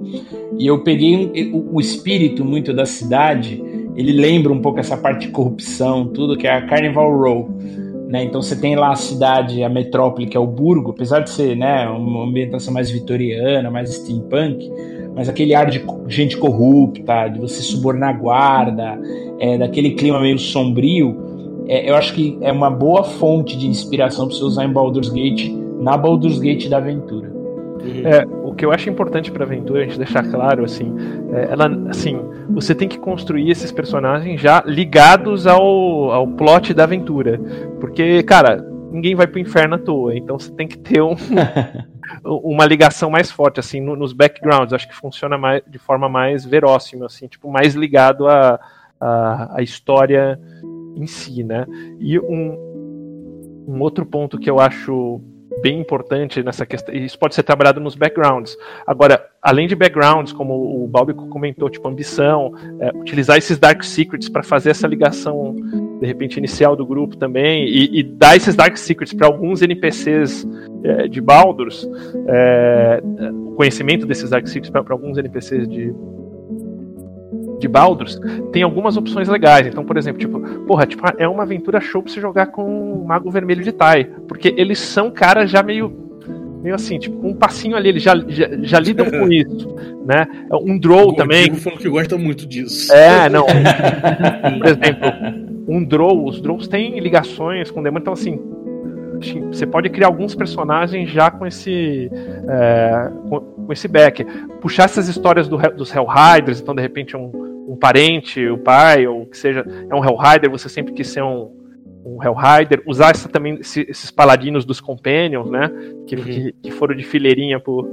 e 0.58 0.66
eu 0.66 0.82
peguei 0.82 1.14
um, 1.14 1.68
o, 1.72 1.80
espírito 1.80 2.44
muito 2.44 2.72
da 2.72 2.86
cidade, 2.86 3.62
ele 3.94 4.12
lembra 4.12 4.52
um 4.52 4.60
pouco 4.60 4.80
essa 4.80 4.96
parte 4.96 5.26
de 5.26 5.32
corrupção, 5.32 6.06
tudo, 6.06 6.36
que 6.36 6.46
é 6.46 6.52
a 6.52 6.66
Carnival 6.66 7.16
Row. 7.16 7.50
Né? 8.08 8.24
Então 8.24 8.40
você 8.40 8.56
tem 8.58 8.74
lá 8.74 8.92
a 8.92 8.96
cidade, 8.96 9.62
a 9.62 9.68
metrópole, 9.68 10.26
que 10.26 10.36
é 10.36 10.40
o 10.40 10.46
Burgo, 10.46 10.92
apesar 10.92 11.20
de 11.20 11.30
ser 11.30 11.54
né, 11.54 11.86
uma 11.88 12.24
ambientação 12.24 12.72
mais 12.72 12.90
vitoriana, 12.90 13.70
mais 13.70 13.92
steampunk, 13.92 14.70
mas 15.18 15.28
aquele 15.28 15.52
ar 15.52 15.66
de 15.66 15.84
gente 16.06 16.36
corrupta, 16.36 17.26
de 17.26 17.40
você 17.40 17.60
subornar 17.60 18.16
guarda, 18.16 18.96
é, 19.40 19.58
daquele 19.58 19.90
clima 19.90 20.20
meio 20.20 20.38
sombrio, 20.38 21.64
é, 21.66 21.90
eu 21.90 21.96
acho 21.96 22.14
que 22.14 22.38
é 22.40 22.52
uma 22.52 22.70
boa 22.70 23.02
fonte 23.02 23.58
de 23.58 23.66
inspiração 23.66 24.28
para 24.28 24.36
você 24.36 24.44
usar 24.44 24.64
em 24.64 24.72
Baldur's 24.72 25.08
Gate, 25.08 25.50
na 25.80 25.96
Baldur's 25.96 26.38
Gate 26.38 26.68
da 26.68 26.76
aventura. 26.76 27.36
É, 28.04 28.24
o 28.44 28.54
que 28.54 28.64
eu 28.64 28.70
acho 28.70 28.88
importante 28.88 29.32
para 29.32 29.42
a 29.42 29.46
aventura, 29.46 29.80
a 29.80 29.84
gente 29.86 29.98
deixar 29.98 30.22
claro, 30.22 30.64
assim, 30.64 30.94
é, 31.32 31.48
ela, 31.50 31.66
assim, 31.88 32.16
você 32.50 32.72
tem 32.72 32.86
que 32.86 32.98
construir 32.98 33.50
esses 33.50 33.72
personagens 33.72 34.40
já 34.40 34.62
ligados 34.64 35.48
ao, 35.48 36.12
ao 36.12 36.28
plot 36.28 36.72
da 36.72 36.84
aventura. 36.84 37.40
Porque, 37.80 38.22
cara, 38.22 38.64
ninguém 38.92 39.16
vai 39.16 39.26
pro 39.26 39.40
inferno 39.40 39.74
à 39.74 39.78
toa, 39.78 40.16
então 40.16 40.38
você 40.38 40.52
tem 40.52 40.68
que 40.68 40.78
ter 40.78 41.02
um, 41.02 41.16
uma 42.24 42.64
ligação 42.64 43.10
mais 43.10 43.30
forte, 43.30 43.60
assim, 43.60 43.80
no, 43.80 43.96
nos 43.96 44.12
backgrounds. 44.12 44.72
Acho 44.72 44.88
que 44.88 44.94
funciona 44.94 45.36
mais, 45.38 45.62
de 45.66 45.78
forma 45.78 46.08
mais 46.08 46.44
verossímil, 46.44 47.06
assim, 47.06 47.26
tipo, 47.26 47.50
mais 47.50 47.74
ligado 47.74 48.28
à 48.28 48.60
a, 49.00 49.06
a, 49.06 49.58
a, 49.58 49.62
história 49.62 50.38
em 50.96 51.06
si, 51.06 51.44
né? 51.44 51.66
E 51.98 52.18
um, 52.18 53.64
um 53.68 53.80
outro 53.80 54.04
ponto 54.04 54.38
que 54.38 54.50
eu 54.50 54.58
acho 54.58 55.20
bem 55.62 55.80
importante 55.80 56.42
nessa 56.42 56.64
questão. 56.64 56.94
Isso 56.94 57.18
pode 57.18 57.34
ser 57.34 57.42
trabalhado 57.42 57.80
nos 57.80 57.94
backgrounds. 57.94 58.56
Agora, 58.86 59.28
além 59.42 59.66
de 59.66 59.74
backgrounds, 59.74 60.32
como 60.32 60.84
o 60.84 60.86
Balbi 60.86 61.14
comentou, 61.14 61.68
tipo 61.70 61.88
ambição, 61.88 62.52
é, 62.80 62.90
utilizar 62.94 63.36
esses 63.36 63.58
dark 63.58 63.82
secrets 63.82 64.28
para 64.28 64.42
fazer 64.42 64.70
essa 64.70 64.86
ligação 64.86 65.54
de 66.00 66.06
repente 66.06 66.36
inicial 66.36 66.76
do 66.76 66.86
grupo 66.86 67.16
também 67.16 67.66
e, 67.66 68.00
e 68.00 68.02
dar 68.02 68.36
esses 68.36 68.54
dark 68.54 68.76
secrets 68.76 69.12
para 69.12 69.26
alguns 69.26 69.62
NPCs 69.62 70.46
é, 70.84 71.08
de 71.08 71.20
Baldur's, 71.20 71.88
é, 72.28 73.02
o 73.32 73.52
conhecimento 73.52 74.06
desses 74.06 74.30
dark 74.30 74.46
secrets 74.46 74.70
para 74.70 74.82
alguns 74.92 75.18
NPCs 75.18 75.68
de 75.68 75.92
de 77.58 77.66
Baldur's, 77.66 78.20
tem 78.52 78.62
algumas 78.62 78.96
opções 78.96 79.28
legais. 79.28 79.66
Então, 79.66 79.84
por 79.84 79.96
exemplo, 79.96 80.20
tipo, 80.20 80.40
porra, 80.64 80.86
tipo, 80.86 81.02
é 81.18 81.26
uma 81.28 81.42
aventura 81.42 81.80
show 81.80 82.02
pra 82.02 82.12
você 82.12 82.20
jogar 82.20 82.46
com 82.46 82.92
o 82.92 83.06
Mago 83.06 83.30
Vermelho 83.30 83.62
de 83.62 83.72
Tai. 83.72 84.04
Porque 84.26 84.54
eles 84.56 84.78
são 84.78 85.10
caras 85.10 85.50
já 85.50 85.62
meio. 85.62 86.06
Meio 86.62 86.74
assim, 86.74 86.98
tipo, 86.98 87.24
um 87.24 87.34
passinho 87.34 87.76
ali, 87.76 87.88
eles 87.88 88.02
já, 88.02 88.16
já, 88.26 88.48
já 88.62 88.80
lidam 88.80 89.08
com 89.08 89.30
isso, 89.32 89.76
né? 90.04 90.26
Um 90.50 90.76
Drow 90.76 91.14
também. 91.14 91.50
O 91.52 91.54
falou 91.54 91.78
que 91.78 91.88
gosta 91.88 92.18
muito 92.18 92.46
disso. 92.46 92.92
É, 92.92 93.28
não. 93.30 93.46
por 93.46 94.66
exemplo, 94.66 95.08
um 95.68 95.84
Drow, 95.84 96.26
os 96.26 96.40
Drows 96.40 96.66
têm 96.66 96.98
ligações 96.98 97.70
com 97.70 97.78
o 97.78 97.82
demônio, 97.82 98.02
então 98.02 98.12
assim, 98.12 98.40
você 99.52 99.66
pode 99.66 99.88
criar 99.90 100.08
alguns 100.08 100.34
personagens 100.34 101.10
já 101.10 101.30
com 101.30 101.46
esse 101.46 102.10
é, 102.48 103.10
com, 103.28 103.72
esse 103.72 103.86
back. 103.86 104.24
Puxar 104.60 104.84
essas 104.84 105.08
histórias 105.08 105.48
do, 105.48 105.56
dos 105.76 105.94
Hellriders, 105.94 106.60
então 106.60 106.74
de 106.74 106.82
repente 106.82 107.16
um, 107.16 107.30
um 107.68 107.76
parente, 107.76 108.48
o 108.48 108.56
pai, 108.56 109.06
ou 109.06 109.26
que 109.26 109.36
seja, 109.36 109.64
é 109.90 109.94
um 109.94 110.02
Hellrider, 110.02 110.50
você 110.50 110.70
sempre 110.70 110.94
quis 110.94 111.08
ser 111.08 111.22
um, 111.22 111.54
um 112.02 112.18
Hellrider, 112.22 112.82
usar 112.86 113.10
essa, 113.10 113.28
também 113.28 113.58
esses 113.60 114.10
paladinos 114.10 114.64
dos 114.64 114.80
Companions, 114.80 115.50
né? 115.50 115.70
Que, 116.06 116.16
uhum. 116.16 116.24
que, 116.24 116.52
que, 116.62 116.70
foram 116.70 116.96
de 116.96 117.04
fileirinha 117.04 117.60
por 117.60 117.86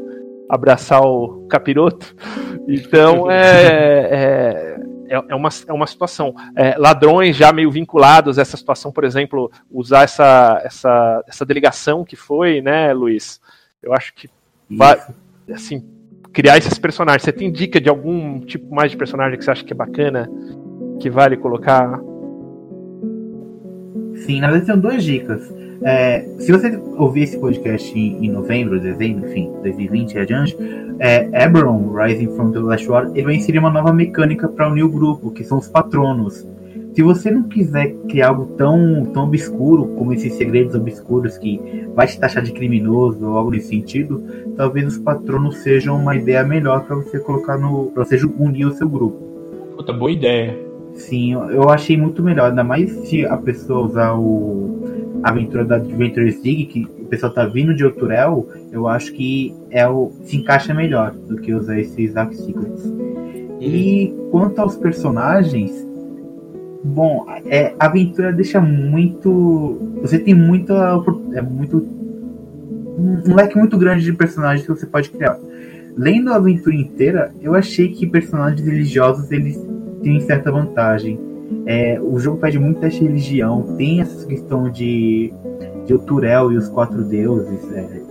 abraçar 0.50 1.02
o 1.02 1.46
capiroto. 1.50 2.16
Então 2.66 3.30
é, 3.32 3.36
é, 4.10 4.78
é, 5.10 5.22
é, 5.28 5.36
uma, 5.36 5.50
é 5.68 5.74
uma 5.74 5.88
situação. 5.88 6.34
É, 6.56 6.78
ladrões 6.78 7.36
já 7.36 7.52
meio 7.52 7.70
vinculados 7.70 8.40
a 8.40 8.44
essa 8.44 8.56
situação, 8.56 8.94
por 8.94 9.04
exemplo, 9.04 9.52
usar 9.70 10.04
essa, 10.04 10.62
essa, 10.64 11.24
essa 11.28 11.46
delegação 11.46 12.06
que 12.06 12.16
foi, 12.16 12.62
né, 12.62 12.94
Luiz? 12.94 13.42
Eu 13.84 13.94
acho 13.94 14.14
que 14.14 14.30
vai, 14.70 14.98
assim, 15.54 15.84
criar 16.36 16.58
esses 16.58 16.78
personagens. 16.78 17.24
Você 17.24 17.32
tem 17.32 17.50
dica 17.50 17.80
de 17.80 17.90
algum 17.90 18.42
tipo 18.42 18.76
mais 18.76 18.92
de 18.92 18.98
personagem 18.98 19.40
que 19.40 19.46
você 19.46 19.52
acha 19.52 19.64
que 19.64 19.72
é 19.72 19.76
bacana, 19.76 20.30
que 21.00 21.10
vale 21.10 21.38
colocar? 21.38 22.00
Sim, 24.26 24.42
na 24.42 24.48
verdade 24.48 24.66
são 24.66 24.78
duas 24.78 25.04
dicas. 25.04 25.52
É, 25.82 26.22
se 26.40 26.52
você 26.52 26.78
ouvir 26.98 27.24
esse 27.24 27.40
podcast 27.40 27.98
em, 27.98 28.26
em, 28.26 28.32
novembro, 28.32 28.80
dezembro, 28.80 29.30
enfim, 29.30 29.52
2020 29.62 30.14
e 30.14 30.20
adiante, 30.20 30.58
é, 31.00 31.46
Eberron, 31.46 31.94
Rising 31.94 32.36
from 32.36 32.52
the 32.52 32.60
Last 32.60 32.88
War, 32.90 33.10
ele 33.14 33.24
vai 33.24 33.36
inserir 33.36 33.60
uma 33.60 33.70
nova 33.70 33.94
mecânica 33.94 34.48
para 34.48 34.70
unir 34.70 34.84
o 34.84 34.90
grupo, 34.90 35.32
que 35.32 35.44
são 35.44 35.58
os 35.58 35.68
patronos. 35.68 36.46
Se 36.96 37.04
você 37.04 37.30
não 37.30 37.44
quiser 37.44 37.94
criar 38.08 38.30
algo 38.30 38.46
tão, 38.56 39.06
tão 39.14 39.26
obscuro 39.26 39.86
como 39.98 40.14
esses 40.14 40.34
segredos 40.36 40.74
obscuros 40.76 41.38
que 41.38 41.60
vai 41.94 42.08
te 42.08 42.18
taxar 42.18 42.42
de 42.42 42.54
criminoso 42.54 43.28
ou 43.28 43.38
algo 43.38 43.52
nesse 43.52 43.68
sentido, 43.68 44.24
talvez 44.56 44.88
os 44.88 44.98
patronos 44.98 45.58
sejam 45.58 45.98
uma 45.98 46.16
ideia 46.16 46.42
melhor 46.46 46.86
para 46.86 46.96
você 46.96 47.20
colocar 47.20 47.58
no. 47.58 47.92
para 47.92 48.06
você 48.06 48.18
unir 48.40 48.66
o 48.66 48.72
seu 48.72 48.88
grupo. 48.88 49.18
Puta, 49.76 49.92
boa 49.92 50.10
ideia. 50.10 50.58
Sim, 50.94 51.34
eu 51.34 51.70
achei 51.70 51.98
muito 51.98 52.24
melhor, 52.24 52.52
ainda 52.52 52.64
mais 52.64 52.90
se 53.10 53.26
a 53.26 53.36
pessoa 53.36 53.88
usar 53.88 54.14
o 54.14 55.20
a 55.22 55.32
aventura 55.32 55.66
da 55.66 55.76
Adventures 55.76 56.36
League, 56.44 56.68
que 56.68 56.88
o 57.02 57.06
pessoal 57.08 57.34
tá 57.34 57.46
vindo 57.46 57.74
de 57.74 57.84
Oturel, 57.84 58.48
eu 58.72 58.88
acho 58.88 59.12
que 59.12 59.54
é 59.70 59.86
o 59.86 60.12
se 60.24 60.38
encaixa 60.38 60.74
melhor 60.74 61.12
do 61.12 61.36
que 61.38 61.54
usar 61.54 61.78
esses 61.78 62.14
Dark 62.14 62.32
Secrets. 62.32 62.86
E 63.60 64.14
quanto 64.32 64.60
aos 64.60 64.78
personagens, 64.78 65.86
bom, 66.86 67.26
é, 67.46 67.74
a 67.80 67.86
aventura 67.86 68.32
deixa 68.32 68.62
muito. 68.62 69.80
Você 70.02 70.20
tem 70.20 70.34
muita. 70.34 71.04
É 71.34 71.42
muito. 71.42 71.86
Um 72.98 73.36
leque 73.36 73.58
muito 73.58 73.78
grande 73.78 74.06
de 74.06 74.14
personagens 74.14 74.66
que 74.66 74.74
você 74.74 74.86
pode 74.86 75.10
criar. 75.10 75.38
Lendo 75.98 76.32
a 76.32 76.36
aventura 76.36 76.76
inteira, 76.76 77.34
eu 77.42 77.56
achei 77.56 77.90
que 77.90 78.06
personagens 78.06 78.66
religiosos 78.66 79.32
eles 79.32 79.60
tem 80.02 80.20
certa 80.22 80.52
vantagem. 80.52 81.20
É, 81.66 82.00
o 82.00 82.20
jogo 82.20 82.38
pede 82.38 82.60
muito 82.60 82.80
teste 82.80 83.00
de 83.00 83.08
religião, 83.08 83.76
tem 83.76 84.02
essa 84.02 84.26
questão 84.28 84.70
de, 84.70 85.34
de 85.86 85.94
Oturel 85.94 86.52
e 86.52 86.58
os 86.58 86.68
quatro 86.70 87.04
deuses, 87.04 87.72
é, 87.74 88.02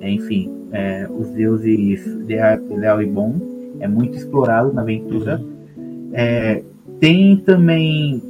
é, 0.00 0.10
enfim, 0.10 0.50
é, 0.72 1.06
os 1.10 1.28
deuses 1.30 2.04
Leal 2.26 3.02
e 3.02 3.06
Bom, 3.06 3.34
é 3.80 3.86
muito 3.86 4.16
explorado 4.16 4.72
na 4.72 4.82
aventura. 4.82 5.42
É, 6.12 6.62
tem 7.00 7.36
também 7.36 8.22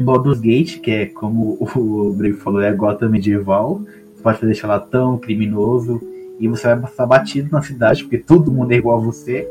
Baldur's 0.00 0.40
Gate, 0.40 0.80
que 0.80 0.90
é 0.90 1.06
como 1.06 1.58
o 1.60 2.12
Brave 2.12 2.36
falou, 2.36 2.60
é 2.60 2.72
Gotham 2.72 3.08
medieval. 3.08 3.82
Você 4.14 4.22
pode 4.22 4.40
deixar 4.42 4.68
lá 4.68 4.78
tão 4.80 5.18
criminoso 5.18 6.00
e 6.38 6.48
você 6.48 6.66
vai 6.66 6.80
passar 6.80 7.06
batido 7.06 7.48
na 7.50 7.62
cidade, 7.62 8.02
porque 8.02 8.18
todo 8.18 8.52
mundo 8.52 8.72
é 8.72 8.76
igual 8.76 8.98
a 8.98 9.04
você. 9.04 9.48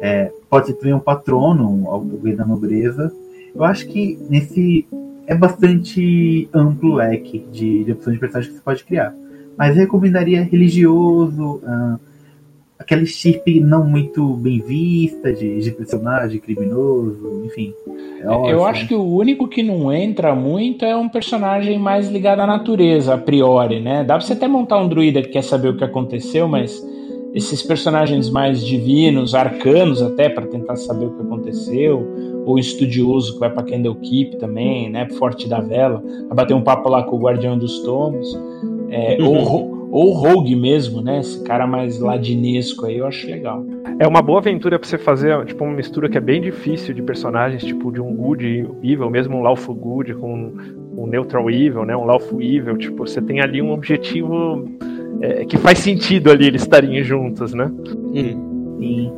É, 0.00 0.32
pode 0.48 0.66
ser 0.66 0.74
também 0.74 0.94
um 0.94 1.00
patrono, 1.00 1.88
alguém 1.88 2.34
da 2.34 2.44
nobreza. 2.44 3.12
Eu 3.54 3.62
acho 3.64 3.86
que 3.86 4.18
nesse 4.28 4.86
é 5.26 5.34
bastante 5.34 6.48
amplo 6.52 6.94
leque 6.94 7.46
de, 7.50 7.84
de 7.84 7.92
opções 7.92 8.14
de 8.14 8.20
personagens 8.20 8.52
que 8.52 8.58
você 8.58 8.64
pode 8.64 8.84
criar. 8.84 9.14
Mas 9.56 9.76
eu 9.76 9.82
recomendaria 9.82 10.42
religioso, 10.42 11.60
aquela 12.84 13.04
chip 13.06 13.60
não 13.60 13.84
muito 13.84 14.34
bem 14.34 14.60
vista 14.60 15.32
de, 15.32 15.60
de 15.60 15.70
personagem 15.70 16.38
criminoso, 16.38 17.42
enfim. 17.44 17.74
É 18.20 18.52
eu 18.52 18.64
acho 18.64 18.86
que 18.86 18.94
o 18.94 19.02
único 19.02 19.48
que 19.48 19.62
não 19.62 19.90
entra 19.92 20.34
muito 20.34 20.84
é 20.84 20.94
um 20.94 21.08
personagem 21.08 21.78
mais 21.78 22.08
ligado 22.08 22.40
à 22.40 22.46
natureza, 22.46 23.14
a 23.14 23.18
priori, 23.18 23.80
né? 23.80 24.04
Dá 24.04 24.16
pra 24.16 24.20
você 24.24 24.34
até 24.34 24.46
montar 24.46 24.78
um 24.78 24.88
druida 24.88 25.22
que 25.22 25.30
quer 25.30 25.42
saber 25.42 25.68
o 25.68 25.76
que 25.76 25.84
aconteceu, 25.84 26.46
mas 26.46 26.82
esses 27.34 27.62
personagens 27.62 28.30
mais 28.30 28.64
divinos, 28.64 29.34
arcanos 29.34 30.00
até, 30.02 30.28
para 30.28 30.46
tentar 30.46 30.76
saber 30.76 31.06
o 31.06 31.10
que 31.10 31.22
aconteceu, 31.22 32.06
ou 32.44 32.58
estudioso 32.58 33.34
que 33.34 33.40
vai 33.40 33.50
para 33.50 33.62
Candlekeep 33.62 34.36
também, 34.36 34.90
né, 34.90 35.08
Forte 35.18 35.48
da 35.48 35.60
Vela, 35.60 36.02
a 36.30 36.34
bater 36.34 36.54
um 36.54 36.62
papo 36.62 36.88
lá 36.88 37.02
com 37.02 37.16
o 37.16 37.18
Guardião 37.18 37.58
dos 37.58 37.80
Tomos, 37.80 38.38
é, 38.90 39.16
ou, 39.24 39.83
ou 39.94 40.10
Rogue 40.10 40.56
mesmo, 40.56 41.00
né, 41.00 41.20
esse 41.20 41.40
cara 41.44 41.68
mais 41.68 42.00
ladinesco 42.00 42.84
aí, 42.84 42.98
eu 42.98 43.06
acho 43.06 43.28
legal. 43.28 43.64
É 44.00 44.08
uma 44.08 44.20
boa 44.20 44.40
aventura 44.40 44.76
para 44.76 44.88
você 44.88 44.98
fazer, 44.98 45.44
tipo, 45.44 45.62
uma 45.62 45.72
mistura 45.72 46.08
que 46.08 46.18
é 46.18 46.20
bem 46.20 46.42
difícil 46.42 46.92
de 46.92 47.00
personagens, 47.00 47.62
tipo, 47.62 47.92
de 47.92 48.00
um 48.00 48.12
good 48.12 48.44
evil, 48.82 49.08
mesmo 49.08 49.36
um 49.36 49.40
lawful 49.40 49.72
good 49.72 50.12
com 50.14 50.52
um 50.96 51.06
neutral 51.06 51.48
evil, 51.48 51.84
né, 51.84 51.96
um 51.96 52.02
lawful 52.02 52.42
evil, 52.42 52.76
tipo, 52.76 53.06
você 53.06 53.22
tem 53.22 53.40
ali 53.40 53.62
um 53.62 53.70
objetivo 53.70 54.68
é, 55.20 55.44
que 55.44 55.56
faz 55.56 55.78
sentido 55.78 56.28
ali 56.28 56.48
eles 56.48 56.62
estarem 56.62 57.00
juntos, 57.04 57.54
né? 57.54 57.70
Hum. 58.12 58.76
Sim. 58.80 59.12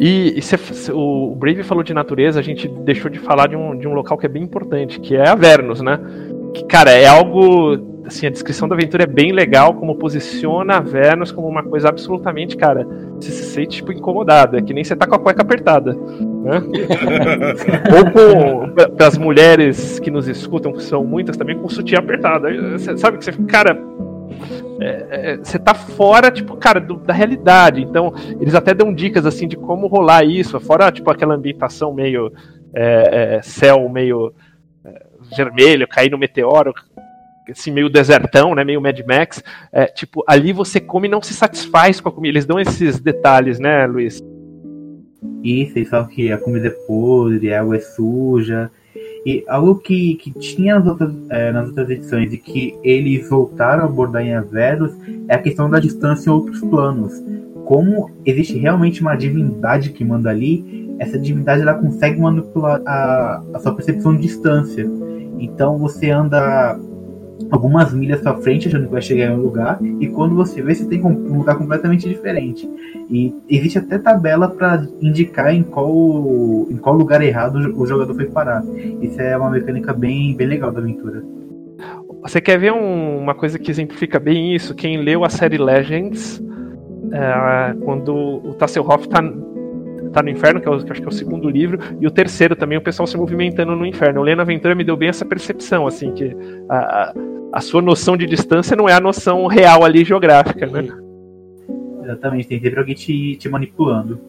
E, 0.00 0.38
e 0.38 0.40
cê, 0.40 0.56
cê, 0.56 0.90
o 0.92 1.34
Brave 1.36 1.62
falou 1.62 1.84
de 1.84 1.92
natureza, 1.92 2.40
a 2.40 2.42
gente 2.42 2.66
deixou 2.68 3.10
de 3.10 3.18
falar 3.18 3.48
de 3.48 3.54
um, 3.54 3.76
de 3.76 3.86
um 3.86 3.92
local 3.92 4.16
que 4.16 4.24
é 4.24 4.30
bem 4.30 4.44
importante, 4.44 4.98
que 4.98 5.14
é 5.14 5.28
Avernus, 5.28 5.82
né? 5.82 6.00
Que, 6.54 6.64
cara, 6.64 6.90
é 6.90 7.06
algo. 7.06 7.93
Assim, 8.06 8.26
a 8.26 8.30
descrição 8.30 8.68
da 8.68 8.74
aventura 8.74 9.04
é 9.04 9.06
bem 9.06 9.32
legal, 9.32 9.72
como 9.74 9.96
posiciona 9.96 10.76
Avernus 10.76 11.32
como 11.32 11.48
uma 11.48 11.62
coisa 11.62 11.88
absolutamente, 11.88 12.54
cara, 12.54 12.86
você 13.18 13.30
se 13.30 13.44
sente, 13.44 13.76
tipo, 13.76 13.92
incomodado. 13.92 14.58
É 14.58 14.62
que 14.62 14.74
nem 14.74 14.84
você 14.84 14.94
tá 14.94 15.06
com 15.06 15.14
a 15.14 15.18
cueca 15.18 15.40
apertada. 15.42 15.94
Né? 15.94 16.62
Ou 17.96 18.10
com. 18.12 19.02
As 19.02 19.16
mulheres 19.16 19.98
que 19.98 20.10
nos 20.10 20.28
escutam, 20.28 20.72
que 20.72 20.82
são 20.82 21.02
muitas 21.04 21.36
também, 21.36 21.56
com 21.56 21.66
o 21.66 21.70
sutiã 21.70 21.98
apertado. 21.98 22.46
Você 22.72 22.96
sabe 22.98 23.16
que 23.16 23.24
você 23.24 23.32
fica, 23.32 23.46
cara, 23.46 23.78
é, 24.80 25.06
é, 25.10 25.36
você 25.38 25.58
tá 25.58 25.72
fora, 25.72 26.30
tipo, 26.30 26.56
cara, 26.56 26.80
do, 26.80 26.96
da 26.96 27.14
realidade. 27.14 27.80
Então, 27.82 28.12
eles 28.40 28.54
até 28.54 28.74
dão 28.74 28.92
dicas, 28.92 29.24
assim, 29.24 29.48
de 29.48 29.56
como 29.56 29.86
rolar 29.86 30.24
isso, 30.24 30.58
fora, 30.60 30.92
tipo, 30.92 31.10
aquela 31.10 31.34
ambientação 31.34 31.92
meio 31.94 32.32
é, 32.74 33.36
é 33.36 33.42
céu 33.42 33.88
meio 33.88 34.34
é, 34.84 35.06
vermelho, 35.36 35.88
cair 35.88 36.10
no 36.10 36.18
meteoro, 36.18 36.74
assim, 37.50 37.70
meio 37.70 37.88
desertão, 37.88 38.54
né, 38.54 38.64
meio 38.64 38.80
Mad 38.80 38.98
Max. 39.06 39.42
É, 39.72 39.86
tipo, 39.86 40.24
ali 40.26 40.52
você 40.52 40.80
come 40.80 41.08
e 41.08 41.10
não 41.10 41.22
se 41.22 41.34
satisfaz 41.34 42.00
com 42.00 42.08
a 42.08 42.12
comida. 42.12 42.32
Eles 42.32 42.46
dão 42.46 42.58
esses 42.58 42.98
detalhes, 42.98 43.58
né, 43.58 43.86
Luiz? 43.86 44.22
Isso, 45.42 45.78
eles 45.78 45.88
falam 45.88 46.06
que 46.06 46.32
a 46.32 46.38
comida 46.38 46.68
é 46.68 46.70
podre, 46.70 47.52
a 47.52 47.60
água 47.60 47.76
é 47.76 47.80
suja, 47.80 48.70
e 49.26 49.42
algo 49.48 49.76
que, 49.76 50.16
que 50.16 50.30
tinha 50.32 50.78
nas 50.78 50.86
outras, 50.86 51.14
é, 51.30 51.50
nas 51.50 51.68
outras 51.68 51.88
edições 51.88 52.32
e 52.32 52.38
que 52.38 52.78
eles 52.82 53.28
voltaram 53.28 53.82
a 53.82 53.86
abordar 53.86 54.22
em 54.22 54.34
Averos 54.34 54.92
é 55.28 55.34
a 55.34 55.38
questão 55.38 55.68
da 55.70 55.80
distância 55.80 56.28
em 56.28 56.32
outros 56.32 56.60
planos. 56.60 57.22
Como 57.64 58.10
existe 58.26 58.58
realmente 58.58 59.00
uma 59.00 59.14
divindade 59.14 59.90
que 59.90 60.04
manda 60.04 60.28
ali, 60.28 60.94
essa 60.98 61.18
divindade 61.18 61.62
ela 61.62 61.74
consegue 61.74 62.20
manipular 62.20 62.82
a, 62.86 63.42
a 63.54 63.58
sua 63.58 63.74
percepção 63.74 64.14
de 64.14 64.22
distância. 64.22 64.86
Então 65.38 65.78
você 65.78 66.10
anda 66.10 66.78
algumas 67.50 67.92
milhas 67.92 68.20
para 68.20 68.36
frente 68.36 68.68
achando 68.68 68.86
que 68.86 68.92
vai 68.92 69.02
chegar 69.02 69.26
em 69.26 69.34
um 69.34 69.42
lugar 69.42 69.78
e 70.00 70.06
quando 70.08 70.34
você 70.34 70.62
vê 70.62 70.74
você 70.74 70.84
tem 70.86 71.04
um 71.04 71.38
lugar 71.38 71.56
completamente 71.56 72.08
diferente. 72.08 72.68
E 73.10 73.34
existe 73.48 73.78
até 73.78 73.98
tabela 73.98 74.48
para 74.48 74.86
indicar 75.00 75.54
em 75.54 75.62
qual 75.62 76.66
em 76.70 76.76
qual 76.76 76.94
lugar 76.96 77.22
errado 77.22 77.56
o 77.76 77.86
jogador 77.86 78.14
foi 78.14 78.26
parar 78.26 78.64
isso 79.00 79.20
é 79.20 79.36
uma 79.36 79.50
mecânica 79.50 79.92
bem 79.92 80.34
bem 80.34 80.46
legal 80.46 80.72
da 80.72 80.80
aventura. 80.80 81.22
Você 82.22 82.40
quer 82.40 82.58
ver 82.58 82.72
um, 82.72 83.18
uma 83.18 83.34
coisa 83.34 83.58
que 83.58 83.70
exemplifica 83.70 84.18
bem 84.18 84.54
isso? 84.54 84.74
Quem 84.74 84.96
leu 84.96 85.24
a 85.24 85.28
série 85.28 85.58
Legends 85.58 86.42
é, 87.12 87.74
quando 87.84 88.14
o 88.14 88.54
Tasselhoff 88.54 89.04
está 89.04 89.22
tá 90.14 90.22
no 90.22 90.30
inferno, 90.30 90.60
que, 90.60 90.68
é 90.68 90.70
o, 90.70 90.78
que 90.78 90.92
acho 90.92 91.00
que 91.00 91.06
é 91.06 91.10
o 91.10 91.12
segundo 91.12 91.48
livro, 91.48 91.78
e 92.00 92.06
o 92.06 92.10
terceiro 92.10 92.54
também, 92.54 92.78
o 92.78 92.82
pessoal 92.82 93.06
se 93.06 93.16
movimentando 93.16 93.74
no 93.74 93.84
inferno. 93.84 94.20
O 94.20 94.24
Lendo 94.24 94.42
Aventura 94.42 94.74
me 94.74 94.84
deu 94.84 94.96
bem 94.96 95.08
essa 95.08 95.24
percepção, 95.24 95.86
assim, 95.86 96.12
que 96.12 96.36
a, 96.68 97.12
a, 97.52 97.60
sua 97.60 97.82
noção 97.82 98.16
de 98.16 98.26
distância 98.26 98.76
não 98.76 98.88
é 98.88 98.92
a 98.92 99.00
noção 99.00 99.46
real 99.46 99.84
ali 99.84 100.04
geográfica, 100.04 100.66
né? 100.66 100.86
Exatamente, 102.02 102.48
tem 102.48 102.60
sempre 102.60 102.78
alguém 102.78 102.94
te, 102.94 103.36
te 103.36 103.48
manipulando. 103.48 104.20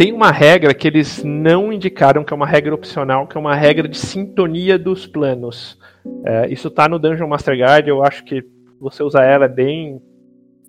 tem 0.00 0.14
uma 0.14 0.30
regra 0.30 0.72
que 0.72 0.88
eles 0.88 1.22
não 1.22 1.70
indicaram, 1.70 2.24
que 2.24 2.32
é 2.32 2.36
uma 2.36 2.46
regra 2.46 2.74
opcional, 2.74 3.26
que 3.26 3.36
é 3.36 3.40
uma 3.40 3.54
regra 3.54 3.86
de 3.86 3.98
sintonia 3.98 4.78
dos 4.78 5.06
planos. 5.06 5.78
É, 6.24 6.50
isso 6.50 6.68
está 6.68 6.88
no 6.88 6.98
Dungeon 6.98 7.28
Master 7.28 7.54
Guide, 7.54 7.90
eu 7.90 8.02
acho 8.02 8.24
que 8.24 8.42
você 8.80 9.02
usar 9.02 9.24
ela 9.24 9.44
é 9.44 9.48
bem 9.48 10.00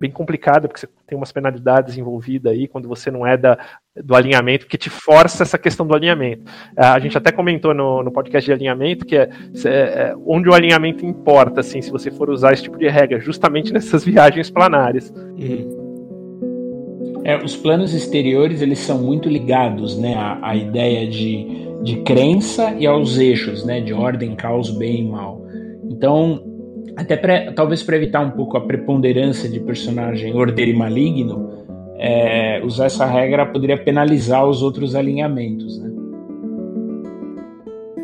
bem 0.02 0.10
complicada, 0.10 0.66
porque 0.66 0.80
você 0.80 0.88
tem 1.06 1.16
umas 1.16 1.30
penalidades 1.30 1.96
envolvidas 1.96 2.52
aí 2.52 2.66
quando 2.66 2.88
você 2.88 3.08
não 3.08 3.24
é 3.24 3.36
da, 3.36 3.56
do 4.04 4.16
alinhamento, 4.16 4.66
que 4.66 4.76
te 4.76 4.90
força 4.90 5.44
essa 5.44 5.56
questão 5.56 5.86
do 5.86 5.94
alinhamento. 5.94 6.42
É, 6.76 6.86
a 6.86 6.98
gente 6.98 7.16
até 7.16 7.30
comentou 7.30 7.72
no, 7.72 8.02
no 8.02 8.10
podcast 8.10 8.44
de 8.44 8.52
alinhamento 8.52 9.06
que 9.06 9.16
é, 9.16 9.30
é, 9.64 10.12
onde 10.26 10.48
o 10.48 10.54
alinhamento 10.54 11.06
importa, 11.06 11.60
assim, 11.60 11.80
se 11.80 11.88
você 11.88 12.10
for 12.10 12.30
usar 12.30 12.52
esse 12.52 12.64
tipo 12.64 12.76
de 12.76 12.88
regra, 12.88 13.20
justamente 13.20 13.70
nessas 13.72 14.04
viagens 14.04 14.50
planárias. 14.50 15.08
Uhum. 15.10 17.22
É, 17.24 17.36
os 17.36 17.54
planos 17.54 17.94
exteriores 17.94 18.60
eles 18.60 18.80
são 18.80 19.00
muito 19.00 19.28
ligados 19.28 19.96
né, 19.96 20.16
à, 20.16 20.40
à 20.42 20.56
ideia 20.56 21.08
de, 21.08 21.46
de 21.84 22.02
crença 22.02 22.74
e 22.76 22.88
aos 22.88 23.18
eixos, 23.18 23.64
né, 23.64 23.80
de 23.80 23.92
ordem, 23.92 24.34
caos, 24.34 24.76
bem 24.76 25.02
e 25.02 25.08
mal. 25.08 25.46
Então, 25.88 26.51
até 26.96 27.16
pra, 27.16 27.52
talvez 27.52 27.82
para 27.82 27.96
evitar 27.96 28.20
um 28.20 28.30
pouco 28.30 28.56
a 28.56 28.60
preponderância 28.60 29.48
de 29.48 29.60
personagem 29.60 30.34
ordeiro 30.34 30.70
e 30.70 30.76
maligno, 30.76 31.64
é, 31.98 32.60
usar 32.64 32.86
essa 32.86 33.06
regra 33.06 33.46
poderia 33.46 33.78
penalizar 33.78 34.46
os 34.46 34.62
outros 34.62 34.94
alinhamentos, 34.94 35.80
né? 35.80 35.90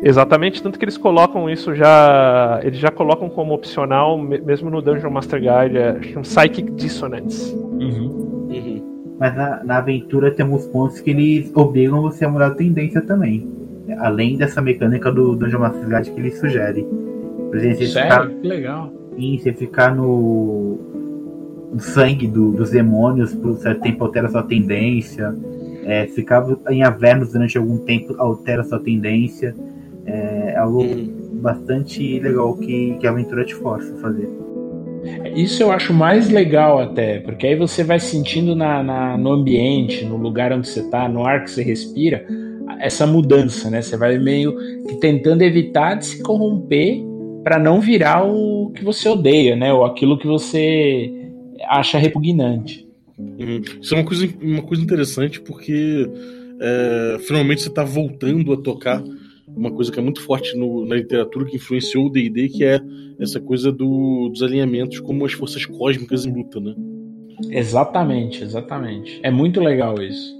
Exatamente, 0.01 0.63
tanto 0.63 0.79
que 0.79 0.85
eles 0.85 0.97
colocam 0.97 1.49
isso 1.49 1.75
já. 1.75 2.61
Eles 2.63 2.79
já 2.79 2.89
colocam 2.89 3.29
como 3.29 3.53
opcional, 3.53 4.17
mesmo 4.17 4.69
no 4.69 4.81
Dungeon 4.81 5.11
Master 5.11 5.39
Guide, 5.39 5.77
é, 5.77 6.17
um 6.17 6.21
Psychic 6.21 6.71
Dissonance. 6.71 7.53
Uhum. 7.53 8.47
Uhum. 8.49 9.15
Mas 9.19 9.35
na, 9.35 9.63
na, 9.65 9.77
aventura 9.79 10.31
temos 10.31 10.65
pontos 10.67 11.01
que 11.01 11.09
eles 11.09 11.51
obrigam 11.53 12.01
você 12.01 12.23
a 12.23 12.29
mudar 12.29 12.47
a 12.47 12.55
tendência 12.55 13.01
também. 13.01 13.45
Além 13.97 14.37
dessa 14.37 14.61
mecânica 14.61 15.11
do 15.11 15.35
Dungeon 15.35 15.59
Master 15.59 15.89
Guide 15.89 16.11
que 16.11 16.19
ele 16.19 16.31
sugere. 16.31 16.87
Por 17.49 17.57
exemplo, 17.57 17.77
você 17.77 17.87
Sério? 17.87 18.11
Ficar, 18.11 18.27
que 18.27 18.47
legal. 18.47 18.93
Sim, 19.15 19.37
você 19.37 19.53
ficar 19.53 19.95
no, 19.95 20.77
no 21.73 21.79
sangue 21.79 22.27
do, 22.27 22.51
dos 22.51 22.69
demônios 22.71 23.33
por 23.33 23.57
certo 23.57 23.81
tempo 23.81 24.05
altera 24.05 24.29
sua 24.29 24.43
tendência. 24.43 25.35
É, 25.85 26.05
ficar 26.07 26.45
em 26.69 26.83
Avernus 26.83 27.31
durante 27.31 27.57
algum 27.57 27.79
tempo 27.79 28.15
altera 28.19 28.63
sua 28.63 28.79
tendência. 28.79 29.55
É 30.05 30.55
algo 30.57 30.83
hum. 30.83 31.39
bastante 31.41 32.19
legal 32.19 32.55
que, 32.55 32.95
que 32.99 33.07
a 33.07 33.11
aventura 33.11 33.43
te 33.43 33.55
força 33.55 33.93
a 33.93 33.97
fazer. 33.97 34.29
Isso 35.35 35.63
eu 35.63 35.71
acho 35.71 35.93
mais 35.93 36.29
legal 36.29 36.79
até, 36.79 37.19
porque 37.19 37.47
aí 37.47 37.55
você 37.55 37.83
vai 37.83 37.99
sentindo 37.99 38.55
na, 38.55 38.83
na, 38.83 39.17
no 39.17 39.31
ambiente, 39.31 40.03
no 40.03 40.17
lugar 40.17 40.51
onde 40.51 40.67
você 40.67 40.81
está, 40.81 41.07
no 41.07 41.25
ar 41.25 41.43
que 41.43 41.51
você 41.51 41.63
respira, 41.63 42.25
essa 42.79 43.07
mudança, 43.07 43.69
né? 43.69 43.81
Você 43.81 43.95
vai 43.95 44.17
meio 44.17 44.55
que 44.87 44.95
tentando 44.95 45.41
evitar 45.41 45.95
de 45.95 46.05
se 46.05 46.21
corromper 46.21 47.08
para 47.43 47.59
não 47.59 47.79
virar 47.79 48.25
o 48.25 48.71
que 48.71 48.83
você 48.83 49.07
odeia, 49.09 49.55
né? 49.55 49.73
Ou 49.73 49.85
aquilo 49.85 50.17
que 50.17 50.27
você 50.27 51.11
acha 51.67 51.97
repugnante. 51.97 52.87
Uhum. 53.17 53.61
Isso 53.81 53.93
é 53.93 53.97
uma 53.97 54.05
coisa, 54.05 54.29
uma 54.41 54.61
coisa 54.61 54.83
interessante 54.83 55.41
porque 55.41 56.09
é, 56.59 57.17
finalmente 57.19 57.61
você 57.61 57.69
está 57.69 57.83
voltando 57.83 58.53
a 58.53 58.57
tocar 58.57 59.03
uma 59.47 59.71
coisa 59.71 59.91
que 59.91 59.99
é 59.99 60.01
muito 60.01 60.21
forte 60.21 60.55
no, 60.55 60.85
na 60.85 60.95
literatura 60.95 61.45
que 61.45 61.57
influenciou 61.57 62.05
o 62.05 62.09
D&D, 62.09 62.49
que 62.49 62.63
é 62.63 62.79
essa 63.19 63.39
coisa 63.39 63.71
do, 63.71 64.29
dos 64.29 64.41
alinhamentos 64.41 64.99
como 64.99 65.25
as 65.25 65.33
forças 65.33 65.65
cósmicas 65.65 66.25
em 66.25 66.33
luta, 66.33 66.59
né? 66.59 66.75
Exatamente, 67.49 68.43
exatamente. 68.43 69.19
É 69.23 69.31
muito 69.31 69.59
legal 69.59 70.01
isso. 70.01 70.37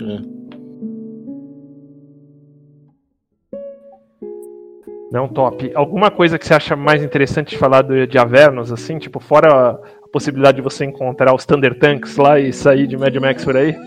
É. 0.00 0.37
Não, 5.10 5.26
top. 5.26 5.72
Alguma 5.74 6.10
coisa 6.10 6.38
que 6.38 6.46
você 6.46 6.54
acha 6.54 6.76
mais 6.76 7.02
interessante 7.02 7.50
de 7.50 7.58
falar 7.58 7.82
do, 7.82 8.06
de 8.06 8.18
Avernus, 8.18 8.70
assim, 8.70 8.98
tipo, 8.98 9.18
fora 9.18 9.48
a, 9.48 9.70
a 9.70 10.08
possibilidade 10.12 10.56
de 10.56 10.62
você 10.62 10.84
encontrar 10.84 11.34
os 11.34 11.46
Thunder 11.46 11.78
Tanks 11.78 12.16
lá 12.16 12.38
e 12.38 12.52
sair 12.52 12.86
de 12.86 12.96
Mad 12.96 13.14
Max 13.16 13.44
por 13.44 13.56
aí? 13.56 13.74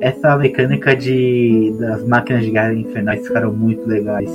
Essa 0.00 0.36
mecânica 0.36 0.96
de 0.96 1.74
das 1.78 2.06
máquinas 2.06 2.44
de 2.44 2.50
guerra 2.52 2.72
infernais 2.72 3.26
ficaram 3.26 3.52
muito 3.52 3.86
legais. 3.86 4.30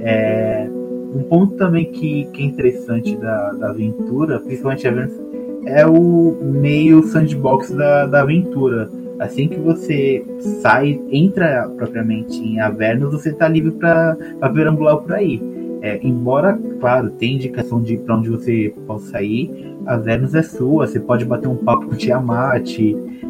É, 0.00 0.66
um 1.14 1.22
ponto 1.22 1.54
também 1.56 1.90
que, 1.92 2.26
que 2.32 2.42
é 2.42 2.46
interessante 2.46 3.16
da, 3.16 3.52
da 3.52 3.70
aventura, 3.70 4.40
principalmente 4.40 4.86
Avernus, 4.88 5.18
é 5.64 5.86
o 5.86 6.36
meio 6.42 7.02
sandbox 7.04 7.70
da, 7.70 8.06
da 8.06 8.22
aventura 8.22 8.90
Assim 9.22 9.46
que 9.46 9.58
você 9.58 10.24
sai, 10.60 11.00
entra 11.10 11.68
propriamente 11.76 12.36
em 12.42 12.58
Avernus, 12.58 13.12
você 13.12 13.30
está 13.30 13.46
livre 13.48 13.70
para 13.70 14.16
perambular 14.52 14.96
por 14.96 15.12
aí. 15.12 15.40
É, 15.80 16.00
embora, 16.02 16.58
claro, 16.80 17.10
tem 17.10 17.36
indicação 17.36 17.80
de 17.80 17.96
para 17.98 18.16
onde 18.16 18.30
você 18.30 18.74
pode 18.86 19.02
sair, 19.04 19.74
Avernus 19.86 20.34
é 20.34 20.42
sua, 20.42 20.86
você 20.86 20.98
pode 20.98 21.24
bater 21.24 21.48
um 21.48 21.56
papo 21.56 21.86
com 21.86 21.94
o 21.94 21.96
Tiamat, 21.96 22.78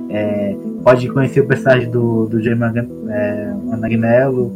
é, 0.09 0.57
pode 0.83 1.09
conhecer 1.11 1.41
o 1.41 1.47
personagem 1.47 1.91
do, 1.91 2.27
do 2.27 2.43
Jamie 2.43 2.89
é, 3.11 3.55
Anagnello, 3.71 4.53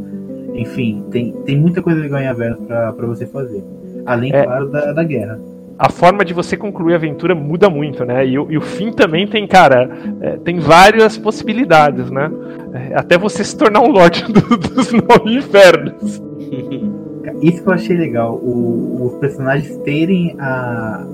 enfim, 0.54 1.04
tem, 1.10 1.32
tem 1.44 1.58
muita 1.58 1.82
coisa 1.82 2.00
legal 2.00 2.20
em 2.20 2.28
Avernus 2.28 2.60
para 2.66 3.06
você 3.06 3.26
fazer. 3.26 3.62
Além, 4.04 4.32
é. 4.32 4.42
claro, 4.42 4.70
da, 4.70 4.92
da 4.92 5.02
guerra 5.02 5.38
a 5.78 5.90
forma 5.90 6.24
de 6.24 6.32
você 6.32 6.57
concluir 6.57 6.94
a 6.94 6.97
aventura 6.97 7.35
muda 7.35 7.69
muito, 7.69 8.05
né? 8.05 8.27
E, 8.27 8.32
e 8.32 8.57
o 8.57 8.61
fim 8.61 8.90
também 8.93 9.27
tem, 9.27 9.47
cara, 9.47 9.90
é, 10.20 10.36
tem 10.39 10.59
várias 10.59 11.19
possibilidades, 11.19 12.11
né? 12.11 12.31
É, 12.73 12.94
até 12.94 13.19
você 13.19 13.44
se 13.44 13.57
tornar 13.57 13.81
um 13.81 13.90
Lorde 13.90 14.24
do, 14.32 14.57
dos 14.57 14.93
Nove 14.93 15.36
Infernos. 15.36 16.23
Isso 17.43 17.62
que 17.62 17.69
eu 17.69 17.74
achei 17.74 17.97
legal, 17.97 18.35
o, 18.36 19.07
os 19.07 19.15
personagens 19.19 19.77
terem 19.78 20.35
a, 20.39 21.05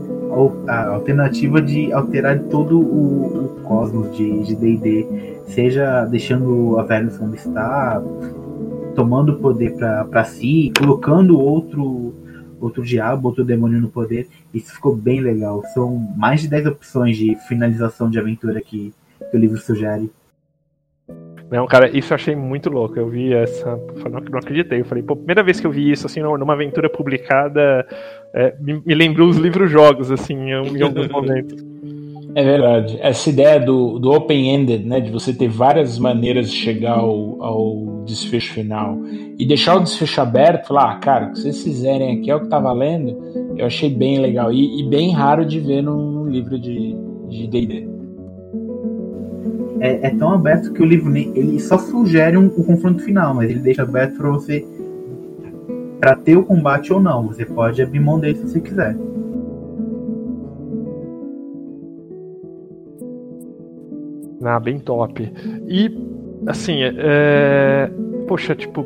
a, 0.69 0.89
alternativa 0.91 1.61
de 1.61 1.93
alterar 1.93 2.39
todo 2.45 2.79
o, 2.79 3.45
o 3.45 3.61
cosmos 3.65 4.17
de 4.17 4.55
D&D, 4.55 5.07
seja 5.47 6.05
deixando 6.05 6.79
a 6.79 6.85
Vênus 6.85 7.17
como 7.17 7.35
está, 7.35 8.01
tomando 8.95 9.39
poder 9.39 9.75
para 10.11 10.25
si, 10.25 10.73
colocando 10.79 11.41
outro 11.41 12.15
outro 12.65 12.83
diabo, 12.83 13.29
outro 13.29 13.45
demônio 13.45 13.81
no 13.81 13.89
poder. 13.89 14.29
Isso 14.55 14.73
ficou 14.73 14.95
bem 14.95 15.21
legal. 15.21 15.63
São 15.75 15.97
mais 16.17 16.41
de 16.41 16.49
10 16.49 16.67
opções 16.67 17.17
de 17.17 17.35
finalização 17.49 18.09
de 18.09 18.19
aventura 18.19 18.61
que, 18.61 18.95
que 19.31 19.37
o 19.37 19.41
livro 19.41 19.59
sugere. 19.59 20.11
Não, 21.51 21.67
cara, 21.67 21.95
isso 21.95 22.13
eu 22.13 22.15
achei 22.15 22.35
muito 22.35 22.71
louco. 22.71 22.99
Eu 22.99 23.09
vi 23.09 23.35
essa. 23.35 23.77
Não, 24.11 24.21
não 24.21 24.39
acreditei. 24.39 24.81
Eu 24.81 24.85
falei, 24.85 25.03
pô, 25.03 25.15
primeira 25.15 25.43
vez 25.43 25.61
que 25.61 25.67
eu 25.67 25.71
vi 25.71 25.91
isso, 25.91 26.07
assim, 26.07 26.21
numa 26.21 26.55
aventura 26.55 26.89
publicada, 26.89 27.87
é, 28.33 28.55
me, 28.59 28.81
me, 28.87 28.95
lembrou 28.95 29.29
os 29.29 29.37
livros-jogos, 29.37 30.11
assim, 30.11 30.35
em, 30.35 30.79
em 30.79 30.83
alguns 30.83 31.09
momentos. 31.13 31.63
É 32.35 32.43
verdade. 32.43 32.99
Essa 33.01 33.29
ideia 33.29 33.61
do, 33.61 33.99
do 33.99 34.11
open-ended, 34.11 34.87
né, 34.87 35.01
de 35.01 35.11
você 35.11 35.35
ter 35.35 35.49
várias 35.49 35.99
maneiras 35.99 36.51
de 36.51 36.57
chegar 36.57 36.99
ao, 36.99 37.43
ao 37.43 38.05
desfecho 38.07 38.55
final 38.55 38.99
e 39.39 39.47
deixar 39.47 39.77
o 39.77 39.81
desfecho 39.81 40.21
aberto, 40.21 40.69
falar, 40.69 40.93
ah, 40.93 40.97
cara, 40.97 41.27
o 41.27 41.33
que 41.33 41.41
vocês 41.41 41.63
fizerem 41.63 42.19
aqui 42.19 42.31
é 42.31 42.37
o 42.37 42.41
que 42.41 42.49
tá 42.49 42.59
valendo, 42.59 43.17
eu 43.57 43.67
achei 43.67 43.91
bem 43.91 44.19
legal 44.19 44.53
e, 44.53 44.81
e 44.81 44.89
bem 44.89 45.13
raro 45.13 45.45
de 45.45 45.61
ver 45.61 45.83
num 45.83 46.27
livro 46.27 46.59
de 46.59 46.97
D&D. 47.49 47.93
É, 49.81 50.07
é, 50.07 50.11
tão 50.11 50.33
aberto 50.33 50.73
que 50.73 50.81
o 50.81 50.87
livro 50.87 51.15
ele 51.17 51.59
só 51.59 51.77
sugere 51.77 52.37
um, 52.37 52.49
confronto 52.49 53.03
final, 53.03 53.35
mas 53.35 53.51
ele 53.51 53.59
deixa 53.59 53.83
aberto 53.83 54.17
para 54.17 54.31
você 54.31 54.65
para 55.99 56.15
ter 56.15 56.37
o 56.37 56.45
combate 56.45 56.93
ou 56.93 57.01
não. 57.01 57.27
Você 57.27 57.45
pode 57.45 57.83
abrir 57.83 57.99
mão 57.99 58.19
dele 58.19 58.37
se 58.37 58.49
você 58.49 58.61
quiser. 58.61 58.97
Ah, 64.45 64.59
bem 64.59 64.79
top. 64.79 65.33
E, 65.69 65.91
assim, 66.47 66.83
é, 66.83 66.95
é, 66.99 67.91
poxa, 68.27 68.55
tipo, 68.55 68.85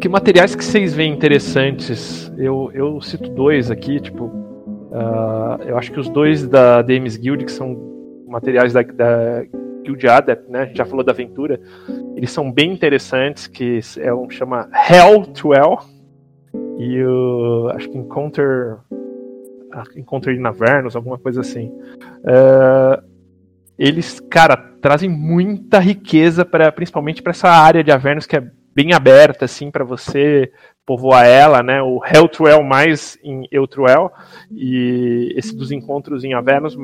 que 0.00 0.08
materiais 0.08 0.54
que 0.54 0.64
vocês 0.64 0.94
veem 0.94 1.12
interessantes? 1.12 2.32
Eu, 2.38 2.70
eu 2.72 3.00
cito 3.00 3.28
dois 3.30 3.70
aqui, 3.70 4.00
tipo, 4.00 4.24
uh, 4.26 5.62
eu 5.66 5.76
acho 5.76 5.92
que 5.92 6.00
os 6.00 6.08
dois 6.08 6.46
da 6.46 6.80
Dames 6.82 7.16
Guild, 7.16 7.44
que 7.44 7.52
são 7.52 7.76
materiais 8.26 8.72
da, 8.72 8.82
da 8.82 9.44
Guild 9.82 10.08
Adept, 10.08 10.50
né? 10.50 10.62
A 10.62 10.64
gente 10.66 10.78
já 10.78 10.84
falou 10.84 11.04
da 11.04 11.12
aventura. 11.12 11.60
Eles 12.16 12.30
são 12.30 12.50
bem 12.50 12.72
interessantes, 12.72 13.46
que 13.46 13.80
é 13.98 14.14
um 14.14 14.30
chama 14.30 14.68
Hell 14.88 15.26
to 15.26 15.52
Hell 15.52 15.78
e 16.78 17.02
o 17.04 17.70
acho 17.74 17.88
que 17.90 17.98
Encounter 17.98 18.78
ah, 19.72 19.84
Encounter 19.96 20.34
in 20.34 20.44
Avernus, 20.46 20.96
alguma 20.96 21.18
coisa 21.18 21.40
assim. 21.40 21.72
Uh, 22.24 23.09
eles, 23.80 24.20
cara, 24.20 24.58
trazem 24.58 25.08
muita 25.08 25.78
riqueza 25.78 26.44
para 26.44 26.70
principalmente 26.70 27.22
para 27.22 27.30
essa 27.30 27.48
área 27.48 27.82
de 27.82 27.90
Avernus 27.90 28.26
que 28.26 28.36
é 28.36 28.46
bem 28.74 28.92
aberta 28.92 29.46
assim 29.46 29.70
para 29.70 29.84
você 29.84 30.52
povoar 30.84 31.26
ela, 31.26 31.62
né? 31.62 31.80
O 31.80 31.98
Helltruel 32.04 32.62
mais 32.62 33.18
em 33.24 33.48
Eutruel 33.50 34.12
e 34.52 35.32
esse 35.34 35.56
dos 35.56 35.72
encontros 35.72 36.24
em 36.24 36.34
Avernus 36.34 36.76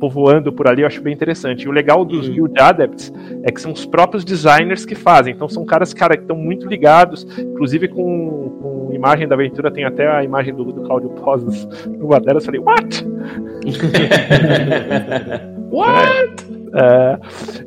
povoando 0.00 0.52
por 0.52 0.66
ali, 0.66 0.82
eu 0.82 0.88
acho 0.88 1.00
bem 1.00 1.14
interessante. 1.14 1.66
E 1.66 1.68
o 1.68 1.72
legal 1.72 2.04
dos 2.04 2.28
Guild 2.28 2.60
Adepts 2.60 3.12
é 3.44 3.52
que 3.52 3.60
são 3.60 3.70
os 3.70 3.86
próprios 3.86 4.24
designers 4.24 4.84
que 4.84 4.96
fazem. 4.96 5.32
Então 5.32 5.48
são 5.48 5.64
caras, 5.64 5.94
cara, 5.94 6.16
que 6.16 6.24
estão 6.24 6.36
muito 6.36 6.66
ligados, 6.66 7.24
inclusive 7.38 7.86
com, 7.86 8.58
com 8.60 8.92
imagem 8.92 9.28
da 9.28 9.36
aventura, 9.36 9.70
tem 9.70 9.84
até 9.84 10.08
a 10.08 10.24
imagem 10.24 10.52
do, 10.52 10.64
do 10.64 10.82
Claudio 10.82 11.10
Posas 11.10 11.68
numa 11.86 12.18
delas, 12.18 12.44
eu 12.44 12.52
falei, 12.52 12.60
what? 12.60 13.06
what? 15.76 16.54
É, 16.76 17.18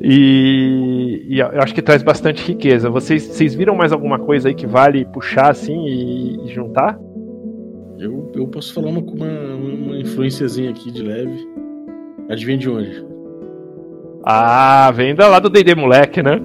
e, 0.01 1.25
e, 1.29 1.39
eu 1.39 1.61
acho 1.61 1.73
que 1.73 1.81
traz 1.81 2.03
bastante 2.03 2.45
riqueza. 2.45 2.89
Vocês, 2.89 3.23
vocês 3.23 3.55
viram 3.55 3.73
mais 3.75 3.93
alguma 3.93 4.19
coisa 4.19 4.49
aí 4.49 4.53
que 4.53 4.67
vale 4.67 5.05
puxar 5.05 5.51
assim 5.51 5.85
e, 5.85 6.45
e 6.45 6.53
juntar? 6.53 6.99
Eu, 7.97 8.29
eu 8.35 8.45
posso 8.47 8.73
falar 8.73 8.89
uma, 8.89 8.99
uma, 8.99 9.55
uma 9.55 9.97
influenciazinha 9.97 10.69
aqui 10.69 10.91
de 10.91 11.01
leve. 11.01 11.47
Adivinha 12.29 12.57
de 12.57 12.69
onde? 12.69 13.05
Ah, 14.23 14.91
vem 14.91 15.15
da 15.15 15.29
lá 15.29 15.39
do 15.39 15.49
D&D 15.49 15.73
moleque, 15.73 16.21
né? 16.21 16.37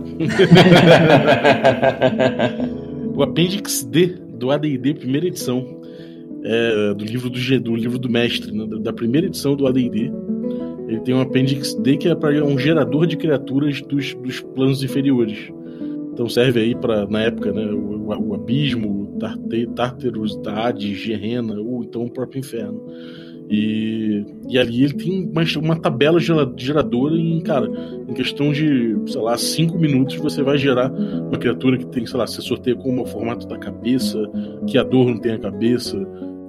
o 3.12 3.24
Appendix 3.24 3.82
D 3.82 4.06
do 4.06 4.52
AD&D 4.52 4.94
primeira 4.94 5.26
edição. 5.26 5.82
É, 6.44 6.94
do 6.94 7.04
livro 7.04 7.30
do, 7.30 7.38
G, 7.38 7.58
do 7.58 7.76
livro 7.76 7.98
do 7.98 8.08
mestre, 8.08 8.50
né, 8.50 8.66
da 8.80 8.92
primeira 8.92 9.28
edição 9.28 9.54
do 9.54 9.66
AD&D. 9.66 10.10
Ele 10.92 11.00
tem 11.00 11.14
um 11.14 11.22
Appendix 11.22 11.74
D 11.74 11.96
que 11.96 12.08
é 12.08 12.14
para 12.14 12.44
um 12.44 12.58
gerador 12.58 13.06
de 13.06 13.16
criaturas 13.16 13.80
dos, 13.80 14.14
dos 14.14 14.40
planos 14.40 14.82
inferiores. 14.82 15.50
Então 16.12 16.28
serve 16.28 16.60
aí 16.60 16.74
para 16.74 17.06
na 17.06 17.22
época, 17.22 17.50
né, 17.50 17.64
o, 17.64 18.08
o 18.08 18.34
abismo, 18.34 19.16
Tartarus, 19.74 20.38
Hades, 20.46 20.98
Gerena, 20.98 21.58
ou 21.58 21.82
então 21.82 22.04
o 22.04 22.10
próprio 22.10 22.40
inferno. 22.40 22.82
E, 23.48 24.24
e 24.48 24.58
ali 24.58 24.84
ele 24.84 24.92
tem 24.94 25.30
uma, 25.30 25.42
uma 25.62 25.76
tabela 25.80 26.18
geradora 26.20 27.16
em, 27.16 27.40
cara, 27.40 27.70
em 28.08 28.12
questão 28.12 28.52
de, 28.52 28.96
sei 29.06 29.20
lá, 29.20 29.36
cinco 29.38 29.78
minutos 29.78 30.16
você 30.16 30.42
vai 30.42 30.58
gerar 30.58 30.92
uma 30.92 31.38
criatura 31.38 31.78
que 31.78 31.86
tem, 31.86 32.06
sei 32.06 32.18
lá, 32.18 32.26
você 32.26 32.42
sorteia 32.42 32.76
como 32.76 33.02
o 33.02 33.06
formato 33.06 33.46
da 33.46 33.58
cabeça, 33.58 34.18
que 34.66 34.76
a 34.76 34.82
dor 34.82 35.06
não 35.06 35.18
tem 35.18 35.32
a 35.32 35.38
cabeça, 35.38 35.98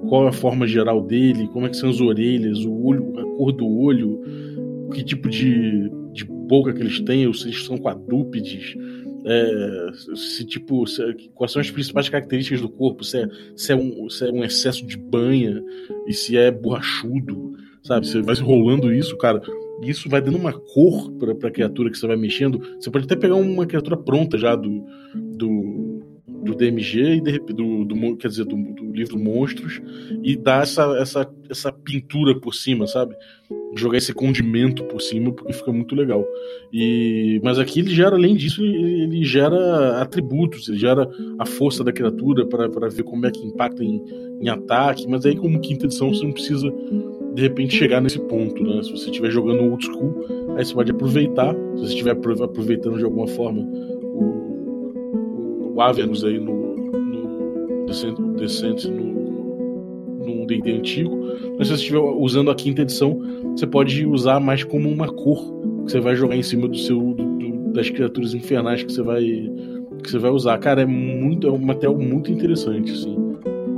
qual 0.07 0.25
é 0.25 0.29
a 0.29 0.33
forma 0.33 0.67
geral 0.67 1.01
dele, 1.01 1.47
como 1.47 1.65
é 1.65 1.69
que 1.69 1.77
são 1.77 1.89
as 1.89 1.99
orelhas, 1.99 2.65
o 2.65 2.85
olho, 2.85 3.19
a 3.19 3.23
cor 3.37 3.51
do 3.51 3.67
olho, 3.67 4.21
que 4.93 5.03
tipo 5.03 5.29
de, 5.29 5.89
de 6.11 6.25
boca 6.25 6.73
que 6.73 6.81
eles 6.81 6.99
têm, 7.01 7.27
ou 7.27 7.33
se 7.33 7.47
eles 7.47 7.65
são 7.65 7.77
quadrúpedes, 7.77 8.75
é, 9.25 9.91
se 10.15 10.45
tipo 10.45 10.85
se, 10.85 11.01
quais 11.33 11.51
são 11.51 11.61
as 11.61 11.71
principais 11.71 12.09
características 12.09 12.61
do 12.61 12.67
corpo 12.67 13.05
se 13.05 13.19
é, 13.19 13.29
se 13.55 13.71
é, 13.71 13.75
um, 13.75 14.09
se 14.09 14.27
é 14.27 14.31
um 14.31 14.43
excesso 14.43 14.85
de 14.85 14.97
banha 14.97 15.63
e 16.05 16.13
se 16.13 16.35
é 16.35 16.51
borrachudo 16.51 17.53
sabe? 17.83 18.05
Você 18.05 18.21
vai 18.21 18.35
rolando 18.35 18.93
isso 18.93 19.15
cara 19.17 19.41
isso 19.81 20.09
vai 20.09 20.21
dando 20.21 20.37
uma 20.37 20.53
cor 20.53 21.11
para 21.13 21.49
a 21.49 21.51
criatura 21.51 21.89
que 21.89 21.97
você 21.97 22.07
vai 22.07 22.15
mexendo. 22.15 22.61
Você 22.79 22.89
pode 22.89 23.05
até 23.05 23.15
pegar 23.15 23.35
uma 23.35 23.65
criatura 23.65 23.97
pronta 23.97 24.37
já 24.37 24.55
do, 24.55 24.85
do 25.15 25.92
do 26.43 26.53
DMG 26.55 27.15
e 27.15 27.21
de, 27.21 27.39
do, 27.39 27.85
do, 27.85 28.17
quer 28.17 28.27
dizer 28.27 28.45
do, 28.45 28.55
do, 28.55 28.91
livro 28.91 29.17
Monstros 29.17 29.81
e 30.21 30.35
dar 30.35 30.63
essa, 30.63 30.83
essa, 30.97 31.33
essa 31.49 31.71
pintura 31.71 32.39
por 32.39 32.53
cima, 32.53 32.85
sabe? 32.85 33.15
Jogar 33.75 33.97
esse 33.97 34.13
condimento 34.13 34.83
por 34.83 35.01
cima 35.01 35.31
porque 35.31 35.53
fica 35.53 35.71
muito 35.71 35.95
legal. 35.95 36.25
E 36.71 37.39
mas 37.43 37.57
aqui 37.57 37.79
ele 37.79 37.89
gera 37.89 38.15
além 38.15 38.35
disso 38.35 38.63
ele, 38.63 39.23
gera 39.23 40.01
atributos, 40.01 40.67
ele 40.67 40.77
gera 40.77 41.09
a 41.39 41.45
força 41.45 41.83
da 41.83 41.91
criatura 41.91 42.45
para 42.45 42.89
ver 42.89 43.03
como 43.03 43.25
é 43.25 43.31
que 43.31 43.45
impacta 43.45 43.83
em, 43.83 44.03
em 44.41 44.49
ataque. 44.49 45.07
Mas 45.07 45.25
aí 45.25 45.35
como 45.35 45.59
quinta 45.59 45.85
edição 45.85 46.13
você 46.13 46.23
não 46.23 46.33
precisa 46.33 46.71
de 47.33 47.41
repente 47.41 47.75
chegar 47.75 48.01
nesse 48.01 48.19
ponto, 48.19 48.63
né? 48.63 48.83
Se 48.83 48.91
você 48.91 49.05
estiver 49.09 49.31
jogando 49.31 49.63
old 49.63 49.83
school, 49.83 50.25
aí 50.55 50.65
você 50.65 50.73
pode 50.73 50.91
aproveitar. 50.91 51.55
Se 51.75 51.81
você 51.81 51.93
estiver 51.93 52.11
aproveitando 52.11 52.97
de 52.97 53.03
alguma 53.03 53.27
forma 53.27 53.61
o 53.61 54.52
Avernus 55.81 56.23
aí 56.23 56.39
no, 56.39 56.75
no 56.75 56.93
no, 58.89 59.13
no 60.25 60.47
D&D 60.47 60.71
antigo, 60.71 61.17
mas 61.57 61.67
se 61.67 61.73
você 61.73 61.81
estiver 61.81 61.99
usando 61.99 62.49
a 62.49 62.55
quinta 62.55 62.81
edição, 62.81 63.19
você 63.55 63.67
pode 63.67 64.05
usar 64.05 64.39
mais 64.39 64.63
como 64.63 64.89
uma 64.89 65.07
cor 65.07 65.37
que 65.85 65.91
você 65.91 65.99
vai 65.99 66.15
jogar 66.15 66.35
em 66.35 66.43
cima 66.43 66.67
do 66.67 66.77
seu 66.77 66.99
do, 66.99 67.23
do, 67.23 67.73
das 67.73 67.89
criaturas 67.89 68.33
infernais 68.33 68.83
que 68.83 68.91
você 68.91 69.01
vai 69.01 69.23
que 70.03 70.11
você 70.11 70.17
vai 70.17 70.31
usar. 70.31 70.57
Cara, 70.57 70.81
é 70.81 70.85
muito 70.85 71.47
é 71.47 71.51
um 71.51 71.57
material 71.57 71.97
muito 71.97 72.31
interessante, 72.31 72.91
assim. 72.91 73.17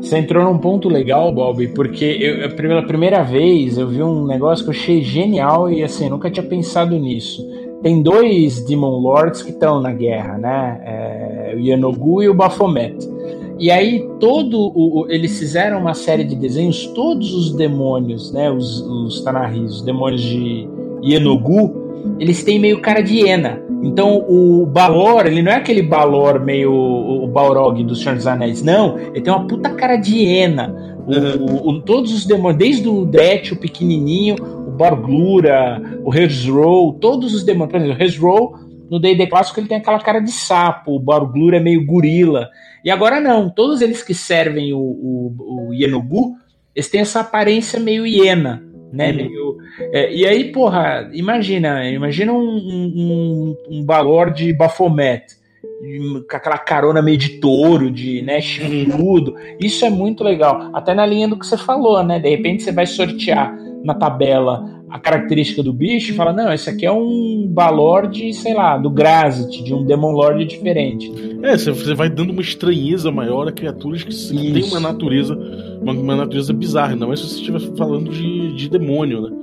Você 0.01 0.17
entrou 0.17 0.43
num 0.43 0.59
ponto 0.59 0.87
legal, 0.87 1.31
Bob, 1.31 1.67
porque 1.69 2.05
eu, 2.05 2.55
pela 2.55 2.83
primeira 2.83 3.23
vez 3.23 3.77
eu 3.77 3.87
vi 3.87 4.03
um 4.03 4.25
negócio 4.25 4.63
que 4.63 4.69
eu 4.69 4.75
achei 4.75 5.01
genial 5.01 5.69
e 5.69 5.83
assim, 5.83 6.09
nunca 6.09 6.29
tinha 6.29 6.45
pensado 6.45 6.97
nisso 6.97 7.43
tem 7.85 8.01
dois 8.01 8.65
Demon 8.65 8.97
Lords 8.97 9.43
que 9.43 9.51
estão 9.51 9.79
na 9.79 9.93
guerra, 9.93 10.39
né? 10.39 10.81
É, 10.83 11.24
o 11.55 11.59
Yanogu 11.59 12.23
e 12.23 12.29
o 12.29 12.33
Baphomet. 12.33 12.95
E 13.57 13.71
aí 13.71 14.05
todo 14.19 14.71
o, 14.75 15.05
eles 15.09 15.39
fizeram 15.39 15.79
uma 15.79 15.93
série 15.93 16.23
de 16.23 16.35
desenhos, 16.35 16.87
todos 16.87 17.33
os 17.33 17.53
demônios, 17.53 18.31
né? 18.31 18.51
Os, 18.51 18.81
os 18.81 19.21
Tanahis, 19.21 19.75
os 19.75 19.81
demônios 19.81 20.21
de 20.21 20.67
Yanogu, 21.03 21.85
eles 22.19 22.43
têm 22.43 22.59
meio 22.59 22.81
cara 22.81 23.01
de 23.01 23.15
hiena. 23.15 23.61
Então 23.81 24.25
o 24.27 24.65
Balor, 24.65 25.25
ele 25.25 25.41
não 25.41 25.51
é 25.51 25.55
aquele 25.55 25.81
Balor 25.81 26.43
meio 26.43 26.71
o 26.73 27.27
Balrog 27.27 27.83
do 27.83 27.95
Senhor 27.95 28.15
dos 28.15 28.27
Anéis, 28.27 28.61
não. 28.61 28.97
Ele 28.97 29.21
tem 29.21 29.31
uma 29.31 29.47
puta 29.47 29.69
cara 29.69 29.95
de 29.95 30.17
hiena. 30.17 30.97
O, 31.07 31.69
o, 31.69 31.81
todos 31.81 32.13
os 32.13 32.25
demônios, 32.25 32.57
desde 32.57 32.89
o 32.89 33.05
Dret, 33.05 33.53
o 33.53 33.55
pequenininho, 33.55 34.35
Borglura, 34.75 35.81
o 36.03 36.13
Hezrow, 36.13 36.93
todos 36.93 37.33
os 37.33 37.43
demônios. 37.43 37.71
Por 37.71 37.81
exemplo, 37.81 37.97
o 37.97 38.64
no 38.89 38.99
D&D 38.99 39.27
clássico, 39.27 39.59
ele 39.59 39.67
tem 39.67 39.77
aquela 39.77 39.99
cara 39.99 40.19
de 40.19 40.31
sapo, 40.31 40.95
o 40.95 40.99
Borglura 40.99 41.57
é 41.57 41.59
meio 41.59 41.85
gorila. 41.85 42.49
E 42.83 42.91
agora 42.91 43.19
não, 43.19 43.49
todos 43.49 43.81
eles 43.81 44.03
que 44.03 44.13
servem 44.13 44.73
o, 44.73 44.79
o, 44.79 45.69
o 45.69 45.73
Yenugu, 45.73 46.35
eles 46.75 46.89
têm 46.89 47.01
essa 47.01 47.21
aparência 47.21 47.79
meio 47.79 48.05
hiena, 48.05 48.63
né? 48.91 49.09
Uhum. 49.09 49.15
Meio, 49.15 49.57
é, 49.91 50.13
e 50.13 50.25
aí, 50.25 50.51
porra, 50.51 51.09
imagina, 51.13 51.89
imagina 51.89 52.31
um, 52.31 52.37
um, 52.37 53.55
um 53.69 53.85
Balor 53.85 54.31
de 54.31 54.53
Baphomet, 54.53 55.23
com 56.29 56.35
aquela 56.35 56.57
carona 56.57 57.01
meio 57.01 57.17
de 57.17 57.39
touro, 57.39 57.91
de 57.91 58.21
né, 58.21 58.39
chifrudo. 58.41 59.35
Isso 59.59 59.85
é 59.85 59.89
muito 59.89 60.23
legal. 60.23 60.69
Até 60.73 60.93
na 60.93 61.05
linha 61.05 61.27
do 61.27 61.37
que 61.37 61.45
você 61.45 61.57
falou, 61.57 62.03
né? 62.03 62.19
De 62.19 62.29
repente 62.29 62.63
você 62.63 62.71
vai 62.71 62.85
sortear 62.85 63.55
na 63.83 63.93
tabela 63.93 64.74
a 64.95 64.99
característica 64.99 65.61
do 65.61 65.73
bicho 65.73 66.11
e 66.11 66.15
fala: 66.15 66.31
não, 66.31 66.53
esse 66.53 66.69
aqui 66.69 66.85
é 66.85 66.91
um 66.91 67.45
Balord, 67.49 68.33
sei 68.33 68.53
lá, 68.53 68.77
do 68.77 68.89
Grazit, 68.89 69.61
de 69.61 69.73
um 69.73 69.83
Demon 69.83 70.11
Lord 70.11 70.45
diferente. 70.45 71.11
É, 71.43 71.57
você 71.57 71.93
vai 71.93 72.09
dando 72.09 72.29
uma 72.29 72.41
estranheza 72.41 73.11
maior 73.11 73.45
a 73.45 73.51
criaturas 73.51 74.03
que 74.03 74.33
têm 74.33 74.63
uma 74.63 74.79
natureza, 74.79 75.37
uma, 75.81 75.91
uma, 75.91 76.15
natureza 76.15 76.53
bizarra, 76.53 76.95
não 76.95 77.11
é 77.11 77.15
se 77.17 77.23
você 77.23 77.35
estiver 77.35 77.59
falando 77.75 78.09
de, 78.09 78.55
de 78.55 78.69
demônio, 78.69 79.21
né? 79.21 79.35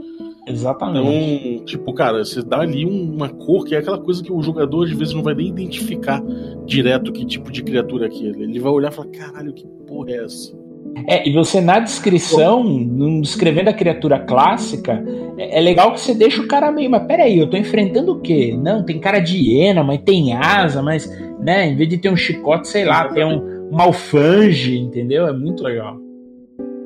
Exatamente. 0.46 1.48
Então, 1.48 1.64
tipo, 1.66 1.92
cara, 1.92 2.24
você 2.24 2.42
dá 2.42 2.60
ali 2.60 2.86
uma 2.86 3.28
cor 3.28 3.64
que 3.64 3.74
é 3.74 3.78
aquela 3.78 3.98
coisa 3.98 4.22
que 4.22 4.32
o 4.32 4.42
jogador 4.42 4.86
às 4.86 4.92
vezes 4.92 5.12
não 5.12 5.22
vai 5.22 5.34
nem 5.34 5.48
identificar 5.48 6.22
direto 6.64 7.12
que 7.12 7.26
tipo 7.26 7.52
de 7.52 7.62
criatura 7.62 8.06
é 8.06 8.08
aquele. 8.08 8.42
Ele 8.42 8.58
vai 8.58 8.72
olhar 8.72 8.90
e 8.90 8.94
falar: 8.94 9.08
caralho, 9.08 9.52
que 9.52 9.66
porra 9.86 10.12
é 10.12 10.24
essa? 10.24 10.61
É, 11.06 11.28
e 11.28 11.32
você 11.32 11.60
na 11.60 11.80
descrição, 11.80 12.62
descrevendo 13.20 13.70
a 13.70 13.72
criatura 13.72 14.18
clássica, 14.18 15.02
é, 15.36 15.58
é, 15.58 15.60
legal 15.60 15.92
que 15.92 16.00
você 16.00 16.14
deixa 16.14 16.40
o 16.40 16.46
cara 16.46 16.70
meio, 16.70 16.90
mas 16.90 17.06
peraí, 17.06 17.38
eu 17.38 17.48
tô 17.48 17.56
enfrentando 17.56 18.12
o 18.12 18.20
quê? 18.20 18.56
Não, 18.56 18.84
tem 18.84 19.00
cara 19.00 19.18
de 19.18 19.36
hiena, 19.36 19.82
mas 19.82 20.00
tem 20.02 20.34
asa, 20.34 20.82
mas, 20.82 21.10
né, 21.40 21.68
em 21.68 21.76
vez 21.76 21.88
de 21.88 21.98
ter 21.98 22.10
um 22.10 22.16
chicote, 22.16 22.68
sei 22.68 22.84
lá, 22.84 23.08
tem 23.08 23.24
um, 23.24 23.70
um 23.72 23.80
alfange, 23.80 24.78
entendeu? 24.78 25.26
É 25.26 25.32
muito 25.32 25.62
legal. 25.62 25.98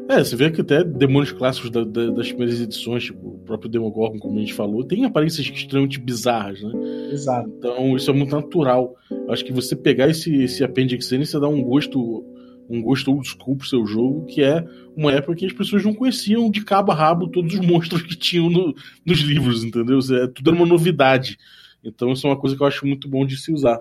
É, 0.09 0.23
você 0.23 0.37
vê 0.37 0.51
que 0.51 0.61
até 0.61 0.85
demônios 0.85 1.33
clássicos 1.33 1.69
da, 1.71 1.83
da, 1.83 2.11
das 2.11 2.29
primeiras 2.29 2.61
edições, 2.61 3.05
tipo 3.05 3.27
o 3.29 3.39
próprio 3.45 3.69
Demogorgon, 3.69 4.19
como 4.19 4.37
a 4.37 4.41
gente 4.41 4.55
falou, 4.55 4.85
tem 4.85 5.05
aparências 5.05 5.47
extremamente 5.47 5.99
bizarras, 5.99 6.63
né? 6.63 6.73
Exato. 7.13 7.51
Então 7.59 7.97
isso 7.97 8.09
é 8.09 8.15
muito 8.15 8.35
natural. 8.35 8.95
Acho 9.29 9.45
que 9.45 9.53
você 9.53 9.75
pegar 9.75 10.09
esse, 10.09 10.45
esse 10.45 10.63
Appendix 10.63 11.11
N, 11.11 11.27
você 11.27 11.41
dá 11.41 11.49
um 11.49 11.61
gosto 11.61 12.25
um 12.69 12.83
gosto 12.83 13.11
old 13.11 13.29
school 13.29 13.57
pro 13.57 13.67
seu 13.67 13.87
jogo, 13.87 14.27
que 14.27 14.43
é 14.43 14.65
uma 14.97 15.13
época 15.13 15.37
que 15.37 15.47
as 15.47 15.53
pessoas 15.53 15.85
não 15.85 15.95
conheciam 15.95 16.51
de 16.51 16.65
cabo 16.65 16.93
a 16.93 16.95
rabo 16.95 17.29
todos 17.29 17.55
os 17.55 17.61
monstros 17.67 18.03
que 18.03 18.17
tinham 18.17 18.51
no, 18.51 18.75
nos 19.05 19.21
livros, 19.21 19.65
entendeu? 19.65 19.99
É, 19.99 20.27
tudo 20.27 20.51
era 20.51 20.57
uma 20.57 20.67
novidade. 20.67 21.39
Então 21.85 22.13
isso 22.13 22.27
é 22.27 22.31
uma 22.31 22.37
coisa 22.37 22.57
que 22.57 22.63
eu 22.63 22.67
acho 22.67 22.87
muito 22.87 23.09
bom 23.09 23.25
de 23.25 23.37
se 23.37 23.53
usar. 23.53 23.81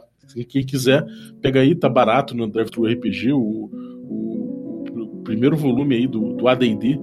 Quem 0.49 0.65
quiser, 0.65 1.05
pega 1.41 1.61
aí, 1.61 1.75
tá 1.75 1.87
barato 1.87 2.35
no 2.35 2.47
Drive 2.47 2.69
Thru 2.69 2.85
RPG, 2.85 3.31
o, 3.31 3.39
o, 3.39 4.83
o, 4.89 5.21
primeiro 5.23 5.55
volume 5.55 5.95
aí 5.95 6.07
do, 6.07 6.33
do 6.33 6.47
AD&D, 6.47 6.97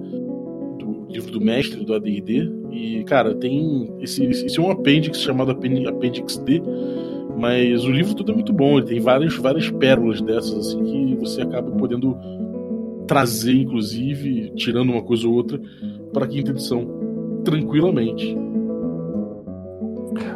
do 0.77 1.07
livro 1.09 1.31
do 1.31 1.41
mestre 1.41 1.83
do 1.83 1.93
AD&D, 1.93 2.51
e, 2.71 3.03
cara, 3.05 3.33
tem 3.33 3.89
esse, 4.01 4.23
esse 4.25 4.59
é 4.59 4.61
um 4.61 4.69
apêndice 4.69 5.21
chamado 5.21 5.51
Appendix 5.51 6.37
D, 6.37 6.61
mas 7.37 7.83
o 7.85 7.91
livro 7.91 8.15
todo 8.15 8.31
é 8.31 8.35
muito 8.35 8.53
bom, 8.53 8.77
ele 8.77 8.87
tem 8.87 8.99
várias, 8.99 9.35
várias 9.35 9.69
pérolas 9.69 10.21
dessas, 10.21 10.67
assim, 10.67 10.83
que 10.83 11.15
você 11.15 11.41
acaba 11.41 11.71
podendo 11.71 12.17
trazer, 13.07 13.53
inclusive, 13.53 14.51
tirando 14.55 14.91
uma 14.91 15.01
coisa 15.01 15.27
ou 15.27 15.33
outra, 15.33 15.59
para 16.11 16.25
a 16.25 16.27
quinta 16.27 16.51
edição. 16.51 16.87
tranquilamente. 17.43 18.37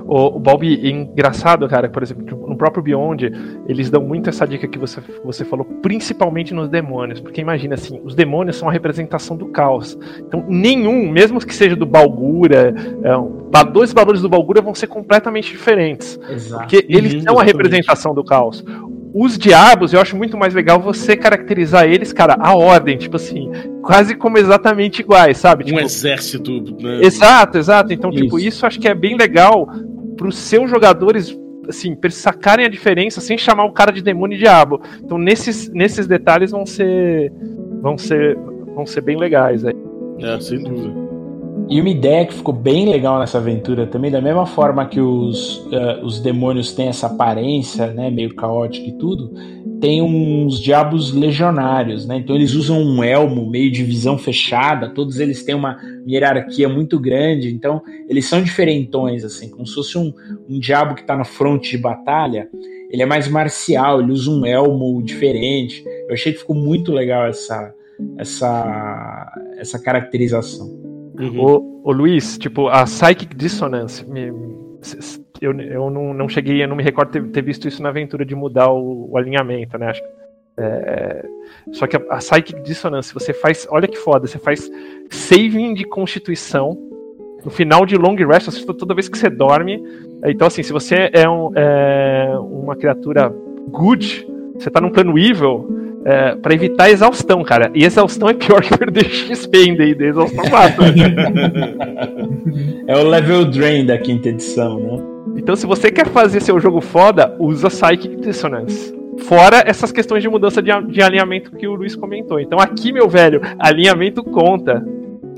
O, 0.05 0.37
o 0.37 0.39
Balbi, 0.39 0.89
engraçado, 0.89 1.67
cara, 1.67 1.89
por 1.89 2.03
exemplo, 2.03 2.47
no 2.47 2.55
próprio 2.55 2.83
Beyond, 2.83 3.31
eles 3.67 3.89
dão 3.89 4.01
muito 4.01 4.29
essa 4.29 4.45
dica 4.47 4.67
que 4.67 4.77
você, 4.77 5.01
você 5.23 5.45
falou, 5.45 5.65
principalmente 5.81 6.53
nos 6.53 6.69
demônios. 6.69 7.19
Porque 7.19 7.41
imagina 7.41 7.75
assim, 7.75 7.99
os 8.03 8.15
demônios 8.15 8.55
são 8.55 8.69
a 8.69 8.71
representação 8.71 9.35
do 9.35 9.47
caos. 9.47 9.97
Então, 10.19 10.45
nenhum, 10.47 11.09
mesmo 11.09 11.39
que 11.39 11.53
seja 11.53 11.75
do 11.75 11.85
Balgura, 11.85 12.73
é, 13.03 13.63
dois 13.71 13.93
valores 13.93 14.21
do 14.21 14.29
Balgura 14.29 14.61
vão 14.61 14.73
ser 14.73 14.87
completamente 14.87 15.51
diferentes. 15.51 16.19
Exato. 16.29 16.63
Porque 16.63 16.85
eles 16.89 17.23
são 17.23 17.39
a 17.39 17.43
representação 17.43 18.13
do 18.13 18.23
caos 18.23 18.63
os 19.13 19.37
diabos, 19.37 19.93
eu 19.93 20.01
acho 20.01 20.15
muito 20.15 20.37
mais 20.37 20.53
legal 20.53 20.79
você 20.79 21.15
caracterizar 21.15 21.85
eles, 21.85 22.13
cara, 22.13 22.37
a 22.39 22.55
ordem, 22.55 22.97
tipo 22.97 23.15
assim, 23.15 23.51
quase 23.81 24.15
como 24.15 24.37
exatamente 24.37 24.99
iguais, 25.01 25.37
sabe? 25.37 25.63
Um 25.63 25.67
tipo, 25.67 25.79
exército. 25.79 26.61
Né? 26.81 27.01
Exato, 27.01 27.57
exato. 27.57 27.93
Então, 27.93 28.11
tipo, 28.11 28.23
isso. 28.23 28.37
tipo, 28.37 28.39
isso 28.39 28.65
acho 28.65 28.79
que 28.79 28.87
é 28.87 28.93
bem 28.93 29.15
legal 29.15 29.67
para 30.15 30.27
os 30.27 30.37
seus 30.37 30.69
jogadores 30.69 31.37
assim, 31.67 31.97
sacarem 32.09 32.65
a 32.65 32.69
diferença 32.69 33.19
sem 33.19 33.37
chamar 33.37 33.65
o 33.65 33.73
cara 33.73 33.91
de 33.91 34.01
demônio 34.01 34.35
e 34.35 34.39
diabo. 34.39 34.81
Então, 35.03 35.17
nesses, 35.17 35.69
nesses 35.69 36.07
detalhes 36.07 36.51
vão 36.51 36.65
ser 36.65 37.31
vão 37.81 37.97
ser 37.97 38.37
vão 38.73 38.85
ser 38.85 39.01
bem 39.01 39.17
legais 39.17 39.65
aí. 39.65 39.75
É, 40.19 40.39
sem 40.39 40.63
dúvida. 40.63 41.06
E 41.69 41.81
uma 41.81 41.89
ideia 41.89 42.25
que 42.25 42.33
ficou 42.33 42.53
bem 42.53 42.89
legal 42.89 43.19
nessa 43.19 43.39
aventura 43.39 43.85
também, 43.85 44.09
da 44.09 44.21
mesma 44.21 44.45
forma 44.45 44.85
que 44.87 45.01
os, 45.01 45.57
uh, 45.65 46.03
os 46.03 46.19
demônios 46.21 46.71
têm 46.71 46.87
essa 46.87 47.07
aparência, 47.07 47.87
né, 47.87 48.09
meio 48.09 48.33
caótica 48.33 48.87
e 48.87 48.93
tudo, 48.93 49.33
tem 49.81 50.01
uns 50.01 50.59
diabos 50.59 51.13
legionários, 51.13 52.07
né? 52.07 52.17
Então 52.17 52.35
eles 52.35 52.53
usam 52.53 52.81
um 52.81 53.03
elmo 53.03 53.47
meio 53.49 53.71
de 53.71 53.83
visão 53.83 54.17
fechada, 54.17 54.89
todos 54.89 55.19
eles 55.19 55.43
têm 55.43 55.53
uma 55.53 55.77
hierarquia 56.07 56.67
muito 56.67 56.99
grande, 56.99 57.53
então 57.53 57.81
eles 58.09 58.25
são 58.25 58.41
diferentões, 58.41 59.23
assim, 59.23 59.49
como 59.49 59.67
se 59.67 59.75
fosse 59.75 59.97
um, 59.97 60.13
um 60.49 60.59
diabo 60.59 60.95
que 60.95 61.01
está 61.01 61.15
no 61.15 61.25
fronte 61.25 61.71
de 61.71 61.77
batalha, 61.77 62.47
ele 62.89 63.03
é 63.03 63.05
mais 63.05 63.27
marcial, 63.27 64.01
ele 64.01 64.11
usa 64.11 64.31
um 64.31 64.45
elmo 64.45 65.03
diferente. 65.03 65.83
Eu 66.07 66.13
achei 66.13 66.31
que 66.31 66.39
ficou 66.39 66.55
muito 66.55 66.91
legal 66.91 67.27
essa, 67.27 67.73
essa, 68.17 69.31
essa 69.57 69.77
caracterização. 69.77 70.96
Uhum. 71.19 71.39
O, 71.39 71.81
o 71.83 71.91
Luiz, 71.91 72.37
tipo, 72.37 72.67
a 72.67 72.83
Psychic 72.83 73.35
Dissonance, 73.35 74.05
me, 74.07 74.27
eu, 75.41 75.59
eu 75.59 75.89
não, 75.89 76.13
não 76.13 76.29
cheguei, 76.29 76.63
eu 76.63 76.67
não 76.67 76.75
me 76.75 76.83
recordo 76.83 77.11
ter, 77.11 77.23
ter 77.29 77.41
visto 77.41 77.67
isso 77.67 77.81
na 77.81 77.89
aventura 77.89 78.25
de 78.25 78.35
mudar 78.35 78.71
o, 78.71 79.11
o 79.11 79.17
alinhamento, 79.17 79.77
né? 79.77 79.87
Acho 79.87 80.01
é, 80.59 81.23
só 81.71 81.85
que 81.85 81.95
a, 81.95 82.01
a 82.09 82.17
Psychic 82.17 82.61
Dissonance, 82.63 83.13
você 83.13 83.31
faz, 83.31 83.67
olha 83.69 83.87
que 83.87 83.97
foda, 83.97 84.25
você 84.25 84.39
faz 84.39 84.69
saving 85.09 85.75
de 85.75 85.83
constituição 85.83 86.77
no 87.45 87.51
final 87.51 87.85
de 87.85 87.95
Long 87.95 88.15
Rest, 88.15 88.65
toda 88.65 88.95
vez 88.95 89.07
que 89.07 89.17
você 89.17 89.29
dorme. 89.29 89.81
Então, 90.25 90.47
assim, 90.47 90.63
se 90.63 90.73
você 90.73 91.09
é, 91.13 91.29
um, 91.29 91.51
é 91.55 92.35
uma 92.39 92.75
criatura 92.75 93.29
good, 93.69 94.27
você 94.55 94.71
tá 94.71 94.81
num 94.81 94.89
plano 94.89 95.17
evil, 95.17 95.86
é, 96.05 96.35
para 96.35 96.53
evitar 96.53 96.85
a 96.85 96.89
exaustão, 96.89 97.43
cara. 97.43 97.71
E 97.73 97.83
exaustão 97.83 98.29
é 98.29 98.33
pior 98.33 98.61
que 98.61 98.77
perder 98.77 99.05
XP 99.05 99.57
em 99.57 99.75
D&D, 99.75 100.05
exaustão 100.05 100.45
mata. 100.49 100.83
é 102.87 102.95
o 102.95 103.03
level 103.03 103.45
drain 103.45 103.85
da 103.85 103.97
quinta 103.97 104.29
edição, 104.29 104.79
né? 104.79 105.03
Então, 105.35 105.55
se 105.55 105.65
você 105.65 105.91
quer 105.91 106.07
fazer 106.07 106.41
seu 106.41 106.59
jogo 106.59 106.81
foda, 106.81 107.35
usa 107.39 107.69
Psychic 107.69 108.15
Dissonance. 108.17 108.95
Fora 109.19 109.63
essas 109.65 109.91
questões 109.91 110.21
de 110.21 110.29
mudança 110.29 110.61
de, 110.61 110.71
de 110.89 111.01
alinhamento 111.01 111.51
que 111.51 111.67
o 111.67 111.75
Luiz 111.75 111.95
comentou. 111.95 112.39
Então, 112.39 112.59
aqui, 112.59 112.91
meu 112.91 113.09
velho, 113.09 113.41
alinhamento 113.59 114.23
conta. 114.23 114.85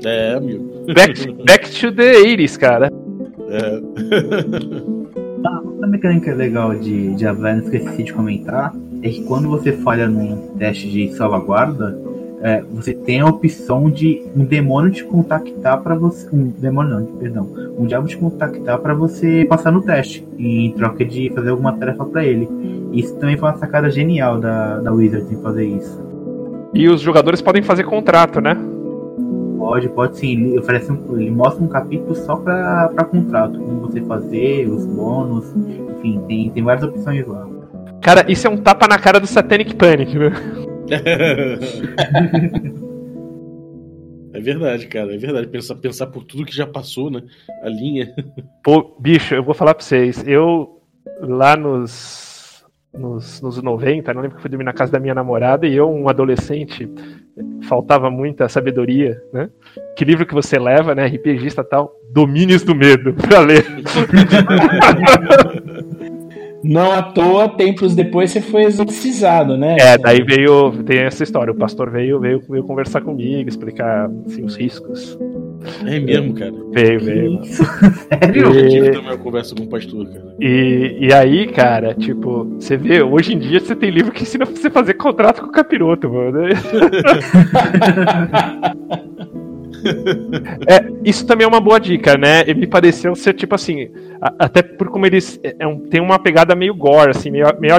É, 0.04 0.34
amigo. 0.34 0.70
Back, 0.94 1.32
back 1.44 1.70
to 1.80 1.92
the 1.92 2.12
80s, 2.14 2.58
cara. 2.58 2.90
É. 3.48 3.80
ah, 5.46 5.60
outra 5.64 5.86
mecânica 5.86 6.34
legal 6.34 6.74
de, 6.74 7.14
de 7.14 7.26
Avalon 7.26 7.62
que 7.62 7.76
eu 7.76 7.80
esqueci 7.80 8.02
de 8.04 8.12
comentar 8.12 8.72
é 9.02 9.08
que 9.08 9.22
quando 9.24 9.48
você 9.48 9.72
falha 9.72 10.08
num 10.08 10.54
teste 10.58 10.90
de 10.90 11.12
salvaguarda, 11.14 11.98
é, 12.42 12.62
você 12.72 12.94
tem 12.94 13.20
a 13.20 13.26
opção 13.26 13.90
de 13.90 14.22
um 14.34 14.44
demônio 14.44 14.90
te 14.90 15.04
contactar 15.04 15.80
para 15.82 15.94
você. 15.94 16.26
Um 16.34 16.48
demônio 16.48 16.98
não, 16.98 17.06
perdão. 17.06 17.48
Um 17.78 17.84
diabo 17.84 18.08
te 18.08 18.16
contactar 18.16 18.78
para 18.78 18.94
você 18.94 19.44
passar 19.48 19.70
no 19.70 19.82
teste, 19.82 20.26
em 20.38 20.72
troca 20.72 21.04
de 21.04 21.30
fazer 21.34 21.50
alguma 21.50 21.74
tarefa 21.74 22.04
para 22.04 22.24
ele. 22.24 22.48
Isso 22.92 23.14
também 23.16 23.36
foi 23.36 23.48
uma 23.48 23.58
sacada 23.58 23.90
genial 23.90 24.38
da, 24.38 24.78
da 24.78 24.92
Wizards 24.92 25.30
em 25.30 25.40
fazer 25.42 25.66
isso. 25.66 26.00
E 26.72 26.88
os 26.88 27.00
jogadores 27.00 27.42
podem 27.42 27.62
fazer 27.62 27.84
contrato, 27.84 28.40
né? 28.40 28.56
Pode, 29.58 29.88
pode 29.90 30.18
sim. 30.18 30.32
Ele, 30.32 30.58
oferece 30.58 30.90
um, 30.90 31.18
ele 31.18 31.30
mostra 31.30 31.62
um 31.62 31.68
capítulo 31.68 32.14
só 32.14 32.36
para 32.36 33.04
contrato, 33.04 33.58
como 33.58 33.80
você 33.80 34.00
fazer, 34.00 34.66
os 34.66 34.86
bônus, 34.86 35.44
enfim, 35.96 36.20
tem, 36.26 36.50
tem 36.50 36.62
várias 36.62 36.84
opções 36.84 37.26
lá. 37.26 37.46
Cara, 38.02 38.24
isso 38.30 38.46
é 38.46 38.50
um 38.50 38.56
tapa 38.56 38.88
na 38.88 38.98
cara 38.98 39.20
do 39.20 39.26
Satanic 39.26 39.74
Panic, 39.74 40.16
viu? 40.16 40.30
É 44.32 44.40
verdade, 44.40 44.86
cara, 44.86 45.14
é 45.14 45.18
verdade. 45.18 45.48
Pensar, 45.48 45.74
pensar 45.74 46.06
por 46.06 46.24
tudo 46.24 46.44
que 46.44 46.54
já 46.54 46.66
passou, 46.66 47.10
né? 47.10 47.22
A 47.62 47.68
linha. 47.68 48.14
Pô, 48.62 48.96
bicho, 48.98 49.34
eu 49.34 49.42
vou 49.42 49.54
falar 49.54 49.74
pra 49.74 49.84
vocês. 49.84 50.24
Eu, 50.26 50.80
lá 51.20 51.56
nos, 51.56 52.64
nos, 52.96 53.40
nos 53.40 53.60
90, 53.60 54.14
não 54.14 54.22
lembro 54.22 54.36
que 54.36 54.42
fui 54.42 54.50
dormir 54.50 54.64
na 54.64 54.72
casa 54.72 54.92
da 54.92 55.00
minha 55.00 55.14
namorada 55.14 55.66
e 55.66 55.74
eu, 55.74 55.90
um 55.90 56.08
adolescente, 56.08 56.88
faltava 57.64 58.10
muita 58.10 58.48
sabedoria, 58.48 59.20
né? 59.32 59.50
Que 59.96 60.04
livro 60.04 60.24
que 60.24 60.34
você 60.34 60.58
leva, 60.58 60.94
né? 60.94 61.06
RPGista 61.06 61.64
tal? 61.64 61.92
Domínios 62.12 62.62
do 62.62 62.74
Medo, 62.74 63.12
pra 63.14 63.40
ler. 63.40 63.66
Não 66.62 66.92
à 66.92 67.02
toa, 67.02 67.48
tempos 67.48 67.94
depois 67.94 68.30
você 68.30 68.40
foi 68.40 68.64
exorcizado, 68.64 69.56
né? 69.56 69.76
É, 69.80 69.96
daí 69.96 70.22
veio, 70.22 70.72
tem 70.84 70.98
essa 70.98 71.22
história. 71.22 71.52
O 71.52 71.56
pastor 71.56 71.90
veio, 71.90 72.20
veio, 72.20 72.42
veio 72.48 72.64
conversar 72.64 73.00
comigo, 73.00 73.48
explicar 73.48 74.10
assim, 74.26 74.44
os 74.44 74.56
riscos. 74.56 75.18
É 75.86 75.98
mesmo, 75.98 76.34
cara. 76.34 76.52
Veio, 76.72 77.00
veio. 77.00 77.44
Sério? 77.44 78.54
E... 78.54 78.58
Eu 78.58 78.68
tive 78.68 78.90
também 78.90 79.10
uma 79.10 79.16
conversa 79.16 79.54
com 79.54 79.62
o 79.62 79.68
pastor, 79.68 80.06
cara. 80.06 80.34
E, 80.38 80.98
e 81.00 81.12
aí, 81.12 81.46
cara, 81.46 81.94
tipo, 81.94 82.44
você 82.58 82.76
vê, 82.76 83.02
hoje 83.02 83.34
em 83.34 83.38
dia 83.38 83.60
você 83.60 83.74
tem 83.74 83.90
livro 83.90 84.12
que 84.12 84.22
ensina 84.22 84.44
você 84.44 84.68
a 84.68 84.70
fazer 84.70 84.94
contrato 84.94 85.40
com 85.40 85.48
o 85.48 85.52
capiroto, 85.52 86.10
mano. 86.10 86.40
é, 90.66 90.92
isso 91.04 91.26
também 91.26 91.44
é 91.44 91.48
uma 91.48 91.60
boa 91.60 91.78
dica, 91.78 92.16
né? 92.16 92.44
Me 92.54 92.66
pareceu 92.66 93.14
ser 93.14 93.34
tipo 93.34 93.54
assim, 93.54 93.90
até 94.38 94.62
por 94.62 94.88
como 94.88 95.06
eles 95.06 95.40
é, 95.42 95.56
é 95.60 95.66
um, 95.66 95.80
tem 95.80 96.00
uma 96.00 96.18
pegada 96.18 96.54
meio 96.54 96.74
gore, 96.74 97.10
assim, 97.10 97.30
meio, 97.30 97.46
meio. 97.58 97.74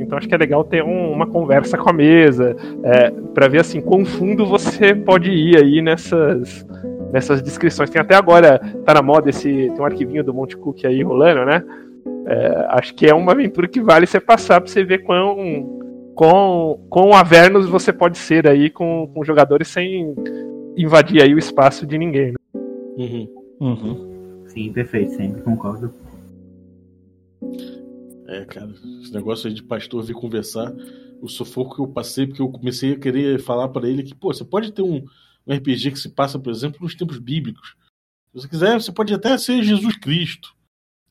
Então 0.00 0.18
acho 0.18 0.28
que 0.28 0.34
é 0.34 0.38
legal 0.38 0.64
ter 0.64 0.82
um, 0.82 1.12
uma 1.12 1.26
conversa 1.26 1.76
com 1.78 1.90
a 1.90 1.92
mesa, 1.92 2.56
é, 2.82 3.10
para 3.34 3.48
ver 3.48 3.60
assim 3.60 3.80
quão 3.80 4.04
fundo 4.04 4.46
você 4.46 4.94
pode 4.94 5.30
ir 5.30 5.56
aí 5.56 5.82
nessas 5.82 6.66
nessas 7.12 7.40
descrições. 7.42 7.90
Tem 7.90 8.00
até 8.00 8.14
agora 8.14 8.58
tá 8.84 8.94
na 8.94 9.02
moda 9.02 9.30
esse 9.30 9.48
tem 9.48 9.80
um 9.80 9.84
arquivinho 9.84 10.24
do 10.24 10.34
Monte 10.34 10.56
Cook 10.56 10.84
aí 10.84 11.02
rolando, 11.02 11.44
né? 11.44 11.62
É, 12.26 12.66
acho 12.70 12.94
que 12.94 13.06
é 13.06 13.14
uma 13.14 13.32
aventura 13.32 13.68
que 13.68 13.80
vale 13.80 14.06
você 14.06 14.18
passar 14.18 14.60
para 14.60 14.70
você 14.70 14.84
ver 14.84 14.98
quão 14.98 15.84
com, 16.16 16.80
com 16.88 17.14
Avernus 17.14 17.68
você 17.68 17.92
pode 17.92 18.16
ser 18.16 18.48
aí 18.48 18.70
com, 18.70 19.08
com 19.12 19.22
jogadores 19.22 19.68
sem 19.68 20.14
invadir 20.76 21.22
aí 21.22 21.34
o 21.34 21.38
espaço 21.38 21.86
de 21.86 21.96
ninguém. 21.96 22.32
Né? 22.32 22.38
Uhum. 22.96 23.28
Uhum. 23.60 24.44
Sim, 24.48 24.72
perfeito, 24.72 25.14
sempre 25.14 25.42
concordo. 25.42 25.92
É, 28.28 28.44
cara, 28.44 28.72
esse 29.00 29.12
negócio 29.12 29.48
aí 29.48 29.54
de 29.54 29.62
pastor 29.62 30.02
vir 30.02 30.14
conversar, 30.14 30.72
o 31.20 31.28
sufoco 31.28 31.76
que 31.76 31.80
eu 31.80 31.88
passei, 31.88 32.26
porque 32.26 32.42
eu 32.42 32.50
comecei 32.50 32.92
a 32.92 32.98
querer 32.98 33.40
falar 33.40 33.68
para 33.68 33.88
ele 33.88 34.02
que, 34.02 34.14
pô, 34.14 34.32
você 34.32 34.44
pode 34.44 34.72
ter 34.72 34.82
um, 34.82 35.04
um 35.46 35.54
RPG 35.54 35.92
que 35.92 35.98
se 35.98 36.10
passa, 36.10 36.38
por 36.38 36.50
exemplo, 36.50 36.80
nos 36.82 36.94
tempos 36.94 37.18
bíblicos. 37.18 37.76
Se 38.32 38.42
você 38.42 38.48
quiser, 38.48 38.80
você 38.80 38.92
pode 38.92 39.14
até 39.14 39.36
ser 39.38 39.62
Jesus 39.62 39.96
Cristo. 39.96 40.54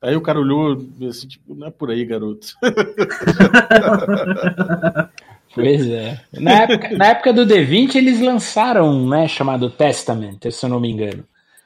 Aí 0.01 0.15
o 0.15 0.21
cara 0.21 0.39
olhou 0.39 0.77
assim, 1.09 1.27
tipo, 1.27 1.55
não 1.55 1.67
é 1.67 1.71
por 1.71 1.89
aí, 1.89 2.05
garoto. 2.05 2.53
Pois 5.55 5.89
é. 5.89 6.19
Na 6.33 6.51
época, 6.63 6.89
na 6.97 7.05
época 7.07 7.33
do 7.33 7.45
D20, 7.45 7.95
eles 7.95 8.19
lançaram 8.21 8.89
um, 8.89 9.09
né, 9.09 9.27
chamado 9.27 9.69
Testament, 9.69 10.39
se 10.51 10.65
eu 10.65 10.69
não 10.69 10.79
me 10.79 10.91
engano. 10.91 11.23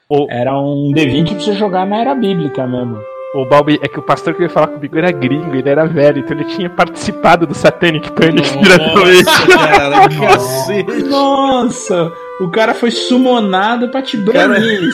O... 0.08 0.26
Era 0.30 0.58
um 0.58 0.92
D20 0.94 1.30
pra 1.30 1.40
você 1.40 1.52
jogar 1.52 1.86
na 1.86 2.00
era 2.00 2.14
bíblica 2.14 2.66
mesmo. 2.66 2.98
O 3.32 3.44
Balbi, 3.44 3.78
é 3.80 3.86
que 3.86 4.00
o 4.00 4.02
pastor 4.02 4.32
que 4.32 4.40
veio 4.40 4.50
falar 4.50 4.66
comigo 4.66 4.98
era 4.98 5.12
gringo, 5.12 5.54
ele 5.54 5.68
era 5.68 5.86
velho, 5.86 6.18
então 6.18 6.36
ele 6.36 6.46
tinha 6.46 6.68
participado 6.68 7.46
do 7.46 7.54
Satanic 7.54 8.10
Panic 8.10 8.58
diretamente. 8.58 9.46
Cara, 9.46 10.08
cacete. 10.08 11.04
Nossa, 11.04 12.12
o 12.40 12.50
cara 12.50 12.74
foi 12.74 12.90
sumonado 12.90 13.88
pra 13.88 14.02
te 14.02 14.16
banir, 14.16 14.80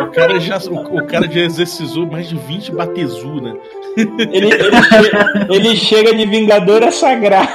o, 0.00 0.06
cara 0.12 0.38
já, 0.38 0.58
o, 0.58 0.98
o, 0.98 1.06
cara 1.06 1.28
já 1.28 1.40
exercizou 1.40 2.06
mais 2.06 2.28
de 2.28 2.36
20 2.36 2.70
batezu, 2.72 3.40
né? 3.40 3.52
Ele, 3.96 4.52
ele, 4.52 4.82
chega, 4.82 5.46
ele 5.50 5.76
chega 5.76 6.14
de 6.14 6.26
Vingadora 6.26 6.90
Sagrada. 6.92 7.48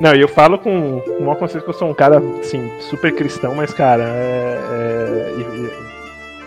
Não, 0.00 0.12
eu 0.14 0.28
falo 0.28 0.58
com, 0.58 1.00
com 1.00 1.22
uma 1.22 1.36
consciência 1.36 1.62
que 1.62 1.70
eu 1.70 1.74
sou 1.74 1.88
um 1.88 1.94
cara, 1.94 2.18
assim, 2.40 2.70
super 2.90 3.14
cristão, 3.14 3.54
mas, 3.54 3.72
cara, 3.72 4.02
é, 4.04 4.60
é, 4.72 5.34
e- 5.38 5.40
e- 5.40 5.84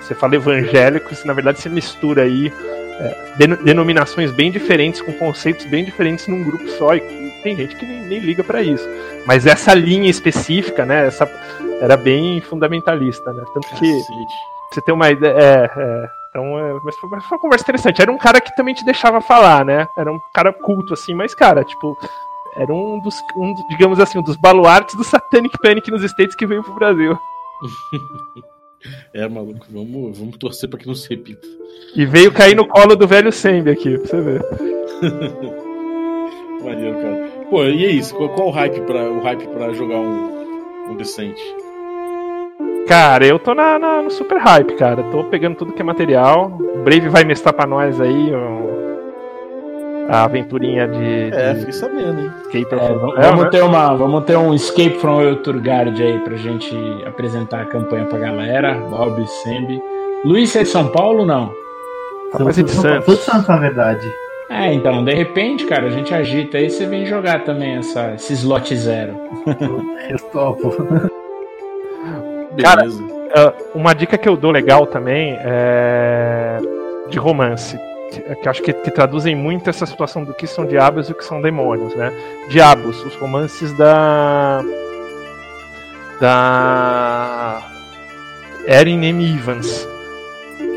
você 0.01 0.13
fala 0.13 0.35
evangélico, 0.35 1.13
se 1.15 1.25
na 1.27 1.33
verdade 1.33 1.59
você 1.59 1.67
mistura 1.69 2.23
aí 2.23 2.51
é, 2.99 3.15
deno- 3.37 3.57
denominações 3.57 4.31
bem 4.31 4.51
diferentes, 4.51 5.01
com 5.01 5.11
conceitos 5.13 5.65
bem 5.65 5.83
diferentes 5.85 6.27
num 6.27 6.43
grupo 6.43 6.67
só, 6.69 6.95
e 6.95 7.01
tem 7.43 7.55
gente 7.55 7.75
que 7.75 7.85
nem, 7.85 8.01
nem 8.01 8.19
liga 8.19 8.43
pra 8.43 8.61
isso. 8.61 8.87
Mas 9.25 9.45
essa 9.45 9.73
linha 9.73 10.09
específica, 10.09 10.85
né, 10.85 11.07
essa, 11.07 11.29
era 11.81 11.95
bem 11.97 12.41
fundamentalista, 12.41 13.31
né? 13.33 13.43
Tanto 13.53 13.67
que 13.75 13.91
Cacete. 13.99 14.33
Você 14.71 14.81
tem 14.81 14.93
uma 14.93 15.09
ideia. 15.09 15.33
É, 15.33 15.71
é. 15.75 16.09
Então, 16.29 16.59
é, 16.59 16.79
mas, 16.83 16.95
foi, 16.97 17.09
mas 17.09 17.25
foi 17.25 17.37
uma 17.37 17.41
conversa 17.41 17.63
interessante. 17.63 18.01
Era 18.01 18.11
um 18.11 18.17
cara 18.17 18.39
que 18.39 18.55
também 18.55 18.73
te 18.73 18.85
deixava 18.85 19.19
falar, 19.21 19.65
né? 19.65 19.87
Era 19.97 20.11
um 20.11 20.19
cara 20.33 20.53
culto, 20.53 20.93
assim, 20.93 21.13
mas, 21.13 21.33
cara, 21.33 21.63
tipo, 21.63 21.97
era 22.55 22.71
um 22.71 22.99
dos, 22.99 23.15
um, 23.35 23.53
digamos 23.69 23.99
assim, 23.99 24.19
um 24.19 24.23
dos 24.23 24.35
baluartes 24.35 24.95
do 24.95 25.03
Satanic 25.03 25.57
Panic 25.59 25.89
nos 25.89 26.03
States 26.03 26.35
que 26.35 26.45
veio 26.45 26.63
pro 26.63 26.73
Brasil. 26.73 27.17
É, 29.13 29.27
maluco, 29.27 29.65
vamos, 29.69 30.17
vamos 30.17 30.37
torcer 30.37 30.69
pra 30.69 30.77
que 30.77 30.87
não 30.87 30.93
se 30.93 31.09
repita. 31.09 31.47
E 31.95 32.05
veio 32.05 32.31
cair 32.31 32.55
no 32.55 32.67
colo 32.67 32.95
do 32.95 33.07
velho 33.07 33.31
Sembi 33.31 33.71
aqui, 33.71 33.97
pra 33.97 34.07
você 34.07 34.21
ver. 34.21 34.45
Maneiro, 36.63 37.01
cara. 37.01 37.27
Pô, 37.49 37.63
e 37.63 37.85
é 37.85 37.89
isso? 37.89 38.15
Qual, 38.15 38.29
qual 38.29 38.47
o 38.49 38.51
hype 38.51 38.81
pra, 38.81 39.09
o 39.09 39.21
hype 39.21 39.47
pra 39.47 39.73
jogar 39.73 39.97
um, 39.97 40.91
um 40.91 40.95
decente? 40.95 41.41
Cara, 42.87 43.25
eu 43.25 43.37
tô 43.37 43.53
na, 43.53 43.77
na- 43.77 44.01
no 44.01 44.09
super 44.09 44.37
hype, 44.37 44.75
cara. 44.75 45.03
Tô 45.11 45.23
pegando 45.25 45.55
tudo 45.55 45.73
que 45.73 45.81
é 45.81 45.85
material. 45.85 46.51
O 46.75 46.79
Brave 46.83 47.09
vai 47.09 47.23
mestrar 47.23 47.53
pra 47.53 47.67
nós 47.67 47.99
aí 47.99 48.33
um- 48.33 48.67
a 50.09 50.23
aventurinha 50.23 50.87
de, 50.87 51.29
É, 51.33 51.51
de 51.53 51.59
fiquei 51.59 51.73
sabendo, 51.73 52.21
hein? 52.21 52.31
Escape 52.45 52.75
É, 52.75 52.77
from- 52.87 52.97
vamos, 52.99 53.17
É, 53.17 53.21
vamos 53.23 53.43
né? 53.43 53.49
ter 53.49 53.61
uma, 53.63 53.93
vamos 53.95 54.23
ter 54.23 54.37
um 54.37 54.53
Escape 54.53 54.97
from 54.99 55.21
Euturgard 55.21 56.01
aí 56.01 56.19
pra 56.19 56.37
gente 56.37 56.73
apresentar 57.05 57.61
a 57.61 57.65
campanha 57.65 58.05
pra 58.05 58.17
galera. 58.19 58.73
Bob, 58.89 59.27
Sembi. 59.43 59.81
Luiz, 60.23 60.49
você 60.51 60.59
é 60.59 60.63
de 60.63 60.69
São 60.69 60.87
Paulo 60.87 61.25
não? 61.25 61.51
Rapaz, 62.31 62.57
é 62.57 62.63
de 62.63 62.71
São- 62.71 62.81
Santos. 62.83 63.05
Todos 63.05 63.21
Santos, 63.21 63.47
na 63.49 63.57
verdade. 63.57 64.09
É, 64.49 64.73
então, 64.73 65.03
de 65.03 65.13
repente, 65.13 65.65
cara, 65.65 65.87
a 65.87 65.89
gente 65.89 66.13
agita 66.13 66.57
aí, 66.57 66.69
você 66.69 66.85
vem 66.85 67.05
jogar 67.05 67.43
também 67.43 67.75
essa, 67.75 68.13
esse 68.13 68.31
slot 68.31 68.73
zero. 68.77 69.13
Eu 70.09 70.17
topo. 70.31 70.73
Cara, 72.63 72.81
Beleza. 72.81 73.03
Ah, 73.35 73.53
uma 73.75 73.93
dica 73.93 74.17
que 74.17 74.27
eu 74.27 74.37
dou 74.37 74.51
legal 74.51 74.85
também 74.85 75.37
é 75.39 76.57
de 77.09 77.17
romance. 77.17 77.79
Que 78.41 78.47
acho 78.47 78.61
que, 78.61 78.71
que 78.71 78.91
traduzem 78.91 79.35
muito 79.35 79.69
essa 79.69 79.85
situação 79.85 80.23
do 80.23 80.33
que 80.33 80.47
são 80.47 80.65
diabos 80.65 81.09
e 81.09 81.11
o 81.11 81.15
que 81.15 81.25
são 81.25 81.41
demônios, 81.41 81.93
né? 81.95 82.11
Diabos, 82.49 83.03
os 83.03 83.15
romances 83.15 83.73
da. 83.73 84.63
da. 86.19 87.61
Erin 88.65 89.03
M. 89.05 89.35
Evans. 89.35 89.87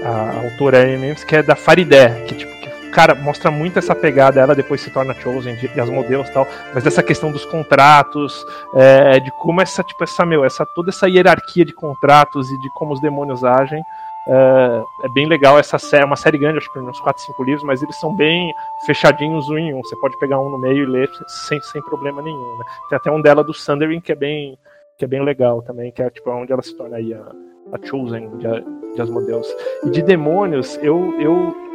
A 0.04 0.44
autora 0.44 0.78
Erin 0.78 0.94
M. 0.94 1.06
Evans, 1.06 1.24
que 1.24 1.36
é 1.36 1.42
da 1.42 1.54
Farideh, 1.54 2.24
que 2.26 2.34
tipo. 2.34 2.59
Cara, 2.92 3.14
mostra 3.14 3.50
muito 3.50 3.78
essa 3.78 3.94
pegada, 3.94 4.40
ela 4.40 4.54
depois 4.54 4.80
se 4.80 4.90
torna 4.90 5.14
Chosen 5.14 5.54
de, 5.56 5.68
de 5.68 5.80
Asmodeus 5.80 6.28
e 6.28 6.32
tal, 6.32 6.46
mas 6.74 6.82
dessa 6.82 7.02
questão 7.02 7.30
dos 7.30 7.44
contratos, 7.44 8.44
é, 8.74 9.20
de 9.20 9.30
como 9.32 9.60
essa, 9.60 9.82
tipo, 9.82 10.02
essa, 10.02 10.26
meu, 10.26 10.44
essa, 10.44 10.66
toda 10.74 10.90
essa 10.90 11.08
hierarquia 11.08 11.64
de 11.64 11.72
contratos 11.72 12.50
e 12.50 12.60
de 12.60 12.68
como 12.74 12.92
os 12.92 13.00
demônios 13.00 13.44
agem. 13.44 13.80
É, 14.28 14.82
é 15.04 15.08
bem 15.14 15.26
legal 15.26 15.58
essa 15.58 15.78
série, 15.78 16.02
é 16.02 16.06
uma 16.06 16.16
série 16.16 16.36
grande, 16.36 16.58
acho 16.58 16.72
que 16.72 16.78
uns 16.78 17.00
4, 17.00 17.22
5 17.22 17.44
livros, 17.44 17.64
mas 17.64 17.82
eles 17.82 17.98
são 17.98 18.14
bem 18.14 18.52
fechadinhos 18.84 19.48
um 19.48 19.56
em 19.56 19.72
um. 19.72 19.82
Você 19.82 19.96
pode 19.96 20.18
pegar 20.18 20.40
um 20.40 20.50
no 20.50 20.58
meio 20.58 20.84
e 20.84 20.86
ler 20.86 21.08
sem, 21.26 21.60
sem 21.62 21.82
problema 21.82 22.20
nenhum. 22.20 22.58
Né? 22.58 22.64
Tem 22.88 22.96
até 22.96 23.10
um 23.10 23.20
dela 23.20 23.42
do 23.42 23.54
Sundering 23.54 24.00
que 24.00 24.12
é 24.12 24.16
bem, 24.16 24.58
que 24.98 25.04
é 25.04 25.08
bem 25.08 25.22
legal 25.22 25.62
também, 25.62 25.90
que 25.90 26.02
é 26.02 26.10
tipo 26.10 26.30
onde 26.30 26.52
ela 26.52 26.62
se 26.62 26.76
torna 26.76 26.96
aí 26.96 27.14
a, 27.14 27.32
a 27.72 27.86
Chosen 27.86 28.36
de, 28.36 28.94
de 28.94 29.00
Asmodeus. 29.00 29.48
E 29.84 29.90
de 29.90 30.02
demônios, 30.02 30.78
eu, 30.82 31.14
eu 31.18 31.69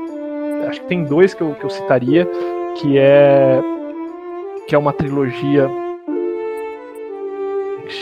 acho 0.67 0.81
que 0.81 0.87
tem 0.87 1.03
dois 1.03 1.33
que 1.33 1.41
eu, 1.41 1.55
que 1.55 1.63
eu 1.65 1.69
citaria, 1.69 2.27
que 2.77 2.97
é 2.97 3.61
que 4.67 4.73
é 4.75 4.77
uma 4.77 4.91
trilogia 4.93 5.69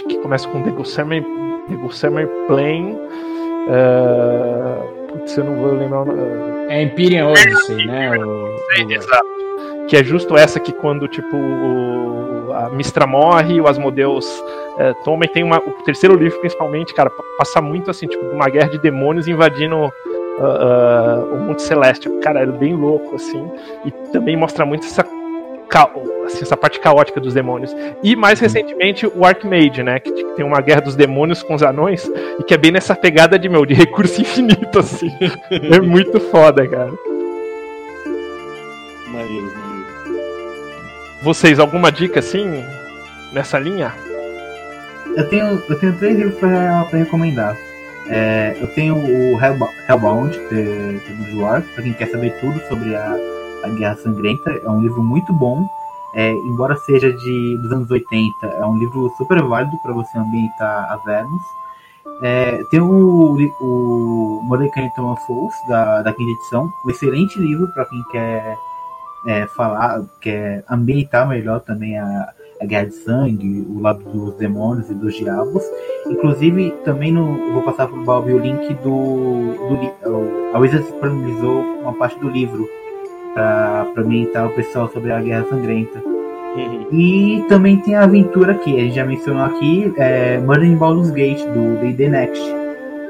que 0.07 0.18
começa 0.19 0.48
com 0.48 0.61
The 0.64 0.72
Gossamer, 0.72 1.23
The 1.69 1.76
Gossamer 1.76 2.27
Plane. 2.48 2.98
Uh, 3.68 5.07
putz, 5.07 5.38
eu 5.38 5.44
não 5.45 5.56
vou 5.56 5.73
lembrar 5.73 6.02
o 6.02 6.06
nome. 6.06 6.19
É 6.69 6.84
Empyrean 6.84 7.27
Odyssey, 7.27 7.85
né? 7.85 8.18
O, 8.18 8.45
o- 8.48 8.91
Exato. 8.91 9.27
Que 9.88 9.98
é 9.98 10.03
justo 10.03 10.38
essa 10.38 10.60
que 10.60 10.72
quando, 10.72 11.07
tipo, 11.07 11.35
o- 11.35 12.53
a 12.53 12.69
Mistra 12.69 13.06
morre, 13.06 13.60
o 13.60 13.68
Asmodeus 13.68 14.41
é, 14.77 14.94
toma 15.03 15.26
e 15.26 15.27
tem 15.27 15.44
uma. 15.44 15.57
O 15.60 15.72
terceiro 15.84 16.15
livro, 16.15 16.40
principalmente, 16.40 16.94
cara, 16.94 17.10
pa- 17.10 17.23
passa 17.38 17.61
muito 17.61 17.91
assim, 17.91 18.07
tipo, 18.07 18.23
de 18.26 18.34
uma 18.34 18.49
guerra 18.49 18.69
de 18.69 18.80
demônios 18.80 19.27
invadindo 19.27 19.91
ah, 20.39 21.23
o 21.31 21.35
mundo 21.39 21.60
celeste. 21.60 22.10
Cara, 22.22 22.41
é 22.41 22.45
bem 22.45 22.76
louco, 22.76 23.15
assim. 23.15 23.49
E 23.85 23.91
também 24.11 24.35
mostra 24.38 24.65
muito 24.65 24.85
essa. 24.85 25.03
ca- 25.69 25.89
assim, 26.26 26.41
essa 26.43 26.55
parte 26.57 26.80
caótica 26.80 27.19
dos 27.19 27.34
demônios. 27.34 27.76
E 28.03 28.15
mais 28.15 28.39
recentemente 28.39 29.05
o 29.07 29.26
Archmage, 29.26 29.81
né? 29.84 29.99
Que 29.99 30.11
tipo, 30.11 30.31
tem 30.35 30.45
uma 30.45 30.61
guerra 30.61 30.81
dos 30.81 30.95
demônios 30.95 31.41
com 31.43 31.53
os 31.55 31.64
anões 31.64 32.10
e 32.39 32.43
que 32.43 32.53
é 32.53 32.57
bem 32.57 32.72
nessa 32.72 32.95
pegada 32.95 33.38
de, 33.39 33.49
meu, 33.49 33.65
de 33.65 33.73
recurso 33.73 34.19
infinito, 34.22 34.80
assim. 34.80 35.11
é 35.51 35.80
muito 35.81 36.19
foda, 36.19 36.68
cara. 36.68 36.91
Maneiro, 39.07 39.43
maneiro. 39.45 39.64
Vocês, 41.22 41.60
alguma 41.60 41.91
dica 41.91 42.19
assim 42.19 42.64
nessa 43.31 43.57
linha? 43.60 43.93
Eu 45.15 45.27
tenho, 45.30 45.61
eu 45.69 45.80
tenho 45.80 45.93
três 45.97 46.18
livros 46.18 46.35
pra, 46.39 46.85
pra 46.89 46.99
recomendar. 46.99 47.55
É, 48.07 48.57
eu 48.59 48.67
tenho 48.73 48.95
o 48.95 49.39
Hellbound, 49.39 50.38
é 50.51 51.13
do 51.13 51.31
Joar, 51.31 51.61
pra 51.73 51.84
quem 51.84 51.93
quer 51.93 52.07
saber 52.07 52.38
tudo 52.39 52.59
sobre 52.67 52.95
a, 52.95 53.15
a 53.63 53.69
Guerra 53.69 53.95
Sangrenta. 53.95 54.51
É 54.51 54.69
um 54.69 54.81
livro 54.81 55.01
muito 55.01 55.31
bom. 55.34 55.67
É, 56.15 56.31
embora 56.31 56.75
seja 56.75 57.11
de, 57.11 57.57
dos 57.57 57.71
anos 57.71 57.89
80, 57.89 58.45
é 58.45 58.65
um 58.65 58.77
livro 58.77 59.09
super 59.17 59.41
válido 59.41 59.75
para 59.81 59.93
você 59.93 60.17
ambientar 60.17 60.91
a 60.91 60.97
Vênus. 60.97 61.41
É, 62.21 62.63
tem 62.69 62.80
o, 62.80 63.38
o 63.59 64.39
Mordecai 64.43 64.91
Thomas 64.95 65.23
Fools, 65.25 65.53
da, 65.67 66.01
da 66.03 66.13
quinta 66.13 66.31
edição, 66.31 66.71
um 66.85 66.89
excelente 66.89 67.39
livro 67.39 67.67
para 67.73 67.85
quem 67.85 68.03
quer 68.11 68.57
é, 69.25 69.47
falar, 69.47 70.03
quer 70.21 70.63
ambientar 70.69 71.27
melhor 71.27 71.61
também 71.61 71.97
a, 71.97 72.30
a 72.64 72.65
Guerra 72.65 72.85
de 72.85 72.95
Sangue, 72.95 73.68
o 73.69 73.80
lado 73.80 74.03
dos 74.10 74.34
demônios 74.35 74.90
e 74.90 74.94
dos 74.94 75.14
diabos. 75.14 75.64
Inclusive, 76.07 76.72
também 76.84 77.11
no, 77.11 77.53
vou 77.53 77.61
passar 77.61 77.88
para 77.88 77.99
o 77.99 78.03
Bob 78.03 78.31
o 78.31 78.40
link 78.40 78.73
do. 78.76 79.53
do 79.69 80.53
a 80.53 80.60
Wizard 80.60 80.85
disponibilizou 80.85 81.61
uma 81.81 81.94
parte 81.94 82.18
do 82.19 82.30
livro 82.30 82.68
para 83.34 83.88
ambientar 83.98 84.48
o 84.48 84.52
pessoal 84.52 84.88
sobre 84.90 85.11
a 85.11 85.19
Guerra 85.19 85.45
Sangrenta. 85.49 86.02
E 86.91 87.44
também 87.49 87.77
tem 87.77 87.95
a 87.95 88.03
aventura 88.03 88.53
que 88.53 88.77
a 88.77 88.80
gente 88.81 88.95
já 88.95 89.03
mencionou 89.03 89.44
aqui, 89.44 89.91
é 89.98 90.38
Murder 90.38 90.69
in 90.69 90.76
Baldur's 90.76 91.10
Gate, 91.10 91.44
do 91.48 91.80
D&D 91.81 92.10
Next. 92.10 92.44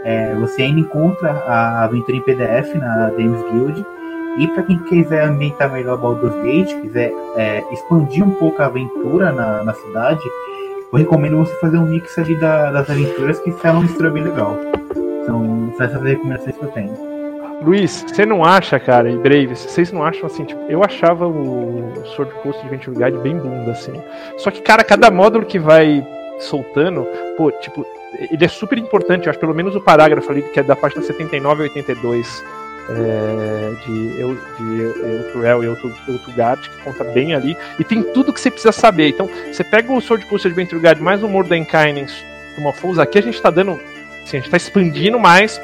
É, 0.05 0.33
você 0.35 0.63
ainda 0.63 0.79
encontra 0.79 1.31
a 1.45 1.83
aventura 1.83 2.17
em 2.17 2.21
PDF 2.21 2.75
na 2.75 3.09
Games 3.11 3.41
Guild. 3.51 3.85
E 4.37 4.47
para 4.47 4.63
quem 4.63 4.79
quiser 4.79 5.25
ambientar 5.25 5.71
melhor 5.71 5.97
Baldur's 5.97 6.35
Gate, 6.43 6.73
quiser 6.81 7.11
é, 7.35 7.63
expandir 7.71 8.23
um 8.25 8.31
pouco 8.31 8.61
a 8.61 8.65
aventura 8.65 9.31
na, 9.31 9.63
na 9.63 9.73
cidade, 9.73 10.21
eu 10.91 10.99
recomendo 10.99 11.37
você 11.37 11.53
fazer 11.59 11.77
um 11.77 11.85
mix 11.85 12.17
ali 12.17 12.35
da- 12.39 12.71
das 12.71 12.89
aventuras 12.89 13.39
que 13.39 13.51
sai 13.53 13.71
uma 13.71 13.81
mistura 13.81 14.09
bem 14.09 14.23
legal. 14.23 14.57
São 15.25 15.73
essas 15.79 16.01
recomendações 16.01 16.57
que 16.57 16.63
eu 16.63 16.69
tenho. 16.71 17.13
Luiz, 17.61 18.03
você 18.07 18.25
não 18.25 18.43
acha, 18.43 18.77
cara, 18.79 19.09
e 19.09 19.15
Brave, 19.17 19.55
vocês 19.55 19.91
não 19.91 20.03
acham 20.03 20.25
assim, 20.25 20.43
tipo, 20.43 20.59
eu 20.67 20.83
achava 20.83 21.25
o 21.27 21.93
Sword 22.15 22.33
Coast 22.43 22.59
Adventure 22.61 22.97
Guide 22.97 23.17
bem 23.19 23.37
bunda, 23.37 23.71
assim. 23.71 23.93
Só 24.37 24.51
que, 24.51 24.61
cara, 24.61 24.83
cada 24.83 25.09
módulo 25.09 25.45
que 25.45 25.57
vai 25.57 26.05
soltando, 26.39 27.07
pô, 27.37 27.51
tipo, 27.51 27.85
ele 28.31 28.43
é 28.43 28.47
super 28.49 28.77
importante, 28.77 29.27
eu 29.27 29.29
acho, 29.29 29.39
pelo 29.39 29.53
menos 29.55 29.75
o 29.75 29.81
parágrafo 29.81 30.29
ali, 30.31 30.41
que 30.41 30.59
é 30.59 30.63
da 30.63 30.75
página 30.75 31.01
79 31.03 31.61
a 31.61 31.63
82, 31.63 32.43
é, 32.89 33.73
de 33.85 34.19
Eu- 34.19 34.37
de 34.57 34.81
Euturel 34.81 35.63
e 35.63 35.67
Eutu- 35.67 35.93
Eutugard, 36.07 36.69
que 36.69 36.77
conta 36.83 37.03
bem 37.03 37.33
ali, 37.33 37.55
e 37.79 37.83
tem 37.83 38.03
tudo 38.03 38.33
que 38.33 38.39
você 38.39 38.51
precisa 38.51 38.71
saber. 38.71 39.09
Então, 39.09 39.29
você 39.51 39.63
pega 39.63 39.91
o 39.91 40.01
Sword 40.01 40.25
Coast 40.25 40.47
Adventure 40.47 40.81
Guide 40.81 41.01
mais 41.01 41.23
o 41.23 41.27
Mordenkainen, 41.29 42.05
uma 42.57 42.73
Fools, 42.73 42.99
aqui 42.99 43.17
a 43.17 43.21
gente 43.21 43.41
tá 43.41 43.49
dando, 43.49 43.71
assim, 44.23 44.37
a 44.37 44.39
gente 44.39 44.49
tá 44.49 44.57
expandindo 44.57 45.19
mais 45.19 45.59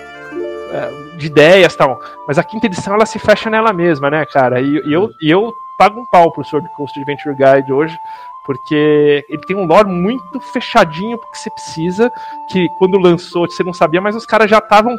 é, 0.71 1.17
de 1.17 1.27
ideias 1.27 1.75
tal. 1.75 1.99
Mas 2.27 2.37
a 2.37 2.43
quinta 2.43 2.67
edição 2.67 2.93
ela 2.93 3.05
se 3.05 3.17
fecha 3.17 3.49
nela 3.49 3.73
mesma, 3.73 4.09
né, 4.09 4.25
cara? 4.25 4.61
E, 4.61 4.81
e 4.85 4.93
eu, 4.93 5.09
e 5.21 5.29
eu 5.29 5.53
pago 5.77 5.99
um 5.99 6.05
pau 6.05 6.31
pro 6.31 6.43
Sword 6.43 6.67
Coast 6.75 6.97
Adventure 6.99 7.35
Guide 7.35 7.73
hoje, 7.73 7.97
porque 8.45 9.25
ele 9.27 9.41
tem 9.47 9.55
um 9.55 9.65
lore 9.65 9.89
muito 9.89 10.39
fechadinho 10.39 11.17
porque 11.17 11.37
você 11.37 11.49
precisa, 11.49 12.11
que 12.51 12.69
quando 12.77 12.97
lançou 12.99 13.47
você 13.47 13.63
não 13.63 13.73
sabia, 13.73 13.99
mas 14.01 14.15
os 14.15 14.25
caras 14.25 14.49
já 14.49 14.59
estavam 14.59 14.95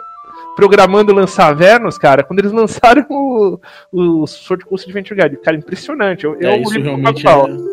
programando 0.60 1.12
lançar 1.14 1.54
Vernos, 1.54 1.96
cara, 1.98 2.22
quando 2.22 2.38
eles 2.40 2.52
lançaram 2.52 3.06
o, 3.08 3.58
o 3.92 4.26
Sword 4.26 4.64
Coast 4.64 4.86
Adventure 4.88 5.20
Guide. 5.20 5.36
Cara, 5.38 5.56
impressionante. 5.56 6.24
Eu, 6.24 6.36
É, 6.40 6.56
eu 6.56 6.62
isso 6.62 6.80
realmente 6.80 7.26
é, 7.26 7.30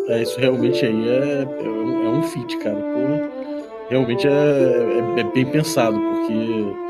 é, 0.09 0.22
isso 0.23 0.39
realmente 0.39 0.85
aí 0.85 1.09
é, 1.09 1.41
é, 1.43 1.69
um, 1.69 2.05
é 2.05 2.09
um 2.09 2.23
feat, 2.23 2.57
cara. 2.57 2.76
Porra, 2.76 3.30
realmente 3.89 4.27
é, 4.27 4.31
é, 4.31 5.19
é 5.22 5.23
bem 5.23 5.45
pensado, 5.45 5.99
porque 5.99 6.88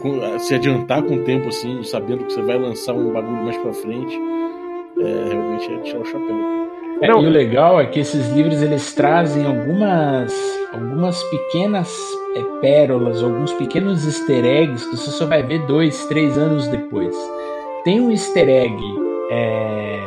com- 0.00 0.38
se 0.38 0.54
adiantar 0.54 1.02
com 1.02 1.14
o 1.14 1.24
tempo, 1.24 1.48
assim, 1.48 1.82
sabendo 1.84 2.24
que 2.24 2.32
você 2.32 2.42
vai 2.42 2.58
lançar 2.58 2.92
um 2.92 3.12
bagulho 3.12 3.44
mais 3.44 3.56
pra 3.56 3.72
frente, 3.72 4.14
é, 4.98 5.28
realmente 5.32 5.72
é 5.72 5.78
tirar 5.78 6.00
o 6.00 6.04
chapéu. 6.04 6.63
É, 7.04 7.10
e 7.10 7.26
o 7.26 7.28
legal 7.28 7.78
é 7.78 7.84
que 7.84 8.00
esses 8.00 8.30
livros 8.30 8.62
eles 8.62 8.94
trazem 8.94 9.44
algumas, 9.44 10.32
algumas 10.72 11.22
pequenas 11.24 11.94
é, 12.34 12.42
pérolas, 12.62 13.22
alguns 13.22 13.52
pequenos 13.52 14.06
easter 14.06 14.42
eggs 14.42 14.88
que 14.88 14.96
você 14.96 15.10
só 15.10 15.26
vai 15.26 15.42
ver 15.42 15.66
dois, 15.66 16.06
três 16.06 16.38
anos 16.38 16.66
depois. 16.68 17.14
Tem 17.84 18.00
um 18.00 18.10
easter 18.10 18.48
egg, 18.48 18.74
é, 19.30 20.00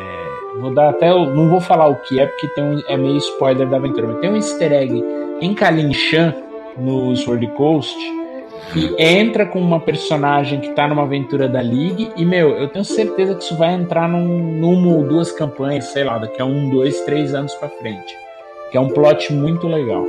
vou 0.60 0.74
dar 0.74 0.90
até, 0.90 1.10
não 1.10 1.48
vou 1.52 1.61
falar 1.61 1.88
o 1.88 1.98
que 1.98 2.19
é 2.19 2.26
porque 2.26 2.48
tem 2.56 2.64
um, 2.64 2.82
é 2.88 2.98
meio 2.98 3.18
spoiler 3.18 3.69
da 3.69 3.78
aventura, 3.78 4.07
mas 4.07 4.19
tem 4.19 4.32
um 4.32 4.36
easter 4.36 4.74
egg 4.74 5.03
em 5.40 5.53
Kalinshan 5.53 6.34
no 6.80 7.15
Sword 7.15 7.45
Coast 7.49 7.95
que 8.73 8.95
entra 8.98 9.45
com 9.45 9.60
uma 9.60 9.80
personagem 9.80 10.60
que 10.60 10.69
tá 10.69 10.88
numa 10.88 11.03
aventura 11.03 11.48
da 11.48 11.61
League 11.61 12.11
e, 12.15 12.26
meu, 12.26 12.52
eu 12.52 12.68
tenho 12.68 12.85
certeza 12.85 13.35
que 13.35 13.44
isso 13.44 13.57
vai 13.57 13.73
entrar 13.73 14.07
num, 14.07 14.27
numa 14.53 14.88
ou 14.88 15.03
duas 15.03 15.31
campanhas, 15.31 15.85
sei 15.85 16.03
lá, 16.03 16.18
daqui 16.18 16.41
a 16.41 16.45
um, 16.45 16.69
dois, 16.69 17.02
três 17.02 17.34
anos 17.34 17.53
pra 17.56 17.69
frente. 17.69 18.15
Que 18.72 18.77
é 18.77 18.81
um 18.81 18.89
plot 18.89 19.34
muito 19.34 19.68
legal. 19.68 20.06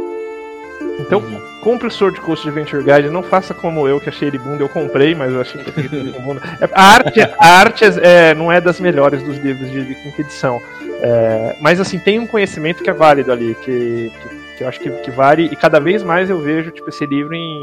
Então, 1.00 1.22
compre 1.62 1.86
o 1.86 1.90
Sword 1.90 2.20
Coast 2.20 2.48
Adventure 2.48 2.82
Guide, 2.82 3.08
não 3.08 3.22
faça 3.22 3.54
como 3.54 3.86
eu, 3.86 4.00
que 4.00 4.08
achei 4.08 4.28
ele 4.28 4.38
bunda, 4.38 4.62
eu 4.62 4.68
comprei, 4.68 5.14
mas 5.14 5.32
eu 5.32 5.40
achei 5.40 5.62
que 5.62 5.72
com 6.12 6.22
bunda. 6.22 6.42
É, 6.60 6.68
A 6.72 6.82
arte, 6.82 7.20
a 7.20 7.46
arte 7.46 7.84
é, 8.02 8.34
não 8.34 8.50
é 8.50 8.60
das 8.60 8.80
melhores 8.80 9.22
dos 9.22 9.38
livros 9.38 9.70
de, 9.70 9.84
de 9.84 9.94
quinta 9.94 10.20
edição. 10.20 10.60
É, 11.00 11.56
mas 11.60 11.80
assim, 11.80 11.98
tem 11.98 12.18
um 12.18 12.26
conhecimento 12.26 12.82
que 12.82 12.90
é 12.90 12.92
válido 12.92 13.30
ali, 13.30 13.56
que, 13.62 14.10
que, 14.10 14.56
que 14.56 14.64
eu 14.64 14.68
acho 14.68 14.80
que, 14.80 14.90
que 14.90 15.10
vale, 15.12 15.44
e 15.44 15.54
cada 15.54 15.78
vez 15.78 16.02
mais 16.02 16.28
eu 16.28 16.40
vejo 16.40 16.72
tipo, 16.72 16.88
esse 16.88 17.06
livro 17.06 17.32
em, 17.32 17.62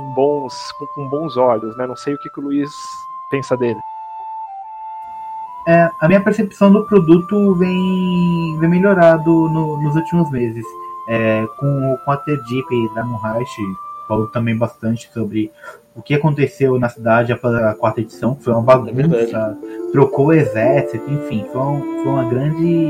em 0.00 0.14
bons, 0.14 0.54
com, 0.78 0.86
com 0.94 1.08
bons 1.08 1.36
olhos, 1.36 1.76
né? 1.76 1.86
Não 1.86 1.96
sei 1.96 2.14
o 2.14 2.18
que, 2.18 2.28
que 2.30 2.40
o 2.40 2.44
Luiz 2.44 2.70
pensa 3.30 3.56
dele. 3.56 3.78
É, 5.68 5.90
a 6.00 6.08
minha 6.08 6.20
percepção 6.22 6.72
do 6.72 6.84
produto 6.86 7.54
vem, 7.54 8.56
vem 8.58 8.68
melhorado 8.70 9.30
no- 9.48 9.80
nos 9.82 9.94
últimos 9.94 10.30
meses. 10.30 10.64
É, 11.08 11.44
com, 11.58 11.98
com 12.04 12.10
a 12.12 12.16
T-Deep 12.16 12.94
da 12.94 13.04
Moonreich, 13.04 13.50
falou 14.08 14.26
também 14.28 14.56
bastante 14.56 15.10
sobre 15.12 15.50
o 15.94 16.02
que 16.02 16.14
aconteceu 16.14 16.78
na 16.78 16.88
cidade 16.88 17.32
após 17.32 17.54
a 17.54 17.74
quarta 17.74 18.00
edição. 18.00 18.36
Foi 18.36 18.52
uma 18.52 18.62
bagunça, 18.62 18.92
verdade. 18.94 19.58
trocou 19.92 20.26
o 20.28 20.32
exército, 20.32 21.10
enfim, 21.10 21.44
foi, 21.52 21.60
um- 21.60 22.02
foi 22.02 22.12
uma 22.12 22.24
grande 22.24 22.88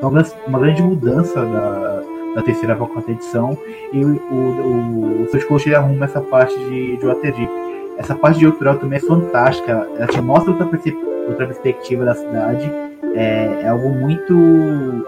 uma, 0.00 0.22
uma 0.46 0.58
grande 0.58 0.82
mudança 0.82 1.44
da, 1.44 2.02
da 2.34 2.42
terceira 2.42 2.74
para 2.74 2.84
a 2.84 2.88
quarta 2.88 3.10
edição. 3.10 3.56
E 3.92 4.04
o, 4.04 4.08
o, 4.08 5.22
o 5.24 5.58
ele 5.66 5.74
arruma 5.74 6.04
essa 6.04 6.20
parte 6.20 6.56
de, 6.56 6.96
de 6.96 7.06
Waterdeep. 7.06 7.50
Essa 7.98 8.14
parte 8.14 8.38
de 8.38 8.46
Outrel 8.46 8.78
também 8.78 8.98
é 8.98 9.00
fantástica. 9.00 9.86
Ela 9.96 10.06
te 10.06 10.20
mostra 10.20 10.52
outra, 10.52 10.68
outra 11.28 11.46
perspectiva 11.46 12.04
da 12.04 12.14
cidade. 12.14 12.70
É, 13.14 13.62
é 13.62 13.68
algo 13.68 13.90
muito. 13.90 14.32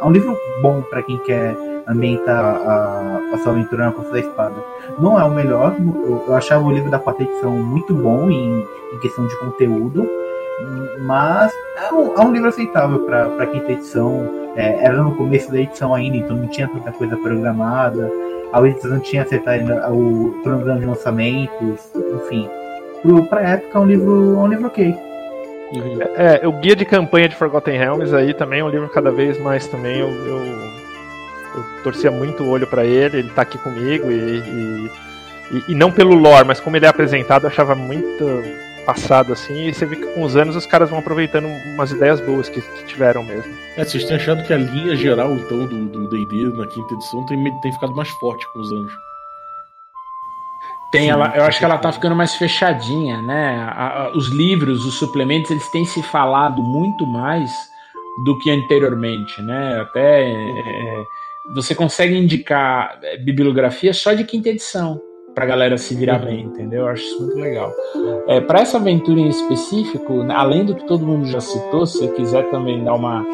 É 0.00 0.04
um 0.04 0.10
livro 0.10 0.36
bom 0.60 0.82
para 0.82 1.02
quem 1.02 1.16
quer 1.18 1.56
ambientar 1.86 2.44
a, 2.44 3.20
a 3.32 3.38
sua 3.38 3.52
aventura 3.52 3.86
na 3.86 3.92
Costa 3.92 4.12
da 4.12 4.20
Espada. 4.20 4.54
Não 4.98 5.18
é 5.18 5.24
o 5.24 5.30
melhor, 5.30 5.74
eu, 5.78 6.24
eu 6.26 6.34
achava 6.34 6.64
o 6.64 6.72
livro 6.72 6.90
da 6.90 6.98
quarta 6.98 7.22
edição 7.22 7.50
muito 7.50 7.94
bom 7.94 8.30
em, 8.30 8.66
em 8.92 8.98
questão 9.00 9.26
de 9.26 9.36
conteúdo, 9.38 10.08
mas 11.00 11.52
é 11.76 11.92
um, 11.92 12.14
é 12.14 12.20
um 12.20 12.32
livro 12.32 12.48
aceitável 12.48 13.00
para 13.00 13.46
quinta 13.46 13.72
edição. 13.72 14.41
É, 14.56 14.84
era 14.84 15.02
no 15.02 15.14
começo 15.14 15.50
da 15.50 15.58
edição 15.60 15.94
ainda, 15.94 16.16
então 16.16 16.36
não 16.36 16.46
tinha 16.48 16.68
tanta 16.68 16.92
coisa 16.92 17.16
programada. 17.16 18.10
A 18.52 18.60
edição 18.66 18.90
não 18.90 19.00
tinha 19.00 19.22
acertado 19.22 19.58
ainda 19.60 19.90
o 19.90 20.38
cronograma 20.42 20.80
de 20.80 20.86
lançamentos, 20.86 21.90
enfim. 22.16 22.48
Para 23.28 23.40
a 23.40 23.48
época 23.54 23.78
é 23.78 23.80
um 23.80 23.86
livro, 23.86 24.34
é 24.36 24.38
um 24.38 24.46
livro 24.48 24.66
ok. 24.66 24.94
Uhum. 25.72 25.98
É, 26.16 26.46
o 26.46 26.52
guia 26.52 26.76
de 26.76 26.84
campanha 26.84 27.28
de 27.28 27.34
Forgotten 27.34 27.78
Realms 27.78 28.12
aí 28.14 28.34
também 28.34 28.60
é 28.60 28.64
um 28.64 28.68
livro 28.68 28.90
cada 28.90 29.10
vez 29.10 29.40
mais 29.40 29.66
também 29.66 30.00
eu, 30.00 30.08
eu, 30.10 30.36
eu 30.36 31.64
torcia 31.82 32.10
muito 32.10 32.42
o 32.42 32.50
olho 32.50 32.66
pra 32.66 32.84
ele, 32.84 33.16
ele 33.20 33.30
tá 33.30 33.40
aqui 33.40 33.56
comigo 33.56 34.10
e, 34.10 34.14
e, 34.38 34.90
e- 35.50 35.64
e 35.72 35.74
não 35.74 35.90
pelo 35.90 36.14
lore, 36.14 36.46
mas 36.46 36.60
como 36.60 36.76
ele 36.76 36.84
é 36.84 36.88
apresentado 36.90 37.44
eu 37.44 37.48
achava 37.48 37.74
muito 37.74 38.22
passado 38.84 39.32
assim 39.32 39.68
e 39.68 39.74
você 39.74 39.86
vê 39.86 39.96
que 39.96 40.06
com 40.14 40.22
os 40.22 40.36
anos 40.36 40.56
os 40.56 40.66
caras 40.66 40.90
vão 40.90 40.98
aproveitando 40.98 41.46
umas 41.74 41.90
ideias 41.90 42.20
boas 42.20 42.48
que, 42.48 42.60
que 42.60 42.84
tiveram 42.84 43.22
mesmo. 43.24 43.52
É, 43.76 43.84
vocês 43.84 44.04
têm 44.04 44.16
achado 44.16 44.42
que 44.44 44.52
a 44.52 44.56
linha 44.58 44.94
geral, 44.96 45.32
então, 45.32 45.66
do 45.66 45.86
do 45.86 46.08
D&D 46.08 46.56
na 46.56 46.66
quinta 46.66 46.94
edição 46.94 47.24
tem, 47.26 47.60
tem 47.60 47.72
ficado 47.72 47.94
mais 47.94 48.08
forte 48.10 48.46
com 48.52 48.60
os 48.60 48.72
anos. 48.72 48.92
Tem 50.90 51.02
Sim, 51.02 51.08
ela, 51.10 51.32
eu 51.34 51.44
acho 51.44 51.58
que 51.58 51.64
ela 51.64 51.78
tá 51.78 51.90
ficando 51.90 52.14
mais 52.14 52.34
fechadinha, 52.34 53.22
né? 53.22 53.56
A- 53.74 54.02
a- 54.04 54.12
os 54.16 54.28
livros, 54.28 54.84
os 54.84 54.98
suplementos, 54.98 55.50
eles 55.50 55.66
têm 55.70 55.84
se 55.86 56.02
falado 56.02 56.62
muito 56.62 57.06
mais 57.06 57.50
do 58.24 58.38
que 58.38 58.50
anteriormente, 58.50 59.40
né? 59.40 59.80
Até 59.80 60.30
é, 60.30 61.04
você 61.54 61.74
consegue 61.74 62.14
indicar 62.14 62.98
é, 63.02 63.16
bibliografia 63.16 63.94
só 63.94 64.12
de 64.12 64.24
quinta 64.24 64.50
edição 64.50 65.00
pra 65.34 65.46
galera 65.46 65.78
se 65.78 65.94
virar 65.94 66.18
bem, 66.18 66.42
entendeu? 66.42 66.82
Eu 66.82 66.88
acho 66.88 67.02
isso 67.02 67.22
muito 67.22 67.38
legal. 67.38 67.72
É, 68.26 68.40
para 68.40 68.60
essa 68.60 68.78
aventura 68.78 69.20
em 69.20 69.28
específico, 69.28 70.22
né, 70.22 70.34
além 70.36 70.64
do 70.64 70.74
que 70.74 70.86
todo 70.86 71.06
mundo 71.06 71.26
já 71.26 71.40
citou, 71.40 71.86
se 71.86 71.98
você 71.98 72.08
quiser 72.08 72.50
também 72.50 72.82
dar 72.84 72.94
uma, 72.94 73.24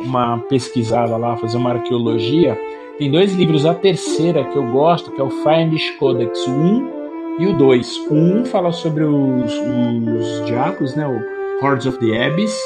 uma 0.00 0.38
pesquisada 0.48 1.16
lá, 1.16 1.36
fazer 1.36 1.56
uma 1.56 1.72
arqueologia, 1.72 2.58
tem 2.98 3.10
dois 3.10 3.34
livros, 3.34 3.66
a 3.66 3.74
terceira 3.74 4.44
que 4.44 4.56
eu 4.56 4.70
gosto, 4.70 5.10
que 5.10 5.20
é 5.20 5.24
o 5.24 5.30
Fiendish 5.30 5.90
Codex 5.98 6.46
1 6.46 6.94
e 7.40 7.46
o 7.46 7.58
2. 7.58 8.06
O 8.10 8.14
1 8.14 8.44
fala 8.46 8.72
sobre 8.72 9.04
os, 9.04 9.52
os 9.52 10.46
diabos, 10.46 10.94
né, 10.94 11.06
o 11.06 11.64
Hordes 11.64 11.86
of 11.86 11.98
the 11.98 12.26
Abyss, 12.26 12.56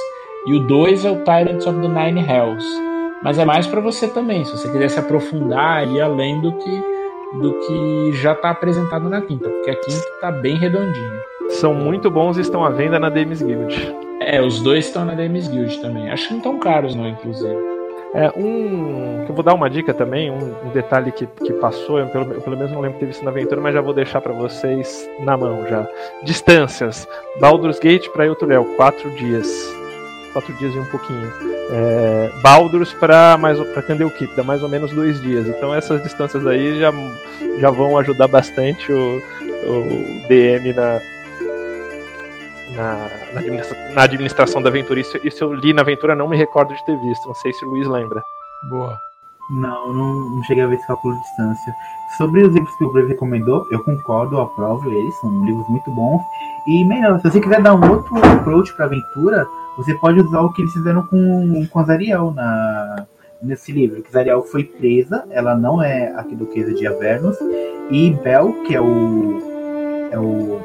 e 0.46 0.54
o 0.54 0.66
2 0.66 1.04
é 1.04 1.10
o 1.10 1.24
Tyrants 1.24 1.66
of 1.66 1.80
the 1.80 1.88
Nine 1.88 2.20
Hells. 2.20 2.66
Mas 3.22 3.38
é 3.38 3.44
mais 3.44 3.66
para 3.66 3.80
você 3.80 4.06
também, 4.06 4.44
se 4.44 4.52
você 4.52 4.70
quiser 4.70 4.88
se 4.88 4.98
aprofundar 4.98 5.88
e 5.88 6.00
além 6.00 6.40
do 6.40 6.52
que 6.52 6.97
do 7.34 7.52
que 7.60 8.12
já 8.14 8.32
está 8.32 8.50
apresentado 8.50 9.08
na 9.08 9.20
quinta, 9.20 9.48
porque 9.48 9.70
a 9.70 9.76
quinta 9.76 10.06
tá 10.20 10.30
bem 10.30 10.56
redondinha. 10.56 11.22
São 11.50 11.74
muito 11.74 12.10
bons 12.10 12.36
e 12.36 12.40
estão 12.40 12.64
à 12.64 12.70
venda 12.70 12.98
na 12.98 13.08
Dames 13.08 13.42
Guild. 13.42 13.96
É, 14.20 14.40
os 14.42 14.60
dois 14.60 14.86
estão 14.86 15.04
na 15.04 15.14
Dames 15.14 15.48
Guild 15.48 15.80
também. 15.80 16.10
Acho 16.10 16.28
que 16.28 16.34
não 16.34 16.40
tão 16.40 16.58
caros, 16.58 16.94
não, 16.94 17.08
inclusive. 17.08 17.56
É, 18.14 18.28
um. 18.36 19.24
que 19.24 19.30
Eu 19.30 19.34
vou 19.34 19.44
dar 19.44 19.54
uma 19.54 19.68
dica 19.68 19.92
também, 19.92 20.30
um, 20.30 20.54
um 20.66 20.70
detalhe 20.72 21.12
que, 21.12 21.26
que 21.26 21.52
passou, 21.54 21.98
eu 21.98 22.06
pelo, 22.06 22.32
eu 22.32 22.40
pelo 22.40 22.56
menos 22.56 22.72
não 22.72 22.80
lembro 22.80 22.94
de 22.94 23.00
ter 23.00 23.06
visto 23.06 23.24
na 23.24 23.30
aventura, 23.30 23.60
mas 23.60 23.74
já 23.74 23.80
vou 23.80 23.92
deixar 23.92 24.20
pra 24.20 24.32
vocês 24.32 25.08
na 25.20 25.36
mão 25.36 25.66
já. 25.66 25.86
Distâncias. 26.22 27.06
Baldur's 27.38 27.78
Gate 27.78 28.08
pra 28.10 28.26
Eutuléu, 28.26 28.64
quatro 28.76 29.10
dias. 29.10 29.77
Quatro 30.38 30.54
dias 30.54 30.72
e 30.72 30.78
um 30.78 30.84
pouquinho. 30.84 31.32
É, 31.70 32.30
Baldur's 32.42 32.92
pra, 32.94 33.36
mais, 33.36 33.58
pra 33.72 33.82
Candlekeep, 33.82 34.36
dá 34.36 34.44
mais 34.44 34.62
ou 34.62 34.68
menos 34.68 34.92
dois 34.92 35.20
dias. 35.20 35.48
Então 35.48 35.74
essas 35.74 36.00
distâncias 36.02 36.46
aí 36.46 36.78
já, 36.78 36.92
já 37.58 37.70
vão 37.72 37.98
ajudar 37.98 38.28
bastante 38.28 38.92
o, 38.92 39.18
o 39.66 40.28
DM 40.28 40.72
na, 40.74 41.00
na, 42.76 43.08
na, 43.34 43.40
administra- 43.40 43.92
na 43.94 44.02
administração 44.02 44.62
da 44.62 44.68
aventura. 44.68 45.00
Isso, 45.00 45.18
isso 45.24 45.42
eu 45.42 45.52
li 45.52 45.72
na 45.72 45.82
aventura, 45.82 46.14
não 46.14 46.28
me 46.28 46.36
recordo 46.36 46.72
de 46.74 46.84
ter 46.86 46.96
visto. 46.98 47.26
Não 47.26 47.34
sei 47.34 47.52
se 47.52 47.64
o 47.64 47.68
Luiz 47.70 47.86
lembra. 47.88 48.22
Boa. 48.70 48.96
Não, 49.50 49.92
não, 49.92 50.14
não 50.36 50.42
cheguei 50.44 50.62
a 50.62 50.66
ver 50.66 50.76
esse 50.76 50.86
cálculo 50.86 51.14
de 51.14 51.20
distância. 51.22 51.72
Sobre 52.16 52.42
os 52.44 52.52
livros 52.54 52.74
que 52.76 52.84
o 52.84 52.92
Brave 52.92 53.08
recomendou, 53.08 53.66
eu 53.70 53.82
concordo, 53.82 54.36
eu 54.36 54.42
aprovo 54.42 54.88
eles, 54.92 55.18
são 55.20 55.44
livros 55.44 55.66
muito 55.68 55.90
bons. 55.90 56.20
E 56.66 56.84
melhor, 56.84 57.18
se 57.20 57.30
você 57.30 57.40
quiser 57.40 57.60
dar 57.62 57.74
um 57.74 57.90
outro 57.90 58.14
approach 58.18 58.72
pra 58.74 58.84
aventura, 58.84 59.46
você 59.78 59.94
pode 59.94 60.20
usar 60.20 60.40
o 60.40 60.52
que 60.52 60.60
eles 60.60 60.72
fizeram 60.72 61.02
com, 61.04 61.64
com 61.66 61.78
a 61.78 61.84
Zariel 61.84 62.32
na, 62.32 63.06
nesse 63.40 63.70
livro. 63.70 64.02
Que 64.02 64.10
Zariel 64.10 64.42
foi 64.42 64.64
presa, 64.64 65.24
ela 65.30 65.56
não 65.56 65.80
é 65.80 66.12
arquiduquesa 66.12 66.74
de 66.74 66.84
Avernus, 66.84 67.36
e 67.88 68.10
Bel, 68.10 68.64
que 68.64 68.74
é 68.74 68.80
o. 68.80 69.38
é 70.10 70.18
o. 70.18 70.60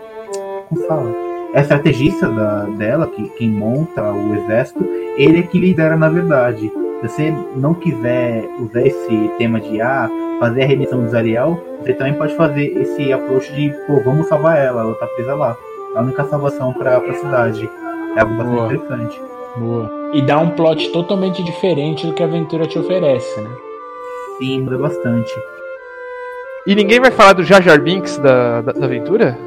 como 0.67 0.87
fala? 0.87 1.11
É 1.53 1.59
a 1.59 1.61
estrategista 1.61 2.27
da, 2.27 2.63
dela, 2.65 3.05
que, 3.05 3.29
quem 3.37 3.49
monta 3.49 4.11
o 4.11 4.33
exército, 4.33 4.83
ele 5.15 5.39
é 5.39 5.43
que 5.43 5.59
lidera 5.59 5.95
na 5.95 6.09
verdade. 6.09 6.71
Se 7.01 7.07
você 7.07 7.33
não 7.55 7.75
quiser 7.75 8.43
usar 8.59 8.81
esse 8.81 9.31
tema 9.37 9.61
de 9.61 9.79
ah, 9.79 10.09
fazer 10.39 10.63
a 10.63 10.65
redenção 10.65 11.03
de 11.03 11.11
Zariel, 11.11 11.63
você 11.79 11.93
também 11.93 12.15
pode 12.15 12.35
fazer 12.35 12.65
esse 12.81 13.13
approach 13.13 13.53
de 13.53 13.69
pô, 13.85 13.99
vamos 14.03 14.27
salvar 14.27 14.57
ela, 14.57 14.81
ela 14.81 14.95
tá 14.95 15.05
presa 15.05 15.35
lá. 15.35 15.55
É 15.93 15.99
a 15.99 16.01
única 16.01 16.23
salvação 16.25 16.73
pra, 16.73 16.99
pra 16.99 17.13
cidade. 17.13 17.69
É 18.15 18.21
algo 18.21 18.35
bastante 18.35 18.55
Boa. 18.55 18.73
interessante. 18.73 19.21
Boa. 19.57 19.91
E 20.13 20.21
dá 20.21 20.39
um 20.39 20.51
plot 20.51 20.89
totalmente 20.91 21.43
diferente 21.43 22.07
do 22.07 22.13
que 22.13 22.23
a 22.23 22.25
aventura 22.25 22.65
te 22.67 22.79
oferece, 22.79 23.39
né? 23.41 23.49
Sim, 24.37 24.61
muda 24.61 24.77
bastante. 24.77 25.33
E 26.65 26.75
ninguém 26.75 26.99
vai 26.99 27.11
falar 27.11 27.33
do 27.33 27.43
Jar 27.43 27.61
Jar 27.61 27.79
Binks 27.79 28.17
da, 28.17 28.61
da, 28.61 28.71
da 28.71 28.85
aventura? 28.85 29.37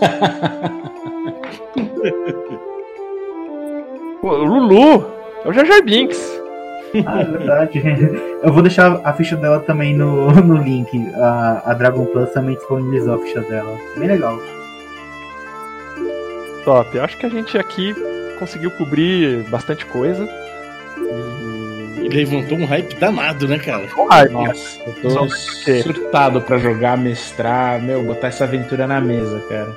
Pô, 4.20 4.36
Lulu 4.36 5.04
é 5.44 5.48
o 5.48 5.52
Jar 5.52 5.66
Jar 5.66 5.82
Binks. 5.82 6.40
Ah, 7.06 7.20
é 7.20 7.24
verdade. 7.24 7.82
Eu 8.42 8.52
vou 8.52 8.62
deixar 8.62 9.00
a 9.04 9.12
ficha 9.12 9.36
dela 9.36 9.60
também 9.60 9.94
no, 9.94 10.30
no 10.42 10.56
link. 10.56 10.90
A, 11.16 11.62
a 11.66 11.74
Dragon 11.74 12.06
Plus 12.06 12.30
também 12.30 12.54
disponibilizou 12.54 13.14
a 13.14 13.18
ficha 13.18 13.40
dela. 13.42 13.76
Bem 13.96 14.08
legal. 14.08 14.38
Top. 16.64 16.96
Eu 16.96 17.04
acho 17.04 17.16
que 17.16 17.26
a 17.26 17.28
gente 17.28 17.56
aqui 17.58 17.94
conseguiu 18.38 18.70
cobrir 18.72 19.42
bastante 19.50 19.84
coisa. 19.86 20.28
E 22.02 22.08
levantou 22.08 22.58
um 22.58 22.66
hype 22.66 22.94
danado, 22.96 23.48
né, 23.48 23.58
cara? 23.58 23.88
Ai, 24.10 24.28
Nossa, 24.28 24.78
eu 24.86 24.94
tô 25.02 25.28
surtado 25.82 26.40
pra 26.42 26.58
jogar, 26.58 26.98
mestrar, 26.98 27.80
meu, 27.80 28.02
botar 28.04 28.28
essa 28.28 28.44
aventura 28.44 28.86
na 28.86 29.00
mesa, 29.00 29.40
cara. 29.48 29.74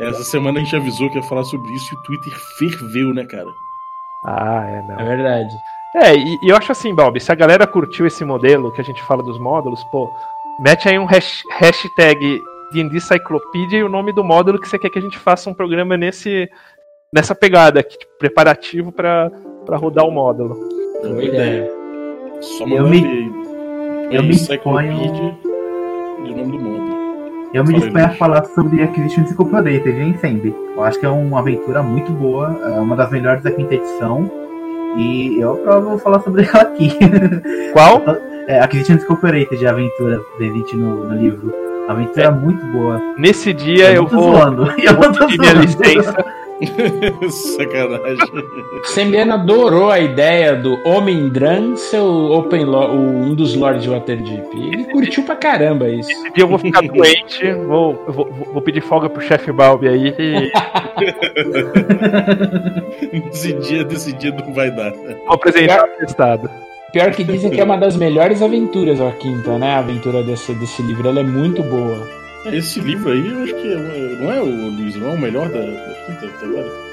Essa 0.00 0.24
semana 0.24 0.58
a 0.58 0.62
gente 0.62 0.74
avisou 0.74 1.10
que 1.10 1.16
ia 1.18 1.22
falar 1.22 1.44
sobre 1.44 1.70
isso 1.74 1.94
e 1.94 1.98
o 1.98 2.02
Twitter 2.02 2.32
ferveu, 2.58 3.12
né, 3.12 3.24
cara? 3.26 3.48
Ah, 4.24 4.64
é, 4.66 4.82
não. 4.88 4.98
É 5.00 5.04
verdade. 5.04 5.54
É, 5.94 6.16
e, 6.16 6.38
e 6.42 6.48
eu 6.48 6.56
acho 6.56 6.72
assim, 6.72 6.94
Balbi, 6.94 7.20
se 7.20 7.30
a 7.30 7.34
galera 7.34 7.66
curtiu 7.66 8.06
esse 8.06 8.24
modelo 8.24 8.72
que 8.72 8.80
a 8.80 8.84
gente 8.84 9.02
fala 9.02 9.22
dos 9.22 9.38
módulos, 9.38 9.84
pô, 9.84 10.10
mete 10.58 10.88
aí 10.88 10.98
um 10.98 11.04
hash- 11.04 11.42
hashtag 11.58 12.40
D&D 12.72 13.00
Cyclopedia 13.00 13.78
e 13.78 13.82
o 13.84 13.88
nome 13.88 14.12
do 14.12 14.24
módulo 14.24 14.58
que 14.60 14.68
você 14.68 14.78
quer 14.78 14.90
que 14.90 14.98
a 14.98 15.02
gente 15.02 15.18
faça 15.18 15.48
um 15.50 15.54
programa 15.54 15.96
nesse, 15.96 16.48
nessa 17.14 17.34
pegada 17.34 17.80
aqui, 17.80 17.98
tipo, 17.98 18.12
preparativo 18.18 18.90
pra 18.92 19.30
pra 19.64 19.76
rodar 19.76 20.04
o 20.04 20.10
módulo. 20.10 20.54
Boa 21.02 21.22
ideia. 21.22 21.70
Só 22.40 22.66
Eu 22.66 22.88
me- 22.88 23.30
eu 24.10 24.22
me 24.24 24.34
Cyclopedia 24.34 25.36
e 26.24 26.32
o 26.32 26.36
nome 26.36 26.58
do 26.58 26.64
mundo. 26.64 26.92
Eu 27.54 27.64
me 27.64 27.74
disponho 27.74 28.06
a 28.06 28.10
falar 28.10 28.44
sobre 28.46 28.82
Acquisition 28.82 29.20
Incorporated 29.22 29.88
em 30.00 30.16
Sembi. 30.18 30.52
Eu 30.74 30.82
acho 30.82 30.98
que 30.98 31.06
é 31.06 31.08
uma 31.08 31.38
aventura 31.40 31.82
muito 31.82 32.10
boa, 32.10 32.58
é 32.64 32.80
uma 32.80 32.96
das 32.96 33.10
melhores 33.10 33.42
da 33.44 33.50
quinta 33.52 33.74
edição. 33.74 34.28
E 34.96 35.38
eu 35.38 35.52
aprovo 35.52 35.98
falar 35.98 36.20
sobre 36.22 36.42
ela 36.48 36.62
aqui. 36.62 36.90
Qual? 37.72 38.02
É, 38.48 38.58
Acquisition 38.60 38.94
Incorporated, 38.94 39.64
a 39.66 39.70
aventura 39.70 40.18
presente 40.36 40.76
no, 40.76 41.04
no 41.08 41.14
livro. 41.14 41.54
Uma 41.84 41.92
aventura 41.94 42.30
muito 42.30 42.64
boa. 42.66 43.00
Nesse 43.18 43.52
dia 43.52 43.92
eu 43.92 44.04
tô 44.06 44.16
vou 44.16 44.32
zoando. 44.32 44.72
Eu 44.80 45.12
tô 45.12 45.26
pedir 45.26 45.38
minha 45.40 45.52
licença. 45.54 46.14
Sacanagem. 47.28 48.44
Sembiano 48.84 49.32
adorou 49.34 49.90
a 49.90 49.98
ideia 49.98 50.54
do 50.54 50.78
Homem 50.86 51.28
Dran 51.28 51.74
ser 51.74 51.98
o 51.98 52.38
Open 52.38 52.64
Lo- 52.64 52.92
o- 52.94 53.22
um 53.24 53.34
dos 53.34 53.56
Lords 53.56 53.82
de 53.82 53.90
Waterdeep. 53.90 54.46
Ele 54.54 54.84
curtiu 54.84 55.24
pra 55.24 55.34
caramba 55.34 55.88
isso. 55.88 56.08
Esse 56.12 56.30
dia 56.32 56.44
eu 56.44 56.48
vou 56.48 56.58
ficar 56.58 56.82
doente, 56.82 57.50
vou, 57.66 58.00
vou, 58.06 58.30
vou 58.52 58.62
pedir 58.62 58.80
folga 58.80 59.08
pro 59.10 59.20
chefe 59.20 59.50
Balbi 59.50 59.88
aí 59.88 60.14
e 60.16 60.52
Esse 63.32 63.52
dia, 63.54 63.84
desse 63.84 64.12
dia 64.12 64.32
não 64.32 64.52
vai 64.54 64.70
dar. 64.70 64.92
vou 64.92 65.32
apresentar 65.34 65.84
o 65.84 65.88
testado. 65.98 66.48
Pior 66.92 67.10
que 67.10 67.24
dizem 67.24 67.50
que 67.50 67.60
é 67.60 67.64
uma 67.64 67.78
das 67.78 67.96
melhores 67.96 68.42
aventuras 68.42 69.00
a 69.00 69.10
quinta, 69.12 69.58
né? 69.58 69.74
A 69.74 69.78
aventura 69.78 70.22
desse, 70.22 70.52
desse 70.54 70.82
livro. 70.82 71.08
Ela 71.08 71.20
é 71.20 71.24
muito 71.24 71.62
boa. 71.62 72.06
Esse 72.44 72.80
livro 72.80 73.12
aí, 73.12 73.28
eu 73.28 73.42
acho 73.42 73.54
que 73.54 73.72
é- 73.72 74.16
não 74.20 74.32
é 74.32 74.40
o 74.40 74.44
Luiz, 74.44 74.96
não 74.96 75.10
é 75.10 75.14
o 75.14 75.18
melhor 75.18 75.48
da, 75.48 75.60
da 75.60 75.94
quinta 76.06 76.26
até 76.26 76.46
agora. 76.46 76.92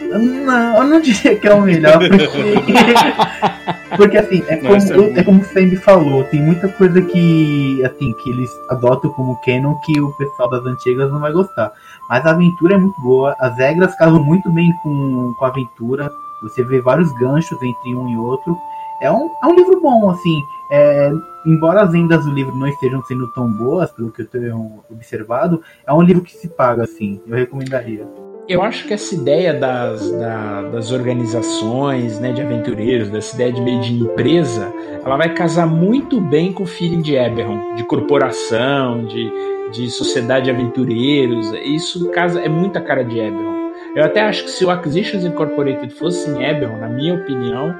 Não, 0.00 0.76
eu 0.78 0.84
não 0.84 1.00
diria 1.00 1.36
que 1.36 1.46
é 1.46 1.54
o 1.54 1.60
melhor, 1.60 1.98
porque. 1.98 2.26
porque 3.96 4.18
assim, 4.18 4.42
é 4.48 4.60
Não, 4.60 4.76
esse 4.76 4.92
é 4.92 4.96
como, 4.96 5.18
é 5.18 5.22
como 5.24 5.40
o 5.40 5.44
Sam 5.44 5.76
falou, 5.76 6.24
tem 6.24 6.40
muita 6.40 6.68
coisa 6.68 7.00
que 7.02 7.82
assim, 7.84 8.12
que 8.12 8.30
eles 8.30 8.50
adotam 8.68 9.10
como 9.12 9.40
canon 9.44 9.74
que 9.76 10.00
o 10.00 10.12
pessoal 10.12 10.50
das 10.50 10.64
antigas 10.66 11.10
não 11.10 11.20
vai 11.20 11.32
gostar. 11.32 11.72
Mas 12.08 12.24
a 12.26 12.30
aventura 12.30 12.74
é 12.74 12.78
muito 12.78 13.00
boa, 13.00 13.34
as 13.38 13.56
regras 13.56 13.94
casam 13.96 14.22
muito 14.22 14.50
bem 14.50 14.72
com, 14.82 15.34
com 15.36 15.44
a 15.44 15.48
aventura. 15.48 16.10
Você 16.42 16.62
vê 16.62 16.80
vários 16.80 17.12
ganchos 17.12 17.60
entre 17.62 17.94
um 17.94 18.08
e 18.08 18.16
outro. 18.16 18.56
É 19.00 19.10
um, 19.10 19.30
é 19.42 19.46
um 19.46 19.54
livro 19.54 19.80
bom, 19.80 20.10
assim. 20.10 20.40
é, 20.70 21.10
embora 21.46 21.82
as 21.82 21.92
vendas 21.92 22.24
do 22.24 22.32
livro 22.32 22.54
não 22.56 22.66
estejam 22.66 23.02
sendo 23.04 23.26
tão 23.32 23.50
boas, 23.50 23.90
pelo 23.92 24.10
que 24.10 24.22
eu 24.22 24.26
tenho 24.26 24.80
observado, 24.90 25.62
é 25.86 25.92
um 25.92 26.02
livro 26.02 26.22
que 26.22 26.32
se 26.36 26.48
paga, 26.48 26.82
assim. 26.84 27.20
Eu 27.26 27.36
recomendaria. 27.36 28.06
Eu 28.48 28.62
acho 28.62 28.86
que 28.86 28.94
essa 28.94 29.14
ideia 29.14 29.52
das, 29.54 30.10
da- 30.12 30.62
das 30.62 30.90
organizações, 30.90 32.18
né, 32.18 32.32
de 32.32 32.40
aventureiros, 32.42 33.10
dessa 33.10 33.34
ideia 33.34 33.52
de 33.52 33.60
meio 33.60 33.80
de 33.80 33.92
empresa, 33.94 34.72
ela 35.04 35.16
vai 35.16 35.32
casar 35.34 35.66
muito 35.66 36.20
bem 36.20 36.52
com 36.52 36.62
o 36.62 36.66
feeling 36.66 37.02
de 37.02 37.14
Eberron, 37.14 37.74
de 37.76 37.84
corporação, 37.84 39.04
de, 39.04 39.30
de 39.72 39.90
sociedade 39.90 40.46
de 40.46 40.50
aventureiros. 40.50 41.52
Isso 41.62 42.08
casa, 42.10 42.40
é 42.40 42.48
muita 42.48 42.80
cara 42.80 43.04
de 43.04 43.18
Eberron. 43.18 43.68
Eu 43.94 44.04
até 44.04 44.20
acho 44.22 44.44
que 44.44 44.50
se 44.50 44.64
o 44.64 44.70
Acquisitions 44.70 45.24
Incorporated 45.24 45.92
fosse 45.94 46.28
em 46.30 46.42
Eberron, 46.44 46.78
na 46.78 46.88
minha 46.88 47.14
opinião, 47.14 47.74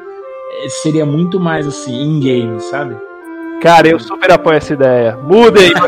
seria 0.82 1.06
muito 1.06 1.38
mais 1.40 1.66
assim, 1.66 1.92
in-game, 2.02 2.60
sabe? 2.60 2.96
Cara, 3.62 3.88
eu 3.88 3.98
super 3.98 4.30
apoio 4.30 4.56
essa 4.56 4.72
ideia. 4.74 5.16
Mudem! 5.22 5.72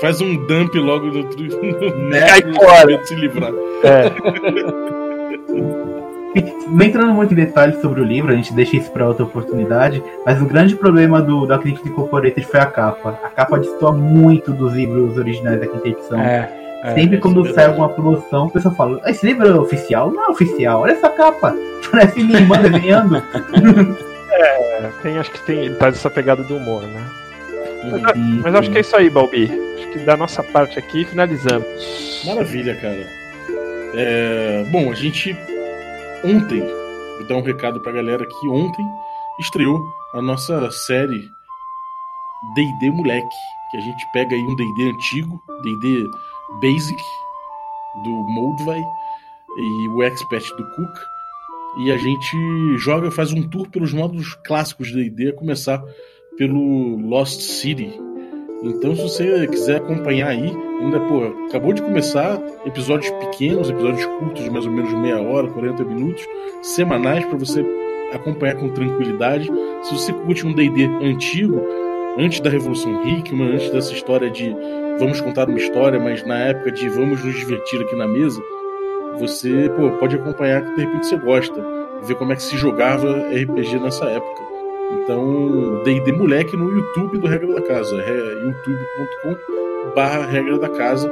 Faz 0.00 0.20
um 0.20 0.36
dump 0.46 0.74
logo 0.78 1.06
no, 1.06 1.22
no 1.22 2.10
Cai 2.10 2.42
fora. 2.54 2.98
de 2.98 3.08
se 3.08 3.14
livrar. 3.14 3.50
É, 3.82 4.12
Não 6.68 6.84
entrando 6.84 7.14
muito 7.14 7.32
em 7.32 7.36
detalhes 7.36 7.80
sobre 7.80 8.00
o 8.02 8.04
livro, 8.04 8.30
a 8.32 8.36
gente 8.36 8.52
deixa 8.52 8.76
isso 8.76 8.90
para 8.90 9.08
outra 9.08 9.24
oportunidade, 9.24 10.02
mas 10.24 10.40
o 10.42 10.44
grande 10.44 10.76
problema 10.76 11.22
do, 11.22 11.46
da 11.46 11.58
crítica 11.58 11.88
Incorporated 11.88 12.46
foi 12.46 12.60
a 12.60 12.66
capa. 12.66 13.18
A 13.24 13.28
capa 13.30 13.58
destoa 13.58 13.92
muito 13.92 14.52
dos 14.52 14.74
livros 14.74 15.16
originais 15.16 15.60
da 15.60 15.66
quinta 15.66 15.88
edição. 15.88 16.20
É, 16.20 16.52
é. 16.84 16.94
Sempre 16.94 17.18
quando 17.18 17.40
é 17.40 17.44
sai 17.44 17.54
verdade. 17.54 17.68
alguma 17.70 17.88
promoção, 17.90 18.46
o 18.46 18.50
pessoal 18.50 18.74
fala: 18.74 19.00
"Ah, 19.04 19.10
Esse 19.10 19.26
livro 19.26 19.46
é 19.46 19.54
oficial? 19.54 20.10
Não 20.10 20.24
é 20.24 20.28
oficial, 20.28 20.80
olha 20.82 20.92
essa 20.92 21.08
capa. 21.10 21.54
Parece 21.90 22.22
minha 22.22 22.38
irmã 22.40 22.58
desenhando. 22.60 23.22
tem, 25.02 25.18
acho 25.18 25.30
que 25.30 25.40
tem, 25.46 25.58
ele 25.66 25.74
traz 25.76 25.94
essa 25.96 26.10
pegada 26.10 26.42
do 26.42 26.56
humor, 26.56 26.82
né? 26.82 27.04
E- 28.14 28.40
Mas 28.42 28.54
acho 28.54 28.70
que 28.70 28.78
é 28.78 28.80
isso 28.80 28.96
aí, 28.96 29.08
Balbi. 29.08 29.44
Acho 29.76 29.88
que 29.92 29.98
da 30.00 30.16
nossa 30.16 30.42
parte 30.42 30.78
aqui, 30.78 31.04
finalizamos. 31.04 31.66
Maravilha, 32.26 32.74
cara. 32.76 33.06
É, 33.94 34.64
bom, 34.70 34.90
a 34.90 34.94
gente 34.94 35.36
ontem, 36.24 36.60
vou 37.18 37.26
dar 37.28 37.36
um 37.36 37.42
recado 37.42 37.80
pra 37.80 37.92
galera 37.92 38.26
que 38.26 38.48
ontem 38.48 38.84
estreou 39.40 39.78
a 40.14 40.20
nossa 40.20 40.70
série 40.70 41.28
D&D 42.54 42.90
Moleque, 42.90 43.26
que 43.70 43.76
a 43.76 43.80
gente 43.80 44.04
pega 44.12 44.34
aí 44.34 44.42
um 44.42 44.54
D&D 44.56 44.90
antigo, 44.90 45.40
D&D 45.62 46.04
Basic 46.60 47.02
do 48.04 48.10
Moldvay 48.10 48.82
e 49.58 49.88
o 49.88 50.02
Expert 50.02 50.44
do 50.56 50.64
Cook, 50.70 50.98
e 51.78 51.92
a 51.92 51.98
gente 51.98 52.78
joga, 52.78 53.10
faz 53.10 53.32
um 53.32 53.42
tour 53.42 53.68
pelos 53.68 53.92
módulos 53.92 54.34
clássicos 54.44 54.88
de 54.88 55.10
D&D, 55.10 55.32
começar 55.32 55.82
pelo 56.38 56.96
Lost 56.96 57.40
City. 57.40 58.00
Então, 58.62 58.96
se 58.96 59.02
você 59.02 59.46
quiser 59.46 59.76
acompanhar 59.76 60.28
aí, 60.28 60.50
ainda, 60.80 61.00
pô, 61.00 61.24
acabou 61.46 61.72
de 61.72 61.82
começar, 61.82 62.40
episódios 62.64 63.10
pequenos, 63.24 63.68
episódios 63.68 64.06
curtos, 64.06 64.44
de 64.44 64.50
mais 64.50 64.64
ou 64.64 64.72
menos 64.72 64.92
meia 64.94 65.20
hora, 65.20 65.48
40 65.48 65.84
minutos, 65.84 66.24
semanais 66.62 67.24
para 67.26 67.36
você 67.36 67.64
acompanhar 68.12 68.56
com 68.56 68.70
tranquilidade. 68.70 69.50
Se 69.82 69.92
você 69.92 70.12
curte 70.12 70.46
um 70.46 70.54
D&D 70.54 70.84
antigo, 71.04 71.60
antes 72.18 72.40
da 72.40 72.50
Revolução 72.50 73.06
Hickman, 73.06 73.54
antes 73.54 73.70
dessa 73.70 73.92
história 73.92 74.30
de 74.30 74.54
vamos 74.98 75.20
contar 75.20 75.48
uma 75.48 75.58
história, 75.58 76.00
mas 76.00 76.24
na 76.24 76.38
época 76.38 76.72
de 76.72 76.88
vamos 76.88 77.24
nos 77.24 77.34
divertir 77.34 77.80
aqui 77.82 77.94
na 77.96 78.06
mesa, 78.06 78.42
você 79.18 79.70
pô, 79.76 79.90
pode 79.98 80.16
acompanhar 80.16 80.62
que 80.62 80.74
de 80.74 80.80
repente 80.82 81.06
você 81.06 81.16
gosta, 81.16 81.54
ver 82.02 82.14
como 82.16 82.32
é 82.32 82.36
que 82.36 82.42
se 82.42 82.56
jogava 82.56 83.28
RPG 83.30 83.78
nessa 83.78 84.06
época. 84.06 84.46
Então, 85.02 85.82
D&D 85.82 86.12
Moleque 86.12 86.56
no 86.56 86.70
YouTube 86.70 87.18
do 87.18 87.26
Regra 87.26 87.54
da 87.54 87.62
Casa, 87.62 87.96
é 87.96 88.44
youtube.com 88.44 89.94
barra 89.94 90.26
Regra 90.26 90.58
da 90.58 90.68
Casa. 90.68 91.10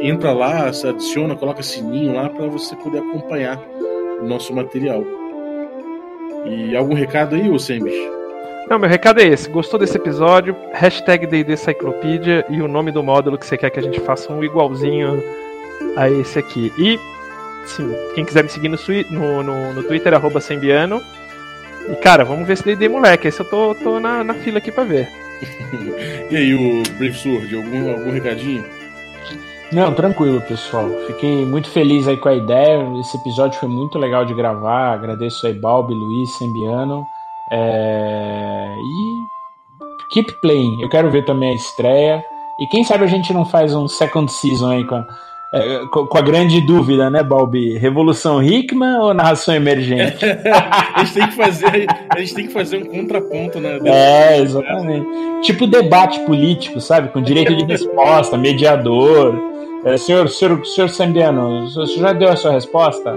Entra 0.00 0.32
lá, 0.32 0.72
se 0.72 0.86
adiciona, 0.86 1.34
coloca 1.34 1.62
sininho 1.62 2.14
lá 2.14 2.28
para 2.28 2.46
você 2.46 2.76
poder 2.76 2.98
acompanhar 2.98 3.60
o 4.20 4.24
nosso 4.24 4.54
material. 4.54 5.04
E 6.46 6.76
algum 6.76 6.94
recado 6.94 7.34
aí, 7.34 7.50
ô 7.50 7.58
Sembis? 7.58 8.17
Não, 8.68 8.78
meu 8.78 8.88
recado 8.88 9.18
é 9.20 9.26
esse. 9.26 9.48
Gostou 9.48 9.80
desse 9.80 9.96
episódio? 9.96 10.54
Hashtag 10.74 11.26
D&D 11.26 11.56
Cyclopedia 11.56 12.44
e 12.50 12.60
o 12.60 12.68
nome 12.68 12.92
do 12.92 13.02
módulo 13.02 13.38
que 13.38 13.46
você 13.46 13.56
quer 13.56 13.70
que 13.70 13.80
a 13.80 13.82
gente 13.82 13.98
faça 14.00 14.30
um 14.30 14.44
igualzinho 14.44 15.22
a 15.96 16.10
esse 16.10 16.38
aqui. 16.38 16.70
E, 16.76 17.00
sim, 17.66 17.90
quem 18.14 18.26
quiser 18.26 18.44
me 18.44 18.50
seguir 18.50 18.68
no, 18.68 18.76
no, 19.10 19.42
no, 19.42 19.72
no 19.72 19.82
Twitter, 19.84 20.12
arroba 20.12 20.38
Sembiano. 20.38 21.00
E, 21.88 21.96
cara, 21.96 22.26
vamos 22.26 22.46
ver 22.46 22.52
esse 22.52 22.64
D&D 22.64 22.90
moleque. 22.90 23.28
Esse 23.28 23.40
eu 23.40 23.46
tô, 23.48 23.74
tô 23.74 23.98
na, 23.98 24.22
na 24.22 24.34
fila 24.34 24.58
aqui 24.58 24.70
pra 24.70 24.84
ver. 24.84 25.08
E 26.30 26.36
aí, 26.36 26.54
o 26.54 26.82
Brave 26.98 27.14
Sword, 27.14 27.56
algum, 27.56 27.90
algum 27.90 28.10
recadinho? 28.10 28.62
Não, 29.72 29.94
tranquilo, 29.94 30.42
pessoal. 30.42 30.90
Fiquei 31.06 31.46
muito 31.46 31.70
feliz 31.70 32.06
aí 32.06 32.18
com 32.18 32.28
a 32.28 32.34
ideia. 32.34 32.86
Esse 33.00 33.16
episódio 33.16 33.58
foi 33.58 33.68
muito 33.68 33.98
legal 33.98 34.26
de 34.26 34.34
gravar. 34.34 34.92
Agradeço 34.92 35.46
aí 35.46 35.54
Balbi, 35.54 35.94
Luiz, 35.94 36.36
Sembiano. 36.36 37.06
É... 37.50 38.74
E 38.78 40.12
keep 40.12 40.32
playing. 40.40 40.82
Eu 40.82 40.88
quero 40.88 41.10
ver 41.10 41.24
também 41.24 41.50
a 41.50 41.54
estreia. 41.54 42.24
E 42.60 42.66
quem 42.66 42.82
sabe 42.82 43.04
a 43.04 43.08
gente 43.08 43.32
não 43.32 43.44
faz 43.44 43.74
um 43.74 43.86
second 43.86 44.30
season 44.32 44.70
aí 44.70 44.84
com 44.84 44.96
a, 44.96 45.06
é, 45.54 45.86
com 45.86 46.18
a 46.18 46.20
grande 46.20 46.60
dúvida, 46.60 47.08
né, 47.08 47.22
Balbi? 47.22 47.78
Revolução 47.78 48.42
Hickman 48.42 48.98
ou 48.98 49.14
narração 49.14 49.54
emergente? 49.54 50.24
a, 50.52 51.04
gente 51.04 51.14
tem 51.14 51.28
que 51.28 51.36
fazer, 51.36 51.86
a 52.10 52.20
gente 52.20 52.34
tem 52.34 52.46
que 52.48 52.52
fazer 52.52 52.76
um 52.78 52.86
contraponto, 52.86 53.60
né? 53.60 53.78
É, 53.84 54.40
exatamente. 54.40 55.06
Tipo 55.42 55.66
debate 55.66 56.18
político, 56.20 56.80
sabe? 56.80 57.08
Com 57.08 57.22
direito 57.22 57.54
de 57.54 57.64
resposta, 57.64 58.36
mediador. 58.36 59.34
É, 59.84 59.96
senhor, 59.96 60.28
senhor, 60.28 60.66
senhor 60.66 60.88
Sandiano, 60.88 61.62
o 61.62 61.68
senhor 61.68 61.86
já 61.86 62.12
deu 62.12 62.28
a 62.28 62.36
sua 62.36 62.50
resposta? 62.50 63.16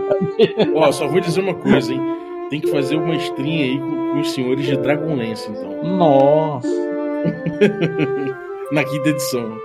Ó, 0.75 0.91
só 0.91 1.07
vou 1.07 1.19
dizer 1.19 1.41
uma 1.41 1.55
coisa, 1.55 1.91
hein? 1.91 2.20
Tem 2.51 2.59
que 2.59 2.69
fazer 2.69 2.97
uma 2.97 3.15
estrinha 3.15 3.63
aí 3.63 3.79
com, 3.79 4.11
com 4.11 4.19
os 4.19 4.33
senhores 4.33 4.65
de 4.65 4.75
Dragonlance, 4.75 5.49
então. 5.49 5.81
Nossa! 5.85 6.67
Na 8.73 8.83
quinta 8.83 9.07
edição. 9.07 9.57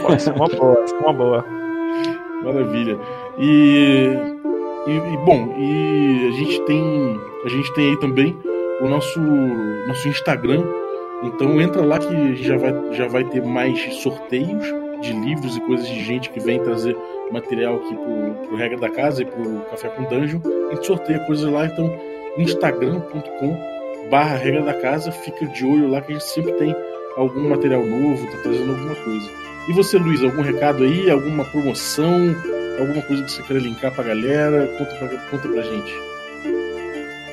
Pode 0.00 0.22
ser 0.22 0.32
uma 0.32 0.48
boa, 0.48 0.82
uma 1.02 1.12
boa. 1.12 1.44
Maravilha. 2.42 2.98
E, 3.38 4.08
e, 4.86 4.90
e, 4.90 5.16
bom, 5.26 5.54
e 5.58 6.28
a 6.28 6.30
gente 6.38 6.58
tem 6.62 7.20
a 7.44 7.48
gente 7.50 7.70
tem 7.74 7.90
aí 7.90 7.98
também 7.98 8.34
o 8.80 8.88
nosso 8.88 9.20
nosso 9.20 10.08
Instagram. 10.08 10.64
Então 11.22 11.60
entra 11.60 11.84
lá 11.84 11.98
que 11.98 12.34
já 12.36 12.56
vai 12.56 12.72
já 12.92 13.08
vai 13.08 13.24
ter 13.24 13.42
mais 13.42 13.78
sorteios 13.96 14.64
de 15.02 15.12
livros 15.12 15.58
e 15.58 15.60
coisas 15.60 15.86
de 15.86 16.02
gente 16.02 16.30
que 16.30 16.40
vem 16.40 16.62
trazer 16.62 16.96
material 17.30 17.76
aqui 17.76 17.94
pro, 17.94 18.46
pro 18.46 18.56
Regra 18.56 18.78
da 18.78 18.88
Casa 18.88 19.20
e 19.20 19.26
pro 19.26 19.60
Café 19.70 19.88
com 19.88 20.04
Dungeon. 20.04 20.40
A 20.70 20.74
gente 20.74 20.86
sorteia 20.86 21.18
coisas 21.26 21.50
lá, 21.50 21.66
então 21.66 21.92
instagram.com 22.38 23.72
barra 24.10 24.36
Regra 24.36 24.62
da 24.62 24.74
Casa, 24.74 25.12
fica 25.12 25.46
de 25.46 25.64
olho 25.64 25.88
lá 25.88 26.00
que 26.00 26.12
a 26.12 26.18
gente 26.18 26.28
sempre 26.28 26.52
tem 26.52 26.74
algum 27.16 27.48
material 27.48 27.84
novo, 27.84 28.26
tá 28.30 28.38
trazendo 28.42 28.72
alguma 28.72 28.94
coisa. 28.94 29.30
E 29.68 29.72
você, 29.72 29.96
Luiz, 29.96 30.22
algum 30.22 30.42
recado 30.42 30.82
aí? 30.82 31.10
Alguma 31.10 31.44
promoção? 31.44 32.34
Alguma 32.78 33.02
coisa 33.02 33.22
que 33.22 33.30
você 33.30 33.42
queira 33.42 33.62
linkar 33.62 33.92
pra 33.92 34.04
galera? 34.04 34.66
Conta 34.78 34.94
pra, 34.96 35.08
conta 35.30 35.48
pra 35.48 35.62
gente. 35.62 35.92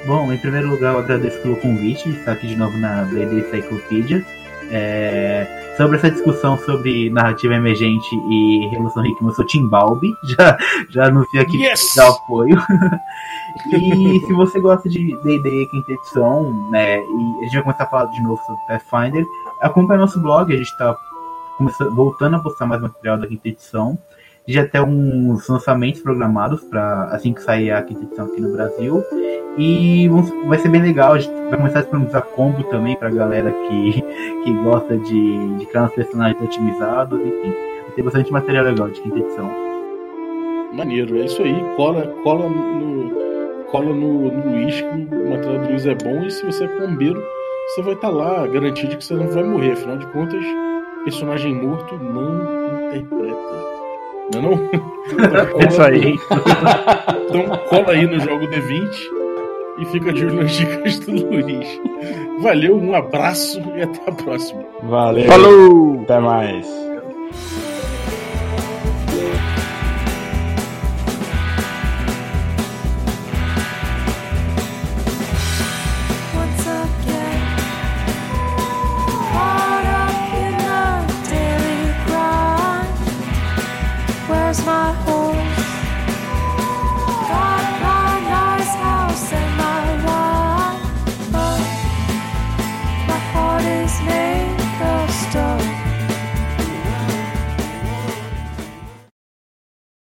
Bom, 0.06 0.32
em 0.32 0.38
primeiro 0.38 0.70
lugar, 0.70 0.94
eu 0.94 1.00
agradeço 1.00 1.40
pelo 1.42 1.58
convite 1.58 2.10
de 2.10 2.20
estar 2.20 2.34
aqui 2.34 2.48
de 2.48 2.56
novo 2.56 2.78
na 2.78 3.04
D&D 3.04 3.40
Encyclopedia. 3.40 4.24
É, 4.72 5.74
sobre 5.78 5.98
essa 5.98 6.12
discussão 6.12 6.58
sobre 6.60 7.10
narrativa 7.10 7.56
emergente 7.56 8.16
e 8.30 8.68
Revolução 8.70 9.06
Hickman, 9.06 9.32
eu 9.32 9.36
sou 9.36 9.46
Tim 9.46 9.68
Balbi, 9.68 10.14
já, 10.24 10.58
já 10.90 11.06
anuncio 11.06 11.42
aqui 11.42 11.58
yes! 11.64 11.94
dar 11.96 12.10
apoio. 12.10 12.58
e 13.74 14.20
se 14.20 14.34
você 14.34 14.60
gosta 14.60 14.88
de 14.90 15.18
D&D 15.24 15.68
quinta 15.68 15.92
edição, 15.92 16.70
né, 16.70 17.00
e 17.00 17.40
a 17.40 17.44
gente 17.44 17.54
vai 17.54 17.64
começar 17.64 17.84
a 17.84 17.88
falar 17.88 18.06
de 18.06 18.22
novo 18.22 18.42
sobre 18.46 18.62
Pathfinder, 18.68 19.26
acompanhe 19.62 20.00
nosso 20.00 20.20
blog, 20.20 20.54
a 20.54 20.58
gente 20.58 20.70
está 20.70 20.96
voltando 21.92 22.36
a 22.36 22.40
postar 22.40 22.66
mais 22.66 22.82
material 22.82 23.18
da 23.18 23.28
quinta 23.28 23.48
edição. 23.48 23.98
Já 24.50 24.68
tem 24.68 24.82
uns 24.82 25.48
lançamentos 25.48 26.02
programados 26.02 26.62
para 26.62 27.04
assim 27.12 27.34
que 27.34 27.44
sair 27.44 27.70
a 27.70 27.84
quinta 27.84 28.02
edição 28.04 28.26
aqui 28.26 28.42
no 28.42 28.52
Brasil. 28.52 29.04
E 29.56 30.10
vai 30.48 30.58
ser 30.58 30.70
bem 30.70 30.82
legal. 30.82 31.14
A 31.14 31.20
gente 31.20 31.32
vai 31.50 31.58
começar 31.58 31.80
a 31.80 31.82
disponibilizar 31.84 32.24
combo 32.24 32.64
também 32.64 32.96
pra 32.96 33.12
galera 33.12 33.52
que, 33.52 34.02
que 34.44 34.54
gosta 34.64 34.98
de, 34.98 35.58
de 35.58 35.66
criar 35.68 35.84
uns 35.84 35.94
personagens 35.94 36.42
otimizados. 36.42 37.20
Enfim, 37.20 37.54
ter 37.96 38.02
bastante 38.02 38.32
material 38.32 38.66
legal 38.66 38.90
de 38.90 39.00
quinta 39.00 39.20
edição. 39.20 39.52
Maneiro, 40.74 41.16
é 41.20 41.26
isso 41.26 41.44
aí. 41.44 41.56
Cola, 41.76 42.08
cola 42.24 42.50
no. 42.50 43.20
Cola 43.70 43.94
no, 43.94 44.32
no 44.32 44.52
Luiz, 44.52 44.82
o 44.82 45.30
material 45.30 45.62
do 45.62 45.70
Luiz 45.70 45.86
é 45.86 45.94
bom, 45.94 46.24
e 46.24 46.32
se 46.32 46.44
você 46.44 46.64
é 46.64 46.68
combeiro, 46.68 47.24
você 47.68 47.84
vai 47.84 47.94
estar 47.94 48.08
tá 48.08 48.14
lá 48.16 48.48
garantido 48.48 48.98
que 48.98 49.06
você 49.06 49.14
não 49.14 49.28
vai 49.28 49.44
morrer. 49.44 49.74
Afinal 49.74 49.98
de 50.00 50.08
contas, 50.08 50.44
personagem 51.06 51.54
morto 51.54 51.96
não 52.00 52.88
interpreta. 52.88 53.69
Não 54.34 54.40
é 54.40 54.42
não? 54.42 54.70
Então, 55.12 55.68
Isso 55.68 55.82
aí. 55.82 56.16
então 57.28 57.58
cola 57.70 57.92
aí 57.94 58.06
no 58.06 58.20
jogo 58.20 58.46
D20 58.48 58.90
e 59.80 59.86
fica 59.86 60.14
de 60.14 60.26
olho 60.26 60.36
nas 60.36 60.52
dicas 60.52 61.00
do 61.00 61.12
Luiz. 61.12 61.68
Valeu, 62.42 62.78
um 62.78 62.94
abraço 62.94 63.60
e 63.76 63.82
até 63.82 64.00
a 64.08 64.12
próxima. 64.12 64.64
Valeu. 64.84 65.26
Falou! 65.26 66.02
Até 66.04 66.20
mais. 66.20 66.89